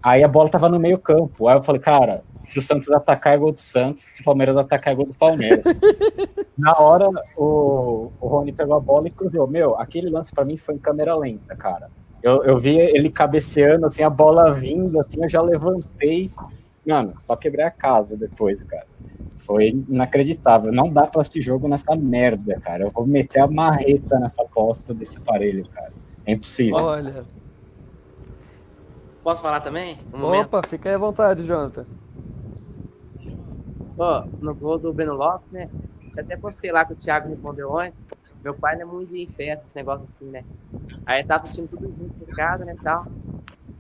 [0.02, 1.48] Aí a bola tava no meio campo.
[1.48, 4.56] Aí eu falei, cara, se o Santos atacar é gol do Santos, se o Palmeiras
[4.56, 5.64] atacar é gol do Palmeiras.
[6.58, 9.48] Na hora, o, o Rony pegou a bola e cruzou.
[9.48, 11.90] Meu, aquele lance pra mim foi em câmera lenta, cara.
[12.24, 16.32] Eu, eu vi ele cabeceando, assim, a bola vindo, assim, eu já levantei.
[16.86, 18.88] Mano, só quebrei a casa depois, cara.
[19.40, 20.72] Foi inacreditável.
[20.72, 22.86] Não dá pra assistir jogo nessa merda, cara.
[22.86, 25.92] Eu vou meter a marreta nessa aposta desse aparelho, cara.
[26.26, 26.76] É impossível.
[26.76, 27.26] Olha.
[29.22, 29.98] Posso falar também?
[30.14, 30.46] Um momento.
[30.46, 31.86] Opa, fica aí à vontade, Jonathan.
[34.40, 35.70] No gol do Breno Lopes, né?
[36.18, 37.94] Até postei lá que o Thiago respondeu ontem.
[38.44, 40.44] Meu pai não é muito de festa, esse negócio assim, né?
[41.06, 43.08] Aí tava assistindo tudo junto em casa, né, tal.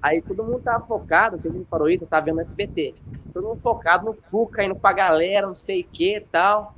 [0.02, 2.95] Aí todo mundo tava focado, que ele falou isso, eu tava vendo no SBT.
[3.34, 6.73] Todo mundo focado no Cuca, indo pra galera, não sei o que tal.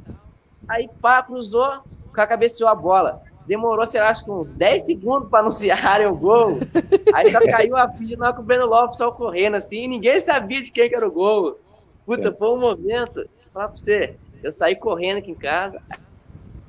[0.67, 3.21] Aí pá, cruzou, o cara cabeceou a bola.
[3.47, 6.59] Demorou, sei lá, acho que uns 10 segundos pra anunciarem o gol.
[7.13, 10.19] Aí já caiu a ficha na hora que o Breno Lopes saiu correndo assim, ninguém
[10.19, 11.57] sabia de quem que era o gol.
[12.09, 15.79] Puta, foi um momento, falar pra você, eu saí correndo aqui em casa,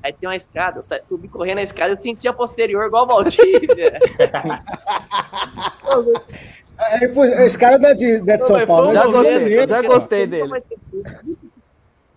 [0.03, 3.05] aí tem uma escada, eu saí- subi correndo a escada, eu senti a posterior igual
[3.05, 3.99] o Valdívia.
[6.93, 7.05] É,
[7.45, 9.69] esse cara não é de, é de São Paulo, foi um mas é momento, mineiro,
[9.69, 10.51] já gostei dele.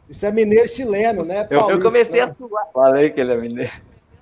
[0.08, 1.45] Isso é mineiro chileno, né?
[1.50, 2.34] Eu, comecei a né?
[2.34, 3.72] suar, Falei que ele é mineiro.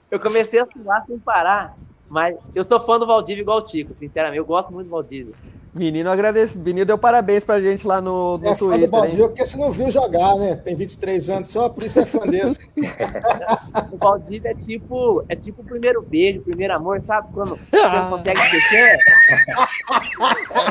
[0.10, 1.76] eu comecei a suar sem parar,
[2.10, 5.36] mas eu sou fã do Valdívia igual o Tico, sinceramente, eu gosto muito do Valdívia.
[5.73, 9.22] Menino agradece, menino deu parabéns pra gente lá no, no é fã do Twitter, Baldio
[9.22, 9.27] hein?
[9.27, 10.57] porque você não viu jogar, né?
[10.57, 12.57] Tem 23 anos só, por isso é fã dele.
[13.91, 17.30] O Valdívia é tipo, é tipo o primeiro beijo, o primeiro amor, sabe?
[17.34, 18.98] Quando você não consegue esquecer.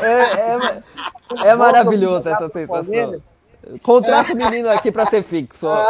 [0.03, 3.21] É, é, é maravilhoso essa sensação.
[3.81, 5.87] Contrata o menino aqui pra ser fixo, ó.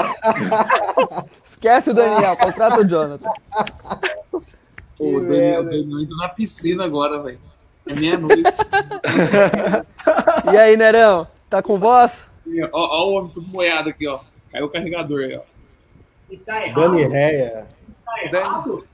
[1.43, 3.29] Esquece o Daniel, contrata o Jonathan.
[4.97, 7.50] Pô, o Daniel, o Daniel entrou na piscina agora, velho.
[7.87, 8.43] É meia-noite.
[10.51, 12.25] E aí, Nerão, tá com voz?
[12.73, 14.19] ó, ó o homem tudo moiado aqui, ó.
[14.51, 15.41] Caiu o carregador aí, ó.
[16.29, 17.67] E tá Dani Réia.
[18.05, 18.85] Tá errado?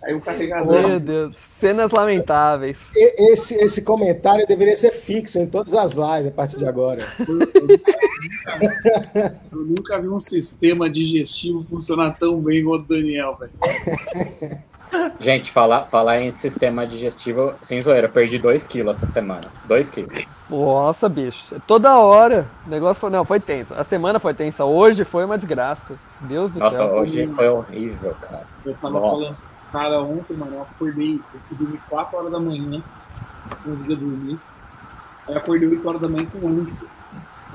[0.00, 0.88] Caiu o carregador.
[0.88, 2.78] Meu Deus, cenas lamentáveis.
[2.96, 7.06] E- Esse, esse comentário deveria ser fixo em todas as lives a partir de agora.
[9.52, 13.52] Eu nunca vi um sistema digestivo funcionar tão bem igual o Daniel, velho.
[15.18, 19.42] Gente, falar, falar em sistema digestivo, sem zoeira, eu perdi 2 quilos essa semana.
[19.66, 20.26] 2 quilos.
[20.48, 21.56] Nossa, bicho.
[21.66, 22.46] Toda hora.
[22.66, 23.10] O negócio foi.
[23.10, 23.74] Não, foi tenso.
[23.74, 24.64] A semana foi tensa.
[24.64, 25.94] Hoje foi uma desgraça.
[26.20, 26.86] Deus do Nossa, céu.
[26.94, 28.46] hoje foi horrível, cara.
[28.64, 29.16] Eu tava Nossa.
[29.16, 32.82] falando cara ontem, mano, eu acordei, eu fui dormir 4 horas da manhã,
[33.48, 34.38] não conseguia dormir.
[35.28, 36.88] Aí eu acordei 8 horas da manhã com ânsia.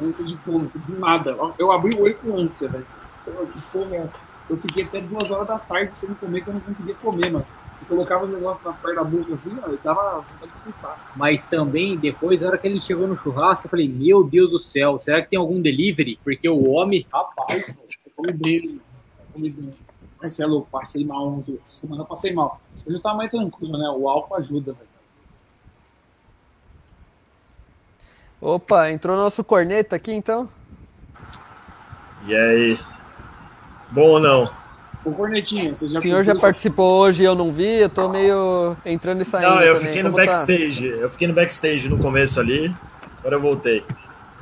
[0.02, 1.36] Ânsia de fome, do nada.
[1.60, 2.86] Eu abri o olho com ânsia, velho.
[3.26, 4.07] Pô, Que porra é?
[4.49, 7.45] Eu fiquei até 2 horas da tarde sem comer, que eu não conseguia comer, mano.
[7.81, 11.11] Eu colocava o negócio na perna da boca assim, ó, e dava vontade de fritar.
[11.15, 14.59] Mas também, depois, na hora que ele chegou no churrasco, eu falei, meu Deus do
[14.59, 16.19] céu, será que tem algum delivery?
[16.23, 18.81] Porque o homem, Rapaz, eu comi bem,
[19.19, 19.73] eu comi bem.
[20.39, 21.59] Louco, passei mal ontem.
[21.63, 22.59] Semana eu passei mal.
[22.84, 23.88] Eu já tava mais tranquilo, né?
[23.95, 24.89] O álcool ajuda, velho.
[28.41, 30.49] Opa, entrou nosso corneta aqui então?
[32.26, 32.80] E aí?
[33.95, 34.51] Bom ou não?
[35.05, 38.09] Ô, Cornetinha, você já O senhor já participou hoje e eu não vi, eu tô
[38.09, 39.55] meio entrando e saindo.
[39.55, 39.88] Não, eu também.
[39.88, 40.31] fiquei no Como tá?
[40.31, 40.88] backstage.
[40.88, 42.76] Eu fiquei no backstage no começo ali.
[43.19, 43.85] Agora eu voltei.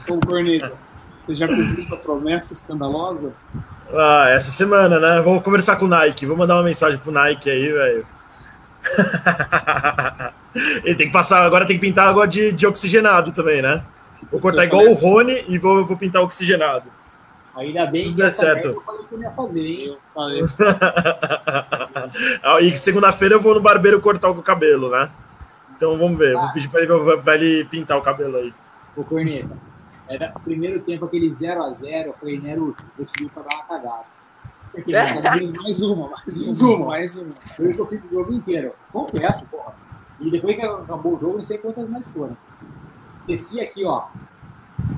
[0.09, 0.73] Ô, Corneta,
[1.27, 3.31] você já cumpriu sua promessa escandalosa?
[3.93, 5.21] Ah, essa semana, né?
[5.21, 6.25] Vamos conversar com o Nike.
[6.25, 8.07] Vou mandar uma mensagem pro Nike aí, velho.
[10.83, 13.83] Ele tem que passar, agora tem que pintar agora de, de oxigenado também, né?
[14.31, 16.85] Vou cortar igual o Rony e vou, vou pintar oxigenado.
[17.55, 18.67] Ainda bem Tudo que é essa certo.
[18.67, 19.77] merda eu falei que eu ia fazer, hein?
[19.85, 20.41] Eu falei.
[22.43, 25.09] Ah, e segunda-feira eu vou no barbeiro cortar o cabelo, né?
[25.75, 26.33] Então vamos ver.
[26.33, 28.53] Vou pedir pra ele, pra ele pintar o cabelo aí.
[28.95, 29.57] Ô, Corneta,
[30.07, 34.03] era o primeiro tempo, aquele 0x0, eu falei, Nero, eu subi pra dar uma cagada.
[34.71, 37.35] Porque mais uma, mais uma, mais uma.
[37.55, 38.73] Foi o que eu fiz o jogo inteiro.
[38.91, 39.73] Confesso, porra.
[40.19, 42.35] E depois que acabou o jogo, não sei quantas mais foram.
[43.27, 44.07] Desci aqui, ó.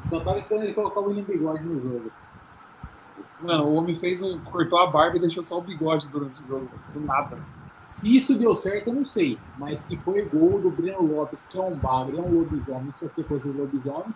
[0.10, 2.12] Só tava esperando ele colocar o William Bigode no jogo.
[3.42, 4.40] Mano, o homem fez um.
[4.40, 6.70] cortou a barba e deixou só o bigode durante o jogo.
[6.94, 7.38] Do nada.
[7.84, 9.38] Se isso deu certo, eu não sei.
[9.58, 13.06] Mas que foi gol do Breno Lopes, que é um bagre, é um lobisomem, isso
[13.06, 14.14] aqui é coisa de lobisomem.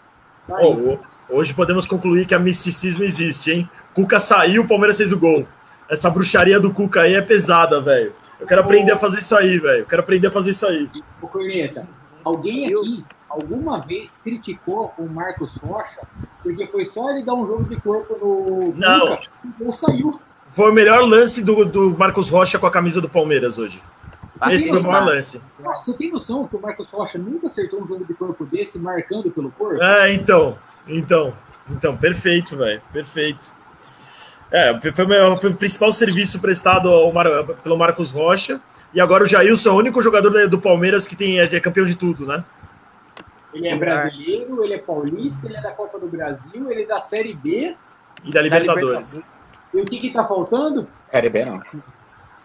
[0.47, 3.69] Tá ho- hoje podemos concluir que a misticismo existe, hein?
[3.93, 5.45] Cuca saiu, o Palmeiras fez o gol.
[5.87, 8.13] Essa bruxaria do Cuca aí é pesada, velho.
[8.39, 9.81] Eu quero aprender a fazer isso aí, velho.
[9.81, 10.89] Eu quero aprender a fazer isso aí.
[11.21, 11.87] Ô, Corneta,
[12.23, 16.01] alguém aqui alguma vez criticou o Marcos Rocha
[16.41, 19.17] porque foi só ele dar um jogo de corpo no Não.
[19.17, 20.19] Cuca, e o gol saiu.
[20.47, 23.81] Foi o melhor lance do, do Marcos Rocha com a camisa do Palmeiras hoje.
[24.35, 25.41] Você Esse foi o maior lance.
[25.59, 29.29] Você tem noção que o Marcos Rocha nunca acertou um jogo de corpo desse marcando
[29.29, 29.81] pelo corpo?
[29.83, 30.57] É, então.
[30.87, 31.33] Então.
[31.69, 32.81] Então, perfeito, velho.
[32.91, 33.51] Perfeito.
[34.51, 38.59] É, foi, o meu- foi o principal serviço prestado ao Mar- pelo Marcos Rocha.
[38.93, 41.59] E agora o Jailson é o único jogador da- do Palmeiras que tem, é, é
[41.59, 42.43] campeão de tudo, né?
[43.53, 47.01] Ele é brasileiro, ele é paulista, ele é da Copa do Brasil, ele é da
[47.01, 47.75] Série B.
[48.23, 49.21] E da Libertadores.
[49.73, 50.87] E o que que tá faltando?
[51.07, 51.61] Série B não.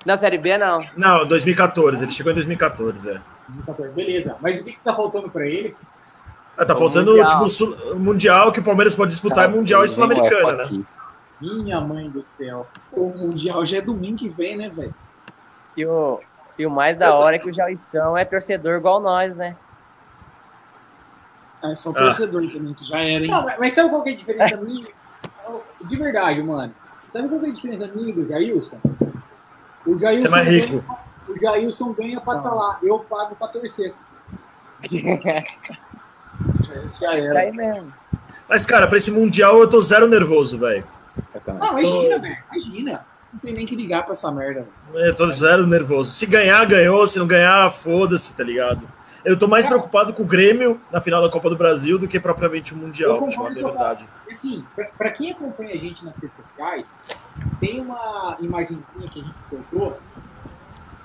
[0.07, 0.85] Na Série B, não.
[0.97, 2.05] Não, 2014.
[2.05, 3.21] Ele chegou em 2014, é.
[3.95, 5.75] Beleza, mas o que que tá faltando pra ele?
[6.57, 7.49] Ah, tá O faltando Mundial.
[7.49, 10.85] tipo, mundial que o Palmeiras pode disputar é Mundial e Sul-Americana, né?
[11.41, 12.67] Minha mãe do céu.
[12.93, 14.95] O Mundial já é domingo que vem, né, velho?
[15.77, 16.21] E o,
[16.59, 19.57] e o mais da hora é que o Jairson é torcedor igual nós, né?
[21.63, 21.95] É só Ah.
[21.95, 23.31] torcedor também, que já era, hein?
[23.31, 24.87] Não, mas, sabe qual que é a diferença minha?
[25.83, 26.75] De verdade, mano.
[27.13, 28.79] Sabe qual que é a diferença minha do Jailson?
[29.87, 30.79] O Jailson Você é mais rico.
[30.81, 30.99] ganha-
[31.29, 33.95] o Jailson ganha pra estar lá, eu pago pra torcer.
[36.87, 37.93] Isso aí mesmo.
[38.49, 40.87] Mas, cara, pra esse Mundial eu tô zero nervoso, velho.
[41.61, 42.37] Ah, imagina, velho.
[42.53, 43.07] Imagina.
[43.35, 44.67] Não tem nem que ligar pra essa merda.
[44.95, 46.13] Eu tô zero nervoso.
[46.13, 47.05] Se ganhar, ganhou.
[47.07, 48.89] Se não ganhar, foda-se, tá ligado?
[49.25, 52.21] Eu tô mais preocupado com o Grêmio na final da Copa do Brasil do que
[52.21, 54.09] propriamente o Mundial, pra te falar a verdade.
[54.31, 57.01] Assim, pra, pra quem acompanha a gente nas redes sociais,
[57.59, 59.99] tem uma imagenzinha que a gente colocou,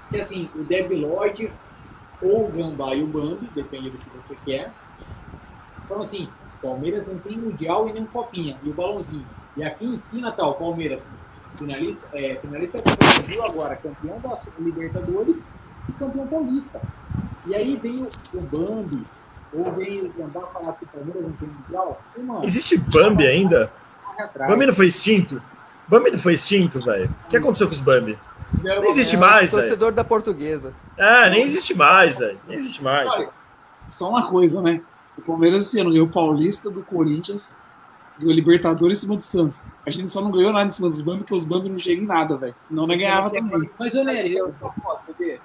[0.10, 1.50] que assim, o Deb Lloyd,
[2.22, 4.74] ou o Gambá e o Bambi, depende do que você quer.
[5.86, 6.28] Então assim,
[6.62, 9.26] Palmeiras não tem Mundial e nem Copinha, e o balãozinho.
[9.56, 11.10] E aqui em cima tá o Palmeiras,
[11.60, 15.52] finalista, é, finalista do Brasil agora, campeão da Libertadores
[15.88, 16.82] e campeão paulista.
[17.46, 19.04] E aí vem o, o Bambi,
[19.54, 22.02] ou vem o Gambá falar que o Palmeiras não tem Mundial.
[22.44, 23.72] Existe Bambi ainda?
[24.48, 25.42] Bambi não foi extinto?
[25.88, 27.10] Bambi não foi extinto, velho?
[27.26, 28.18] O que aconteceu com os Bambi?
[28.64, 29.64] Não existe mais, velho.
[29.64, 30.74] Torcedor da portuguesa.
[30.98, 32.40] É, nem existe mais, velho.
[32.48, 33.10] Nem existe mais.
[33.14, 33.30] Olha,
[33.90, 34.82] Só uma coisa, né?
[35.18, 37.58] O Palmeiras esse ano ganhou o Paulista do Corinthians,
[38.20, 39.62] ganhou o Libertadores em cima do Santos.
[39.86, 42.04] A gente só não ganhou nada em cima dos Bambi, porque os Bambi não chegam
[42.04, 42.56] em nada, velho.
[42.60, 43.70] Senão não ganhava também.
[43.80, 45.42] Mas, ô Nery, eu posso beber?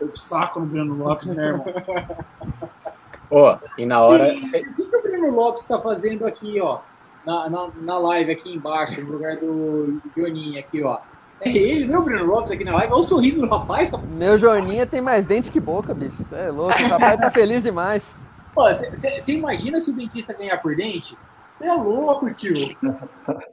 [0.00, 1.64] Eu saco no Breno Lopes, né, irmão?
[3.30, 4.32] Ó, e na hora.
[4.32, 6.80] E o que, que o Breno Lopes está fazendo aqui, ó?
[7.24, 10.98] Na, na, na live aqui embaixo, no lugar do Joninha aqui, ó.
[11.40, 12.92] É ele, não é o Breno Lopes aqui na live?
[12.92, 13.90] Olha o sorriso do rapaz.
[14.08, 16.22] Meu Joninha tem mais dente que boca, bicho.
[16.24, 16.76] Cê é louco.
[16.82, 18.14] O rapaz tá feliz demais.
[18.54, 21.16] Você imagina se o dentista ganhar por dente?
[21.60, 22.54] Você é louco, tio.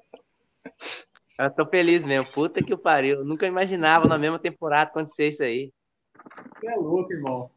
[1.37, 2.25] Eu tô feliz mesmo.
[2.31, 3.17] Puta que o pariu.
[3.17, 5.71] Eu nunca imaginava na mesma temporada acontecer isso aí.
[6.55, 7.51] Você é louco, irmão.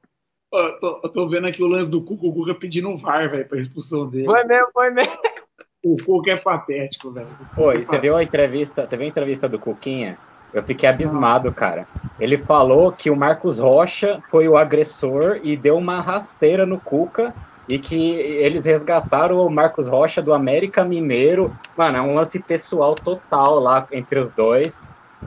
[0.53, 3.31] Eu tô, eu tô vendo aqui o lance do Cuca, o Cuca pedindo um VAR,
[3.31, 4.27] velho, pra expulsão dele.
[4.27, 5.17] Foi mesmo, foi mesmo.
[5.83, 7.29] O Cuca é patético, velho.
[7.55, 8.85] Pô, e você viu a entrevista?
[8.85, 10.19] Você viu a entrevista do Cuquinha?
[10.53, 11.87] Eu fiquei abismado, cara.
[12.19, 17.33] Ele falou que o Marcos Rocha foi o agressor e deu uma rasteira no Cuca
[17.71, 21.55] e que eles resgataram o Marcos Rocha do América Mineiro.
[21.77, 24.83] Mano, é um lance pessoal total lá entre os dois.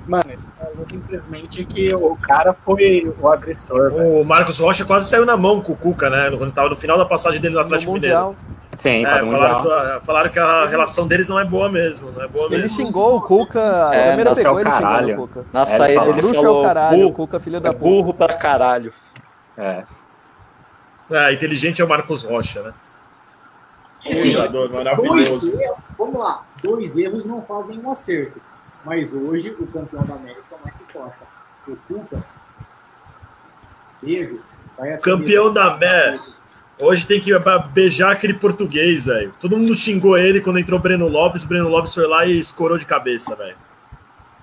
[0.08, 3.94] Mano, ele falou simplesmente que o cara foi o agressor.
[3.94, 6.30] O Marcos Rocha quase saiu na mão com o Cuca, né?
[6.38, 8.32] Quando tava no final da passagem dele no Atlético Mundial.
[8.34, 8.64] Mineiro.
[8.76, 10.00] Sim, É, no falaram, Mundial.
[10.00, 12.12] que, falaram que a relação deles não é boa mesmo.
[12.12, 12.76] Não é boa Ele mesmo.
[12.76, 15.14] xingou o Cuca, a É, câmera nossa, é pegou o ele caralho.
[15.14, 15.46] o Cuca.
[15.54, 17.60] Na É, saída falou, ele "Bruxo é o falou, caralho, "Bu- o Cuca filho é
[17.60, 17.86] da puta.
[17.86, 18.92] burro pra caralho.
[19.56, 19.84] É.
[21.10, 22.74] É, inteligente é o Marcos Rocha, né?
[24.14, 25.62] Sim, Jogador dois maravilhoso.
[25.62, 28.42] erros, vamos lá, dois erros não fazem um acerto.
[28.84, 31.24] Mas hoje o campeão da América é o Marcos Costa.
[31.68, 32.24] O Cuca,
[34.02, 34.42] beijo,
[35.02, 36.20] Campeão da Bé.
[36.80, 37.32] Hoje tem que
[37.72, 39.34] beijar aquele português, velho.
[39.40, 41.44] Todo mundo xingou ele quando entrou o Breno Lopes.
[41.44, 43.56] Breno Lopes foi lá e escorou de cabeça, velho.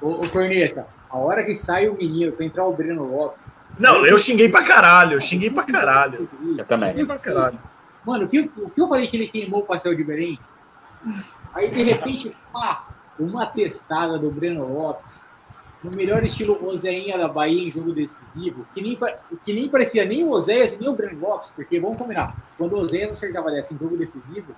[0.00, 3.52] Ô, ô Corneta, a hora que sai o menino pra entrar o Breno Lopes.
[3.81, 5.15] Não, eu xinguei pra caralho.
[5.15, 6.28] Eu xinguei pra caralho.
[6.59, 7.59] Eu Xinguei pra caralho.
[8.07, 10.39] Mano, o que, o que eu falei que ele queimou o pastel de Belém?
[11.55, 12.86] Aí de repente, pá,
[13.18, 15.25] uma testada do Breno Lopes,
[15.83, 18.99] no melhor estilo Oséinha da Bahia em jogo decisivo, que nem,
[19.42, 22.78] que nem parecia nem o Oséias nem o Breno Lopes, porque vamos combinar, quando o
[22.81, 24.55] Oséias acertava dessa em jogo decisivo,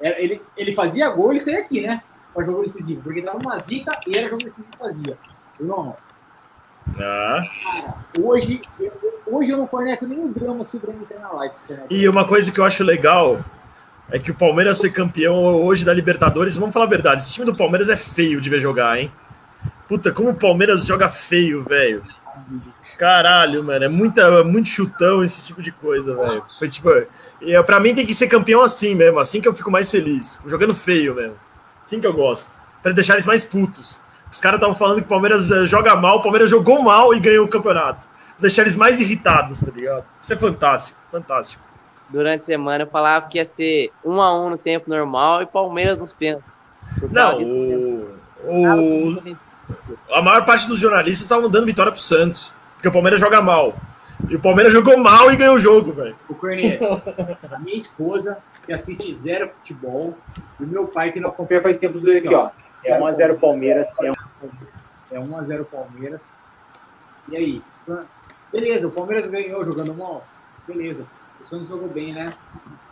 [0.00, 2.02] era- ele, ele fazia gol e saía aqui, né?
[2.32, 5.18] Pra jogo decisivo, porque tava uma zica e era jogo decisivo que fazia.
[5.58, 5.96] Irmão,
[6.98, 7.42] Ah.
[8.18, 8.92] hoje eu,
[9.26, 11.54] hoje eu não corneto nem o drama se o drama entrar na live.
[11.90, 13.44] E uma coisa que eu acho legal
[14.10, 16.56] é que o Palmeiras foi campeão hoje da Libertadores.
[16.56, 19.10] Vamos falar a verdade, esse time do Palmeiras é feio de ver jogar, hein?
[19.88, 22.02] Puta, como o Palmeiras joga feio, velho.
[22.98, 26.44] Caralho, mano, é muita, muito chutão esse tipo de coisa, velho.
[26.58, 26.88] Foi tipo,
[27.40, 30.40] e, pra mim tem que ser campeão assim mesmo, assim que eu fico mais feliz,
[30.46, 31.36] jogando feio mesmo.
[31.82, 34.00] Assim que eu gosto, Pra deixar eles mais putos.
[34.36, 37.18] Os caras estavam falando que o Palmeiras eh, joga mal, o Palmeiras jogou mal e
[37.18, 38.06] ganhou o campeonato.
[38.38, 40.04] Deixar eles mais irritados, tá ligado?
[40.20, 41.62] Isso é fantástico, fantástico.
[42.10, 45.46] Durante a semana eu falava que ia ser um a um no tempo normal e
[45.46, 46.54] Palmeiras nos pênaltis.
[47.00, 48.06] Por Não, causa disso,
[48.44, 49.32] o,
[50.10, 53.40] o- a maior parte dos jornalistas estavam dando vitória pro Santos, porque o Palmeiras joga
[53.40, 53.74] mal.
[54.28, 56.14] E o Palmeiras jogou mal e ganhou o jogo, velho.
[56.28, 57.02] O Corneta,
[57.52, 60.14] a minha esposa, que assiste zero futebol,
[60.60, 62.50] e o meu pai, que não acompanha faz tempo, dois aqui, ó.
[62.86, 64.14] É 1x0 Palmeiras, é 1
[65.12, 66.38] é 1x0 Palmeiras.
[67.28, 67.62] E aí?
[68.52, 70.24] Beleza, o Palmeiras ganhou jogando mal?
[70.66, 71.04] Beleza.
[71.42, 72.30] O Santos jogou bem, né?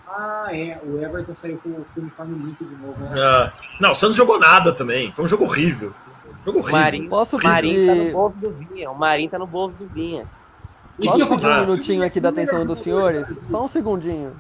[0.07, 0.81] Ah, é.
[0.85, 3.11] O Everton saiu com, com o uniforme limpo de novo, né?
[3.21, 5.13] Ah, não, o Santos jogou nada também.
[5.13, 5.93] Foi um jogo horrível.
[6.45, 6.81] Jogo horrível.
[6.81, 8.91] Marinho, Posso o Marinho tá pedir- no bolso do Vinha.
[8.91, 10.27] O Marinho tá no bolso do Vinha.
[11.03, 13.35] Posso pedir um minutinho aqui da atenção dos senhores?
[13.51, 14.37] Só um segundinho.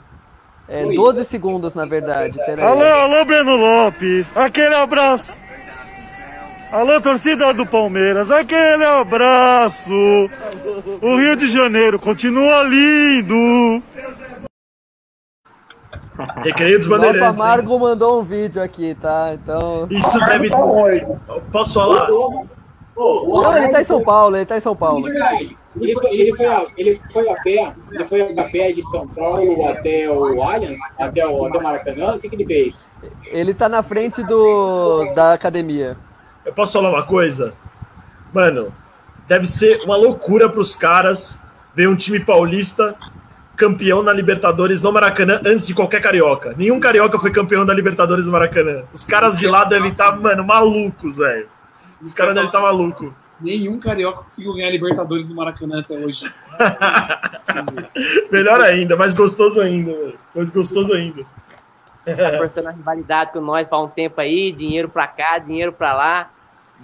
[0.69, 0.95] É, Oi.
[0.95, 2.41] 12 segundos, na verdade.
[2.61, 5.35] Alô, alô, Breno Lopes, aquele abraço.
[6.75, 9.95] Alô, torcida do Palmeiras, aquele abraço.
[11.01, 13.81] O Rio de Janeiro continua lindo.
[16.43, 17.23] Recreio dos Bandeirantes.
[17.23, 17.29] hein?
[17.29, 19.35] Amargo mandou um vídeo aqui, tá?
[19.35, 19.87] Então.
[19.89, 20.51] Isso deve.
[21.53, 22.09] Posso falar?
[22.09, 25.07] Não, ele tá em São Paulo, ele tá em São Paulo.
[25.09, 29.07] Ele foi, ele, foi a, ele foi a pé, ele foi a pé de São
[29.07, 32.91] Paulo até o Allianz, até o, até o Maracanã, o que, que ele fez?
[33.27, 35.97] Ele tá na frente do da academia.
[36.45, 37.55] Eu posso falar uma coisa?
[38.33, 38.73] Mano,
[39.27, 41.41] deve ser uma loucura pros caras
[41.75, 42.95] ver um time paulista
[43.57, 46.55] campeão na Libertadores no Maracanã antes de qualquer carioca.
[46.57, 48.83] Nenhum carioca foi campeão da Libertadores no Maracanã.
[48.93, 51.49] Os caras de lá devem estar, mano, malucos, velho.
[52.03, 53.13] Os caras devem estar malucos.
[53.41, 56.25] Nenhum carioca conseguiu ganhar Libertadores no Maracanã até hoje.
[58.31, 60.19] Melhor ainda, mais gostoso ainda, velho.
[60.35, 61.25] Mais gostoso ainda.
[62.05, 65.95] Tá forçando a rivalidade com nós pra um tempo aí, dinheiro pra cá, dinheiro pra
[65.95, 66.31] lá.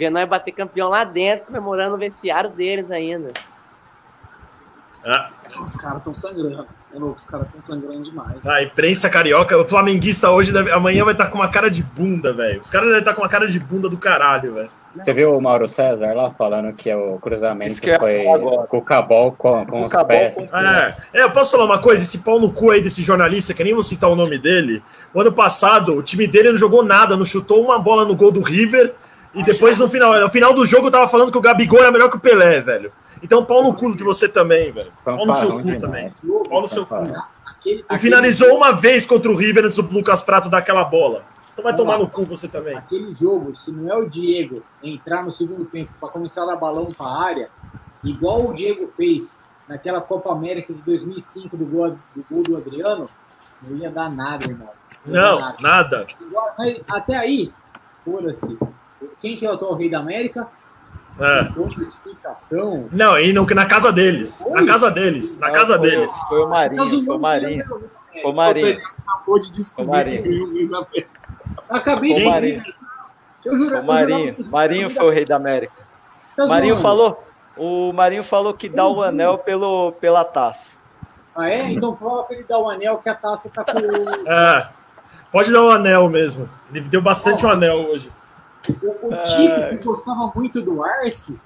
[0.01, 3.29] Vendo nós bater campeão lá dentro, comemorando o vestiário deles ainda.
[5.05, 5.29] Ah,
[5.62, 6.67] Os caras estão sangrando.
[6.85, 8.47] Você é louco, os caras estão sangrando demais.
[8.47, 12.33] a imprensa carioca, o flamenguista hoje, deve- amanhã vai estar com uma cara de bunda,
[12.33, 12.61] velho.
[12.62, 14.70] Os caras devem estar com uma cara de bunda do caralho, velho.
[14.97, 18.67] Você viu o Mauro César lá falando que o cruzamento Isso que foi agora.
[18.67, 20.51] com o cabal com, com os pés.
[20.53, 22.03] É, é, eu posso falar uma coisa?
[22.03, 24.83] Esse pau no cu aí desse jornalista, que nem vou citar o nome dele,
[25.15, 28.33] o ano passado o time dele não jogou nada, não chutou uma bola no gol
[28.33, 28.95] do River,
[29.34, 31.92] e depois no final, no final do jogo eu tava falando que o Gabigol era
[31.92, 32.92] melhor que o Pelé, velho.
[33.23, 34.92] Então pau no cu que você também, velho.
[35.05, 36.10] Pau no seu cu Fanfarrão também.
[36.49, 36.94] Pau no seu cu.
[37.65, 41.25] E finalizou uma vez contra o River antes do Lucas Prato dar aquela bola.
[41.52, 42.76] Então vai tomar no cu você também.
[42.76, 46.57] Aquele jogo, se não é o Diego entrar no segundo tempo para começar a dar
[46.57, 47.50] balão para a área,
[48.02, 49.36] igual o Diego fez
[49.68, 53.09] naquela Copa América de 2005 do gol do, gol do Adriano,
[53.62, 54.70] não ia dar nada, irmão.
[55.05, 56.07] dar Não, nada.
[56.59, 57.52] Mas até aí,
[58.05, 58.59] foda-se.
[59.20, 60.49] Quem que é o atual rei da América?
[61.19, 61.49] É.
[62.07, 62.89] Então.
[62.93, 64.45] Não, e no, na casa deles.
[64.49, 65.37] Na casa deles.
[65.39, 66.12] Na casa foi- deles.
[66.29, 67.65] Foi o Marinho, foi o Marinho.
[67.67, 68.79] Foi o Marinho.
[69.07, 70.23] Acabou de o Marinho.
[70.23, 71.09] descobrir.
[71.69, 72.62] Acabei Foi de o Marinho.
[73.45, 74.35] Eu juro, Foi eu o Marinho.
[74.37, 75.83] jurava- Marinho foi o rei da América.
[76.37, 76.83] Tá Marinho zoando.
[76.89, 77.25] falou.
[77.57, 80.79] O Marinho falou que dá o anel pelo, pela taça.
[81.37, 81.70] Ah, é?
[81.73, 84.29] Então fala pra ele dar o anel que a taça tá com o.
[84.29, 84.69] É,
[85.31, 86.49] pode dar um anel mesmo.
[86.73, 88.11] Ele deu bastante um anel hoje.
[88.68, 91.39] O, o Tico, que gostava muito do Arce,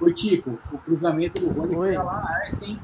[0.00, 2.78] o Tico, o cruzamento do Rony foi lá, Arce, hein?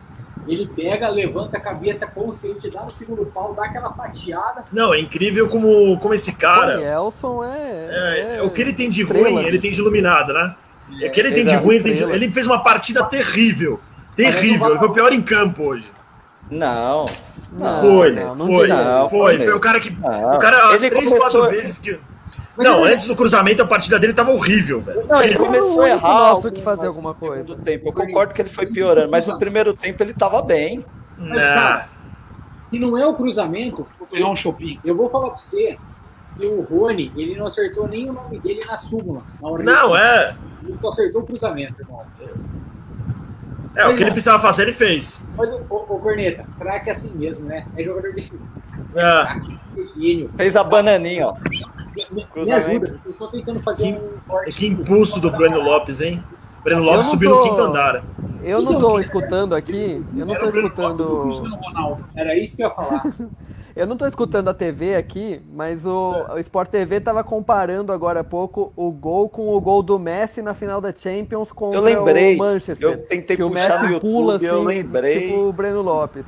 [0.47, 4.65] Ele pega, levanta a cabeça consciente, dá no segundo pau, dá aquela fatiada.
[4.73, 6.81] Não, é incrível como, como esse cara.
[6.81, 10.33] O Elson é, É, o que ele tem de estrela, ruim, ele tem de iluminado,
[10.33, 10.57] né?
[11.01, 13.79] É, o que ele tem de ruim, ele, tem de- ele fez uma partida terrível.
[14.17, 14.71] Terrível.
[14.71, 15.89] Ele foi o pior em campo hoje.
[16.51, 17.07] Não.
[17.53, 19.39] não foi, não, não foi, não, foi, foi.
[19.39, 19.57] mesmo.
[19.57, 19.91] o cara que.
[19.91, 20.35] Não.
[20.35, 21.99] O cara, as Ele três, começou- quatro vezes que.
[22.57, 25.07] Não, antes do cruzamento, a partida dele tava horrível, velho.
[25.07, 26.09] Não, ele começou a errar.
[26.31, 27.45] nosso que fazer alguma coisa.
[27.45, 27.89] do tempo.
[27.89, 30.85] Eu concordo que ele foi piorando, mas no primeiro tempo ele tava bem.
[31.17, 31.89] Mas, cara,
[32.69, 34.79] se não é o cruzamento, vou pegar um shopping.
[34.85, 35.79] Eu vou falar pra você
[36.39, 39.23] que o Rony, ele não acertou nem o nome dele na súmula.
[39.41, 40.37] Na hora Não, é.
[40.63, 42.03] Ele só acertou o cruzamento, irmão.
[43.75, 45.23] É, o que ele precisava fazer, ele fez.
[45.37, 47.67] Mas, ô, ô Corneta, craque é assim mesmo, né?
[47.77, 48.47] É jogador decisivo.
[48.95, 49.23] É.
[49.25, 49.59] Craque,
[49.97, 50.31] gênio.
[50.37, 51.37] Fez a bananinha, ó.
[52.11, 54.55] Me, me ajuda, eu tô tentando fazer um forte.
[54.55, 56.23] Que impulso do Breno Lopes, hein?
[56.63, 58.05] Breno Lopes subiu tô- no quinto andar.
[58.43, 62.05] Eu não tô escutando aqui, eu não tô escutando.
[62.15, 63.03] Era isso que eu ia falar.
[63.75, 68.21] Eu não tô escutando a TV aqui, mas o, o Sport TV tava comparando agora
[68.21, 71.83] há pouco o gol com o gol do Messi na final da Champions contra Eu
[71.83, 72.35] lembrei.
[72.35, 72.89] o Manchester.
[72.89, 75.21] Eu tentei que o puxar Messi no pula YouTube, assim, eu lembrei.
[75.29, 76.27] tipo o Breno Lopes.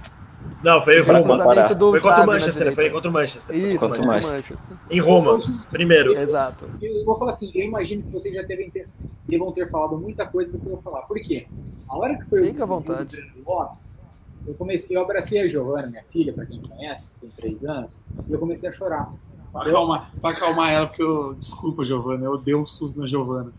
[0.62, 1.36] Não, foi em Roma.
[1.36, 2.74] Foi contra o Manchester, direita.
[2.74, 3.56] foi contra o Manchester.
[3.56, 4.56] Isso, Contra o o Manchester.
[4.90, 5.38] Em Roma,
[5.70, 6.18] primeiro.
[6.18, 6.66] Exato.
[6.80, 8.88] Eu, vou falar assim, eu imagino que vocês já devem ter,
[9.28, 11.02] devam ter falado muita coisa do que eu vou falar.
[11.02, 11.46] Por quê?
[11.88, 13.16] A hora que foi Fica o vontade.
[13.16, 14.00] Breno Lopes,
[14.46, 18.32] eu comecei, eu abracei a Giovana, minha filha, pra quem conhece, tem três anos, e
[18.32, 19.12] eu comecei a chorar.
[19.54, 21.34] Pra acalmar, pra acalmar ela, porque eu.
[21.34, 23.52] Desculpa, Giovana, eu dei um susto na Giovana.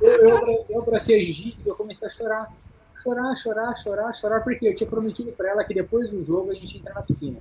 [0.00, 2.52] Eu, eu, eu abracei a Gigi e eu comecei a chorar.
[3.00, 6.54] Chorar, chorar, chorar, chorar, porque eu tinha prometido pra ela que depois do jogo a
[6.54, 7.38] gente ia entrar na piscina.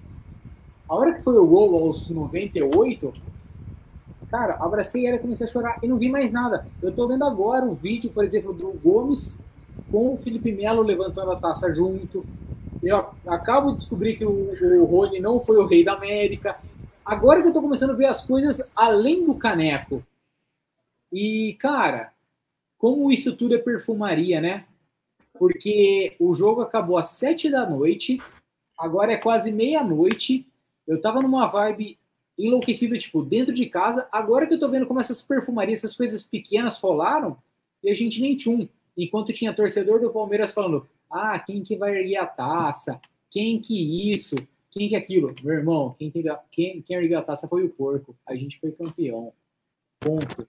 [0.88, 3.12] A hora que foi o gol aos 98,
[4.30, 6.68] cara, abracei ela e comecei a chorar e não vi mais nada.
[6.84, 9.40] Eu tô vendo agora um vídeo, por exemplo, do Gomes
[9.92, 12.26] com o Felipe Melo levantando a taça junto.
[12.84, 16.60] Eu ac- acabo de descobrir que o, o Rony não foi o rei da América.
[17.06, 20.06] Agora que eu tô começando a ver as coisas além do caneco.
[21.12, 22.12] E, cara,
[22.78, 24.66] como isso tudo é perfumaria, né?
[25.40, 28.22] Porque o jogo acabou às sete da noite,
[28.78, 30.46] agora é quase meia-noite.
[30.88, 31.98] Eu tava numa vibe
[32.38, 34.08] enlouquecida, tipo, dentro de casa.
[34.12, 37.38] Agora que eu tô vendo como essas perfumarias, essas coisas pequenas rolaram,
[37.84, 38.68] e a gente nem tinha um.
[38.98, 43.00] Enquanto tinha torcedor do Palmeiras falando, ah, quem que vai erguer a taça?
[43.30, 44.36] Quem que isso?
[44.72, 45.34] Quem que aquilo?
[45.44, 48.16] Meu irmão, quem, que, quem, quem ergueu a taça foi o porco.
[48.28, 49.32] A gente foi campeão.
[50.00, 50.48] Ponto.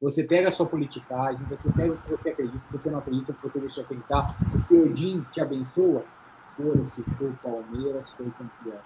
[0.00, 2.98] Você pega a sua politicagem, você pega o que você acredita, o que você não
[2.98, 4.36] acredita, o que você deixa de acreditar.
[4.54, 6.04] O que Odin te abençoa.
[6.56, 8.80] Foda-se, o Palmeiras, foi campeão.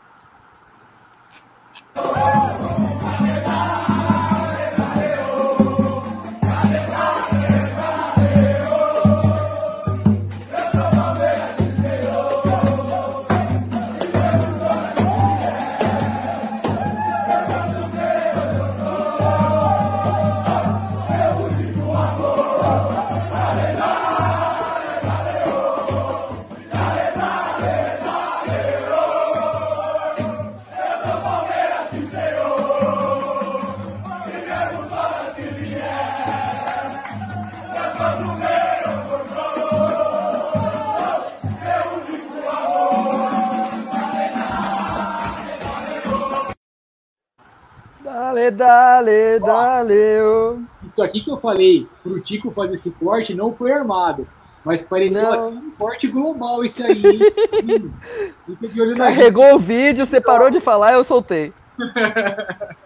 [48.50, 50.20] Dale, dale, dale.
[50.22, 50.58] ô.
[50.86, 54.26] Isso aqui que eu falei pro Tico fazer esse corte não foi armado.
[54.64, 57.00] Mas pareceu um corte global esse aí,
[58.96, 61.52] Carregou o vídeo, você parou de falar, eu soltei.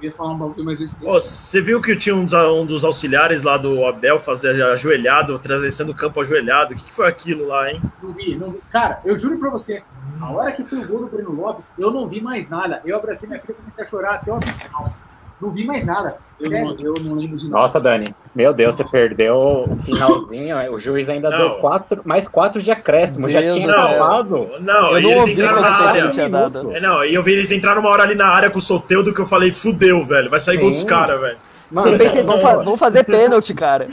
[0.00, 1.06] Eu ia falar um bagulho, mas eu esqueci.
[1.06, 5.34] Ô, você viu que tinha um dos, um dos auxiliares lá do Abel fazer ajoelhado,
[5.34, 6.72] atravessando o campo ajoelhado?
[6.72, 7.82] O que, que foi aquilo lá, hein?
[8.02, 8.60] Não vi, não vi.
[8.70, 9.82] Cara, eu juro pra você,
[10.20, 12.80] a hora que foi o gol do Breno Lopes, eu não vi mais nada.
[12.84, 14.92] Eu abracei minha filha e comecei a chorar até o final.
[15.40, 16.16] Não vi mais nada.
[16.38, 16.76] Sério.
[16.78, 17.62] Eu não lembro de nada.
[17.62, 20.72] Nossa, Dani, meu Deus, você perdeu o finalzinho.
[20.74, 21.38] o juiz ainda Não.
[21.38, 23.26] deu quatro, mais quatro de acréscimo.
[23.28, 23.82] Já Deus tinha do céu.
[23.82, 24.50] acabado.
[24.60, 26.10] Não, Eu não eles ouvi entraram na área.
[26.74, 29.14] É, não, e eu vi eles entraram uma hora ali na área com o Soteudo
[29.14, 30.28] que eu falei, fudeu, velho.
[30.28, 30.86] Vai sair gol dos Sim.
[30.86, 31.38] caras, velho.
[31.70, 33.86] Mano, Pensei, vamos, fa- vamos fazer pênalti, cara.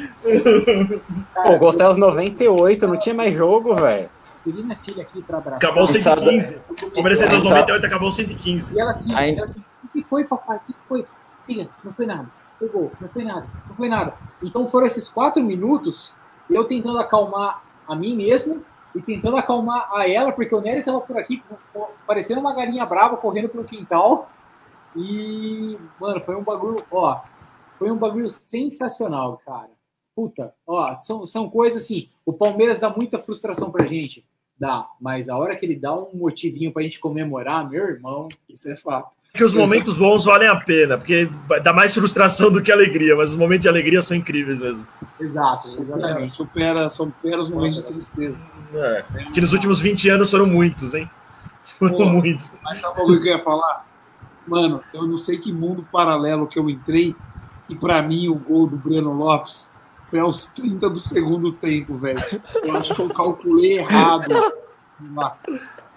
[1.45, 4.09] pô, o gol saiu aos 98, não tinha mais jogo, velho.
[4.47, 5.57] Peguei minha filha aqui pra abraçar.
[5.57, 6.61] Acabou o 115.
[6.69, 8.73] O Palmeiras entrou aos Ainda- 98 acabou o 115.
[8.73, 10.55] E ela assim, Ainda- ela assim, o que foi, papai?
[10.57, 11.05] O que foi?
[11.45, 12.29] Filha, não foi nada.
[12.57, 14.13] Foi gol, não foi nada, não foi nada.
[14.41, 16.13] Então foram esses quatro minutos,
[16.49, 18.63] eu tentando acalmar a mim mesmo
[18.95, 21.43] e tentando acalmar a ela, porque o Nery tava por aqui,
[22.07, 24.31] parecendo uma galinha brava correndo pelo quintal.
[24.95, 27.19] E, mano, foi um bagulho, ó,
[27.77, 29.69] foi um bagulho sensacional, cara.
[30.15, 32.09] Puta, ó, são, são coisas assim.
[32.25, 34.25] O Palmeiras dá muita frustração pra gente,
[34.59, 38.69] dá, mas a hora que ele dá um motivinho pra gente comemorar, meu irmão, isso
[38.69, 39.09] é fato.
[39.33, 41.29] Que os momentos bons valem a pena, porque
[41.61, 44.87] dá mais frustração do que alegria, mas os momentos de alegria são incríveis mesmo.
[45.19, 46.33] Exato, Supera, exatamente.
[46.33, 48.41] supera, supera os momentos de tristeza.
[48.73, 51.09] É, que nos últimos 20 anos foram muitos, hein?
[51.63, 52.51] Foram Pô, muitos.
[52.63, 53.85] Mas sabe o que eu ia falar?
[54.47, 57.15] Mano, eu não sei que mundo paralelo que eu entrei
[57.69, 59.71] e pra mim o gol do Breno Lopes
[60.09, 62.19] foi aos 30 do segundo tempo, velho.
[62.63, 64.33] Eu acho que eu calculei errado.
[65.13, 65.37] lá.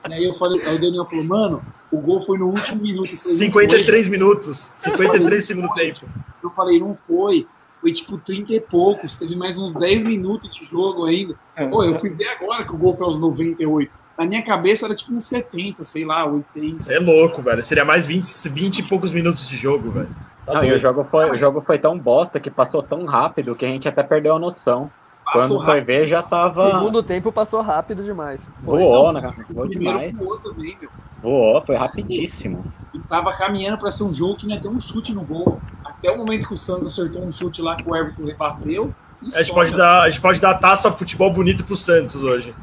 [0.09, 3.11] E aí eu falei, aí o Daniel falou, mano, o gol foi no último minuto.
[3.13, 4.11] Eu falei, não 53 foi.
[4.11, 4.73] minutos.
[4.77, 6.01] 53 segundo tempo.
[6.43, 7.47] Eu falei, não foi.
[7.81, 9.15] Foi tipo 30 e poucos.
[9.15, 11.35] Teve mais uns 10 minutos de jogo ainda.
[11.71, 13.91] Pô, eu fui ver agora que o gol foi aos 98.
[14.19, 16.75] Na minha cabeça era tipo uns 70, sei lá, 80.
[16.75, 17.63] Você é louco, velho.
[17.63, 20.15] Seria mais 20, 20 e poucos minutos de jogo, velho.
[20.55, 23.65] Não, e o jogo, foi, o jogo foi tão bosta que passou tão rápido que
[23.65, 24.91] a gente até perdeu a noção.
[25.25, 26.73] Passou Quando foi ver, já tava.
[26.73, 28.47] Segundo tempo passou rápido demais.
[28.61, 29.21] Voou, né?
[29.49, 30.17] Voou Primeiro demais.
[30.17, 30.91] pro outro também, meu.
[31.23, 32.65] Voou, foi rapidíssimo.
[32.93, 35.61] E tava caminhando pra ser um jogo que não ia ter um chute no gol.
[35.85, 38.93] Até o momento que o Santos acertou um chute lá que o Everton rebateu.
[39.23, 42.55] A gente, pode dar, a gente pode dar a taça futebol bonito pro Santos hoje.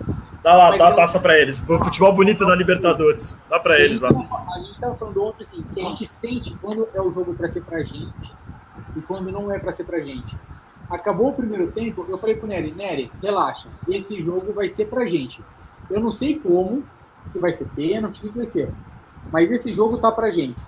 [0.44, 1.60] Dá lá, Mas dá a taça pra eles.
[1.60, 3.38] Futebol bonito na Libertadores.
[3.50, 4.10] Dá pra eles lá.
[4.10, 7.48] A gente tava falando ontem assim, que a gente sente quando é o jogo pra
[7.48, 8.34] ser pra gente
[8.96, 10.38] e quando não é pra ser pra gente.
[10.90, 15.06] Acabou o primeiro tempo, eu falei pro Nery, Nery, relaxa, esse jogo vai ser pra
[15.06, 15.44] gente.
[15.90, 16.84] Eu não sei como,
[17.26, 18.72] se vai ser pênalti, o que que vai ser.
[19.32, 20.64] Mas esse jogo tá pra gente.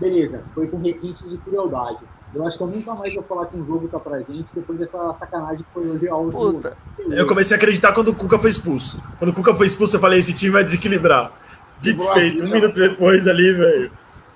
[0.00, 2.04] Beleza, foi com requintes de crueldade.
[2.34, 4.78] Eu acho que eu nunca mais vou falar que um jogo tá pra gente depois
[4.78, 6.76] dessa sacanagem que foi hoje aos Puta.
[7.08, 9.02] Eu comecei a acreditar quando o Cuca foi expulso.
[9.18, 11.32] Quando o Cuca foi expulso, eu falei: esse time vai desequilibrar.
[11.80, 13.90] Dito e feito, um minuto depois ali, velho.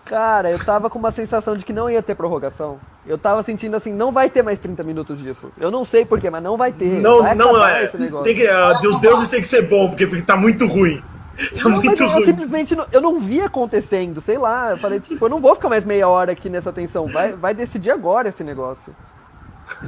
[0.04, 2.78] Cara, eu tava com uma sensação de que não ia ter prorrogação.
[3.06, 5.50] Eu tava sentindo assim, não vai ter mais 30 minutos disso.
[5.58, 7.00] Eu não sei porquê, mas não vai ter.
[7.00, 7.84] Não, vai não é.
[7.84, 8.24] esse negócio.
[8.24, 11.02] Tem que, ah, os deuses tem que ser bom, porque, porque tá muito ruim.
[11.34, 14.70] Tá Não, mas muito eu, simplesmente não, eu não vi acontecendo, sei lá.
[14.70, 17.06] Eu falei, tipo, eu não vou ficar mais meia hora aqui nessa tensão.
[17.08, 18.94] Vai, vai decidir agora esse negócio.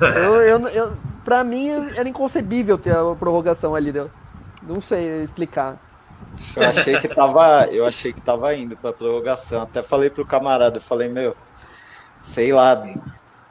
[0.00, 0.92] Eu, eu, eu,
[1.23, 3.94] pra mim era inconcebível ter a prorrogação ali.
[3.94, 4.10] eu
[4.62, 5.76] Não sei explicar.
[6.57, 9.60] Eu achei que tava, eu achei que tava indo pra prorrogação.
[9.60, 11.36] Até falei pro camarada, eu falei, meu,
[12.23, 12.83] sei lá,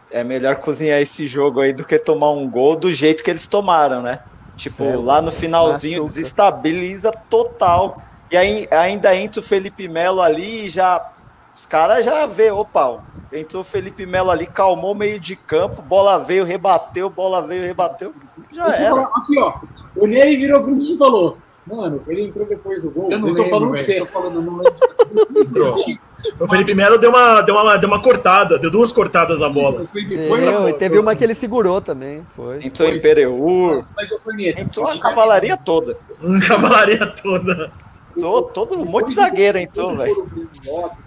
[0.10, 3.48] é melhor cozinhar esse jogo aí do que tomar um gol do jeito que eles
[3.48, 4.22] tomaram, né?
[4.56, 5.02] Tipo, Certo.
[5.02, 8.02] lá no finalzinho desestabiliza total.
[8.32, 11.06] E aí ainda entra o Felipe Melo ali e já
[11.54, 15.82] os caras já vê, opa, entrou o Felipe Melo ali, calmou o meio de campo,
[15.82, 18.14] bola veio, rebateu, bola veio, rebateu.
[18.52, 18.96] Já Deixa eu era.
[18.96, 19.54] falar, aqui, ó.
[19.96, 23.12] O Ney virou pro mim e falou: Mano, ele entrou depois do gol.
[23.12, 24.00] Eu não tô lembro, falando pra você.
[24.00, 25.76] Tô falando, eu não lembro.
[26.40, 29.82] O Felipe Melo deu uma, deu, uma, deu uma cortada, deu duas cortadas na bola.
[29.84, 32.24] Deu, e teve uma que ele segurou também.
[32.36, 32.64] Foi.
[32.64, 35.98] Entrou em Pereur, Mas, ô, Corneta, entrou a cavalaria toda.
[36.22, 37.72] Uma cavalaria toda.
[38.16, 40.28] Entrou todo um monte de zagueiro entrou, velho.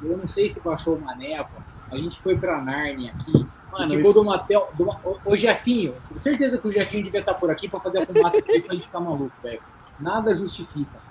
[0.02, 1.66] Eu não sei se baixou uma névoa.
[1.90, 3.46] A gente foi pra Nárnia aqui.
[3.72, 4.68] Mano, ficou isso- do Matel.
[4.74, 8.06] Do, ô, ô, Jefinho, certeza que o Jefinho devia estar por aqui pra fazer a
[8.06, 9.60] fumaça pra gente ficar maluco, velho.
[9.98, 11.07] Nada justifica.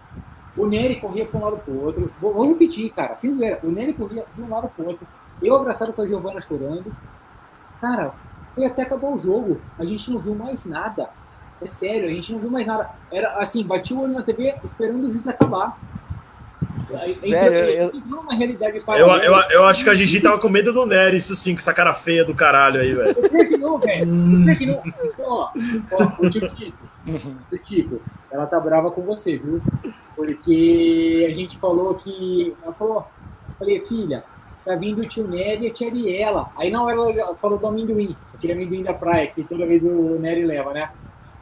[0.57, 2.11] O Nery corria pra um lado pro outro.
[2.19, 3.15] Vou, vou repetir, cara.
[3.15, 3.59] Sem zoeira.
[3.63, 5.05] O Nery corria de um lado pro outro.
[5.41, 6.85] Eu abraçado com a Giovana chorando.
[7.79, 8.11] Cara,
[8.55, 9.61] foi até acabar o jogo.
[9.77, 11.09] A gente não viu mais nada.
[11.61, 12.89] É sério, a gente não viu mais nada.
[13.11, 15.77] Era assim, bati o olho na TV esperando o juiz acabar.
[16.89, 17.91] Velho, entrou- eu-
[18.79, 19.45] Eu, paralela.
[19.51, 21.73] eu, eu acho que a Gigi tava com medo do Nery, isso sim, com essa
[21.73, 23.13] cara feia do caralho aí, velho.
[23.15, 24.07] Por que não, velho?
[24.45, 24.81] Por que não?
[24.85, 25.51] Então, ó,
[25.91, 26.73] ó, o Kiko,
[27.51, 29.61] o Kiko, ela tá brava com você, viu?
[30.15, 32.55] Porque a gente falou que.
[32.63, 33.05] Ela falou,
[33.57, 34.23] falei, filha,
[34.65, 36.51] tá vindo o tio Nery e a tia Ariela.
[36.57, 40.45] Aí hora ela falou do amendoim, aquele amendoim da praia, que toda vez o Nery
[40.45, 40.89] leva, né?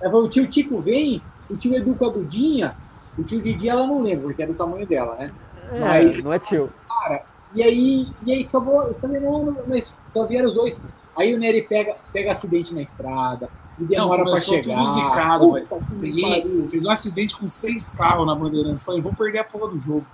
[0.02, 2.76] Ela falou, o tio Tico vem, o tio Edu com a Dudinha,
[3.18, 5.30] o tio Didi ela não lembra, porque é do tamanho dela, né?
[5.72, 6.70] É, não é tio.
[6.88, 7.24] Cara,
[7.54, 8.84] e aí, e aí acabou.
[8.84, 10.82] Eu falei, não, não, mas só vieram os dois.
[11.18, 14.76] Aí o Nery pega, pega acidente na estrada, e Não, demora pra começou chegar.
[14.76, 15.68] tudo zicado, velho.
[16.00, 18.86] Peguei, um acidente com seis carros na Bandeirantes.
[18.86, 20.06] Falei, vou perder a porra do jogo.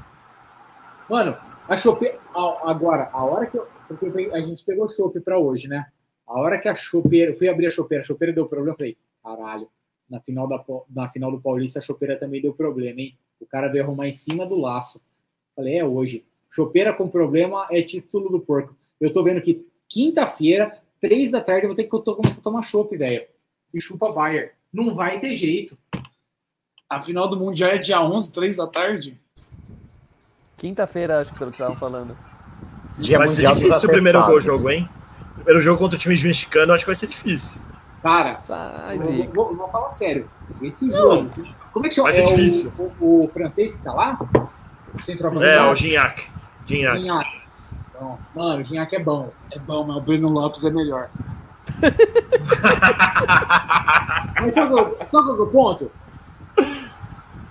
[1.09, 2.11] Mano, a chope...
[2.33, 3.67] Agora, a hora que eu.
[3.88, 5.85] Porque eu a gente pegou chope pra hoje, né?
[6.25, 7.31] A hora que a chopeira.
[7.31, 9.67] Eu fui abrir a chopeira, a chopeira deu problema, eu falei, caralho.
[10.09, 13.17] Na final, da, na final do Paulista, a chopeira também deu problema, hein?
[13.40, 15.01] O cara veio arrumar em cima do laço.
[15.56, 16.25] Falei, é hoje.
[16.49, 18.75] Chopeira com problema é título do porco.
[18.99, 22.40] Eu tô vendo que quinta-feira, três da tarde, eu vou ter que eu tô começando
[22.40, 23.25] a tomar chopp, velho.
[23.74, 24.53] E chupa Bayer.
[24.74, 25.77] Não vai ter jeito.
[26.90, 29.19] A final do mundo já é dia 11, 3 da tarde.
[30.58, 32.17] Quinta-feira, acho que pelo que estavam falando.
[33.17, 34.88] vai ser difícil o primeiro gol jogo, hein?
[35.35, 37.59] Primeiro jogo contra o time mexicano, acho que vai ser difícil.
[38.03, 40.30] Cara, Sai, vou, vou- vou falar sério.
[40.61, 41.30] Esse jogo.
[41.72, 42.11] Como é que chama?
[42.11, 42.74] Vai ser É o- difícil.
[43.00, 44.19] O, o francês que tá lá?
[44.19, 45.43] O?
[45.43, 46.27] É, o Gignac.
[46.66, 46.98] Gignac.
[47.00, 47.41] Gignac.
[47.90, 49.32] Então, mano, o Gignac é bom.
[49.51, 51.09] É bom, mas o Breno Lopes é melhor.
[54.41, 55.91] mas sabe qual sabe qual que é o ponto?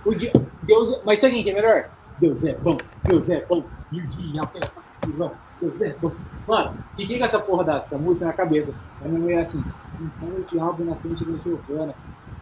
[0.05, 0.31] O Di-
[0.63, 1.89] Deus é- mas sabe quem que é melhor?
[2.19, 3.63] Deus é bom, Deus é bom.
[3.91, 5.31] E o Gignac é vacilão.
[5.59, 6.11] Deus é bom.
[6.47, 8.73] Mano, fiquei com essa porra dessa música na cabeça.
[9.03, 9.63] A minha mulher é assim,
[9.99, 11.93] então o diabo na frente da Giovana.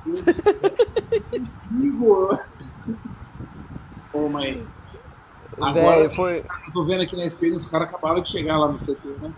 [0.05, 0.53] Deus do céu,
[1.33, 2.39] impossível.
[4.11, 4.65] Pô, mãe.
[5.61, 8.67] Agora, Véi, foi- eu tô vendo aqui na SPN, os caras acabaram de chegar lá
[8.67, 9.31] no CT, né?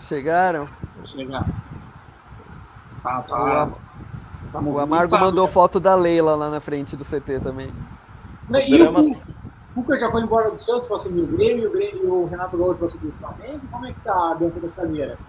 [0.00, 0.68] Chegaram?
[1.04, 1.44] Chegar.
[3.02, 3.62] Tá, O, tá.
[3.62, 3.72] Am-
[4.52, 7.70] tá o Amargo mandou foto da Leila lá na frente do CT também.
[8.48, 9.00] Né, E o Cuca-
[9.76, 12.06] o Cuca já foi embora do Santos pra assumir o Grêmio, e o, Grêmio, e
[12.06, 13.60] o Renato Gaúcho pra assumir o Flamengo.
[13.70, 15.28] Como é que tá dentro das cadeiras?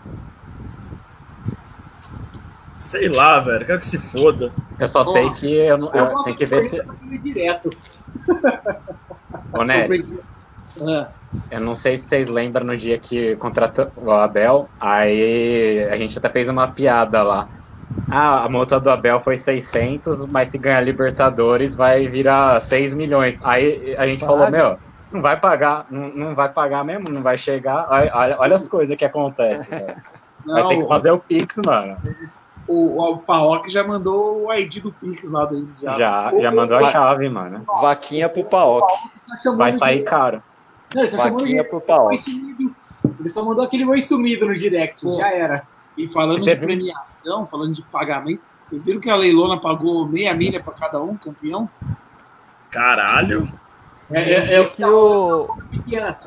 [2.78, 3.66] Sei lá, velho.
[3.66, 4.52] Quero que se foda.
[4.80, 6.76] Eu só sei que eu, não- eu posso tenho que ver se.
[6.78, 7.70] ir direto.
[9.52, 10.20] Ô, Nery,
[11.50, 16.18] eu não sei se vocês lembram no dia que contratou o Abel, aí a gente
[16.18, 17.48] até fez uma piada lá.
[18.10, 23.40] Ah, a multa do Abel foi 600, mas se ganhar Libertadores vai virar 6 milhões.
[23.44, 24.58] Aí a gente falou, Paga.
[24.58, 24.78] meu,
[25.12, 27.88] não vai pagar, não, não vai pagar mesmo, não vai chegar.
[27.90, 29.78] Olha, olha- as coisas que acontecem.
[29.78, 29.96] velho.
[30.46, 31.98] Vai Não, ter que fazer o Pix, mano.
[32.68, 35.80] o, o Paok já mandou o ID do Pix lá deles.
[35.80, 37.66] Já, Já, já mandou a chave, mano.
[37.82, 38.86] Vaquinha pro Paok.
[39.58, 40.42] Vai sair caro.
[40.94, 42.08] Não, ele só chamou Vaquinha de pro Paok.
[42.08, 42.76] oi sumido.
[43.20, 45.68] Ele só mandou aquele oi sumido no direct, já era.
[45.98, 50.62] E falando de premiação, falando de pagamento, vocês viram que a Leilona pagou meia milha
[50.62, 51.70] pra cada um, campeão?
[52.70, 53.52] Caralho.
[54.10, 55.50] É, é, é o que que o,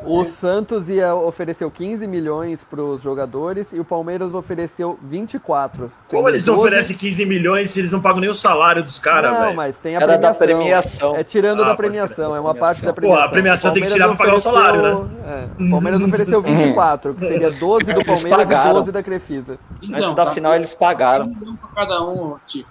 [0.04, 5.90] o Santos ia ofereceu 15 milhões para os jogadores e o Palmeiras ofereceu 24.
[6.08, 9.32] Como eles 12 oferecem 15 milhões se eles não pagam nem o salário dos caras,
[9.32, 9.56] Não, velho?
[9.56, 10.58] mas tem a Era da premiação.
[10.58, 11.16] premiação.
[11.16, 13.24] É tirando Ah, da premiação, é uma parte da Pô, premiação.
[13.24, 14.92] a premiação O tem que Palmeiras tirar pra pagar o salário, né?
[14.92, 18.72] ofereceu- é, o Palmeiras ofereceu 24, que seria 12 do Palmeiras e pagaram.
[18.74, 19.58] 12 da Crefisa.
[19.90, 21.26] Antes da final eles pagaram.
[21.26, 22.68] Um cada um, tipo.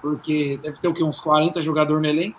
[0.00, 1.02] Porque deve ter o quê?
[1.04, 2.38] Uns 40 jogadores no elenco?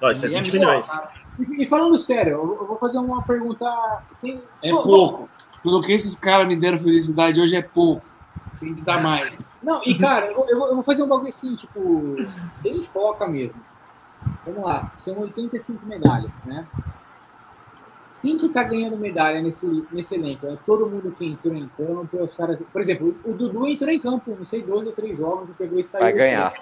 [0.00, 1.00] Ó, isso é E 20 melhor, milhões.
[1.38, 3.66] E, falando sério, eu, vou fazer uma pergunta.
[4.14, 5.28] Assim, É pô, pouco.
[5.62, 8.02] Pelo que esses caras me deram felicidade hoje é pouco.
[8.60, 9.60] Tem que dar mais.
[9.62, 12.16] Não, e cara, eu, vou- eu vou- fazer um bagulho assim, tipo,
[12.62, 13.60] bem foca mesmo.
[14.46, 16.66] Vamos lá, são 85 medalhas, né?
[18.22, 20.46] Quem que tá ganhando medalha nesse, nesse elenco?
[20.46, 22.62] É todo mundo que entrou em campo, é os caras.
[22.72, 25.78] Por exemplo, o Dudu entrou em campo, não sei, 12 ou 3 jogos e pegou
[25.78, 26.02] e saiu.
[26.04, 26.54] Vai ganhar.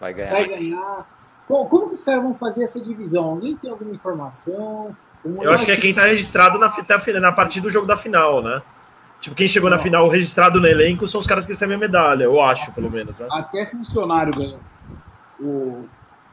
[0.00, 0.30] Vai ganhar.
[0.30, 1.06] Vai ganhar.
[1.46, 3.24] Como, como que os caras vão fazer essa divisão?
[3.24, 4.96] Alguém tem alguma informação?
[5.24, 7.96] Um Eu acho que é quem tá registrado na, final- na partir do jogo da
[7.96, 8.62] final, né?
[9.20, 12.24] Tipo, quem chegou na final registrado no elenco são os caras que recebem a medalha,
[12.24, 13.28] eu acho, pelo menos, né?
[13.32, 14.60] Até funcionário ganhou.
[15.40, 15.86] O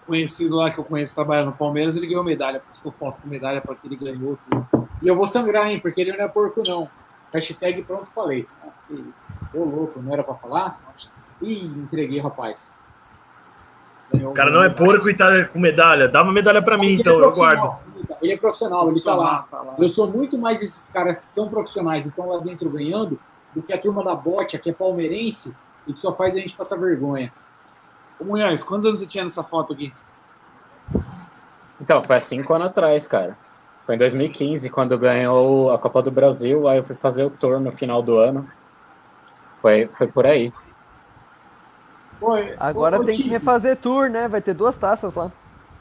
[0.05, 2.59] conhecido lá que eu conheço trabalhando no Palmeiras, ele ganhou medalha.
[2.69, 4.89] Postou foto com medalha para que ele ganhou tudo.
[5.01, 5.79] E eu vou sangrar, hein?
[5.79, 6.89] Porque ele não é porco, não.
[7.33, 8.45] Hashtag pronto, falei.
[8.61, 8.67] Ah.
[9.53, 10.81] Ô, louco, não era para falar?
[11.41, 12.73] Ih, entreguei, rapaz.
[14.13, 16.07] O cara não é porco e tá com medalha.
[16.07, 17.55] Dá uma medalha pra mim, é então, eu profissional.
[17.55, 18.17] guardo.
[18.21, 19.47] Ele é profissional, ele tá lá.
[19.49, 19.75] Tá lá.
[19.77, 23.19] Eu sou muito mais esses caras que são profissionais e estão lá dentro ganhando
[23.55, 25.55] do que a turma da bote, que é palmeirense
[25.87, 27.31] e que só faz a gente passar vergonha.
[28.19, 29.93] Ô, Munhoz, quantos anos você tinha nessa foto aqui?
[31.79, 33.37] Então, foi há cinco anos atrás, cara.
[33.85, 37.59] Foi em 2015, quando ganhou a Copa do Brasil, aí eu fui fazer o tour
[37.59, 38.47] no final do ano.
[39.61, 40.53] Foi, foi por aí.
[42.59, 44.27] Agora ô, tem que refazer tour, né?
[44.27, 45.31] Vai ter duas taças lá.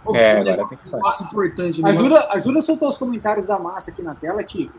[0.05, 1.25] Ô, É, agora negócio- tem que fazer.
[1.25, 1.87] importante.
[1.87, 4.73] Ajuda, ajuda a soltar os comentários da massa aqui na tela, Tico.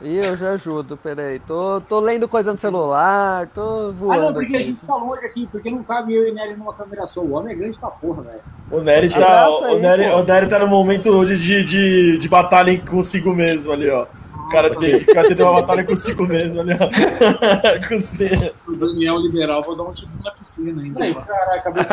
[0.00, 1.38] E eu já ajudo, peraí.
[1.38, 3.60] Tô, tô lendo coisa no celular, tô
[3.90, 4.22] Ah, voando.
[4.22, 4.68] não, porque a aqui.
[4.68, 7.20] gente tá longe aqui, porque não cabe eu e Nery numa câmera só.
[7.20, 8.40] O homem é grande pra porra, velho.
[8.70, 12.28] O Nery tá, aí, o Nery, o Nery tá no momento de, de, de, de
[12.28, 14.06] batalha consigo mesmo ali, ó.
[14.52, 17.88] O cara tem, o cara tem uma batalha consigo mesmo ali, ó.
[17.88, 18.52] com você.
[18.68, 21.02] O Daniel liberal, vou dar um tipo na piscina ainda.
[21.02, 21.20] Aí, ó.
[21.22, 21.88] caralho, acabei de.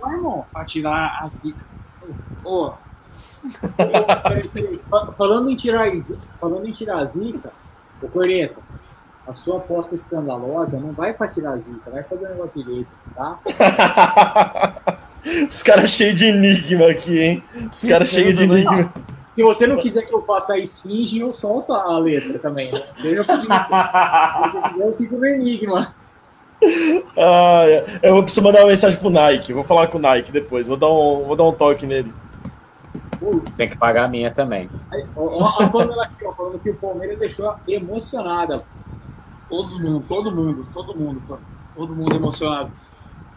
[0.00, 0.44] Vai, irmão.
[0.52, 1.64] Pra tirar a zica.
[2.44, 2.72] Ô.
[4.90, 5.90] Fa- Falando em tirar,
[6.40, 7.50] falando em tirar a zica,
[8.02, 8.56] ô Coreta,
[9.26, 12.88] a sua aposta escandalosa não vai pra tirar a zica, vai fazer um negócio direito,
[13.14, 13.38] tá?
[15.48, 17.42] Os caras cheios de enigma aqui, hein?
[17.72, 18.92] Os caras cheios de enigma.
[19.34, 22.80] Se você não quiser que eu faça a esfinge, eu solto a letra também, né?
[24.78, 25.94] Eu fico no enigma.
[27.18, 27.64] Ah,
[28.02, 29.52] eu preciso mandar uma mensagem pro Nike.
[29.52, 30.66] Vou falar com o Nike depois.
[30.66, 32.12] Vou dar um, vou dar um toque nele.
[33.56, 34.68] Tem que pagar a minha também.
[34.90, 38.64] Aí, ó, a Pamela aqui, ó, falando que o Palmeiras deixou emocionada.
[39.48, 41.38] Todo mundo, todo mundo, todo mundo, pô.
[41.74, 42.72] todo mundo emocionado.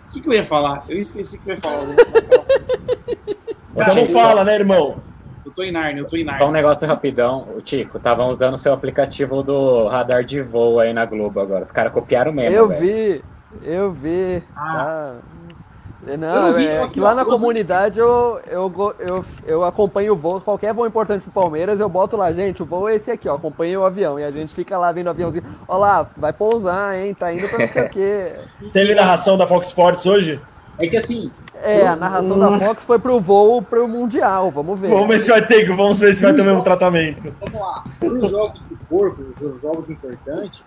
[0.07, 0.85] O que, que eu ia falar?
[0.87, 1.85] Eu esqueci o que eu ia falar.
[3.79, 4.97] Então não fala, né, irmão?
[5.57, 6.51] Eu tô em Narnia, eu tô em Só um Narnia.
[6.51, 7.47] negócio rapidão.
[7.57, 11.63] O Tico, estavam usando o seu aplicativo do radar de voo aí na Globo agora.
[11.63, 12.55] Os caras copiaram mesmo.
[12.55, 12.79] Eu velho.
[12.79, 13.23] vi,
[13.63, 14.43] eu vi.
[14.53, 15.15] Tá.
[16.05, 19.25] Eu Não, não vi, é aqui, que lá ó, na eu- comunidade eu, eu, eu,
[19.47, 22.87] eu acompanho o voo, qualquer voo importante pro Palmeiras, eu boto lá, gente, o voo
[22.87, 24.17] é esse aqui, ó, acompanha o avião.
[24.19, 27.49] E a gente fica lá vendo o aviãozinho, ó lá, vai pousar, hein, tá indo
[27.49, 28.31] pra não sei o quê.
[28.71, 30.39] Teve narração da Fox Sports hoje?
[30.79, 31.31] É que assim.
[31.63, 34.89] É, a narração da Fox foi pro voo pro Mundial, vamos ver.
[34.89, 37.33] Vamos ver se vai ter, vamos ver se vai ter o mesmo tratamento.
[37.39, 37.83] Vamos lá.
[38.01, 40.63] Nos jogos do corpo, os jogos importantes,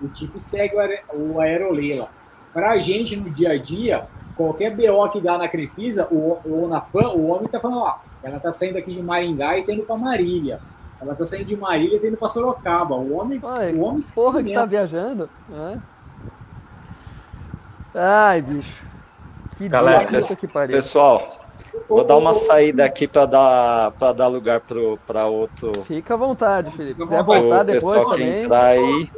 [0.00, 2.08] o tipo segue o, aer o aerolela.
[2.52, 4.04] Pra gente, no dia a dia,
[4.36, 7.96] qualquer BO que dá na Crefisa, o, ou na fã, o homem tá falando, ó,
[8.22, 10.60] ela tá saindo aqui de Maringá e tá indo pra Marília.
[11.00, 12.94] Ela tá saindo de Marília e tá indo pra Sorocaba.
[12.96, 13.40] O homem,
[13.76, 14.60] o homem Porra que mesmo.
[14.60, 15.80] tá viajando, né?
[17.94, 18.87] Ai, bicho.
[19.58, 20.76] Que Galera, dia, que pariu.
[20.76, 21.24] pessoal,
[21.88, 24.60] vou dar uma saída aqui para dar para dar lugar
[25.06, 25.72] para outro.
[25.84, 27.00] Fica à vontade, Felipe.
[27.00, 28.42] Se quiser voltar depois também.
[28.42, 29.10] entrar aí.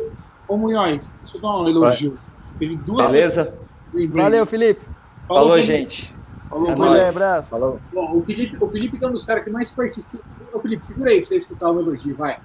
[0.49, 2.19] Ô Munhões, deixa eu dar um elogio.
[2.59, 3.45] Teve duas Beleza?
[3.93, 4.81] pessoas- Valeu, Felipe.
[5.29, 5.67] Falou, Felipe.
[5.67, 6.15] gente.
[6.49, 7.09] Falou, É Valeu, nóis.
[7.17, 7.49] abraço.
[7.51, 7.81] Falou.
[7.93, 10.25] Bom, o Felipe, o Felipe é um dos caras que mais participa.
[10.53, 12.33] Ô, Felipe, segura aí pra você escutar o elogio, vai.
[12.33, 12.37] É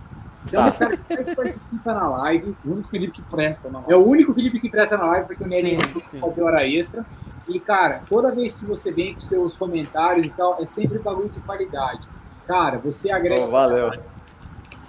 [0.48, 0.66] um Tá.
[0.66, 2.56] dos caras que mais participa na live.
[2.64, 3.94] O único Felipe que presta na live.
[3.94, 5.78] É o único Felipe que presta na live, porque o Nery
[6.22, 7.04] fazer hora extra.
[7.48, 11.30] E, cara, toda vez que você vem com seus comentários e tal, é sempre bagulho
[11.30, 12.08] de qualidade.
[12.48, 13.42] Cara, você agrega.
[13.42, 13.92] Ô, valeu.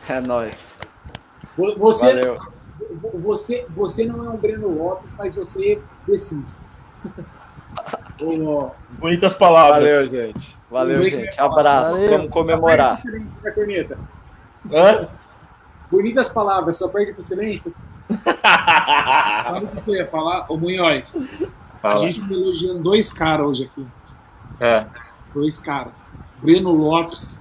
[0.09, 0.79] É nóis.
[1.57, 2.39] Vo- Você, Valeu.
[3.01, 6.45] vo- você, você não é um Breno Lopes, mas você decide.
[8.99, 9.83] Bonitas palavras.
[9.83, 10.57] Valeu, gente.
[10.71, 11.39] Valeu, gente.
[11.41, 11.93] Abraço.
[11.93, 12.09] Valeu.
[12.09, 13.01] Vamos comemorar.
[14.73, 15.09] Hã?
[15.91, 17.73] Bonitas palavras, só perde pro silêncio.
[19.45, 20.47] Sabe o que eu ia falar?
[20.49, 21.15] Ô Munhoz,
[21.89, 22.07] a Fala.
[22.07, 23.87] gente tá elogiando dois caras hoje aqui.
[24.61, 24.87] É.
[25.35, 25.93] Dois caras.
[26.41, 27.41] Breno Lopes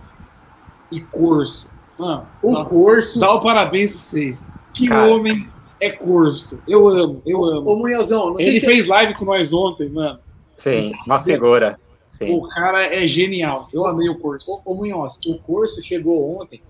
[0.92, 1.70] e Corso.
[1.98, 4.44] Mano, O dá- Corso- Dá o parabéns pra vocês.
[4.74, 5.08] Que Cara.
[5.14, 5.50] homem
[5.80, 6.60] é Corso.
[6.68, 7.70] Eu amo, eu amo.
[7.72, 10.20] Ô, Munhozão, não sei Ele se- fez live com nós ontem, mano.
[10.58, 11.80] Sim, uma figura.
[12.06, 12.32] Sim.
[12.34, 13.68] O cara é genial.
[13.74, 14.62] Eu amei o Corso.
[14.66, 16.62] Ô, ô Munhoz, o Corso chegou ontem.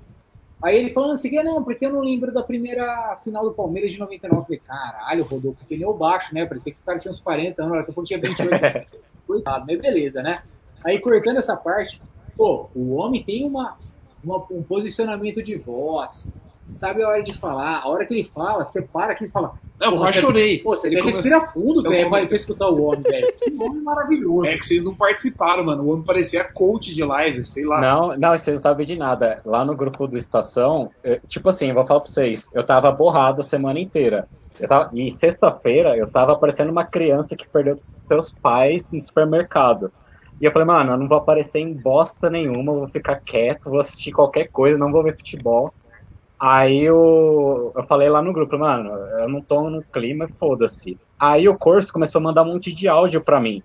[0.63, 3.99] Aí ele falando assim, não, porque eu não lembro da primeira final do Palmeiras de
[3.99, 4.41] 99.
[4.41, 6.45] Eu falei, caralho, rodou com pneu baixo, né?
[6.45, 8.87] Parecia que o cara tinha uns 40 anos, daqui a pouco tinha 28.
[9.27, 10.43] Coitado, mas beleza, né?
[10.83, 12.01] Aí cortando essa parte,
[12.37, 13.77] pô, o homem tem uma,
[14.23, 16.31] uma- um posicionamento de voz,
[16.73, 19.53] sabe a hora de falar, a hora que ele fala, você para aqui e fala.
[19.79, 20.59] Não, eu "Porra, quase chorei.
[20.59, 23.33] Pô, você Ele até começou- respira fundo, velho, pra, pra escutar o homem, velho.
[23.39, 24.45] Que homem maravilhoso.
[24.49, 25.83] É que vocês não participaram, mano.
[25.83, 27.81] O homem parecia coach de live, sei lá.
[27.81, 29.41] Não, não, vocês não sabem de nada.
[29.45, 32.89] Lá no grupo do Estação, eu- tipo assim, eu vou falar pra vocês, eu tava
[32.91, 34.27] borrado a semana inteira.
[34.57, 39.91] Eu tava, e sexta-feira eu tava parecendo uma criança que perdeu seus pais no supermercado.
[40.39, 43.79] E eu falei, mano, eu não vou aparecer em bosta nenhuma, vou ficar quieto, vou
[43.79, 45.73] assistir qualquer coisa, não vou ver futebol.
[46.39, 48.89] Aí eu, eu falei lá no grupo, mano,
[49.19, 50.97] eu não tô no clima, foda-se.
[51.19, 53.61] Aí o Corso começou a mandar um monte de áudio pra mim.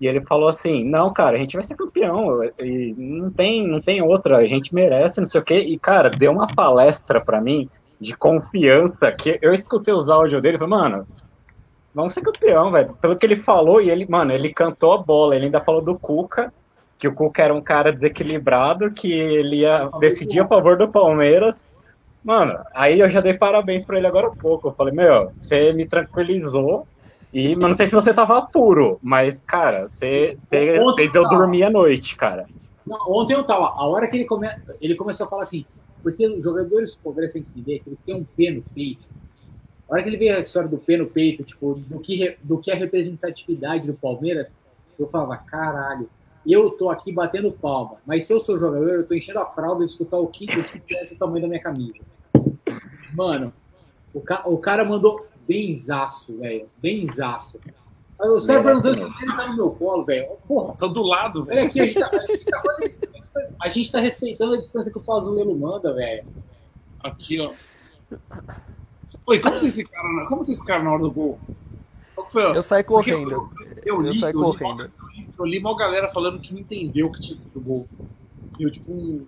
[0.00, 3.80] E ele falou assim: "Não, cara, a gente vai ser campeão, e não tem, não
[3.80, 5.58] tem outra, a gente merece, não sei o quê".
[5.58, 7.68] E cara, deu uma palestra pra mim
[8.00, 11.06] de confiança que eu escutei os áudios dele, e falei: "Mano,
[11.92, 12.96] vamos ser campeão, velho".
[13.00, 15.98] Pelo que ele falou e ele, mano, ele cantou a bola, ele ainda falou do
[15.98, 16.52] Cuca,
[16.98, 21.66] que o Cuca era um cara desequilibrado, que ele ia decidir a favor do Palmeiras.
[22.24, 24.68] Mano, aí eu já dei parabéns pra ele agora há pouco.
[24.68, 26.88] Eu falei, meu, você me tranquilizou.
[27.32, 31.36] E mas não sei se você tava puro, mas, cara, você, fez eu tava.
[31.36, 32.46] dormir à noite, cara.
[32.86, 33.66] Não, ontem eu tava.
[33.66, 34.48] A hora que ele, come...
[34.80, 35.66] ele começou a falar assim,
[36.02, 39.04] porque os jogadores do Palmeiras têm que entender que eles têm um pé no peito.
[39.88, 42.58] A hora que ele veio a história do pé no peito, tipo, do que, do
[42.58, 44.48] que é a representatividade do Palmeiras,
[44.98, 46.08] eu falava, caralho,
[46.52, 49.84] eu tô aqui batendo palma, mas se eu sou jogador, eu tô enchendo a fralda
[49.84, 52.00] de escutar o que, o que é o tamanho da minha camisa.
[53.14, 53.52] Mano,
[54.12, 54.42] o, ca...
[54.46, 57.58] o cara mandou benzaço, velho, benzaço.
[58.20, 60.36] Aí Os caras perguntando se ele tá no meu colo, velho.
[60.46, 61.58] Porra, Tô do lado, velho.
[61.58, 62.94] Olha aqui, a gente, tá, a, gente tá quase-
[63.60, 66.24] a gente tá respeitando a distância que o Pazuello manda, velho.
[67.02, 67.52] Aqui, ó.
[69.26, 71.38] Oi, como vocês ficaram, como vocês ficaram na hora do gol?
[72.34, 73.32] Eu saí Porque correndo.
[73.32, 73.50] Eu,
[73.84, 74.82] eu li, Eu saí eu correndo.
[74.82, 77.86] eu li- eu li mal galera falando que não entendeu que tinha sido gol.
[78.58, 79.22] Eu, tipo,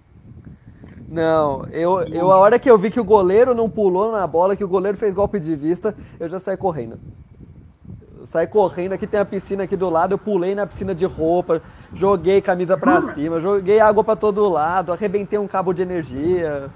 [1.08, 4.56] Não, eu, eu a hora que eu vi que o goleiro não pulou na bola,
[4.56, 6.98] que o goleiro fez golpe de vista, eu já saí correndo.
[8.24, 11.62] Saí correndo, aqui tem a piscina aqui do lado, eu pulei na piscina de roupa,
[11.94, 16.66] joguei camisa pra cima, joguei água pra todo lado, arrebentei um cabo de energia.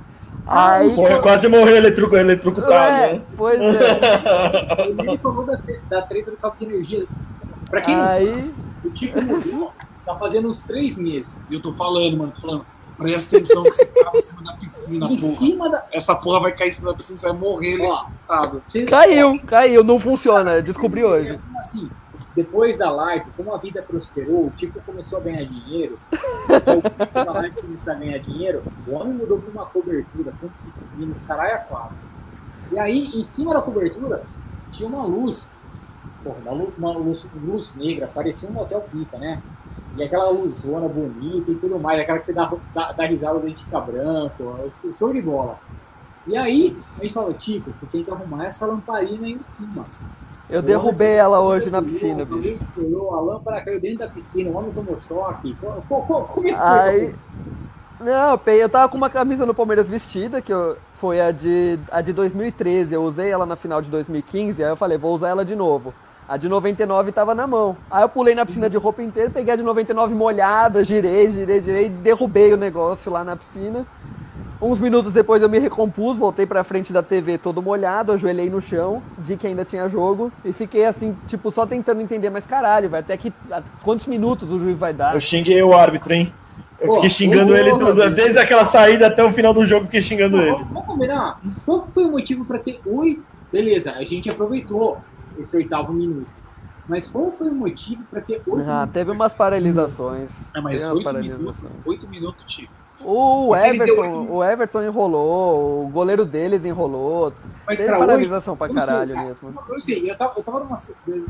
[0.46, 3.22] Aí, Morreu- quase morreu eletro, eletrocutado, É, né?
[3.36, 4.88] pois é.
[4.88, 7.06] Ele falou da, da treta do cabo de energia.
[7.70, 9.72] Pra quem não Aí- sabe, o Tico morreu
[10.04, 11.30] tá fazendo uns três meses.
[11.48, 12.66] E eu tô falando, mano, tô falando.
[12.96, 15.32] Presta atenção que você tava em cima da piscina, Em porra.
[15.36, 15.86] cima da.
[15.90, 18.62] Essa porra vai cair em cima da piscina, você vai morrer eletrocutado.
[18.88, 21.38] Caiu, caiu, não funciona, descobri hoje.
[21.58, 21.90] Assim,
[22.36, 25.98] depois da live, como a vida prosperou, o Tico começou a ganhar dinheiro.
[27.24, 31.54] da live começou a ganhar dinheiro, o homem mudou pra uma cobertura com piscinas, caralho,
[31.54, 31.96] a quatro.
[32.70, 34.24] E aí, em cima da cobertura,
[34.72, 35.50] tinha uma luz.
[36.22, 39.42] Porra, uma luz, uma luz, luz negra, parecia um motel pica, né?
[39.96, 43.40] E aquela luzona bonita e tudo mais, aquela que você dá, dá, dá risada, o
[43.40, 45.58] dente fica branco, show de bola.
[46.26, 49.86] E aí, a gente falou, Tico, você tem que arrumar essa lamparina aí em cima.
[50.48, 52.62] Eu derrubei ela hoje na piscina, bicho.
[52.62, 55.54] Estourou, a lâmpada caiu dentro da piscina, o homem tomou choque.
[55.54, 57.04] Co- co- co- Como é que foi Aí.
[57.06, 57.18] essa
[58.00, 62.00] Não, eu tava com uma camisa no Palmeiras vestida, que eu- foi a de, a
[62.00, 62.94] de 2013.
[62.94, 65.92] Eu usei ela na final de 2015, aí eu falei, vou usar ela de novo.
[66.30, 67.76] A de 99 tava na mão.
[67.90, 71.60] Aí eu pulei na piscina de roupa inteira, peguei a de 99 molhada, girei, girei,
[71.60, 73.84] girei, derrubei o negócio lá na piscina.
[74.62, 78.60] Uns minutos depois eu me recompus, voltei pra frente da TV todo molhado, ajoelhei no
[78.60, 82.88] chão, vi que ainda tinha jogo e fiquei assim, tipo, só tentando entender, mas caralho,
[82.88, 83.32] vai até que
[83.82, 85.14] quantos minutos o juiz vai dar?
[85.14, 86.32] Eu xinguei o árbitro, hein?
[86.78, 89.86] Eu Pô, fiquei xingando porra, ele tudo, desde aquela saída até o final do jogo,
[89.86, 90.64] fiquei xingando Pô, ele.
[90.70, 91.40] Vamos, combinar?
[91.66, 93.24] Qual foi o motivo pra ter oito?
[93.50, 94.98] Beleza, a gente aproveitou
[95.40, 96.26] esse oitavo minuto.
[96.88, 100.30] Mas qual foi o motivo pra ter oito Ah, teve umas paralisações.
[100.54, 101.72] É, mas oito minutos, paralisações.
[101.86, 102.72] oito minutos, Tico.
[103.02, 107.32] O Everton, o Everton enrolou, o goleiro deles enrolou.
[107.66, 109.54] Mas Teve pra paralisação hoje, pra eu sei, caralho cara, mesmo.
[109.70, 110.78] Eu sei, eu tava, eu tava, numa,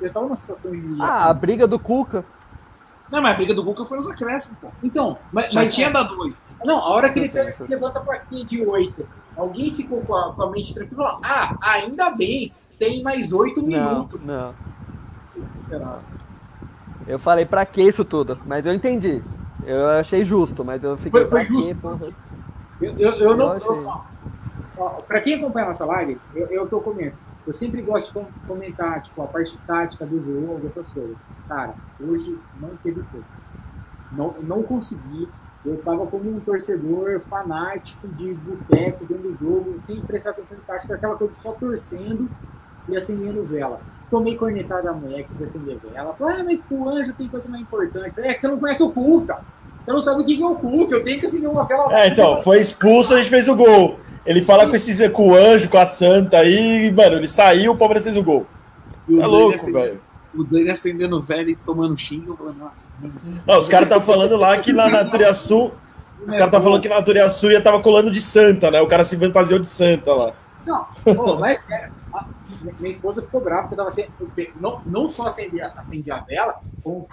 [0.03, 0.97] eu tava numa situação de.
[1.01, 2.25] Ah, a briga do Cuca.
[3.13, 4.69] Não, mas a briga do Cuca foi nos acréscimos, pô.
[4.83, 6.37] Então, mas, Já mas- tinha dado oito.
[6.65, 7.71] Não, a hora que ele Sim, pega, sim, sim.
[7.73, 9.07] levanta a plaquinha de 8,
[9.41, 12.47] alguém ficou com a, com a mente tranquila Ah, ainda bem,
[12.79, 14.25] tem mais 8 Não, minutos.
[14.25, 14.55] não.
[15.57, 16.03] Esperava.
[17.07, 18.39] Eu falei, pra que isso tudo?
[18.47, 19.23] Mas eu entendi.
[19.65, 21.75] Eu achei justo, mas eu fiquei, Foi- foi justo.
[22.01, 22.13] quê?
[22.83, 23.57] Eu, eu, eu não.
[23.57, 23.87] Eu
[24.79, 27.17] ó, pra quem acompanha a nossa live, eu, eu que eu comento.
[27.47, 31.21] Eu sempre gosto de com- comentar, tipo, a parte tática do jogo, essas coisas.
[31.49, 33.25] Cara, hoje não teve tempo.
[34.13, 35.29] Não, não consegui.
[35.65, 40.61] Eu tava como um torcedor fanático de boteco dentro do jogo, sem prestar atenção em
[40.63, 42.29] tática, aquela coisa só torcendo
[42.89, 43.81] e acendendo vela.
[44.09, 46.15] Tomei cornetada da mulher que foi acender vela.
[46.15, 48.11] Falei, ah, mas pro anjo tem coisa mais importante.
[48.15, 49.45] Falei, é que você não conhece o Cuca.
[49.81, 50.95] Você não sabe o que que é o Cuca.
[50.95, 51.93] Eu tenho que acender uma vela.
[51.93, 54.01] É, então, foi expulso, a gente fez o gol.
[54.25, 57.77] Ele fala com, esses, com o anjo, com a santa aí, mano, ele saiu, o
[57.77, 58.47] Palmeiras fez o gol.
[59.07, 60.01] Você é louco, velho.
[60.35, 62.37] O Dani acendendo velho e tomando xingo.
[62.37, 62.91] Falei, nossa.
[63.47, 65.73] Não, os caras estavam falando lá que na Turiaçu,
[66.21, 68.81] os caras estavam falando que na Turiaçu ia tava colando de santa, né?
[68.81, 70.33] O cara se fantasiou de santa lá.
[70.67, 70.87] Não,
[71.17, 71.93] pô, mas sério.
[72.15, 72.27] a-
[72.79, 74.07] minha esposa ficou brava porque eu tava sem,
[74.61, 77.09] não, não só acendia, acendia a vela, como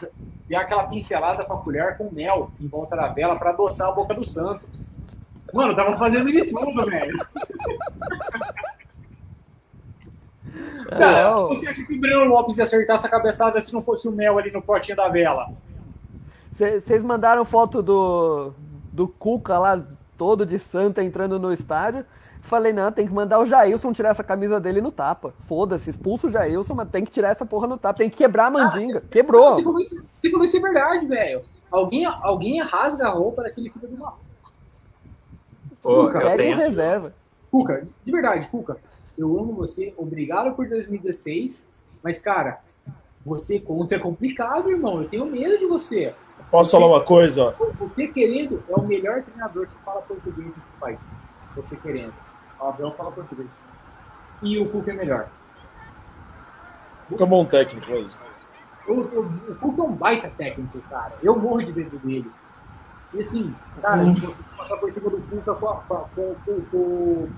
[0.47, 3.91] dei aquela pincelada com a colher com mel em volta da vela pra adoçar a
[3.93, 4.67] boca do santo.
[5.53, 7.17] Mano, eu tava fazendo de tudo, velho.
[10.89, 11.47] Cara, Não.
[11.49, 14.37] você acha que o Breno Lopes ia acertar essa cabeçada se não fosse o mel
[14.37, 15.49] ali no potinho da vela?
[16.51, 18.53] Vocês mandaram foto do,
[18.91, 19.83] do Cuca lá,
[20.17, 22.05] todo de santa, entrando no estádio.
[22.41, 25.33] Falei, não, tem que mandar o Jailson tirar essa camisa dele no tapa.
[25.41, 27.99] Foda-se, expulsa o Jailson, mas tem que tirar essa porra no tapa.
[27.99, 29.01] Tem que quebrar a mandinga.
[29.01, 29.51] Quebrou.
[29.51, 31.43] Você falou, isso, é verdade, velho.
[31.69, 34.13] Alguém, alguém rasga a roupa daquele filho de uma.
[35.83, 37.13] Pô, Pega em reserva.
[37.51, 38.77] Cuca, de verdade, Cuca,
[39.17, 41.65] eu amo você, obrigado por 2016,
[42.03, 42.57] mas, cara,
[43.25, 45.01] você contra é complicado, irmão.
[45.01, 46.13] Eu tenho medo de você.
[46.51, 47.53] Posso falar uma coisa?
[47.79, 50.99] Você querendo é o melhor treinador que fala português nesse país.
[51.55, 52.13] Você querendo.
[52.59, 53.49] O Abel fala português.
[54.41, 55.27] E o Cuca é melhor.
[57.09, 58.19] Cuca é bom técnico mesmo.
[58.87, 59.03] O,
[59.55, 61.13] Cuca é um baita técnico, cara.
[61.21, 62.31] Eu morro de medo dele.
[63.13, 64.15] E assim, cara, Hum.
[64.15, 66.35] se você passar por cima do Cuca com, a- com, a- com,
[66.71, 67.29] com,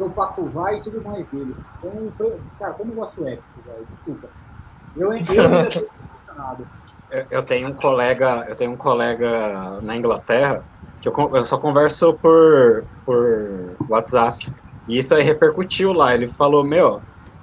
[0.00, 1.54] com meu Pacuvá e tudo mais dele.
[1.78, 3.86] Então, foi, cara, como eu gosto épico, velho.
[3.88, 4.28] Desculpa.
[4.96, 6.66] Eu, eu ainda tô impressionado.
[7.10, 10.64] Eu, eu tenho um colega, eu tenho um colega na Inglaterra
[11.00, 14.50] que eu, eu só converso por, por WhatsApp.
[14.88, 16.14] E isso aí repercutiu lá.
[16.14, 17.00] Ele falou, meu,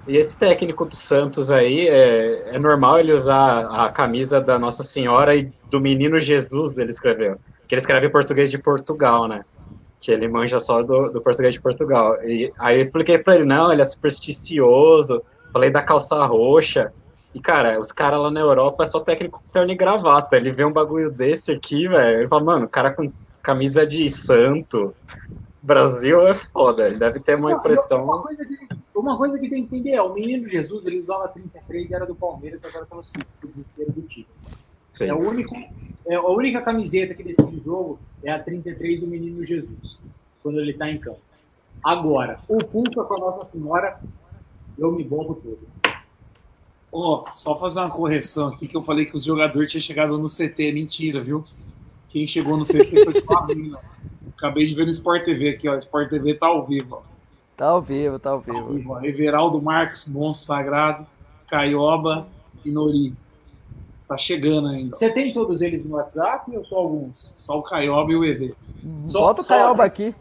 [0.08, 4.84] e esse técnico do Santos aí, é, é normal ele usar a camisa da Nossa
[4.84, 7.40] Senhora e do Menino Jesus, ele escreveu.
[7.68, 9.42] Que ele escreve em português de Portugal, né?
[10.00, 12.22] Que ele manja só do, do português de Portugal.
[12.24, 15.24] E aí eu expliquei pra ele, não, ele é supersticioso.
[15.52, 16.94] Falei da calça roxa.
[17.34, 20.36] E, cara, os caras lá na Europa é só técnico terno e gravata.
[20.36, 22.20] Ele vê um bagulho desse aqui, velho.
[22.20, 23.12] Ele fala, mano, cara com
[23.44, 24.94] camisa de santo.
[25.62, 26.88] Brasil é foda.
[26.88, 28.04] Ele deve ter uma Não, impressão.
[28.04, 28.58] Uma coisa, que,
[28.96, 32.06] uma coisa que tem que entender é, o menino Jesus, ele usava 33 e era
[32.06, 34.28] do Palmeiras, agora tá no 5, pro desespero do time.
[34.94, 35.06] Sim.
[35.06, 35.56] É a, única,
[36.08, 40.00] é a única camiseta que decide o jogo é a 33 do menino Jesus,
[40.42, 41.20] quando ele tá em campo.
[41.84, 44.00] Agora, o Cuca com a Nossa Senhora,
[44.78, 45.60] eu me borro todo.
[46.92, 50.28] Ó, só fazer uma correção aqui que eu falei que os jogadores tinham chegado no
[50.30, 50.70] CT.
[50.70, 51.44] É mentira, viu?
[52.10, 53.78] Quem chegou no CT foi só a mina.
[54.36, 55.76] Acabei de ver no Sport TV aqui, ó.
[55.76, 57.02] O Sport TV tá ao vivo, ó.
[57.56, 58.74] Tá ao vivo, tá ao Ao vivo.
[58.74, 59.04] vivo, ó.
[59.04, 61.06] Everaldo Marques, Monstro Sagrado,
[61.50, 62.28] Caioba
[62.64, 63.14] e Nori.
[64.08, 64.96] Tá chegando ainda.
[64.96, 67.30] Você tem todos eles no WhatsApp ou só alguns?
[67.36, 68.56] Só o Caioba e o EV.
[69.12, 70.16] Bota o Caioba aqui.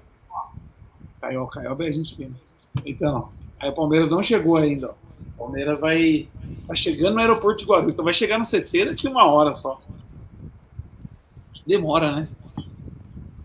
[1.20, 2.34] Caioba, Caioba é a gente fina.
[2.84, 3.28] Então,
[3.60, 4.90] aí o Palmeiras não chegou ainda.
[4.90, 6.28] O Palmeiras vai.
[6.66, 7.94] Tá chegando no aeroporto de Guarulhos.
[7.94, 9.78] Então vai chegar no CT daqui uma hora só.
[11.64, 12.28] Demora, né?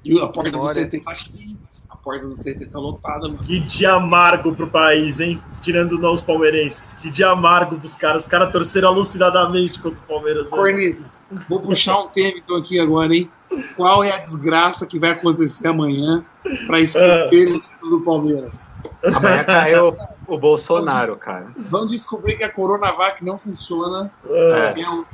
[0.03, 0.73] E a porta Demora.
[0.73, 1.55] do CT tá cheia.
[2.01, 3.37] A porta do CT tá lotada, mano.
[3.43, 5.39] Que dia amargo pro país, hein?
[5.61, 6.93] Tirando nós palmeirenses.
[6.93, 8.23] Que dia amargo pros caras.
[8.23, 10.49] Os caras torceram alucinadamente contra o Palmeiras.
[10.49, 10.57] né?
[10.57, 11.05] Cornito,
[11.47, 13.29] vou puxar um tema então aqui agora, hein?
[13.75, 16.25] Qual é a desgraça que vai acontecer amanhã
[16.65, 18.67] pra esquecer o título do Palmeiras?
[19.05, 21.53] Amanhã caiu o Bolsonaro, cara.
[21.55, 24.11] Vão descobrir que a Coronavac não funciona.
[24.27, 24.81] É.
[24.81, 25.05] É, o-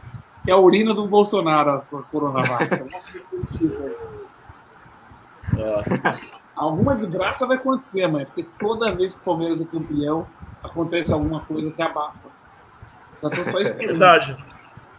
[0.48, 2.70] é a urina do Bolsonaro, a Coronavac.
[6.58, 10.26] Alguma desgraça vai acontecer, mãe, porque toda vez que o Palmeiras é campeão,
[10.64, 12.30] acontece alguma coisa que abafa.
[13.22, 13.88] Já tô só esperando.
[13.88, 14.38] Verdade.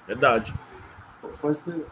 [0.07, 0.55] Verdade.
[1.20, 1.87] Tô só esperando.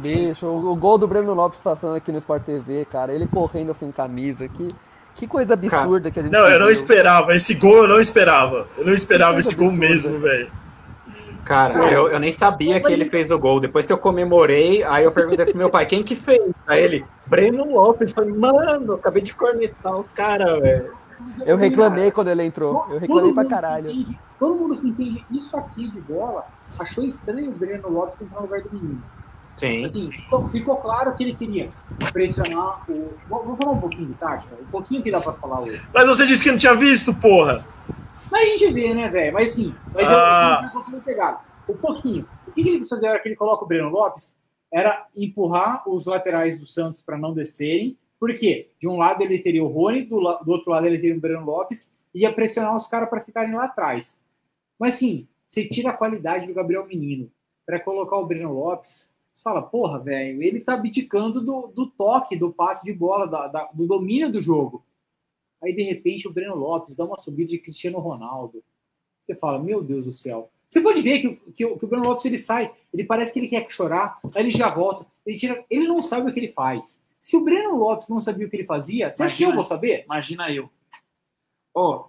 [0.00, 3.74] Bicho, o, o gol do Breno Lopes passando aqui no Sport TV, cara, ele correndo
[3.74, 4.68] sem camisa, que,
[5.14, 6.72] que coisa absurda que a gente Não, eu não viu.
[6.72, 7.34] esperava.
[7.34, 8.66] Esse gol eu não esperava.
[8.76, 10.50] Eu não esperava esse gol mesmo, velho.
[11.48, 13.58] Cara, eu, eu nem sabia que ele fez o gol.
[13.58, 16.42] Depois que eu comemorei, aí eu perguntei pro meu pai, quem que fez?
[16.66, 18.10] Aí ele, Breno Lopes.
[18.10, 20.92] Eu falei, mano, eu acabei de cornetar o cara, velho.
[21.46, 22.86] Eu reclamei quando ele entrou.
[22.90, 23.90] Eu reclamei pra caralho.
[23.90, 26.44] entende- todo mundo que entende isso aqui de bola
[26.78, 29.02] achou estranho o Breno Lopes entrar no lugar do menino.
[29.56, 29.84] Sim.
[29.84, 31.70] Assim, ficou, ficou claro que ele queria
[32.12, 33.12] pressionar o.
[33.28, 35.82] Vou, vou falar um pouquinho de tática, um pouquinho que dá pra falar hoje.
[35.92, 37.64] Mas você disse que não tinha visto, porra.
[38.30, 39.32] Mas a gente vê, né, velho?
[39.32, 40.60] Mas sim, mas Ah.
[40.62, 41.40] eu um pouquinho pegado.
[41.68, 42.28] Um pouquinho.
[42.46, 44.36] O que, que ele quis fazer na hora que ele coloca o Breno Lopes?
[44.72, 47.96] Era empurrar os laterais do Santos para não descerem.
[48.20, 48.70] Por quê?
[48.80, 51.44] De um lado ele teria o Rony, do, do outro lado ele teria o Breno
[51.44, 54.22] Lopes, e ia pressionar os caras para ficarem lá atrás.
[54.78, 57.30] Mas sim, você tira a qualidade do Gabriel Menino
[57.64, 59.08] para colocar o Breno Lopes.
[59.32, 63.46] Você fala, porra, velho, ele tá abdicando do, do toque, do passe de bola, da-
[63.46, 64.82] da- do domínio do jogo.
[65.62, 68.62] Aí, de repente, o Breno Lopes dá uma subida de Cristiano Ronaldo.
[69.20, 70.50] Você fala, meu Deus do céu.
[70.68, 73.38] Você pode ver que, o- que, que o Breno Lopes ele sai, ele parece que
[73.38, 76.52] ele quer chorar, aí ele já volta, ele tira, ele não sabe o que ele
[76.52, 77.02] faz.
[77.20, 79.64] Se o Breno Lopes não sabia o que ele fazia, você acha que eu vou
[79.64, 80.04] saber?
[80.04, 80.70] Imagina eu.
[81.74, 82.06] Ó,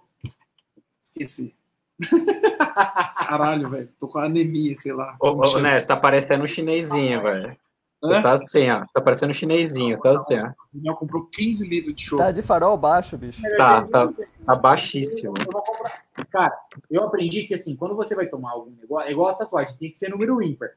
[1.00, 1.54] esqueci.
[3.16, 3.88] Caralho, velho.
[3.98, 5.16] Tô com anemia, sei lá.
[5.20, 5.58] Ô, ô?
[5.60, 7.56] Né, tá parecendo um chinesinho, velho.
[8.02, 8.86] Você tá assim, ó.
[8.94, 10.48] Tá parecendo um chinesinho, tá assim, ó.
[10.48, 12.18] O Daniel comprou 15 litros de show.
[12.18, 13.42] Tá de farol baixo, bicho.
[13.56, 14.10] Tá, tá,
[14.46, 15.34] tá baixíssimo.
[16.30, 16.56] Cara,
[16.90, 19.90] eu aprendi que assim, quando você vai tomar algum negócio, é igual a tatuagem, tem
[19.90, 20.70] que ser número ímpar.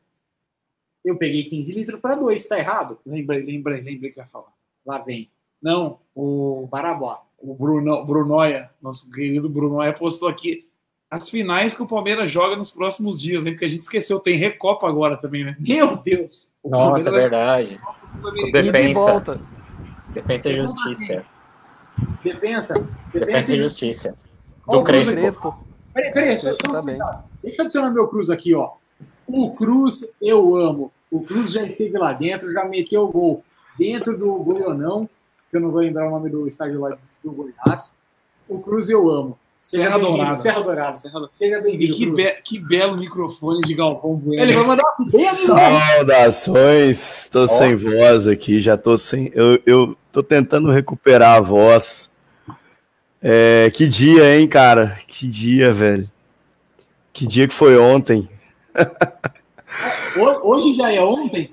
[1.04, 3.00] Eu peguei 15 litros para 2, tá errado?
[3.06, 4.52] Lembrei, lembrei, lembrei que ia falar.
[4.86, 5.30] Lá vem.
[5.62, 7.22] Não, o Barabuá.
[7.38, 10.70] O Bruno, Brunoia, nosso querido Brunoia, postou aqui
[11.14, 13.54] as finais que o Palmeiras joga nos próximos dias, hein?
[13.54, 15.56] Porque a gente esqueceu, tem Recopa agora também, né?
[15.60, 16.50] Meu Deus!
[16.66, 17.80] Nossa, é verdade.
[18.36, 19.00] E defensa.
[19.00, 19.40] volta.
[20.10, 21.26] Defensa e justiça.
[22.24, 22.88] Defensa.
[23.14, 24.18] Defensa e justiça.
[24.68, 25.64] Do o Cruz Crespo.
[25.94, 26.98] Peraí, peraí, só, só um também.
[26.98, 27.24] comentário.
[27.44, 28.72] Deixa eu adicionar meu Cruz aqui, ó.
[29.28, 30.92] O Cruz eu amo.
[31.12, 33.44] O Cruz já esteve lá dentro, já meteu o gol
[33.78, 35.08] dentro do Goianão,
[35.52, 37.96] que eu não vou lembrar o nome do estádio lá do Goiás.
[38.50, 39.38] O Cruz eu amo.
[39.64, 40.38] Serra Dourada.
[40.38, 40.94] Serra Dourada.
[40.94, 44.44] Serra- Seja bem-vindo, que, be- que belo microfone de Galvão Bueno.
[44.44, 45.10] Ele vai mandar um.
[45.10, 49.32] Saudações, tô sem voz aqui, já tô sem.
[49.34, 52.12] Eu, eu tô tentando recuperar a voz.
[53.22, 54.98] É, que dia, hein, cara?
[55.08, 56.12] Que dia, velho.
[57.14, 58.28] Que dia que foi ontem.
[60.18, 61.50] Ho- Hoje já é ontem?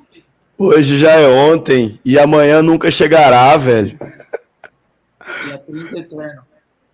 [0.58, 3.96] Hoje já é ontem e amanhã nunca chegará, velho.
[5.44, 6.42] Dia 30 eterno.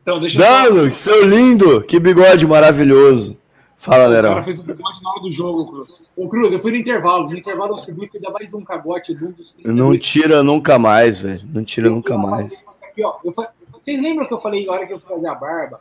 [0.07, 3.36] Então, deixa eu Dano, seu lindo, que bigode maravilhoso.
[3.76, 4.44] Fala, O cara Lerão.
[4.44, 6.07] fez um bigode na hora do jogo, Cruz.
[6.17, 7.28] Ô, Cruz, eu fui no intervalo.
[7.28, 10.78] No intervalo eu subi e dar mais um cagote de um dos Não tira nunca
[10.78, 11.41] mais, velho.
[11.52, 12.65] Não tira nunca mais.
[12.85, 15.26] Aqui, ó, eu fa- Vocês lembram que eu falei na hora que eu fui fazer
[15.26, 15.81] a barba?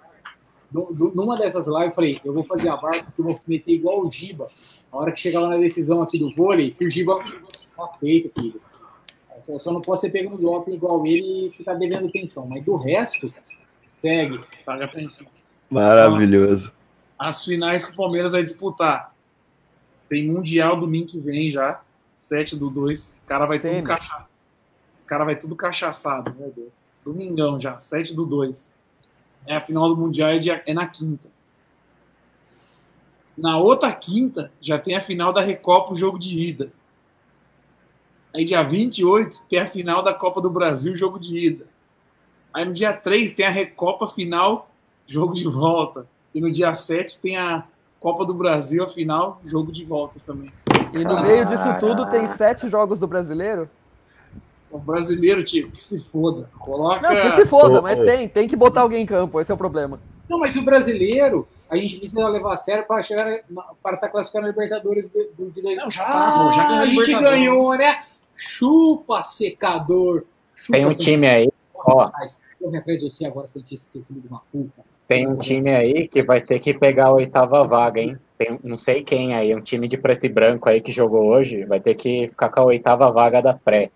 [0.74, 3.40] nu- nu- numa dessas lives, eu falei, eu vou fazer a barca porque eu vou
[3.48, 4.48] meter igual o Giba.
[4.92, 7.18] A hora que chegar lá na decisão aqui do vôlei, que o Giba
[7.78, 8.60] tá feito, filho.
[9.48, 12.48] Eu só não posso ser pego no doping igual ele e ficar devendo pensão.
[12.48, 13.32] Mas do resto,
[14.10, 14.44] segue.
[14.66, 15.26] Paga pensão.
[15.70, 16.72] Maravilhoso.
[17.18, 19.14] As finais que o Palmeiras vai disputar.
[20.08, 21.82] Tem Mundial domingo que vem já.
[22.20, 23.20] 7 do 2.
[23.24, 24.26] O cara vai tudo cachaçado.
[25.02, 26.70] O cara vai tudo cachaçado, meu Deus.
[27.04, 28.72] Domingão já, 7 do 2.
[29.46, 31.28] É a final do Mundial é, dia- é na quinta.
[33.38, 36.72] Na outra quinta, já tem a final da Recopa, o jogo de ida.
[38.34, 41.68] Aí dia 28 tem a final da Copa do Brasil, jogo de ida.
[42.56, 44.70] Aí no dia 3 tem a Recopa final,
[45.06, 46.08] jogo de volta.
[46.34, 47.66] E no dia 7 tem a
[48.00, 50.54] Copa do Brasil, a final, jogo de volta também.
[50.94, 53.70] E no meio disso tudo tem sete jogos do brasileiro?
[54.72, 56.50] O brasileiro, tio, que se foda.
[56.60, 57.02] Coloca.
[57.02, 59.58] Não, que se foda, mas tem, tem que botar alguém em campo, esse é o
[59.58, 60.00] problema.
[60.30, 63.40] Não, mas o brasileiro, a gente precisa levar a sério para chegar
[63.82, 66.84] para estar classificando na Libertadores do, do, de Não, já tá, pô, já ganhou a
[66.84, 68.04] a gente ganhou, né?
[68.36, 70.24] Chupa, secador.
[70.54, 71.50] Chupa, Tem um time aí,
[71.86, 72.12] ó.
[72.62, 74.84] Você agora, seu filho de uma puta.
[75.08, 78.18] Tem um time aí que vai ter que pegar a oitava vaga, hein?
[78.38, 81.64] Tem não sei quem aí, um time de preto e branco aí que jogou hoje,
[81.66, 83.92] vai ter que ficar com a oitava vaga da pré.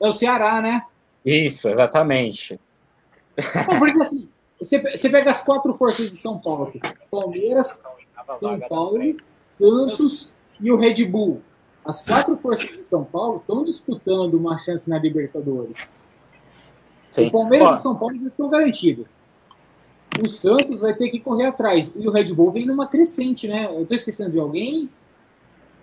[0.00, 0.82] É o Ceará, né?
[1.24, 2.58] Isso, exatamente.
[3.36, 6.72] Não, porque assim, você, você pega as quatro forças de São Paulo.
[7.10, 7.80] Palmeiras,
[8.40, 9.16] São Paulo,
[9.50, 11.42] Santos e o Red Bull.
[11.84, 15.90] As quatro forças de São Paulo estão disputando uma chance na Libertadores.
[17.18, 17.28] Sim.
[17.28, 17.72] O Palmeiras Ó.
[17.72, 19.06] e o São Paulo já estão garantidos.
[20.22, 21.92] O Santos vai ter que correr atrás.
[21.96, 23.66] E o Red Bull vem numa crescente, né?
[23.66, 24.88] Eu tô esquecendo de alguém?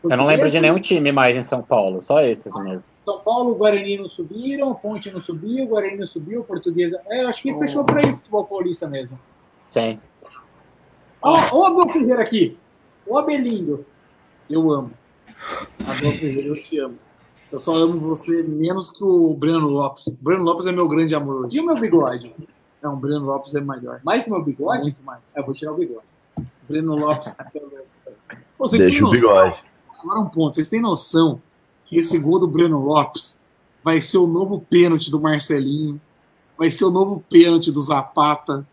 [0.04, 2.88] Eu não lembro de nenhum time mais em São Paulo, só esses mesmo.
[3.04, 6.44] São Paulo, o Guarani não subiram, o Ponte não subiu, o Guarani não subiu, o
[6.44, 7.02] Portuguesa.
[7.08, 9.20] É, eu acho que fechou por aí o futebol paulista mesmo.
[9.70, 10.00] Sim.
[11.22, 12.58] Ó, ó o Abel Ferreira aqui.
[13.06, 13.86] O Abelindo.
[14.50, 14.92] Eu amo.
[15.86, 17.00] Abel Ferreira, eu te amo.
[17.52, 20.08] Eu só amo você menos que o Breno Lopes.
[20.08, 21.58] O Breno Lopes é meu grande amor hoje.
[21.58, 22.34] E o meu bigode?
[22.82, 24.00] Não, o Breno Lopes é melhor.
[24.04, 24.82] Mais que o meu bigode?
[24.82, 25.22] Muito mais.
[25.36, 26.06] Eu vou tirar o bigode.
[26.68, 27.36] Breno Lopes.
[27.40, 28.36] é.
[28.58, 29.64] Pô, vocês Deixa têm o bigode.
[30.00, 30.56] Agora um ponto.
[30.56, 31.42] Vocês têm noção
[31.86, 33.38] que esse gol do Breno Lopes
[33.84, 36.02] vai ser o novo pênalti do Marcelinho,
[36.58, 38.66] vai ser o novo pênalti do Zapata.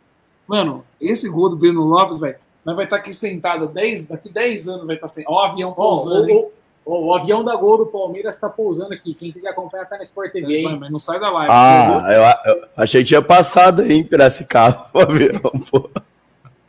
[0.47, 4.69] Mano, esse gol do Breno Lopes, velho, nós vai estar aqui sentado 10, daqui 10
[4.69, 5.25] anos vai estar sem.
[5.29, 6.49] Ó, o avião Ó, pousando, o, hein?
[6.85, 9.15] O- o- avião da Gol do Palmeiras tá pousando aqui.
[9.15, 10.63] Quem quiser acompanhar tá na Sport TV.
[10.79, 11.53] Mas não sai da live.
[11.53, 12.05] Ah,
[12.47, 15.89] eu, eu achei que tinha passado aí em Piracicaba o avião, pô.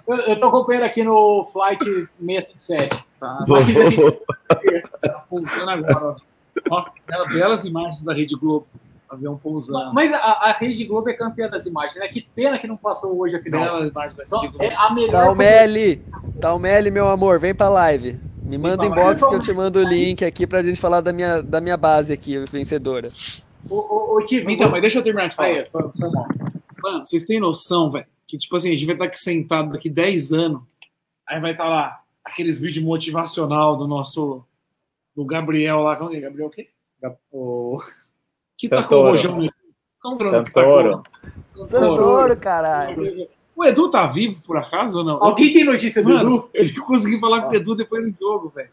[0.08, 1.84] Eu, eu tô acompanhando aqui no Flight
[2.20, 3.06] 657.
[3.20, 4.12] Tá, Vou-
[5.02, 6.16] tá apontando agora.
[6.70, 8.68] Ó, Ó, bela- belas imagens da Rede Globo.
[9.10, 9.94] Avião pousando.
[9.94, 12.08] Mas a, a Rede Globo é campeã das imagens, né?
[12.08, 13.62] Que pena que não passou hoje a final.
[13.64, 14.64] Belas imagens da Rede Globo.
[14.64, 15.12] é a melhor.
[15.12, 16.02] Talmeli,
[16.42, 18.20] Talmeli, meu amor, vem pra live.
[18.44, 21.42] Me manda inbox que eu te mando o link aqui pra gente falar da minha,
[21.42, 23.08] da minha base aqui, vencedora.
[23.70, 25.66] O, o, o Tive, Então, mas deixa eu terminar de falar.
[26.82, 28.06] Mano, vocês têm noção, velho?
[28.28, 30.62] Que, tipo assim, a gente vai estar aqui sentado daqui 10 anos,
[31.28, 34.44] aí vai estar lá aqueles vídeos motivacional do nosso.
[35.16, 35.96] do Gabriel lá.
[35.96, 36.20] Como é?
[36.20, 36.70] Gabriel o quê?
[37.32, 37.82] O...
[38.58, 39.52] Que tá com o rojão no
[40.02, 41.04] Como que é Santoro.
[41.68, 43.30] Santoro, caralho.
[43.56, 45.24] O Edu tá vivo, por acaso, ou não?
[45.24, 46.50] Alguém tem notícia do Mano, Edu?
[46.54, 48.70] Ele conseguiu falar com o Edu depois do jogo, velho.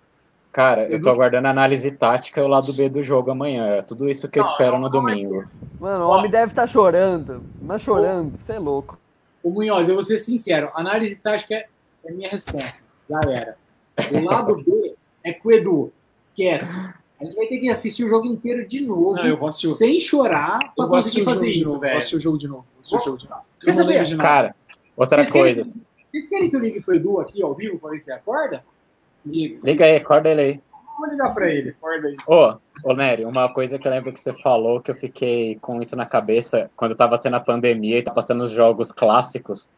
[0.53, 3.67] Cara, eu tô aguardando a análise tática e o lado B do jogo amanhã.
[3.77, 5.45] É tudo isso que eu espero no domingo.
[5.79, 7.43] Mano, o homem deve estar chorando.
[7.63, 8.99] Mas chorando, você é louco.
[9.43, 11.67] Ô Munhoz, eu vou ser sincero, análise tática é,
[12.05, 13.57] é minha resposta, galera.
[14.13, 14.95] O lado B
[15.25, 15.93] é com o Edu.
[16.25, 16.77] Esquece.
[17.21, 20.73] A gente vai ter que assistir o jogo inteiro de novo, Não, eu sem chorar,
[20.75, 21.73] pra Eu conseguir fazer isso.
[21.73, 21.99] Vou velho.
[21.99, 22.65] assistir o jogo de novo.
[22.73, 23.43] Vou assistir o jogo de novo.
[23.61, 24.17] Quer Eu saber?
[24.17, 24.57] Cara,
[25.05, 25.81] outra Vocês querem- coisa.
[26.11, 28.65] Vocês querem que eu ligue pro Edu aqui ao vivo pra ver se ele acorda?
[29.25, 30.61] Liga aí, acorda ele aí.
[30.99, 31.71] Vou ligar pra ele.
[31.71, 32.17] Acorda aí.
[32.27, 35.81] Ô, ô Nery, uma coisa que eu lembro que você falou, que eu fiquei com
[35.81, 39.69] isso na cabeça, quando tava tendo a pandemia e tá passando os jogos clássicos,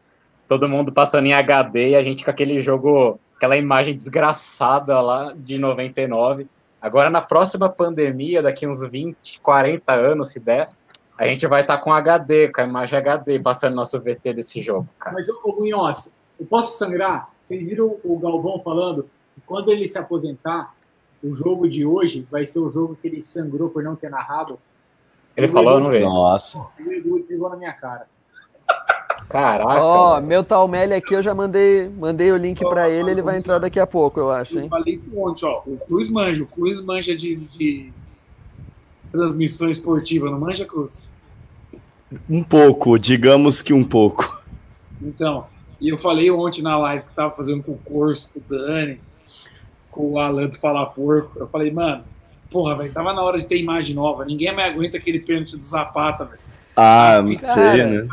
[0.47, 5.33] todo mundo passando em HD e a gente com aquele jogo, aquela imagem desgraçada lá
[5.35, 6.47] de 99.
[6.81, 10.69] Agora, na próxima pandemia, daqui uns 20, 40 anos, se der,
[11.17, 14.87] a gente vai estar com HD, com a imagem HD, passando nosso VT desse jogo,
[14.99, 15.15] cara.
[15.15, 17.29] Mas, ô, Munhoz, eu posso sangrar?
[17.41, 19.03] Vocês viram o Galvão falando
[19.35, 20.73] que quando ele se aposentar,
[21.23, 24.59] o jogo de hoje vai ser o jogo que ele sangrou por não ter narrado?
[25.35, 25.99] Ele falou, eu não vi.
[25.99, 26.59] Nossa.
[26.59, 28.07] O Edu desligou na minha cara.
[29.29, 29.81] Caraca.
[29.81, 33.57] Ó, meu Talmeli aqui eu já mandei, mandei o link pra ele, ele vai entrar
[33.57, 34.69] daqui a pouco, eu acho, Eu hein?
[34.69, 35.61] falei isso ontem, ó.
[35.65, 36.43] O Cruz manja.
[36.43, 37.91] O Cruz manja de, de
[39.13, 41.03] transmissão esportiva, não manja, Cruz?
[42.29, 44.41] Um pouco, digamos que um pouco.
[45.01, 45.45] Então,
[45.79, 48.99] E eu falei ontem na live que tava fazendo com o Corso, com o Dani,
[49.91, 51.37] com o Alan do Fala Porco.
[51.37, 52.03] Eu falei, mano,
[52.49, 54.23] porra, velho, tava na hora de ter imagem nova.
[54.25, 56.39] Ninguém mais aguenta aquele pênalti do Zapata, velho.
[56.75, 58.07] Ah, não sei, né?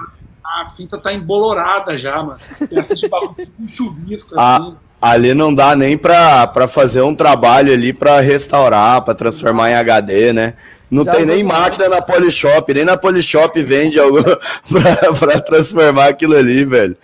[0.45, 2.41] A fita tá embolorada já, mano.
[2.59, 4.77] Você assiste o bagulho com chuvisco, Ah, assim.
[5.01, 9.75] ali não dá nem pra, pra fazer um trabalho ali pra restaurar, pra transformar em
[9.75, 10.55] HD, né?
[10.91, 14.19] Não Já tem nem vou- máquina na Polishop, nem na Polishop vende algo
[14.69, 16.97] pra, pra transformar aquilo ali, velho.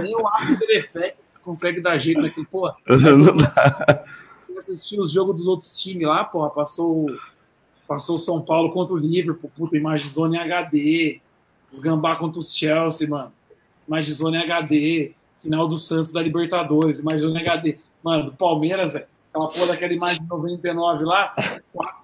[0.00, 2.76] Nem o After Effects consegue dar jeito naquele, porra.
[2.88, 4.04] Não dá.
[4.48, 7.06] Eu assisti os jogos dos outros times lá, porra, passou,
[7.86, 11.20] passou o São Paulo contra o Liverpool, puta, imagem zona em HD,
[11.72, 13.32] os Gambá contra os Chelsea, mano,
[13.86, 18.32] imagem zona em HD, final do Santos da Libertadores, imagem zona em HD, mano, do
[18.32, 21.34] Palmeiras, velho, aquela porra daquela imagem de 99 lá,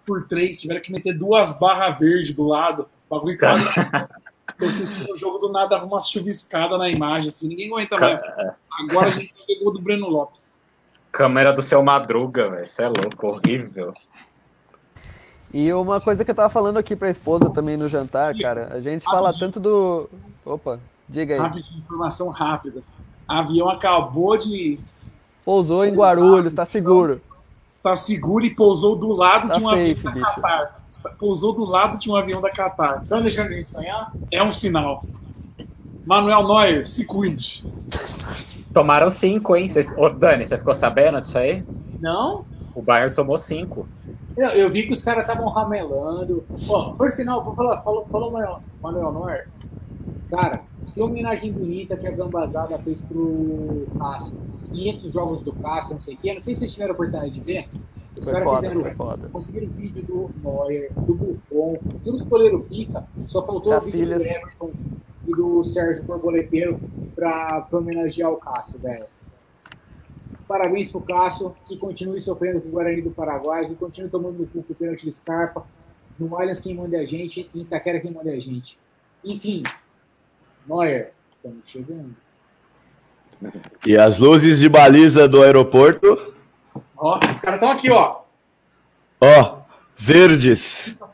[0.09, 3.65] 4x3, tiveram que meter duas barras verdes do lado, bagulho quase.
[4.61, 8.21] Assisti o jogo do nada, uma chuviscada na imagem, assim, ninguém aguenta mais.
[8.89, 10.53] Agora a gente pegou do Breno Lopes.
[11.11, 12.65] Câmera do seu Madruga, velho.
[12.65, 13.93] Isso é louco, horrível.
[15.53, 18.81] E uma coisa que eu tava falando aqui pra esposa também no jantar, cara, a
[18.81, 20.11] gente fala tanto do.
[20.45, 21.41] Opa, diga aí.
[21.41, 22.83] Rapidinho, informação rápida.
[23.29, 24.81] Avião acabou de.
[25.45, 27.21] Pousou em Guarulhos, tá seguro.
[27.83, 30.25] Tá seguro e pousou do lado Tá de um avião safe, da bicho.
[30.41, 30.81] Qatar.
[31.19, 33.03] Pousou do lado de um avião da Qatar.
[33.03, 34.11] Estão deixando a gente sonhar?
[34.33, 35.05] É um sinal.
[36.07, 37.65] Manuel Neuer, se cuide.
[38.73, 39.69] Tomaram cinco, hein?
[39.69, 41.63] Cês- Ô, Dani, você ficou sabendo disso aí?
[42.01, 42.45] Não?
[42.75, 43.87] O Bayern tomou cinco.
[44.37, 46.43] Eu, eu vi que os caras estavam ramelando.
[46.69, 49.49] Ó, por sinal, vou falar, falou, falou Manuel, Manuel Neuer.
[50.31, 50.61] Cara,
[50.95, 54.33] que homenagem bonita que a Gambazada fez pro Cássio.
[54.67, 56.35] 500 jogos do Cássio, não sei o quê.
[56.35, 57.69] Não sei se vocês tiveram a oportunidade de ver.
[58.19, 58.81] Os caras fizeram.
[58.81, 59.29] foi foda.
[59.29, 63.05] Conseguiram vídeo do Neuer, do Buffon, todos os goleiros pica.
[63.27, 64.37] Só faltou o vídeo do Cacilhas.
[64.37, 64.71] Everton
[65.27, 66.79] e do Sérgio Borboleteiro
[67.17, 69.07] pra, pra homenagear o Cássio, velho.
[70.47, 74.47] Parabéns pro Cássio, que continue sofrendo com o Guarani do Paraguai, que continue tomando no
[74.47, 75.67] cu com o pênalti de Scarpa.
[76.17, 78.79] No Allianz quem manda é a gente, em Itaquera quem manda é a gente.
[79.25, 79.65] Enfim,
[80.67, 82.15] Neuer, estamos chegando.
[83.87, 86.35] E as luzes de baliza do aeroporto,
[86.97, 88.21] Ó, os caras estão aqui, ó.
[89.21, 89.59] ó,
[89.97, 90.97] verdes.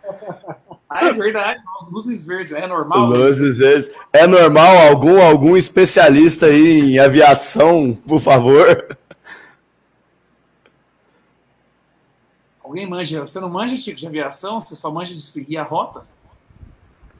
[0.92, 1.62] Ah, é verdade.
[1.88, 3.06] Luzes verdes, é normal?
[3.06, 3.88] Luzes verdes.
[4.12, 8.98] É normal algum algum especialista aí em aviação, por favor?
[12.60, 13.20] Alguém manja?
[13.20, 14.60] Você não manja tipo de aviação?
[14.60, 16.04] Você só manja de seguir a rota?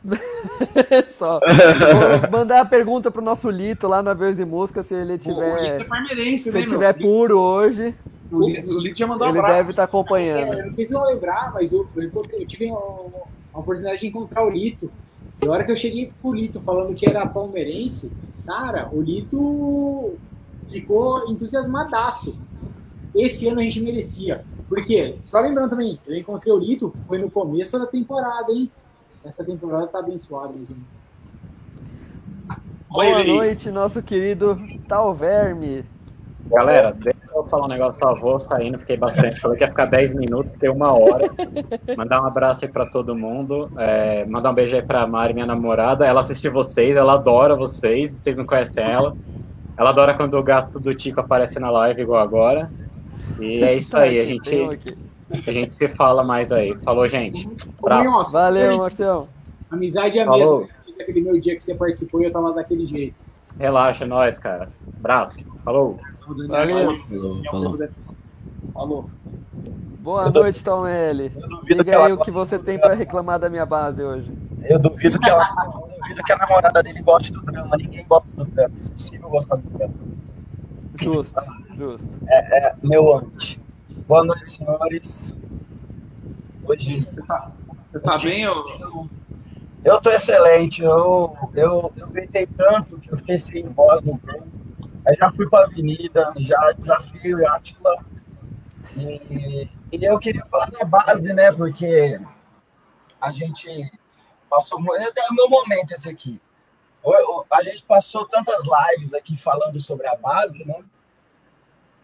[1.10, 1.40] Só.
[2.22, 5.18] Vou mandar a pergunta pro nosso Lito lá no Aviões e Música se ele O
[5.18, 5.62] tiver.
[5.62, 6.78] Lito é palmeirense, se né, ele meu?
[6.78, 7.94] tiver puro hoje.
[8.32, 9.56] O Lito, o Lito já mandou um Ele abraço.
[9.58, 10.52] deve estar É, acompanhando.
[10.54, 14.00] eu não sei se vão lembrar, mas eu, eu, encontrei- eu tive a, a oportunidade
[14.00, 14.90] de encontrar o Lito.
[15.42, 18.10] E a hora que eu cheguei pro Lito falando que era palmeirense,
[18.46, 20.14] cara, o Lito
[20.70, 22.38] ficou entusiasmadaço.
[23.14, 24.44] Esse ano a gente merecia.
[24.68, 25.16] Por quê?
[25.24, 28.70] Só lembrando também, eu encontrei o Lito, foi no começo da temporada, hein?
[29.24, 30.76] Essa temporada tá abençoada, amigos.
[32.88, 34.58] Boa noite, nosso querido
[34.88, 35.84] Talverme.
[36.46, 39.38] Galera, deixa eu falar um negócio, só vou saindo, fiquei bastante.
[39.40, 41.30] Falei que ia ficar 10 minutos, fiquei uma hora.
[41.96, 43.70] Mandar um abraço aí pra todo mundo.
[43.76, 46.06] é, mandar um beijo aí pra Mari, minha namorada.
[46.06, 49.14] Ela assiste vocês, ela adora vocês, vocês não conhecem ela.
[49.76, 52.70] Ela adora quando o gato do Tico aparece na live, igual agora.
[53.38, 55.09] E é isso aí, a gente, Tem um aqui.
[55.32, 56.76] A gente se fala mais aí.
[56.82, 57.48] Falou, gente.
[57.78, 58.30] Abraço.
[58.32, 59.28] Valeu, Marcião.
[59.70, 60.60] Amizade é a Falou.
[60.60, 60.80] mesma.
[61.00, 63.14] Aquele meu dia que você participou e eu tava daquele jeito.
[63.58, 64.68] Relaxa, é nóis, cara.
[64.98, 65.38] Abraço.
[65.64, 65.98] Falou.
[66.48, 66.98] Valeu.
[67.50, 67.78] Falou.
[68.72, 69.10] Falou.
[70.00, 71.30] Boa noite, Tom L.
[71.64, 74.32] Diga aí o que você tem pra reclamar da minha base hoje.
[74.64, 77.76] Eu duvido que, ela, eu duvido que a namorada dele goste do drama.
[77.76, 78.74] Ninguém gosta do drama.
[78.74, 79.94] É impossível gostar do drama.
[80.98, 81.40] Justo,
[81.76, 82.08] justo.
[82.28, 83.59] É, é meu anti.
[84.10, 85.36] Boa noite, senhores.
[86.64, 87.06] Hoje.
[87.92, 89.08] Você tá bem, ô?
[89.84, 90.82] Eu tô excelente.
[90.82, 94.48] Eu, eu, eu gritei tanto que eu fiquei sem voz no grupo.
[95.06, 98.04] Aí já fui pra avenida, já desafio a Atila.
[98.96, 101.52] E, e eu queria falar da base, né?
[101.52, 102.20] Porque
[103.20, 103.92] a gente
[104.48, 104.80] passou.
[104.80, 106.40] mu- É o meu momento esse aqui.
[107.48, 110.84] A gente passou tantas lives aqui falando sobre a base, né?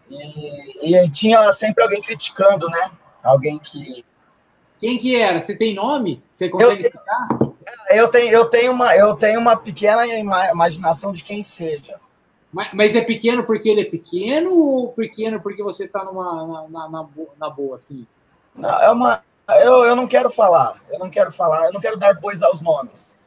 [0.09, 2.91] E, e tinha sempre alguém criticando, né?
[3.23, 4.05] Alguém que.
[4.79, 5.41] Quem que era?
[5.41, 6.23] Você tem nome?
[6.31, 7.27] Você consegue Eu- explicar?
[7.89, 11.99] Eu tenho, eu tenho, uma, eu tenho uma pequena ima- imaginação de quem seja.
[12.51, 16.89] Mas, mas é pequeno porque ele é pequeno ou pequeno porque você tá numa, na,
[16.89, 18.07] na, na boa, assim?
[18.55, 19.23] Não, é uma.
[19.49, 22.61] Eu, eu não quero falar, eu não quero falar, eu não quero dar bois aos
[22.61, 23.17] nomes.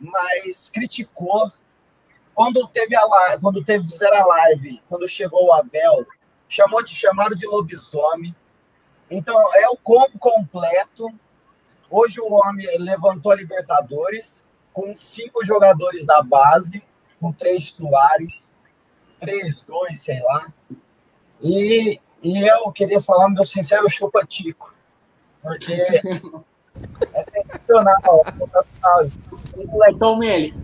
[0.00, 1.50] Mas criticou
[2.34, 6.06] quando teve a live, quando teve fizeram a live, quando chegou o Abel,
[6.48, 8.34] chamou de chamaram de lobisomem.
[9.10, 11.08] Então é o combo completo.
[11.90, 16.82] Hoje o homem levantou a Libertadores com cinco jogadores da base,
[17.20, 18.52] com três titulares,
[19.20, 20.52] três, dois, sei lá.
[21.40, 24.74] E, e eu queria falar meu sincero chupa-tico,
[25.42, 25.72] porque
[27.14, 28.24] é sensacional.
[28.38, 29.04] sensacional.
[29.56, 30.54] Então, Meli,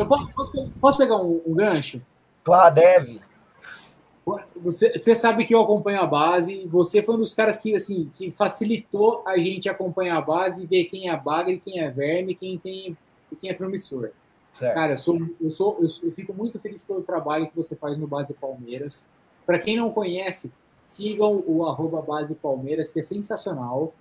[0.00, 2.00] eu posso, posso- posso pegar um, um gancho?
[2.42, 3.20] Claro, deve.
[4.56, 6.66] Você, você sabe que eu acompanho a base.
[6.68, 10.66] Você foi um dos caras que, assim, que facilitou a gente acompanhar a base e
[10.66, 12.96] ver quem é bagre, quem é verme, quem tem,
[13.30, 14.10] e quem é promissor.
[14.52, 14.74] Certo.
[14.74, 17.74] Cara, eu, sou, eu, sou, eu, sou- eu fico muito feliz pelo trabalho que você
[17.74, 19.06] faz no Base Palmeiras.
[19.44, 23.92] Para quem não conhece, sigam o arroba Base Palmeiras, que é sensacional.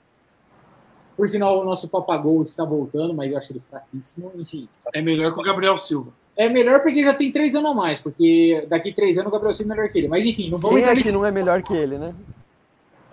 [1.17, 4.31] Por sinal, o nosso papagol está voltando, mas eu acho ele fraquíssimo.
[4.35, 4.67] Enfim.
[4.93, 6.11] É melhor que o Gabriel Silva.
[6.37, 9.53] É melhor porque já tem três anos a mais, porque daqui três anos o Gabriel
[9.53, 10.07] Silva é melhor que ele.
[10.07, 12.15] Mas enfim, não vamos Quem entrar aqui nesse- não é melhor que ele, né?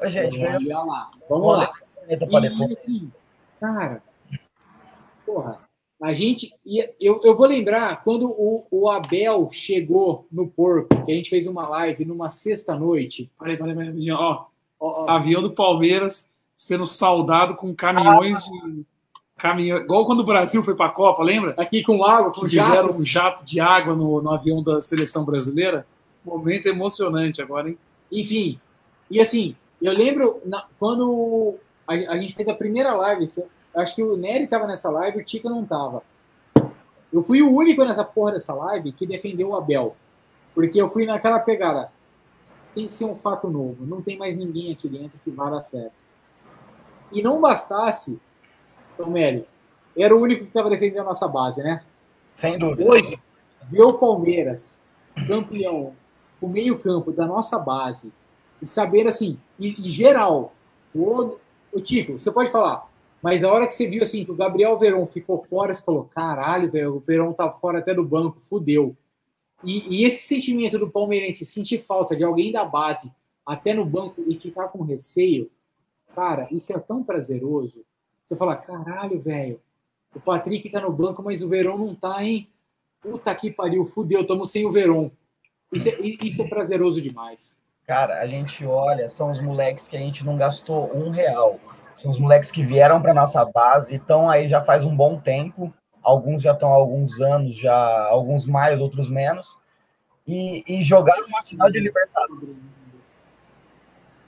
[0.01, 1.73] Ô, gente, Olha melhor- lá, vamos Olha, lá.
[2.09, 3.11] E assim,
[3.61, 4.03] cara,
[5.27, 5.59] porra,
[6.01, 6.55] a gente.
[7.01, 11.47] Eu, eu vou lembrar quando o, o Abel chegou no porco, que a gente fez
[11.47, 13.29] uma live numa sexta-noite.
[13.39, 14.47] Peraí, peraí, peraí, rapidinho, ó.
[15.09, 16.25] Avião do Palmeiras
[16.57, 18.85] sendo saudado com caminhões de.
[19.39, 21.55] Caminhão, igual quando o Brasil foi pra Copa, lembra?
[21.57, 23.01] Aqui com água, com que fizeram jatos.
[23.01, 25.87] um jato de água no, no avião da seleção brasileira.
[26.25, 27.79] Momento emocionante agora, hein?
[28.11, 28.61] Enfim,
[29.11, 31.55] e assim, eu lembro na- quando
[31.87, 33.27] a, a gente fez a primeira live,
[33.77, 36.03] acho que o Nery tava nessa live, o Tica não tava.
[37.13, 39.97] Eu fui o único nessa porra dessa live que defendeu o Abel.
[40.55, 41.91] Porque eu fui naquela pegada.
[42.75, 43.87] Tem que ser um fato novo.
[43.87, 45.93] Não tem mais ninguém aqui dentro que vá dar certo.
[47.13, 48.19] E não bastasse,
[48.99, 49.45] então, Meli,
[49.97, 51.85] era o único que estava defendendo a nossa base, né?
[52.35, 52.91] Sem dúvida.
[52.91, 53.19] Hoje,
[53.71, 54.83] ver o Palmeiras
[55.27, 55.95] campeão,
[56.41, 58.13] o meio-campo da nossa base,
[58.61, 60.53] e saber assim, e, e geral,
[60.95, 61.37] o,
[61.73, 62.89] o Tico, você pode falar,
[63.23, 66.05] mas a hora que você viu assim que o Gabriel Verón ficou fora, você falou:
[66.05, 68.97] caralho, velho, o Verón tá fora até do banco, fudeu.
[69.65, 73.11] E, e esse sentimento do palmeirense, sentir falta de alguém da base
[73.45, 75.51] até no banco e ficar com receio,
[76.15, 77.85] cara, isso é tão prazeroso.
[78.29, 79.59] Você fala: caralho, velho,
[80.15, 82.47] o Patrick tá no banco, mas o Verón não tá, hein?
[83.01, 85.11] Puta que pariu, fudeu, tamo sem o Verón.
[85.73, 87.57] Isso é, isso é prazeroso demais.
[87.87, 91.59] Cara, a gente olha, são os moleques que a gente não gastou um real.
[91.95, 95.73] São os moleques que vieram para nossa base, estão aí já faz um bom tempo.
[96.03, 99.59] Alguns já estão há alguns anos, já alguns mais, outros menos.
[100.27, 102.57] E, e jogaram uma final de Libertadores.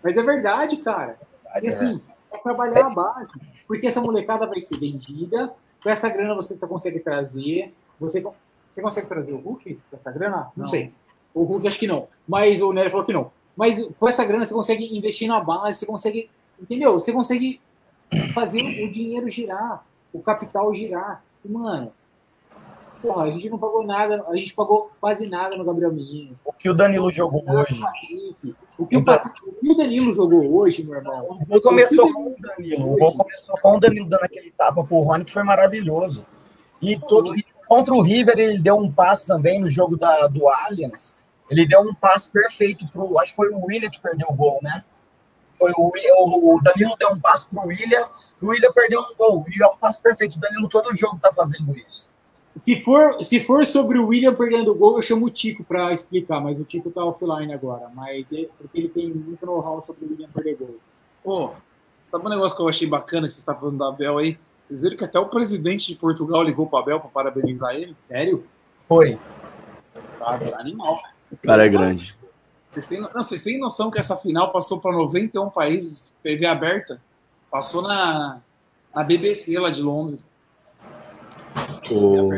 [0.02, 1.18] Mas é verdade, cara.
[1.62, 2.00] E assim,
[2.32, 3.32] é trabalhar a base.
[3.70, 7.72] Porque essa molecada vai ser vendida, com essa grana você tá- consegue trazer.
[8.00, 8.20] Você,
[8.66, 10.50] você consegue trazer o Hulk com essa grana?
[10.56, 10.66] Não, Não.
[10.66, 10.92] sei.
[11.32, 12.08] O Hulk acho que não.
[12.26, 13.30] Mas o Nery falou que não.
[13.56, 16.28] Mas com essa grana você consegue investir na base, você consegue.
[16.60, 16.94] Entendeu?
[16.94, 17.60] Você consegue
[18.34, 21.22] fazer o dinheiro girar, o capital girar.
[21.44, 21.92] E, mano,
[23.00, 26.36] porra, a gente não pagou nada, a gente pagou quase nada no Gabriel Menino.
[26.44, 27.80] O que o Danilo jogou hoje.
[28.80, 31.38] O que o, Patrick- o o Danilo jogou hoje, meu irmão?
[31.40, 32.92] O gol começou com o Danilo.
[32.92, 36.24] O gol começou com o Danilo dando aquele tapa pro Rony, que foi maravilhoso.
[36.80, 37.34] E, todo,
[37.68, 41.14] contra o River, ele deu um passe também no jogo da, do Allianz.
[41.50, 43.18] Ele deu um passe perfeito pro.
[43.18, 44.82] Acho que foi o William que perdeu o gol, né?
[45.56, 48.08] Foi o, o, o Danilo deu um passe pro William,
[48.40, 49.44] o William perdeu um gol.
[49.54, 50.36] E é um passe perfeito.
[50.36, 52.09] O Danilo todo jogo tá fazendo isso.
[52.56, 55.92] Se for, se for sobre o William perdendo o gol, eu chamo o Tico para
[55.92, 57.88] explicar, mas o Tico tá offline agora.
[57.94, 60.76] Mas é porque ele tem muito know-how sobre o William perder gol.
[61.22, 61.50] Pô,
[62.10, 64.36] sabe um negócio que eu achei bacana que você está falando da Abel aí?
[64.64, 67.94] Vocês viram que até o presidente de Portugal ligou para Abel para parabenizar ele?
[67.96, 68.44] Sério?
[68.88, 69.18] Foi.
[70.18, 71.00] Tá, animal.
[71.30, 72.16] O cara é grande.
[72.70, 77.00] Vocês têm, não, vocês têm noção que essa final passou para 91 países, TV aberta?
[77.50, 78.40] Passou na,
[78.94, 80.24] na BBC lá de Londres.
[81.94, 82.30] O-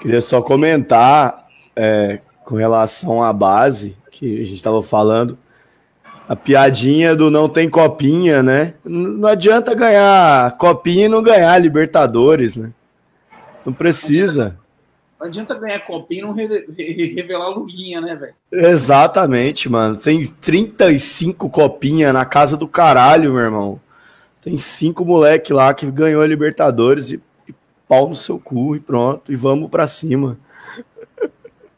[0.00, 5.36] Queria só comentar é, com relação à base que a gente estava falando.
[6.28, 8.74] A piadinha do não tem copinha, né?
[8.84, 12.70] Não adianta ganhar copinha e não ganhar Libertadores, né?
[13.64, 14.58] Não precisa.
[15.18, 18.34] Não adianta ganhar copinha e não re- re- revelar Lulinha, né, velho?
[18.52, 19.96] Exatamente, mano.
[19.96, 23.80] Tem 35 copinha na casa do caralho, meu irmão.
[24.40, 27.20] Tem cinco moleque lá que ganhou a Libertadores e
[27.88, 29.32] pau no seu cu e pronto.
[29.32, 30.36] E vamos pra cima.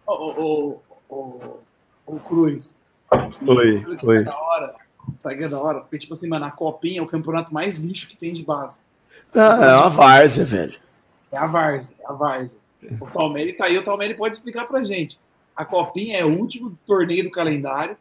[0.06, 1.40] Ô, ô, ô,
[2.06, 2.76] ô, Cruz.
[3.47, 4.18] Oi, Sabe o que oi.
[4.18, 4.74] é da hora?
[5.18, 5.80] Sabe o que é da hora?
[5.80, 8.82] Porque, tipo assim, mano, a copinha é o campeonato mais lixo que tem de base.
[9.34, 10.78] Ah, é uma várzea, velho.
[11.30, 12.58] É a Várzea, é a Várzea.
[13.00, 15.18] O Palmeiras tá aí, o Palmeiras pode explicar pra gente.
[15.55, 17.97] A Copinha é o último torneio do calendário.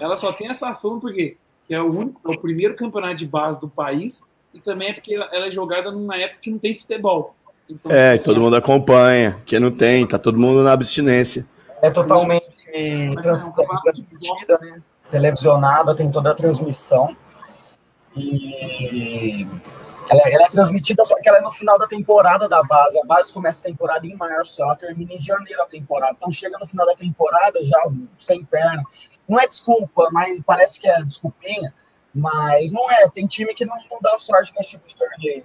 [0.00, 3.26] Ela só tem essa fama porque que é o único, é o primeiro campeonato de
[3.26, 6.78] base do país e também é porque ela é jogada numa época que não tem
[6.78, 7.34] futebol.
[7.68, 9.40] Então, É, assim, todo mundo acompanha.
[9.44, 11.46] Quem não tem, tá todo mundo na abstinência.
[11.82, 12.46] É totalmente
[13.22, 13.50] trans-
[13.82, 14.80] transmitida, né?
[15.10, 17.16] televisionada, tem toda a transmissão.
[18.16, 19.46] E
[20.08, 22.98] ela, ela é transmitida, só que ela é no final da temporada da base.
[23.00, 26.14] A base começa a temporada em março, ela termina em janeiro a temporada.
[26.16, 27.78] Então chega no final da temporada já
[28.18, 28.82] sem perna.
[29.28, 31.74] Não é desculpa, mas parece que é desculpinha.
[32.16, 35.42] Mas não é, tem time que não, não dá sorte nesse tipo de torneio.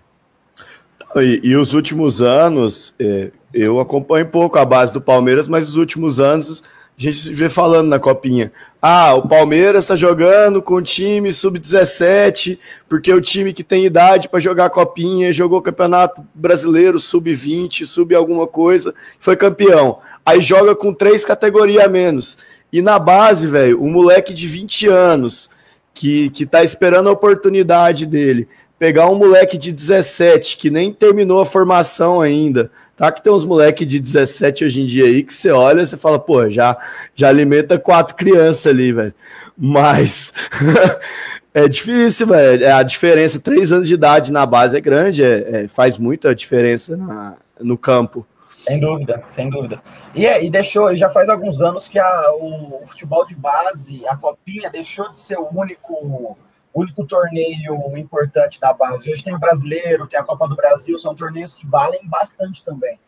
[1.17, 5.75] E, e os últimos anos, é, eu acompanho pouco a base do Palmeiras, mas os
[5.75, 6.63] últimos anos
[6.97, 8.53] a gente se vê falando na copinha.
[8.81, 13.85] Ah, o Palmeiras está jogando com o time sub-17, porque é o time que tem
[13.85, 19.99] idade para jogar copinha, jogou campeonato brasileiro sub-20, sub alguma coisa, foi campeão.
[20.25, 22.37] Aí joga com três categorias a menos.
[22.71, 25.49] E na base, velho, um moleque de 20 anos
[25.93, 28.47] que, que tá esperando a oportunidade dele,
[28.79, 33.11] pegar um moleque de 17 que nem terminou a formação ainda, tá?
[33.11, 36.17] Que tem uns moleques de 17 hoje em dia aí que você olha você fala,
[36.17, 36.75] pô, já,
[37.13, 39.13] já alimenta quatro crianças ali, velho.
[39.57, 40.33] Mas
[41.53, 42.63] é difícil, velho.
[42.63, 46.33] É a diferença, três anos de idade na base é grande, é, é- faz muita
[46.33, 48.25] diferença na- no campo.
[48.65, 49.81] Sem dúvida, sem dúvida.
[50.13, 54.05] E, é, e deixou, já faz alguns anos que a- o, o futebol de base,
[54.07, 56.37] a Copinha, deixou de ser o único,
[56.73, 59.11] único torneio importante da base.
[59.11, 62.99] Hoje tem o brasileiro, tem a Copa do Brasil, são torneios que valem bastante também.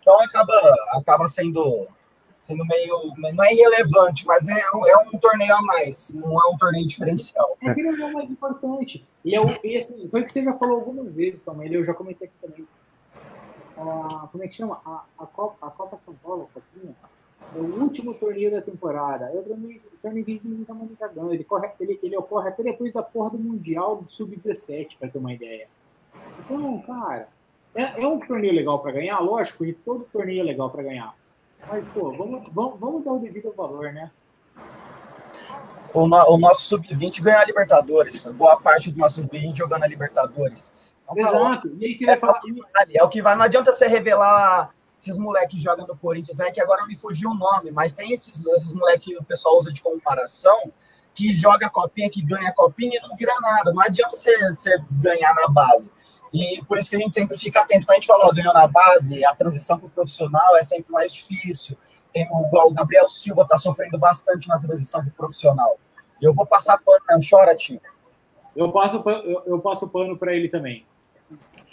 [0.00, 0.52] Então acaba,
[0.94, 1.86] acaba sendo,
[2.40, 3.12] sendo meio.
[3.34, 6.86] Não é irrelevante, mas é, um- é um torneio a mais, não é um torneio
[6.86, 7.56] diferencial.
[7.62, 9.06] É que ele é o mais importante.
[9.24, 11.84] E, é o, e assim, foi o que você já falou algumas vezes também, eu
[11.84, 12.66] já comentei aqui também.
[14.32, 14.80] Como é que chama?
[14.84, 16.94] A, a, Copa, a Copa São Paulo, Copinha,
[17.54, 19.30] é o último torneio da temporada.
[19.32, 21.32] O torneio, o torneio que ninguém tá cagando.
[21.32, 25.18] Ele, corre, ele, ele ocorre até depois da porra do Mundial do Sub-17, pra ter
[25.18, 25.68] uma ideia.
[26.40, 27.28] Então, cara,
[27.74, 31.14] é, é um torneio legal pra ganhar, lógico, e todo torneio é legal pra ganhar.
[31.66, 34.10] Mas, pô, vamos, vamos, vamos dar o devido valor, né?
[35.94, 38.24] O, no- o nosso sub-20 ganhou a Libertadores.
[38.32, 40.72] Boa parte do nosso sub-20 jogando a Libertadores.
[41.16, 41.68] Exato.
[41.78, 42.38] E aí você vai É, falar.
[42.38, 43.34] o que vale, é o que vai.
[43.36, 47.30] Não adianta você revelar esses moleques que jogam no Corinthians, é que agora me fugiu
[47.30, 50.72] o nome, mas tem esses, esses moleques que o pessoal usa de comparação,
[51.14, 53.72] que joga a copinha, que ganha a copinha e não vira nada.
[53.72, 55.90] Não adianta você, você ganhar na base.
[56.32, 57.86] E por isso que a gente sempre fica atento.
[57.86, 60.92] Quando a gente fala, ó, ganhou na base, a transição para o profissional é sempre
[60.92, 61.76] mais difícil.
[62.12, 65.78] Tem o, o Gabriel Silva está sofrendo bastante na transição para o profissional.
[66.20, 67.80] Eu vou passar pano, não chora, tio.
[68.54, 70.84] Eu passo, pa- eu, eu passo pano pra ele também.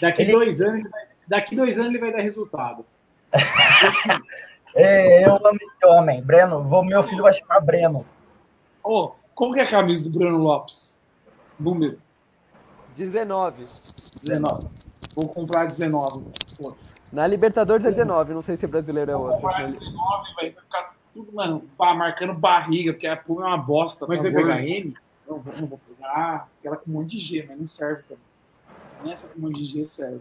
[0.02, 2.86] Daqui Ele- dois anos, ele vai- daqui dois anos ele vai dar resultado.
[4.78, 6.22] É, eu amo esse homem.
[6.22, 8.06] Breno, vou, meu filho vai chamar Breno.
[8.84, 10.92] Ô, qual que é a camisa do Bruno Lopes?
[11.58, 11.98] Número
[12.94, 13.68] 19.
[14.22, 14.68] 19.
[15.16, 16.26] Vou comprar 19.
[16.58, 16.76] Pô,
[17.10, 19.42] Na Libertadores é 19, não sei se brasileiro é vou outro.
[19.42, 24.06] comprar 19, vai ficar tudo, mano, marcando barriga, porque a pulga é uma bosta.
[24.06, 24.62] Mas tá vai pegar.
[24.62, 24.94] M?
[25.26, 28.24] Não, vou, não vou pegar aquela com um monte de G, mas não serve também.
[29.06, 30.20] Nem essa com um monte de G serve.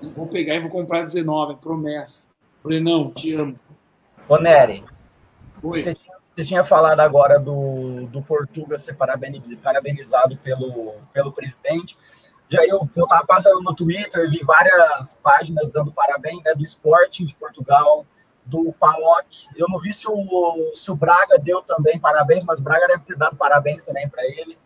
[0.00, 2.28] E vou pegar e vou comprar 19, é promessa.
[2.62, 3.58] Brenão, te amo.
[4.28, 4.84] Ô, Nery,
[5.60, 11.98] você tinha, você tinha falado agora do, do Portuga ser parabeniz- parabenizado pelo, pelo presidente.
[12.48, 17.26] Já eu, eu tava passando no Twitter, vi várias páginas dando parabéns, né, do Sporting
[17.26, 18.06] de Portugal,
[18.44, 19.48] do PAOK.
[19.56, 23.02] Eu não vi se o, se o Braga deu também parabéns, mas o Braga deve
[23.02, 24.56] ter dado parabéns também para ele.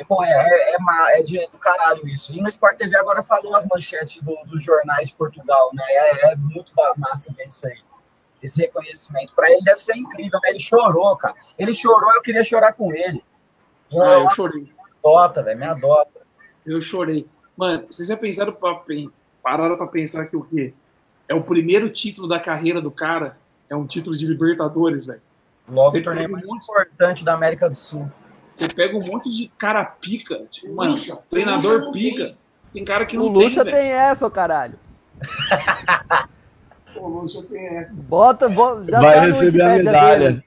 [0.00, 2.32] E, pô, é, é, é, é de, do caralho isso.
[2.32, 5.84] E no Sport TV agora falou as manchetes do- dos jornais de Portugal, né?
[5.88, 7.78] É, é muito massa ver isso aí.
[8.42, 9.34] Esse reconhecimento.
[9.34, 10.50] Para ele deve ser incrível, né?
[10.50, 11.34] Ele chorou, cara.
[11.58, 13.22] Ele chorou, eu queria chorar com ele.
[13.92, 14.62] Ah, eu chorei.
[14.62, 14.72] Me
[15.04, 16.20] adota, velho, me adota.
[16.64, 17.28] Eu chorei.
[17.54, 18.80] Mano, vocês já pensaram pra,
[19.42, 20.72] pararam pra pensar que o quê?
[21.28, 23.36] É o primeiro título da carreira do cara?
[23.68, 25.20] É um título de Libertadores, velho.
[25.68, 28.10] Logo Você o torneio um mais importante da América do Sul.
[28.60, 31.14] Você pega um monte de cara pica, tipo, O mano, Lucha.
[31.14, 32.34] O treinador Lucha pica.
[32.74, 32.84] Tem.
[32.84, 34.78] cara que O não Lucha tem, tem, essa, ô caralho.
[36.96, 37.92] O Lucha tem essa.
[37.92, 40.18] Bota, já Vai tá receber a medalha.
[40.18, 40.44] dele.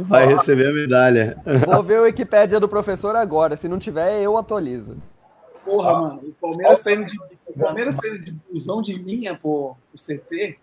[0.00, 1.36] Vai receber a medalha.
[1.66, 3.54] Vou ver o Wikipédia do professor agora.
[3.54, 4.96] Se não tiver, eu atualizo.
[5.64, 9.36] Porra, mano, o Palmeiras tá indo de, o Palmeiras tá indo de busão de linha
[9.36, 10.58] pro, pro CT.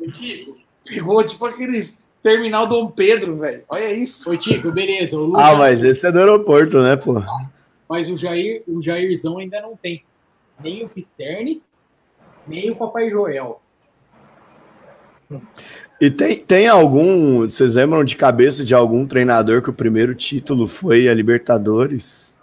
[0.00, 3.62] O pegou tipo aqueles terminal Dom Pedro, velho.
[3.68, 4.32] Olha isso.
[4.32, 5.14] Ô, Tico, beleza.
[5.36, 7.22] Ah, mas esse é do aeroporto, né, pô?
[7.86, 10.02] mas o Jair, o Jairzão ainda não tem
[10.58, 11.62] nem o Pisserni
[12.46, 13.60] Nem o Papai Joel.
[16.00, 17.42] E tem, tem algum.
[17.42, 22.36] Vocês lembram de cabeça de algum treinador que o primeiro título foi a Libertadores?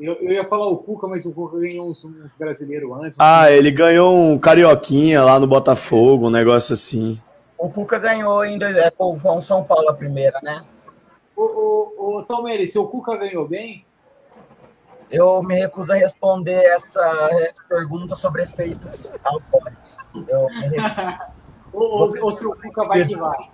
[0.00, 3.18] Eu, eu ia falar o Cuca, mas o Cuca ganhou um, um brasileiro antes.
[3.18, 7.20] Ah, ele ganhou um carioquinha lá no Botafogo, um negócio assim.
[7.58, 10.64] O Cuca ganhou ainda é, com com o São Paulo a primeira, né?
[11.36, 13.84] Ô, ô Tomeri, seu Cuca ganhou bem?
[15.10, 17.00] Eu me recuso a responder essa
[17.68, 19.96] pergunta sobre efeitos alcoólicos.
[20.28, 21.38] Eu me recuso.
[21.70, 23.50] Ou, ou, ou seu Cuca vai que vai?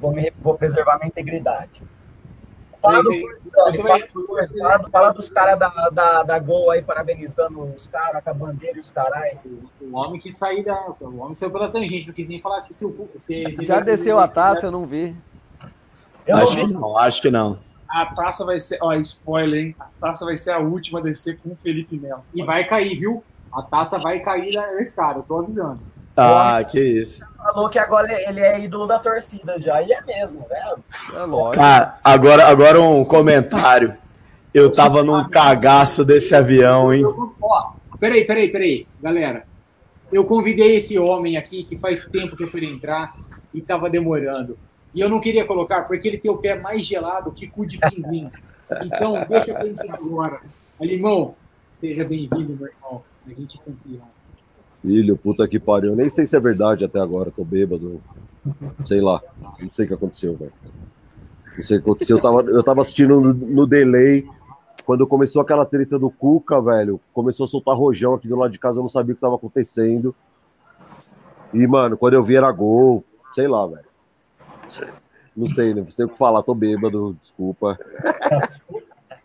[0.00, 1.82] Vou, me- vou preservar minha integridade.
[2.82, 3.10] Fala, do,
[3.66, 8.76] Você vai- dos caras da, da, da Gol aí, parabenizando os caras com a bandeira
[8.76, 9.38] e os caras.
[9.80, 10.92] O homem que saiu da.
[11.00, 13.20] O homem saiu pela tangente, não quis nem falar que Cuca.
[13.20, 15.14] Você, você Já desceu a taça, eu não vi.
[16.28, 17.58] acho que não, acho que não.
[17.88, 18.78] A taça vai ser.
[18.82, 19.76] Ó, spoiler, hein?
[19.78, 22.24] A taça vai ser a última a descer com o Felipe Melo.
[22.34, 23.22] E vai cair, viu?
[23.52, 25.78] A taça vai cair da escada, eu tô avisando.
[26.16, 27.24] Ah, que isso.
[27.36, 29.82] Falou que agora ele é ídolo da torcida já.
[29.82, 30.84] E é mesmo, velho.
[31.14, 31.56] É lógico.
[31.56, 33.96] Cara, agora, agora um comentário.
[34.52, 37.04] Eu tava num cagaço desse avião, hein?
[37.40, 39.44] Ó, peraí, peraí, peraí, galera.
[40.12, 43.16] Eu convidei esse homem aqui que faz tempo que eu fui entrar
[43.54, 44.58] e tava demorando.
[44.94, 47.78] E eu não queria colocar porque ele tem o pé mais gelado que cu de
[47.78, 48.30] pinguim.
[48.84, 50.40] Então, deixa eu entrar agora.
[50.78, 51.34] Alimão,
[51.80, 53.02] seja bem-vindo, meu irmão.
[53.26, 54.06] A gente é campeão.
[54.82, 55.90] Filho, puta que pariu.
[55.90, 58.00] Eu nem sei se é verdade até agora, tô bêbado.
[58.84, 59.22] Sei lá.
[59.60, 60.52] Não sei o que aconteceu, velho.
[61.56, 62.16] Não sei o que aconteceu.
[62.16, 64.26] Eu tava, eu tava assistindo no, no delay.
[64.84, 68.58] Quando começou aquela treta do Cuca, velho, começou a soltar rojão aqui do lado de
[68.58, 70.12] casa, eu não sabia o que tava acontecendo.
[71.54, 73.84] E, mano, quando eu vi era gol, sei lá, velho.
[75.36, 77.78] Não sei, não sei o que falar, tô bêbado, desculpa.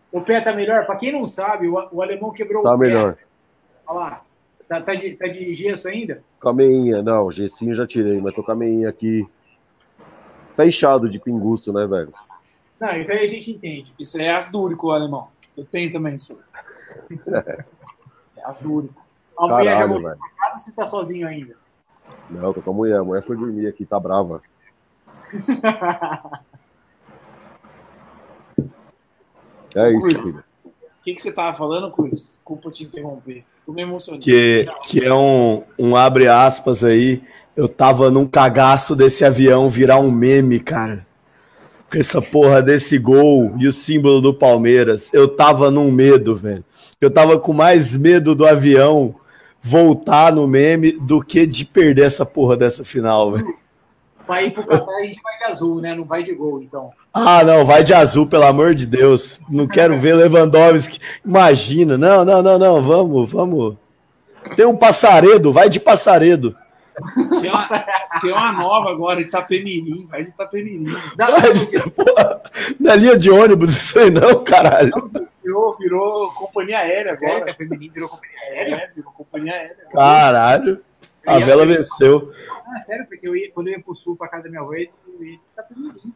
[0.10, 0.86] O pé tá melhor?
[0.86, 2.88] Pra quem não sabe, o, o alemão quebrou Tá o pé.
[2.88, 3.18] melhor.
[3.86, 4.22] Olha lá.
[4.68, 6.22] Tá, tá de, tá de gesso ainda?
[6.42, 9.26] Com a meinha, não, o gessinho já tirei, mas tô com a meinha aqui.
[10.56, 12.14] Tá inchado de pinguço, né, velho?
[12.80, 13.94] Não, isso aí a gente entende.
[13.98, 15.30] Isso é asdúrico, alemão.
[15.56, 16.40] Eu tenho também isso.
[18.38, 18.94] É asdúrico.
[19.36, 20.20] A mulher já Caralho, voltou velho.
[20.20, 21.56] pra casa você tá sozinho ainda?
[22.30, 23.00] Não, tô com a mulher.
[23.00, 24.42] A mulher foi dormir aqui, tá brava.
[29.76, 30.44] É isso, Cruz, filho.
[30.66, 32.12] O que, que você tava falando, Cruz?
[32.30, 33.46] Desculpa te interromper.
[34.20, 37.22] Que, que é um, um abre aspas aí.
[37.56, 41.06] Eu tava num cagaço desse avião virar um meme, cara.
[41.92, 45.10] Com essa porra desse gol e o símbolo do Palmeiras.
[45.14, 46.64] Eu tava num medo, velho.
[47.00, 49.16] Eu tava com mais medo do avião
[49.62, 53.58] voltar no meme do que de perder essa porra dessa final, velho.
[54.26, 55.96] Pra ir pro Catar, a gente vai de azul, né?
[55.96, 56.92] Não vai de gol, então.
[57.26, 59.40] Ah, não, vai de azul, pelo amor de Deus.
[59.50, 61.00] Não quero ver Lewandowski.
[61.26, 61.98] Imagina.
[61.98, 62.82] Não, não, não, não.
[62.82, 63.76] Vamos, vamos.
[64.56, 66.56] Tem um passaredo, vai de passaredo.
[67.42, 67.68] Tem uma,
[68.22, 70.08] tem uma nova agora, Itapemirim.
[70.10, 70.86] Vai de Itapemirim.
[71.18, 72.42] Vai de- porra,
[72.80, 74.92] Na linha de ônibus, isso aí não, caralho.
[75.44, 77.52] Virou, virou companhia aérea agora.
[77.52, 78.76] a feminina virou companhia aérea?
[78.76, 79.78] É, virou companhia aérea.
[79.92, 80.80] Caralho.
[81.26, 82.32] A vela venceu.
[82.74, 84.74] Ah, sério, porque eu ia, quando eu ia pro sul, pra casa da minha avó,
[84.74, 86.14] eu ia Itapemirim.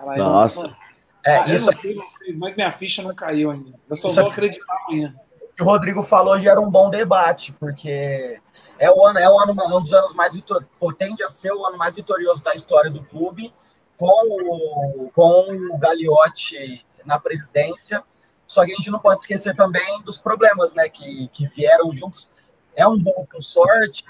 [0.00, 0.76] Caralho, Nossa.
[1.24, 3.78] É, Ah, eu isso não sei vocês, mas minha ficha não caiu ainda.
[3.88, 5.14] Eu só Isso vou aqui- acreditar amanhã.
[5.54, 8.40] que o Rodrigo falou gera um bom debate, porque
[8.78, 10.64] é o ano, é o ano, um dos anos mais vitor,
[10.96, 13.52] tende a ser o ano mais vitorioso da história do clube,
[13.98, 18.02] com o, com o Gagliotti na presidência.
[18.46, 22.32] Só que a gente não pode esquecer também dos problemas, né, que, que vieram juntos.
[22.74, 24.04] É um gol com sorte,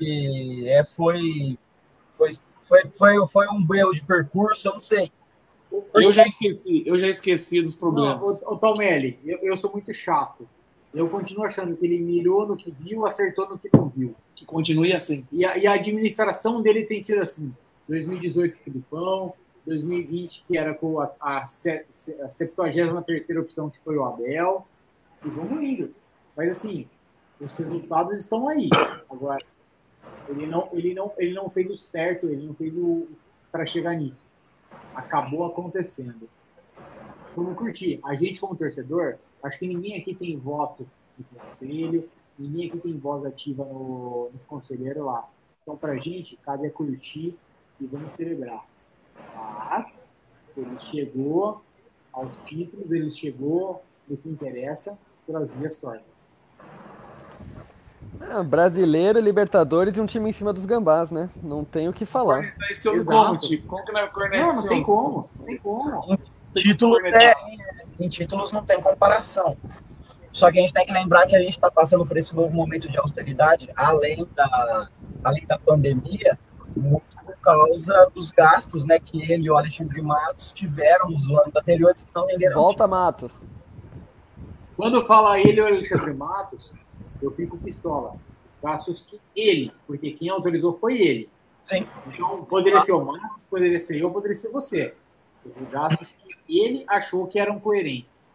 [0.69, 1.59] é, foi,
[2.11, 2.31] foi,
[2.63, 5.11] foi, foi, foi um erro de percurso, eu não sei.
[5.95, 8.43] Eu já esqueci, eu já esqueci dos Não, problemas.
[8.43, 10.49] ô, ô Palmelli, eu, eu sou muito chato.
[10.93, 14.15] Eu continuo achando que ele mirou no que viu, acertou no que não viu.
[14.35, 15.25] Que continue assim.
[15.31, 17.55] E a, e a administração dele tem sido assim.
[17.89, 19.33] 2018 Filipão,
[19.67, 24.67] 2020 que era com a, a, a 73 opção que foi o Abel.
[25.25, 25.95] E vamos indo.
[26.37, 26.89] Mas assim,
[27.41, 28.69] os resultados estão aí.
[29.09, 29.45] Agora,
[30.29, 33.07] ele não, ele não, ele não fez o certo, ele não fez o
[33.53, 34.25] para chegar nisso.
[34.95, 36.29] Acabou acontecendo.
[37.37, 38.01] Vamos curtir.
[38.05, 40.87] A gente, como torcedor, acho que ninguém aqui tem voto
[41.19, 42.09] no conselho,
[42.39, 45.29] ninguém aqui tem voz ativa no, nos conselheiros lá.
[45.63, 47.37] Então, pra gente, cabe é curtir
[47.81, 48.67] e vamos celebrar.
[49.35, 50.15] Mas,
[50.57, 51.63] ele chegou
[52.13, 56.30] aos títulos, ele chegou no que interessa pelas vias tortas.
[58.21, 61.31] Ah, brasileiro, Libertadores e um time em cima dos gambás, né?
[61.43, 62.55] Não tem o que falar.
[62.71, 63.07] Exato.
[63.07, 63.67] como, tipo?
[63.67, 64.41] Como que não é?
[64.41, 65.31] Não, não tem como.
[65.39, 66.19] Não tem como.
[66.55, 67.35] Títulos, é,
[67.99, 69.57] em títulos não tem comparação.
[70.33, 72.53] Só que a gente tem que lembrar que a gente está passando por esse novo
[72.53, 74.89] momento de austeridade, além da,
[75.25, 76.39] além da pandemia,
[76.77, 81.55] muito por causa dos gastos né, que ele e o Alexandre Matos tiveram nos anos
[81.55, 82.55] anteriores que não renderam.
[82.55, 83.33] Volta, Matos.
[84.77, 86.73] Quando fala ele ou Alexandre Matos,
[87.23, 88.17] eu fico pistola.
[88.63, 91.29] Gastos que ele, porque quem autorizou foi ele.
[91.65, 91.87] Sim.
[92.07, 94.95] Então, poderia ser o Matos, poderia ser eu, poderia ser você.
[95.45, 98.29] Os gastos que ele achou que eram coerentes.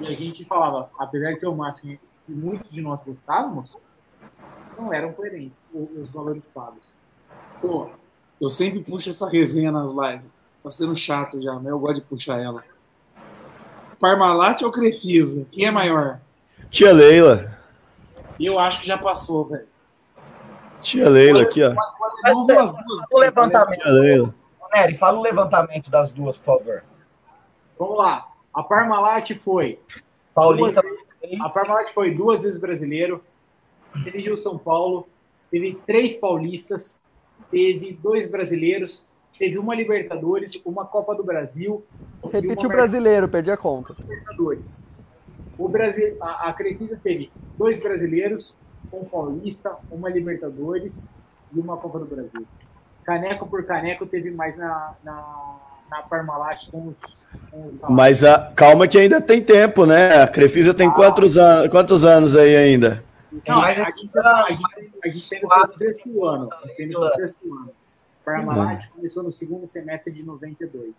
[0.00, 3.76] E a gente falava, apesar de ser o máximo que muitos de nós gostávamos,
[4.76, 6.92] não eram coerentes os valores pagos.
[7.60, 7.88] Pô,
[8.40, 10.30] eu sempre puxo essa resenha nas lives.
[10.62, 12.64] Tá sendo chato já, mas eu gosto de puxar ela.
[14.00, 15.46] Parmalat ou Crefisa?
[15.50, 16.20] Quem é maior?
[16.70, 17.58] Tia Leila.
[18.38, 19.66] Eu acho que já passou, velho.
[20.80, 21.72] Tia Leila aqui, ó.
[21.74, 23.80] Mas, Duas, duas, o levantamento.
[23.80, 24.34] Tia Leila.
[24.74, 26.84] Nery, fala o levantamento das duas, por favor.
[27.78, 28.28] Vamos lá.
[28.52, 29.78] A Parmalat foi.
[30.34, 30.82] Paulista.
[30.82, 33.22] duas a Parmalat foi duas vezes brasileiro.
[34.02, 35.08] Teve Rio São Paulo.
[35.50, 36.98] Teve três paulistas.
[37.50, 39.06] Teve dois brasileiros.
[39.38, 41.84] Teve uma Libertadores, uma Copa do Brasil.
[42.24, 43.94] e Repetiu o brasileiro, perdi a conta.
[43.98, 44.86] Libertadores.
[45.58, 48.54] O Brasil, a, a Crefisa teve dois brasileiros,
[48.92, 51.08] um paulista, uma Libertadores
[51.52, 52.46] e uma Copa do Brasil.
[53.04, 55.56] Caneco por caneco teve mais na, na,
[55.90, 56.96] na Parmalat com os,
[57.50, 60.22] com os Mas a, calma que ainda tem tempo, né?
[60.22, 63.04] A Crefisa tem quantos, an quantos anos aí ainda?
[63.46, 64.22] Não, a, gente, a
[65.28, 66.48] tem no sexto ano.
[66.52, 67.70] A gente tem no sexto ano.
[68.24, 70.94] Parmalat começou no segundo semestre de 92.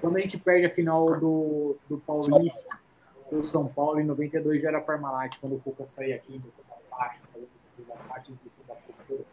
[0.00, 2.78] Quando a gente perde a final do, do Paulista,
[3.30, 6.52] do São Paulo, em 92 já era Parmalat, quando o Cuca saía aqui do
[6.90, 9.24] Baixo, fazendo segunda parte e da cultura.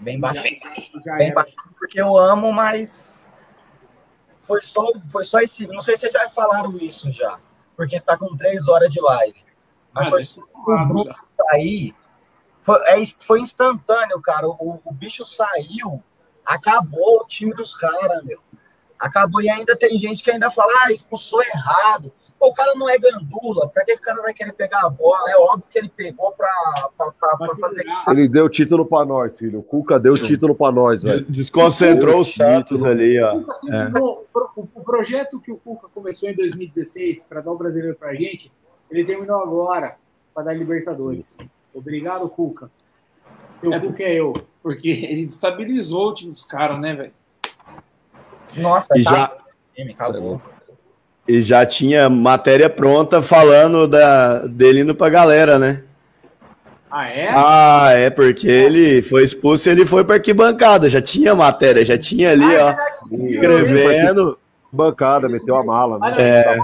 [0.00, 0.60] Bem baixinho.
[1.04, 3.28] Já Bem baixinho, porque eu amo, mas
[4.40, 5.66] foi só, foi só esse.
[5.66, 7.38] Não sei se vocês já falaram isso já,
[7.76, 9.44] porque tá com três horas de live.
[9.92, 11.94] Mas Ah, foi só o Bruno sair.
[12.62, 14.48] Foi, é, foi instantâneo, cara.
[14.48, 16.02] O, o bicho saiu,
[16.44, 18.40] acabou o time dos caras, meu.
[19.02, 22.12] Acabou e ainda tem gente que ainda fala, ah, expulsou errado.
[22.38, 25.30] Pô, o cara não é gandula, pra que o cara vai querer pegar a bola?
[25.30, 26.48] É óbvio que ele pegou pra,
[26.96, 27.84] pra, pra, pra fazer.
[28.08, 29.60] Ele deu título pra nós, filho.
[29.60, 31.24] O Cuca deu título pra nós, velho.
[31.28, 33.40] Desconcentrou o Santos ali, ó.
[33.70, 34.00] É.
[34.00, 34.24] O,
[34.56, 38.14] o- o projeto que o Cuca começou em 2016 para dar o brasileiro para a
[38.14, 38.50] gente,
[38.90, 39.96] ele terminou agora
[40.34, 41.36] para dar Libertadores.
[41.74, 42.70] Obrigado, Cuca.
[43.60, 44.32] Seu É, Cuca é eu.
[44.62, 47.12] Porque ele destabilizou o time dos caras, né, velho?
[48.56, 49.10] Nossa, E tá-
[49.76, 50.40] já, acabou.
[51.26, 55.84] e já tinha matéria pronta falando da, dele indo pra galera, né?
[56.90, 57.28] Ah, é?
[57.30, 60.90] Ah, é porque ele foi expulso e ele foi pra arquibancada.
[60.90, 62.74] Já tinha matéria, já tinha ali, ó,
[63.10, 64.38] escrevendo.
[64.70, 66.14] Bancada, meteu a mala, né?
[66.18, 66.56] É.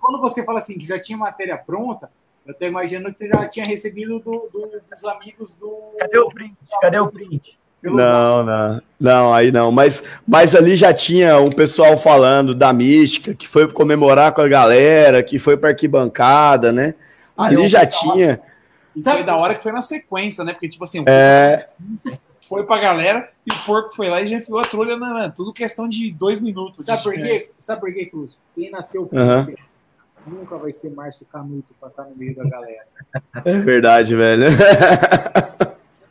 [0.00, 2.10] Quando você fala assim que já tinha matéria pronta,
[2.46, 5.74] eu tô imaginando que você já tinha recebido do- do- dos amigos do.
[5.98, 6.54] Cadê o print?
[6.82, 7.58] Cadê o print?
[7.84, 9.70] Não, não, não, aí não.
[9.70, 14.48] Mas, mas ali já tinha um pessoal falando da mística, que foi comemorar com a
[14.48, 16.94] galera, que foi pra arquibancada, né?
[17.36, 18.40] Ali já tinha.
[18.96, 20.52] E foi da hora que foi na sequência, né?
[20.52, 21.68] Porque, tipo assim, o É.
[22.48, 25.12] foi pra galera e o porco foi lá e já enfiou a trolha na.
[25.12, 26.86] na- Tudo questão de dois minutos.
[26.86, 27.50] Sabe por quê?
[27.60, 28.38] Sabe por quê, Cruz?
[28.54, 29.42] Quem nasceu com Aham.
[29.44, 29.54] você
[30.26, 32.84] nunca vai ser Márcio Canuto pra estar no meio da galera.
[33.44, 34.44] É verdade, velho.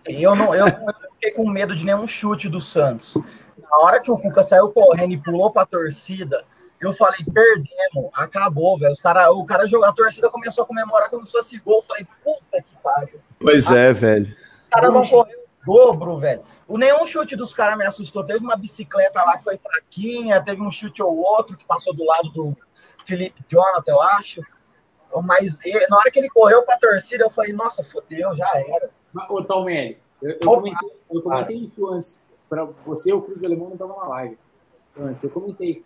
[0.06, 0.94] Eu não, eu não
[1.24, 3.16] fiquei com medo de nenhum chute do Santos.
[3.16, 6.44] Na hora que o Cuca saiu correndo e pulou pra torcida,
[6.82, 8.92] eu falei, perdemos, acabou, velho.
[8.92, 11.78] Os cara, o cara jogou, a torcida começou a comemorar como se fosse gol.
[11.78, 13.20] Eu falei, puta que pariu.
[13.40, 14.26] Pois é, velho.
[14.28, 16.44] Os caras vão correr o dobro, velho.
[16.68, 18.26] O nenhum chute dos caras me assustou.
[18.26, 22.06] Teve uma bicicleta lá que foi fraquinha, teve um chute ou outro que passou do
[22.06, 22.58] lado do
[23.06, 24.42] Felipe Jonathan, eu acho.
[25.24, 28.90] Mas e- na hora que ele correu pra torcida, eu falei, nossa, fodeu, já era.
[29.14, 32.22] Mas, Ô, Talmelli, eu, eu comentei, eu comentei isso antes.
[32.50, 34.38] Pra você, o Cruz Alemão não estava na live.
[34.98, 35.84] Antes, eu comentei.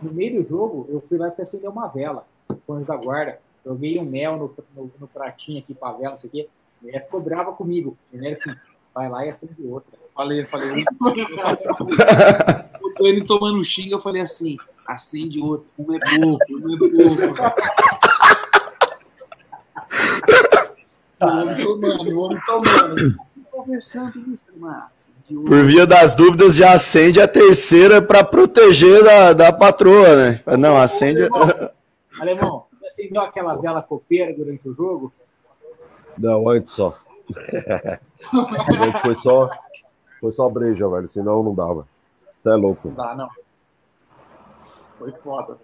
[0.00, 2.24] No meio do jogo, eu fui lá e fui acender uma vela
[2.66, 3.40] com os da guarda.
[3.64, 6.48] Joguei um mel no, no, no pratinho aqui pra vela, não sei o quê.
[6.80, 7.98] A mulher ficou brava comigo.
[8.12, 8.54] Ele era assim,
[8.94, 9.98] vai lá e acende outra.
[10.14, 10.84] Falei, falei.
[12.80, 14.56] Eu tô ele tomando xinga, eu falei assim:
[14.86, 17.54] acende outro, um é pouco, um é pouco.
[21.20, 23.18] O homem tomando, o homem tomando.
[23.58, 25.44] Conversando isso, outro.
[25.48, 30.40] Por via das dúvidas, já acende a terceira pra proteger da, da patroa, né?
[30.56, 31.22] Não, acende.
[32.20, 35.12] Alemão, você acendeu aquela vela copeira durante o jogo?
[36.16, 36.96] Não, antes só.
[38.80, 39.50] antes foi só.
[40.20, 41.08] Foi só breja, velho.
[41.08, 41.84] Senão não dava.
[42.40, 42.88] Você é louco.
[42.88, 43.28] Não dá, não.
[45.00, 45.58] Foi foda.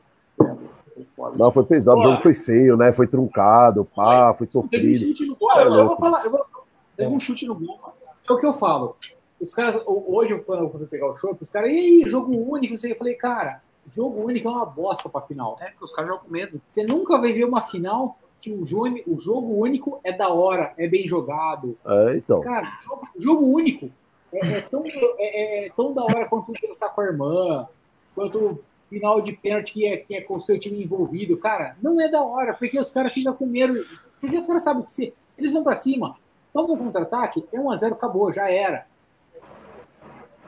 [1.36, 2.08] Não, foi pesado, o Pô.
[2.08, 2.92] jogo foi feio, né?
[2.92, 5.26] Foi truncado, pá, foi sofrido.
[5.28, 5.52] no gol.
[5.52, 6.63] É Eu, eu vou falar, eu vou.
[6.96, 7.80] Teve um chute no gol.
[8.28, 8.96] É o que eu falo.
[9.40, 12.32] Os caras, ho- hoje, quando eu fui pegar o show, os caras, e aí, jogo
[12.34, 15.56] único, eu falei, cara, jogo único é uma bosta pra final.
[15.60, 16.60] É, porque os caras jogam com medo.
[16.64, 20.72] Você nunca vai ver uma final que o jogo, o jogo único é da hora,
[20.78, 21.76] é bem jogado.
[21.84, 22.40] É, então.
[22.40, 23.90] Cara, jogo, jogo único
[24.32, 24.82] é, é tão,
[25.18, 27.68] é, é tão da hora quanto dançar com a irmã,
[28.14, 31.36] quanto final de pênalti que é, que é com o seu time envolvido.
[31.36, 33.74] Cara, não é da hora, porque os caras ficam com medo.
[34.20, 36.16] Porque os caras sabem que se eles vão pra cima,
[36.54, 38.86] tomam um contra-ataque, é 1x0, acabou, já era.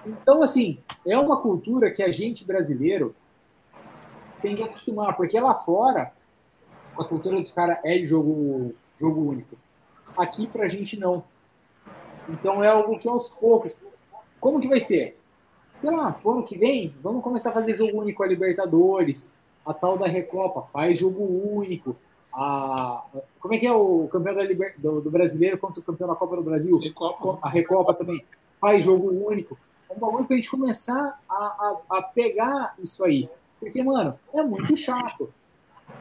[0.07, 3.15] Então, assim, é uma cultura que a gente brasileiro
[4.41, 6.13] tem que acostumar, porque lá fora
[6.97, 9.57] a cultura dos caras é de jogo, jogo único.
[10.17, 11.25] Aqui pra gente não.
[12.29, 13.73] Então é algo que aos poucos.
[14.41, 15.19] Como que vai ser?
[15.81, 19.33] Sei lá, ano que vem, vamos começar a fazer jogo único a Libertadores,
[19.65, 21.97] a tal da Recopa, faz jogo único.
[22.39, 23.07] A,
[23.41, 26.15] como é que é o campeão da Liber- do, do brasileiro contra o campeão da
[26.15, 26.79] Copa do Brasil?
[27.43, 28.23] A Recopa também.
[28.61, 29.57] Faz jogo único.
[29.89, 33.29] É um bagulho pra gente começar a, a, a pegar isso aí.
[33.59, 35.33] Porque, mano, é muito chato.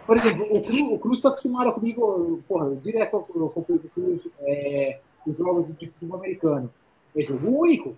[0.06, 5.00] Por exemplo, o Cruz, o Cruz tá acostumado comigo, porra, direto eu o Cruz, é,
[5.26, 6.70] os jogos de futebol americano.
[7.16, 7.96] É jogo único.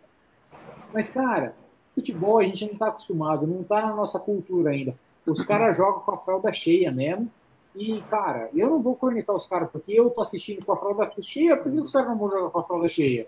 [0.94, 1.56] Mas, cara,
[1.88, 4.96] futebol a gente não tá acostumado, não tá na nossa cultura ainda.
[5.26, 7.32] Os caras jogam com a fralda cheia mesmo.
[7.78, 11.12] E, cara, eu não vou cornetar os caras, porque eu tô assistindo com a fralda
[11.22, 13.28] cheia, por que os caras não vão jogar com a fralda cheia?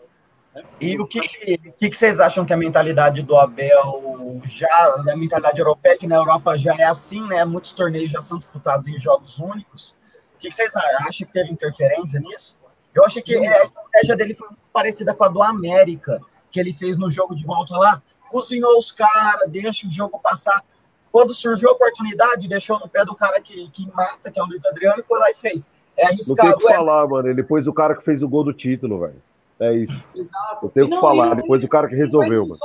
[0.81, 5.59] E o que, que, que vocês acham que a mentalidade do Abel já, a mentalidade
[5.59, 7.45] europeia, que na Europa já é assim, né?
[7.45, 9.91] Muitos torneios já são disputados em jogos únicos.
[10.35, 11.07] O que, que vocês acham?
[11.07, 12.57] Acham que teve interferência nisso?
[12.95, 16.19] Eu acho que a estratégia dele foi parecida com a do América,
[16.49, 18.01] que ele fez no jogo de volta lá.
[18.29, 20.63] Cozinhou os caras, deixa o jogo passar.
[21.11, 24.45] Quando surgiu a oportunidade, deixou no pé do cara que, que mata, que é o
[24.45, 25.71] Luiz Adriano, e foi lá e fez.
[25.97, 26.49] É Não tem arriscado.
[26.55, 26.75] o que é.
[26.75, 27.27] falar, mano.
[27.29, 29.21] Ele pôs o cara que fez o gol do título, velho.
[29.59, 30.03] É isso.
[30.15, 30.65] Exato.
[30.65, 31.27] Não tem o que Não, falar.
[31.27, 32.59] ele- Depois o cara que resolveu, mano.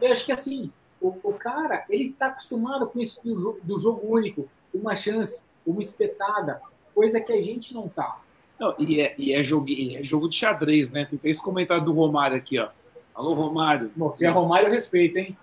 [0.00, 0.70] Eu acho que assim,
[1.00, 5.42] o, o cara, ele tá acostumado com isso do, jo- do jogo único, uma chance,
[5.66, 6.60] uma espetada,
[6.94, 8.16] coisa que a gente não tá.
[8.60, 11.06] Não, e é, e é jogo, e é jogo de xadrez, né?
[11.10, 12.68] Tem esse comentário do Romário aqui, ó.
[13.14, 13.90] Alô, Romário.
[13.96, 15.36] Bom, se é Romário, eu respeito, hein?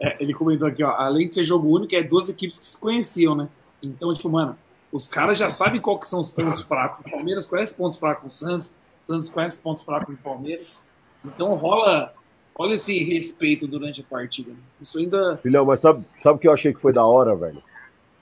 [0.00, 0.90] É, ele comentou aqui, ó.
[0.90, 3.48] Além de ser jogo único, é duas equipes que se conheciam, né?
[3.82, 4.56] Então, tipo, mano,
[4.92, 7.00] os caras já sabem qual que são os pontos fracos.
[7.00, 8.74] O Palmeiras conhece os pontos fracos do Santos,
[9.06, 10.76] o Santos conhece os pontos fracos do Palmeiras.
[11.24, 12.12] Então rola,
[12.54, 14.50] rola esse respeito durante a partida.
[14.50, 14.56] né?
[14.80, 15.38] Isso ainda.
[15.42, 17.62] Filhão, mas sabe, sabe o que eu achei que foi da hora, velho?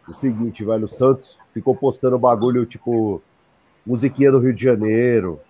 [0.08, 3.22] O seguinte, velho, o Santos ficou postando bagulho, tipo,
[3.86, 5.40] musiquinha do Rio de Janeiro,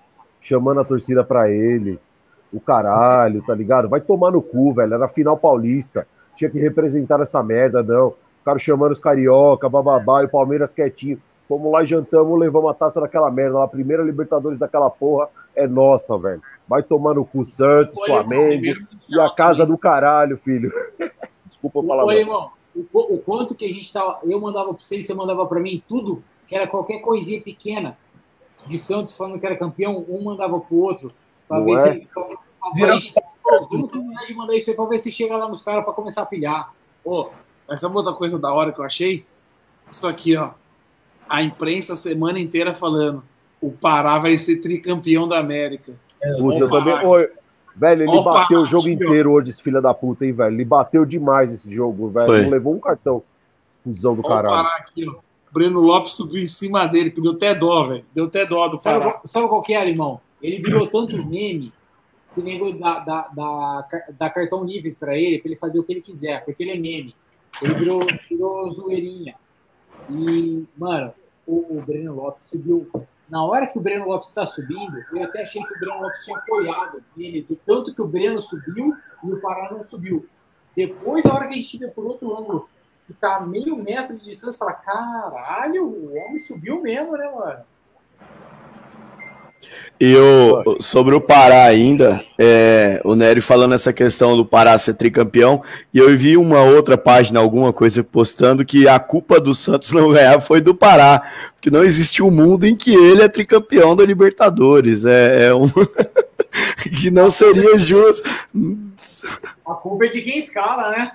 [0.40, 2.16] chamando a torcida pra eles,
[2.52, 3.88] o caralho, tá ligado?
[3.88, 8.14] Vai tomar no cu, velho, era final paulista, tinha que representar essa merda, não.
[8.38, 11.20] Ficaram chamando os carioca, bababá, e o Palmeiras quietinho.
[11.48, 13.64] Fomos lá e jantamos, levamos a taça daquela merda lá.
[13.64, 16.42] A primeira Libertadores daquela porra é nossa, velho.
[16.66, 20.72] Vai tomar no cu Santos, Foi, Flamengo primeiro e a casa do caralho, filho.
[21.46, 22.04] Desculpa falar.
[22.04, 22.50] Olha, mal.
[22.74, 24.20] irmão, o, o quanto que a gente tava.
[24.24, 27.96] Eu mandava pra você e você mandava pra mim tudo, que era qualquer coisinha pequena
[28.66, 31.12] de Santos falando que era campeão, um mandava pro outro,
[31.46, 31.92] pra Não ver é?
[31.92, 32.08] se.
[32.12, 32.24] Pra,
[32.74, 32.98] Virou
[33.52, 35.92] gente, vamos terminar de mandar isso aí pra ver se chega lá nos caras pra
[35.92, 36.72] começar a pilhar.
[37.04, 37.28] Ô,
[37.68, 39.24] mas sabe outra coisa da hora que eu achei?
[39.90, 40.50] Isso aqui, ó.
[41.28, 43.22] A imprensa a semana inteira falando:
[43.60, 45.92] o Pará vai ser tricampeão da América.
[46.38, 47.06] Puta, eu Ó, também.
[47.06, 47.30] Oi,
[47.76, 48.92] velho, ele Ó, bateu o jogo tio.
[48.94, 50.54] inteiro hoje, esse filho da puta, hein, velho?
[50.54, 52.26] Ele bateu demais esse jogo, velho.
[52.26, 52.42] Foi.
[52.42, 53.22] Não levou um cartão.
[53.82, 54.54] Cusão do Ó o caralho.
[54.64, 55.14] Pará aqui, ó.
[55.52, 58.04] Breno Lopes subiu em cima dele, que deu até dó, velho.
[58.14, 59.12] Deu até dó do Sabe, Pará.
[59.12, 60.20] qual- sabe qual que é, irmão?
[60.42, 61.72] Ele virou tanto meme
[62.34, 62.98] que nego dá,
[64.18, 66.78] dá cartão livre pra ele, pra ele fazer o que ele quiser, porque ele é
[66.78, 67.14] meme.
[67.62, 69.36] Ele virou, virou zoeirinha.
[70.10, 71.14] E, mano,
[71.46, 72.90] o, o Breno Lopes subiu.
[73.28, 76.24] Na hora que o Breno Lopes está subindo, eu até achei que o Breno Lopes
[76.24, 80.26] tinha apoiado nele, do tanto que o Breno subiu e o Pará não subiu.
[80.76, 82.68] Depois, a hora que a gente vê por outro ângulo,
[83.06, 87.64] que tá meio metro de distância, fala: caralho, o homem subiu mesmo, né, mano?
[90.00, 94.94] E o, sobre o Pará ainda, é, o Nery falando essa questão do Pará ser
[94.94, 95.62] tricampeão,
[95.92, 100.12] e eu vi uma outra página, alguma coisa postando que a culpa do Santos não
[100.12, 101.22] ganhar foi do Pará,
[101.54, 105.04] porque não existe um mundo em que ele é tricampeão da Libertadores.
[105.04, 105.70] É, é um
[106.98, 108.28] que não seria justo.
[109.64, 111.12] A culpa é de quem escala, né?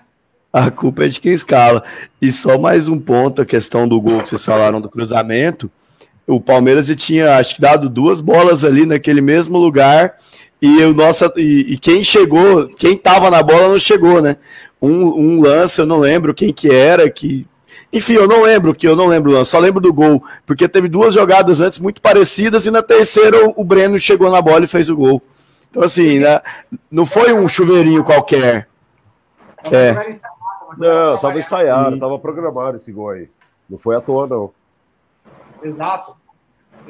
[0.52, 1.84] A culpa é de quem escala.
[2.20, 5.70] E só mais um ponto, a questão do gol que vocês falaram do cruzamento.
[6.30, 10.14] O Palmeiras tinha, acho que, dado duas bolas ali naquele mesmo lugar.
[10.62, 14.38] E o nossa, e, e quem chegou, quem tava na bola não chegou, né?
[14.82, 17.48] um, um lance, eu não lembro quem que era, que.
[17.92, 20.68] Enfim, eu não lembro que eu não lembro o lance, só lembro do gol, porque
[20.68, 24.64] teve duas jogadas antes muito parecidas e na terceira o, o Breno chegou na bola
[24.64, 25.22] e fez o gol.
[25.70, 26.42] Então, assim, né,
[26.90, 28.68] não foi um chuveirinho qualquer.
[29.64, 29.94] É.
[30.78, 33.30] Não, tava ensaiado, tava programado esse gol aí.
[33.68, 34.52] Não foi à toa, não.
[35.64, 36.16] Exato.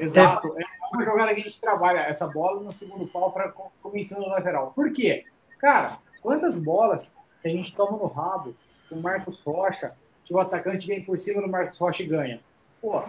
[0.03, 0.55] Exato.
[0.59, 0.63] É
[0.95, 4.71] uma jogada que a gente trabalha essa bola no segundo pau para começar no lateral.
[4.75, 5.25] Por quê?
[5.59, 8.55] Cara, quantas bolas que a gente toma no rabo
[8.89, 9.93] com o Marcos Rocha,
[10.25, 12.39] que o atacante vem por cima do Marcos Rocha e ganha?
[12.81, 13.01] Pô,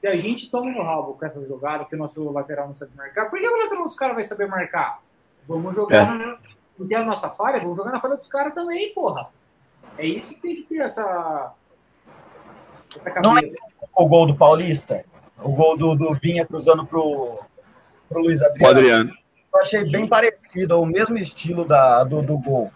[0.00, 2.92] se a gente toma no rabo com essa jogada, que o nosso lateral não sabe
[2.96, 5.00] marcar, por que o lateral dos caras vai saber marcar?
[5.46, 6.18] Vamos jogar É.
[6.18, 6.38] na.
[6.78, 9.28] Não tem a nossa falha, vamos jogar na falha dos caras também, porra.
[9.98, 11.52] É isso que tem que ter essa.
[12.96, 13.58] Essa Não é cabeça.
[13.96, 15.04] o gol do Paulista?
[15.42, 17.40] O gol do, do Vinha cruzando pro,
[18.08, 18.78] pro Luiz Adriano.
[18.78, 19.12] Adriano.
[19.52, 22.70] Eu achei bem parecido, o mesmo estilo da, do, do gol.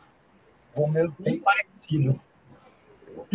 [0.75, 2.19] O mesmo, bem parecido.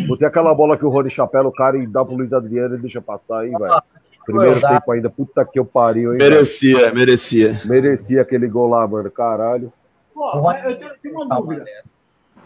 [0.08, 2.80] Botei aquela bola que o Rony chapéu, o cara e dá pro Luiz Adriano e
[2.80, 3.82] deixa passar aí, velho.
[4.26, 4.74] Primeiro crueldade.
[4.76, 6.20] tempo ainda, puta que eu pariu, hein?
[6.20, 7.62] Merecia, merecia.
[7.66, 9.72] Merecia aquele gol lá, mano, caralho.
[10.14, 11.66] Pô, eu tenho tenho uma dúvida.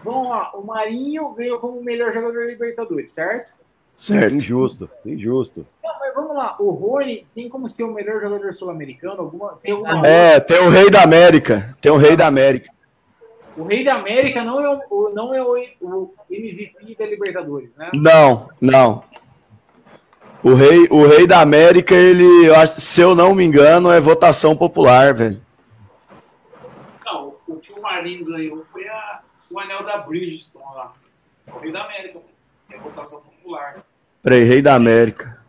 [0.03, 3.53] Vamos lá, o Marinho ganhou como o melhor jogador da Libertadores, certo?
[3.95, 4.35] Certo.
[4.35, 5.65] Injusto, injusto.
[5.83, 9.22] Não, mas vamos lá, o Rony tem como ser o melhor jogador sul-americano?
[9.22, 11.75] Alguma, tem alguma É, tem o Rei da América.
[11.80, 12.72] Tem o Rei da América.
[13.55, 15.55] O Rei da América não é o, não é o,
[16.30, 17.91] MVP da Libertadores, né?
[17.95, 19.03] Não, não.
[20.43, 22.25] O rei, o rei da América, ele,
[22.67, 25.39] se eu não me engano, é votação popular, velho.
[27.05, 30.91] Não, o que o Marinho ganhou foi a- o anel da Bridgestone lá.
[31.47, 32.19] O Rei da América.
[32.72, 33.32] É votação popular.
[34.22, 35.41] Peraí, Rei da América.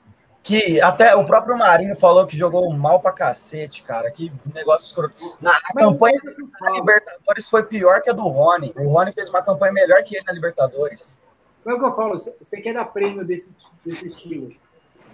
[0.43, 4.11] Que até o próprio Marinho falou que jogou mal pra cacete, cara.
[4.11, 5.37] Que negócio escroto.
[5.41, 6.21] Na, a campanha
[6.61, 8.75] da Libertadores foi pior que a do Rony.
[8.77, 11.17] O Rony fez uma campanha melhor que ele na Libertadores.
[11.65, 13.49] É o que eu falo, você você quer dar prêmio desse,
[13.83, 14.53] desse estilo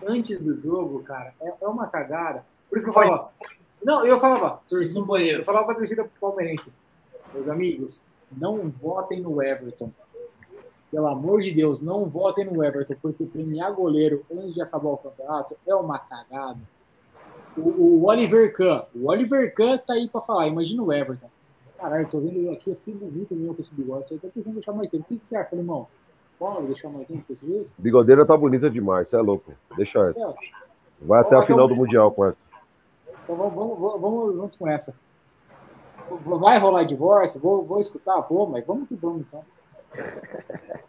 [0.06, 2.44] antes do jogo, cara, é, é uma cagada.
[2.68, 3.06] Por isso que eu Foi.
[3.06, 3.30] falava.
[3.82, 6.70] Não, eu falava, torcida, eu falava pra torcida palmeirense,
[7.32, 9.90] meus amigos, não votem no Everton.
[10.90, 14.96] Pelo amor de Deus, não votem no Everton, porque premiar goleiro antes de acabar o
[14.96, 16.58] campeonato é uma cagada.
[17.56, 21.28] O, o Oliver Kahn, o Oliver Kahn tá aí pra falar, imagina o Everton.
[21.78, 24.54] Caralho, tô vendo aqui, eu fiquei bonito mesmo com esse bigode, só tô pensando em
[24.54, 25.04] deixar mais tempo.
[25.04, 25.86] O que, que você acha, irmão?
[26.38, 27.70] Bora deixar mais tempo desse jeito?
[27.78, 29.52] Bigodeira tá bonita demais, você é louco.
[29.76, 30.24] Deixa essa.
[30.24, 30.34] É.
[31.02, 32.44] Vai até a final do Mundial com essa.
[33.24, 34.94] Então vamos, vamos, vamos- vamos junto com essa.
[36.40, 37.40] Vai rolar divórcio?
[37.40, 38.20] Vou, vou escutar?
[38.22, 39.42] Vou, mas vamos que vamos então.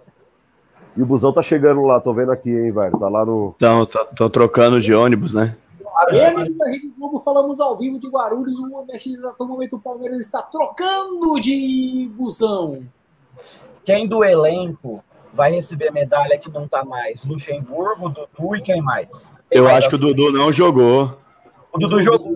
[0.95, 2.99] E o busão tá chegando lá, tô vendo aqui, hein, velho.
[2.99, 3.53] Tá lá no.
[3.55, 5.55] Então, tá- tô trocando de ônibus, né?
[5.95, 8.57] Amigos da Rede Globo, falamos ao vivo de Guarulhos.
[8.57, 12.83] O neste exato momento o Palmeiras está trocando de busão.
[13.85, 17.23] Quem do elenco vai receber medalha que não tá mais?
[17.25, 19.33] Luxemburgo, Dudu e quem mais?
[19.49, 21.17] Eu acho que o Dudu não jogou.
[21.71, 22.33] O Dudu jogou.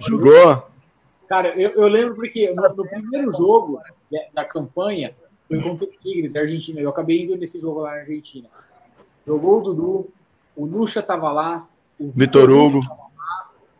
[0.00, 0.62] Jogou?
[1.28, 3.80] Cara, eu, eu lembro porque no, no primeiro jogo
[4.32, 5.14] da campanha
[5.48, 6.80] foi contra o Tigre da Argentina.
[6.80, 8.48] Eu acabei indo nesse jogo lá na Argentina.
[9.26, 10.10] Jogou o Dudu,
[10.56, 11.66] o Lucha tava lá,
[11.98, 12.80] o Vitor Hugo.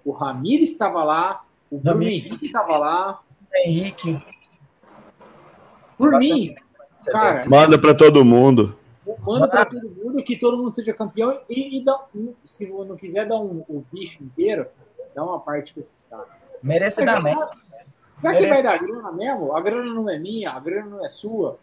[0.05, 3.21] o Ramires estava lá, o Bruno Henrique estava lá.
[3.55, 4.23] Henrique.
[5.97, 6.55] Por mim,
[7.07, 8.77] cara, Manda pra todo mundo.
[9.23, 12.03] manda para todo mundo que todo mundo seja campeão e, e dá,
[12.45, 14.67] se não quiser dar um, o bicho inteiro,
[15.15, 16.45] dá uma parte pra esses caras.
[16.63, 17.41] Merecidamente.
[18.23, 21.09] Já que vai dar grana mesmo, a grana não é minha, a grana não é
[21.09, 21.59] sua.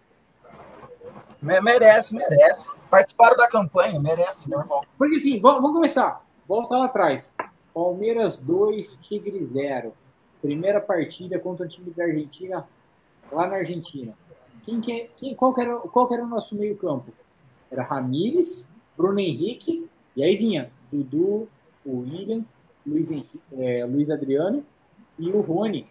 [1.42, 2.70] Me- Merece, merece.
[2.90, 4.86] Participaram da campanha, merece, normal.
[4.98, 6.24] Porque assim, vamos, começar.
[6.48, 7.34] Volta lá atrás.
[7.74, 9.94] Palmeiras 2, Tigre 0.
[10.42, 12.68] Primeira partida contra o time da Argentina,
[13.32, 14.14] lá na Argentina.
[14.64, 17.12] Quem que é- quem, qual, que era, qual que era o nosso meio-campo?
[17.72, 21.50] Era Ramires, Bruno Henrique, e aí vinha Dudu,
[21.86, 22.46] o William,
[22.86, 24.64] Luiz, Henrique, é, Luiz Adriano
[25.18, 25.88] e o Rony.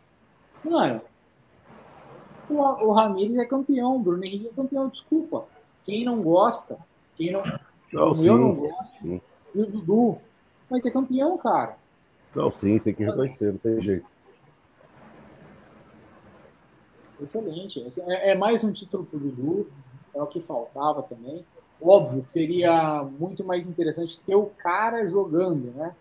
[0.65, 1.01] Mano,
[2.49, 5.47] o, o Ramires é campeão, o Bruno Henrique é campeão, desculpa.
[5.85, 6.79] Quem não gosta,
[7.17, 7.43] quem não.
[7.93, 9.21] Não, sim, meu não gosta, sim.
[9.55, 10.19] e o Dudu
[10.71, 11.77] vai ser campeão, cara.
[12.35, 14.07] Não, sim, tem que reconhecer, não tem jeito.
[17.21, 17.85] Excelente.
[18.07, 19.71] É, é mais um título pro Dudu,
[20.15, 21.45] é o que faltava também.
[21.81, 25.95] Óbvio que seria muito mais interessante ter o cara jogando, né?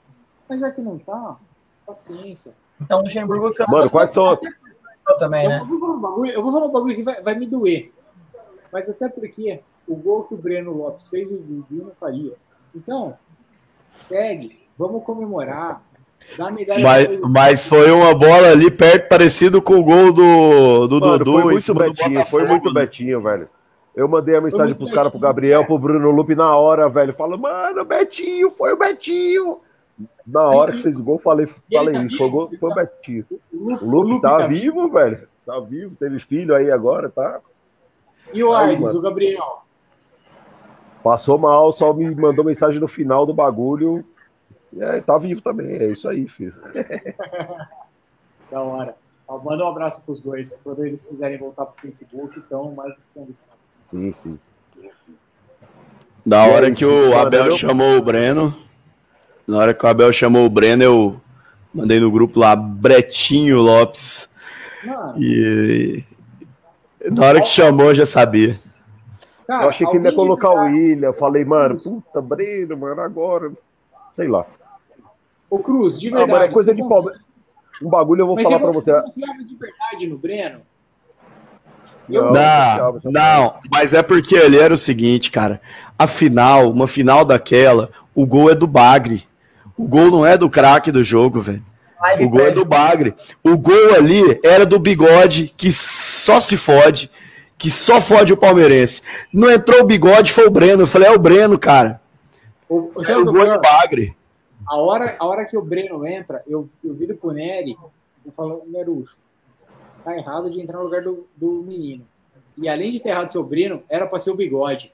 [0.48, 1.38] Mas já que não tá,
[1.86, 2.54] paciência.
[2.82, 4.38] Então o Luxemburgo Mano, quais são.
[5.20, 5.60] também, Eu, né?
[5.62, 7.92] eu vou falar um bagulho, eu vou falar um bagulho que vai, vai me doer.
[8.72, 12.34] Mas até porque o gol que o Breno Lopes fez, o Dudu não faria.
[12.76, 13.18] Então,
[14.08, 15.84] segue, vamos comemorar.
[16.38, 20.88] Dá a medalha Mas, mas foi uma bola ali perto, parecido com o gol do,
[20.88, 23.50] do Mano, Dudu foi muito Betinho, foi muito Betinho, velho.
[23.94, 27.12] Eu mandei a mensagem pros caras, pro Gabriel, pro Bruno Lupe na hora, velho.
[27.12, 29.60] Fala, mano, Betinho, foi o Betinho.
[30.26, 33.26] Na hora que fez o gol, falei, falei isso, foi gol, foi o Betinho.
[33.54, 35.28] O Lupe tá vivo, velho.
[35.46, 37.40] Tá vivo, teve filho aí agora, tá?
[38.34, 39.64] E o Aires, o Gabriel?
[41.04, 44.06] Passou mal, só me mandou mensagem no final do bagulho.
[44.72, 46.54] E aí, tá vivo também, é isso aí, filho.
[48.52, 48.96] Da hora.
[49.28, 50.60] Ó, Manda um abraço pros dois.
[50.62, 53.76] Quando eles quiserem voltar pro Facebook, então mais do que convidados.
[53.78, 54.38] Sim, sim.
[56.26, 58.54] Da hora que o Abel chamou o Breno,
[59.48, 61.22] na hora que o Abel chamou o Breno, eu
[61.74, 64.30] mandei no grupo lá, Bretinho Lopes.
[64.84, 66.04] Mano, E
[67.12, 68.60] na hora que chamou, eu já sabia.
[69.48, 71.08] cara, eu achei que ele ia colocar o William.
[71.10, 73.52] Eu falei, mano, puta, Breno, mano, agora.
[74.14, 74.46] Sei lá.
[75.50, 76.46] Ô, Cruz, de Ah, verdade.
[76.46, 77.22] é coisa você de Palmeiras.
[77.84, 78.94] Um bagulho eu vou Mas falar pra você.
[79.02, 80.60] confiava de verdade no Breno?
[82.08, 85.62] Não, Não, não, mas é porque ele era o seguinte, cara.
[85.98, 89.24] A final, uma final daquela, o gol é do Bagre.
[89.78, 91.64] O gol não é do craque do jogo, velho.
[92.20, 93.14] O gol é do Bagre.
[93.44, 97.12] O gol ali era do bigode que só se fode,
[97.58, 99.02] que só fode o palmeirense.
[99.32, 100.84] Não entrou o bigode, foi o Breno.
[100.84, 102.02] Eu falei, é o Breno, cara.
[102.68, 103.62] O, o, É, o gol é do?
[103.62, 104.16] Bagre.
[104.68, 107.76] A hora, a hora que o Breno entra, eu, eu viro pro Nery
[108.26, 109.18] e falo, Nerucho,
[110.04, 112.06] tá errado de entrar no lugar do, do menino.
[112.58, 114.92] E além de ter errado seu Breno, era pra ser o bigode.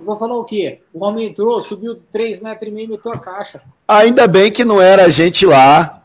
[0.00, 0.80] Eu vou falar o quê?
[0.94, 3.62] O homem entrou, subiu 3 metros e meio e meteu a caixa.
[3.86, 6.02] Ainda bem que não era a gente lá.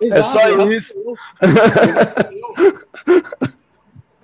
[0.00, 0.94] é Exato, só errado isso.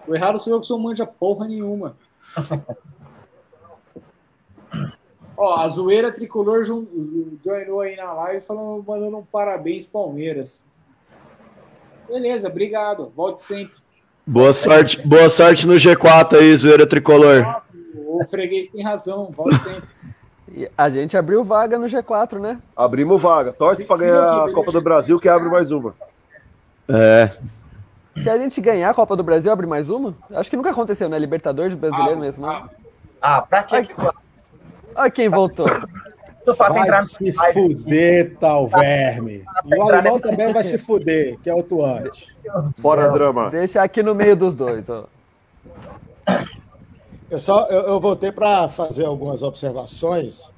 [0.06, 1.96] O errado sou eu que sou manja porra nenhuma.
[5.36, 10.62] Ó, a zoeira tricolor joinou aí na live falando, mandando um parabéns, Palmeiras.
[12.06, 13.10] Beleza, obrigado.
[13.16, 13.74] Volte sempre.
[14.26, 17.63] Boa sorte, boa sorte no G4 aí, zoeira tricolor.
[18.20, 19.82] O freguês tem razão, volte sempre.
[20.52, 22.58] E a gente abriu vaga no G4, né?
[22.76, 23.52] Abrimos vaga.
[23.52, 25.94] Torce pra ganhar a Copa do Brasil que abre mais uma.
[26.88, 27.30] É.
[28.22, 30.14] Se a gente ganhar a Copa do Brasil, abre mais uma?
[30.32, 31.18] Acho que nunca aconteceu, né?
[31.18, 32.46] Libertadores brasileiro mesmo.
[32.46, 32.62] né?
[33.20, 33.74] Ah, pra que
[34.94, 35.66] Olha quem voltou.
[36.46, 39.42] Vai se fuder, tal verme.
[39.76, 42.28] O alemão também vai se fuder, que é o Tuante.
[42.80, 43.50] Bora, drama.
[43.50, 45.06] Deixa aqui no meio dos dois, ó.
[47.30, 50.50] Eu só eu, eu voltei para fazer algumas observações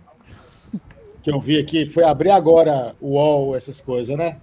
[1.23, 1.87] que eu vi aqui.
[1.89, 4.41] Foi abrir agora o UOL, essas coisas, né?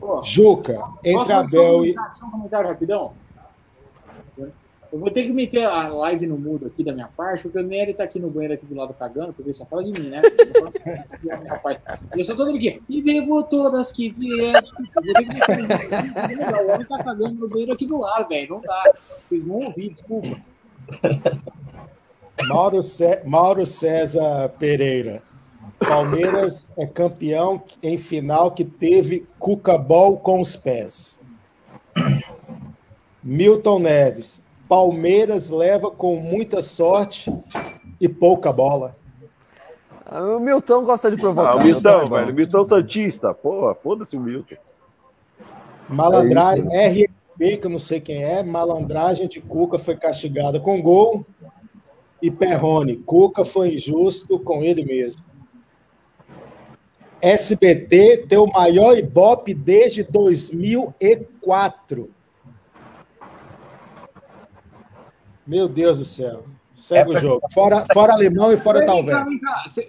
[0.00, 1.94] Pô, Juca, posso entre Abel e.
[2.22, 3.12] um comentário rapidão?
[4.94, 7.64] Eu vou ter que meter a live no mudo aqui da minha parte, porque o
[7.64, 10.08] Nery tá aqui no banheiro aqui do lado cagando, porque ele só fala de mim,
[10.08, 10.22] né?
[12.16, 12.80] Eu só tô dando aqui.
[12.88, 14.62] E bebo todas que vieram.
[16.64, 18.50] O homem tá cagando no banheiro aqui do lado, velho.
[18.50, 18.94] Não dá.
[19.28, 20.40] Vocês vão ouvir, desculpa.
[22.46, 25.24] Mauro, Cé- Mauro César Pereira.
[25.80, 31.18] Palmeiras é campeão em final que teve Cuca-Ball com os pés.
[33.24, 34.43] Milton Neves.
[34.68, 37.32] Palmeiras leva com muita sorte
[38.00, 38.96] e pouca bola.
[40.06, 41.52] Ah, O Milton gosta de provocar.
[41.52, 42.34] Ah, o Milton é velho.
[42.34, 43.34] Milton Santista.
[43.34, 44.56] Porra, foda-se o Milton.
[45.88, 50.58] Malandragem, É isso, RP, que eu não sei quem é, malandragem de Cuca foi castigada
[50.58, 51.26] com gol.
[52.22, 55.22] E Perrone, Cuca foi injusto com ele mesmo.
[57.20, 62.10] SBT tem o maior Ibope desde 2004.
[65.46, 66.44] Meu Deus do céu.
[66.76, 67.46] Segue o jogo.
[67.52, 69.16] Fora, fora alemão e fora talvez.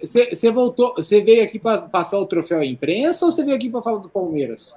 [0.00, 3.68] Você- voltou, você veio aqui para passar o troféu à imprensa ou você veio aqui
[3.68, 4.74] para falar do Palmeiras?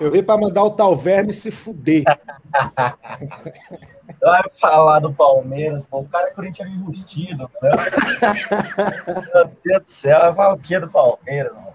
[0.00, 2.04] Eu vim para mandar o tal verme se fuder.
[4.20, 6.00] Vai falar do Palmeiras, pô.
[6.00, 7.70] O cara é corintiano enrustido, né?
[9.34, 11.68] Meu Deus do céu, vai falar o que do Palmeiras, mano?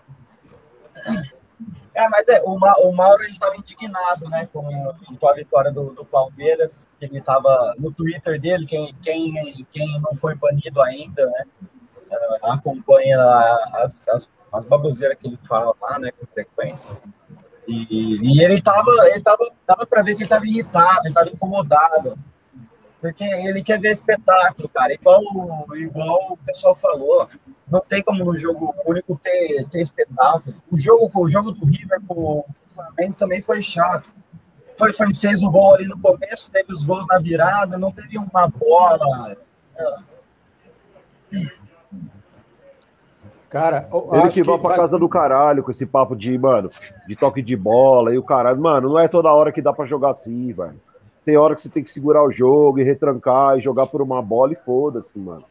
[1.96, 4.64] É, mas é, o, Ma- o Mauro estava indignado, né, com,
[5.20, 6.88] com a vitória do, do Palmeiras.
[7.00, 11.44] que Ele estava no Twitter dele, quem, quem, quem não foi banido ainda, né,
[12.12, 13.20] eh, acompanha
[13.74, 16.98] as, as, as baboseiras que ele fala lá, né, com frequência.
[17.68, 21.30] E, e ele tava, ele tava, tava para ver que ele tava irritado, ele tava
[21.30, 22.18] incomodado.
[23.04, 24.94] Porque ele quer ver espetáculo, cara.
[24.94, 27.28] Igual, o- igual o pessoal falou,
[27.70, 30.56] não tem como no jogo único ter, ter espetáculo.
[30.72, 34.10] O jogo, o jogo do River com o Flamengo também foi chato.
[34.78, 38.18] Foi, foi, fez o gol ali no começo, teve os gols na virada, não teve
[38.18, 39.36] uma bola.
[43.50, 46.38] Cara, eu Ele acho que vai pra faz- casa do caralho com esse papo de,
[46.38, 46.72] mano,
[47.06, 48.60] de toque de bola e o caralho.
[48.62, 50.80] Mano, não é toda hora que dá pra jogar assim, velho.
[51.26, 54.22] Tem hora que você tem que segurar o jogo e retrancar e jogar por uma
[54.22, 55.46] bola e foda-se, mano.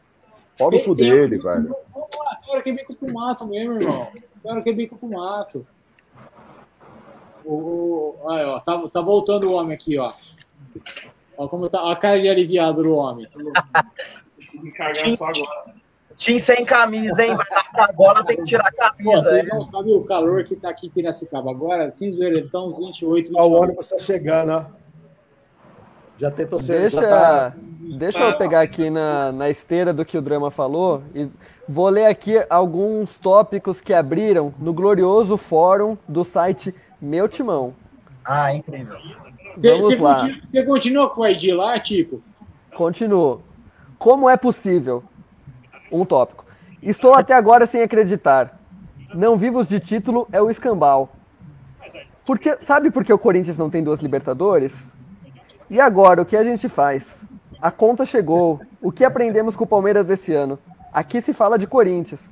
[0.59, 1.75] Pau no cu dele, velho.
[2.47, 4.09] Cara, que bico pro mato mesmo, irmão.
[4.43, 5.67] Cara, que bico pro mato.
[7.45, 10.13] O, aí, ó, tá, tá voltando o homem aqui, ó.
[11.37, 13.27] Ó, como tá a cara de aliviado do homem.
[14.37, 15.75] Consegui cagar só agora.
[16.17, 17.35] Tim sem camisa, hein?
[17.35, 19.23] Vai dar a bola, tem que tirar a Pô, camisa.
[19.23, 19.51] vocês hein?
[19.53, 21.93] não sabem o calor que tá aqui em Piracicaba agora?
[21.97, 23.55] Sem zoeira, ele tá uns 28, Ó, o 29.
[23.57, 24.82] ônibus tá chegando, ó.
[26.23, 26.81] Já tem torcedor.
[26.83, 27.53] Deixa, já tá-
[27.99, 31.29] deixa eu pegar aqui na, na esteira do que o Drama falou e
[31.69, 37.75] vou ler aqui alguns tópicos que abriram no glorioso fórum do site Meu Timão.
[38.25, 38.97] Ah, incrível.
[39.57, 40.15] Vamos Você lá.
[40.15, 42.23] continua, você continua com o ID lá, Tico?
[42.77, 43.43] Continuo.
[43.99, 45.03] Como é possível?
[45.91, 46.45] Um tópico.
[46.81, 48.61] Estou até agora sem acreditar.
[49.13, 51.09] Não vivos de título é o escambau.
[52.25, 54.93] Porque, sabe por que o Corinthians não tem duas Libertadores?
[55.73, 57.23] E agora, o que a gente faz?
[57.59, 58.61] A conta chegou.
[58.83, 60.59] O que aprendemos com o Palmeiras esse ano?
[60.93, 62.29] Aqui se fala de Corinthians.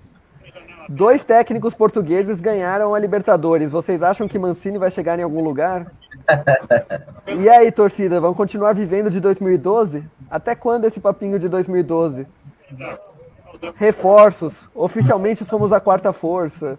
[0.90, 3.70] Dois técnicos portugueses ganharam a Libertadores.
[3.70, 5.90] Vocês acham que Mancini vai chegar em algum lugar?
[7.28, 10.04] E aí, torcida, vamos continuar vivendo de 2012?
[10.30, 12.26] Até quando esse papinho de 2012?
[13.74, 14.68] Reforços.
[14.74, 16.78] Oficialmente somos a quarta força.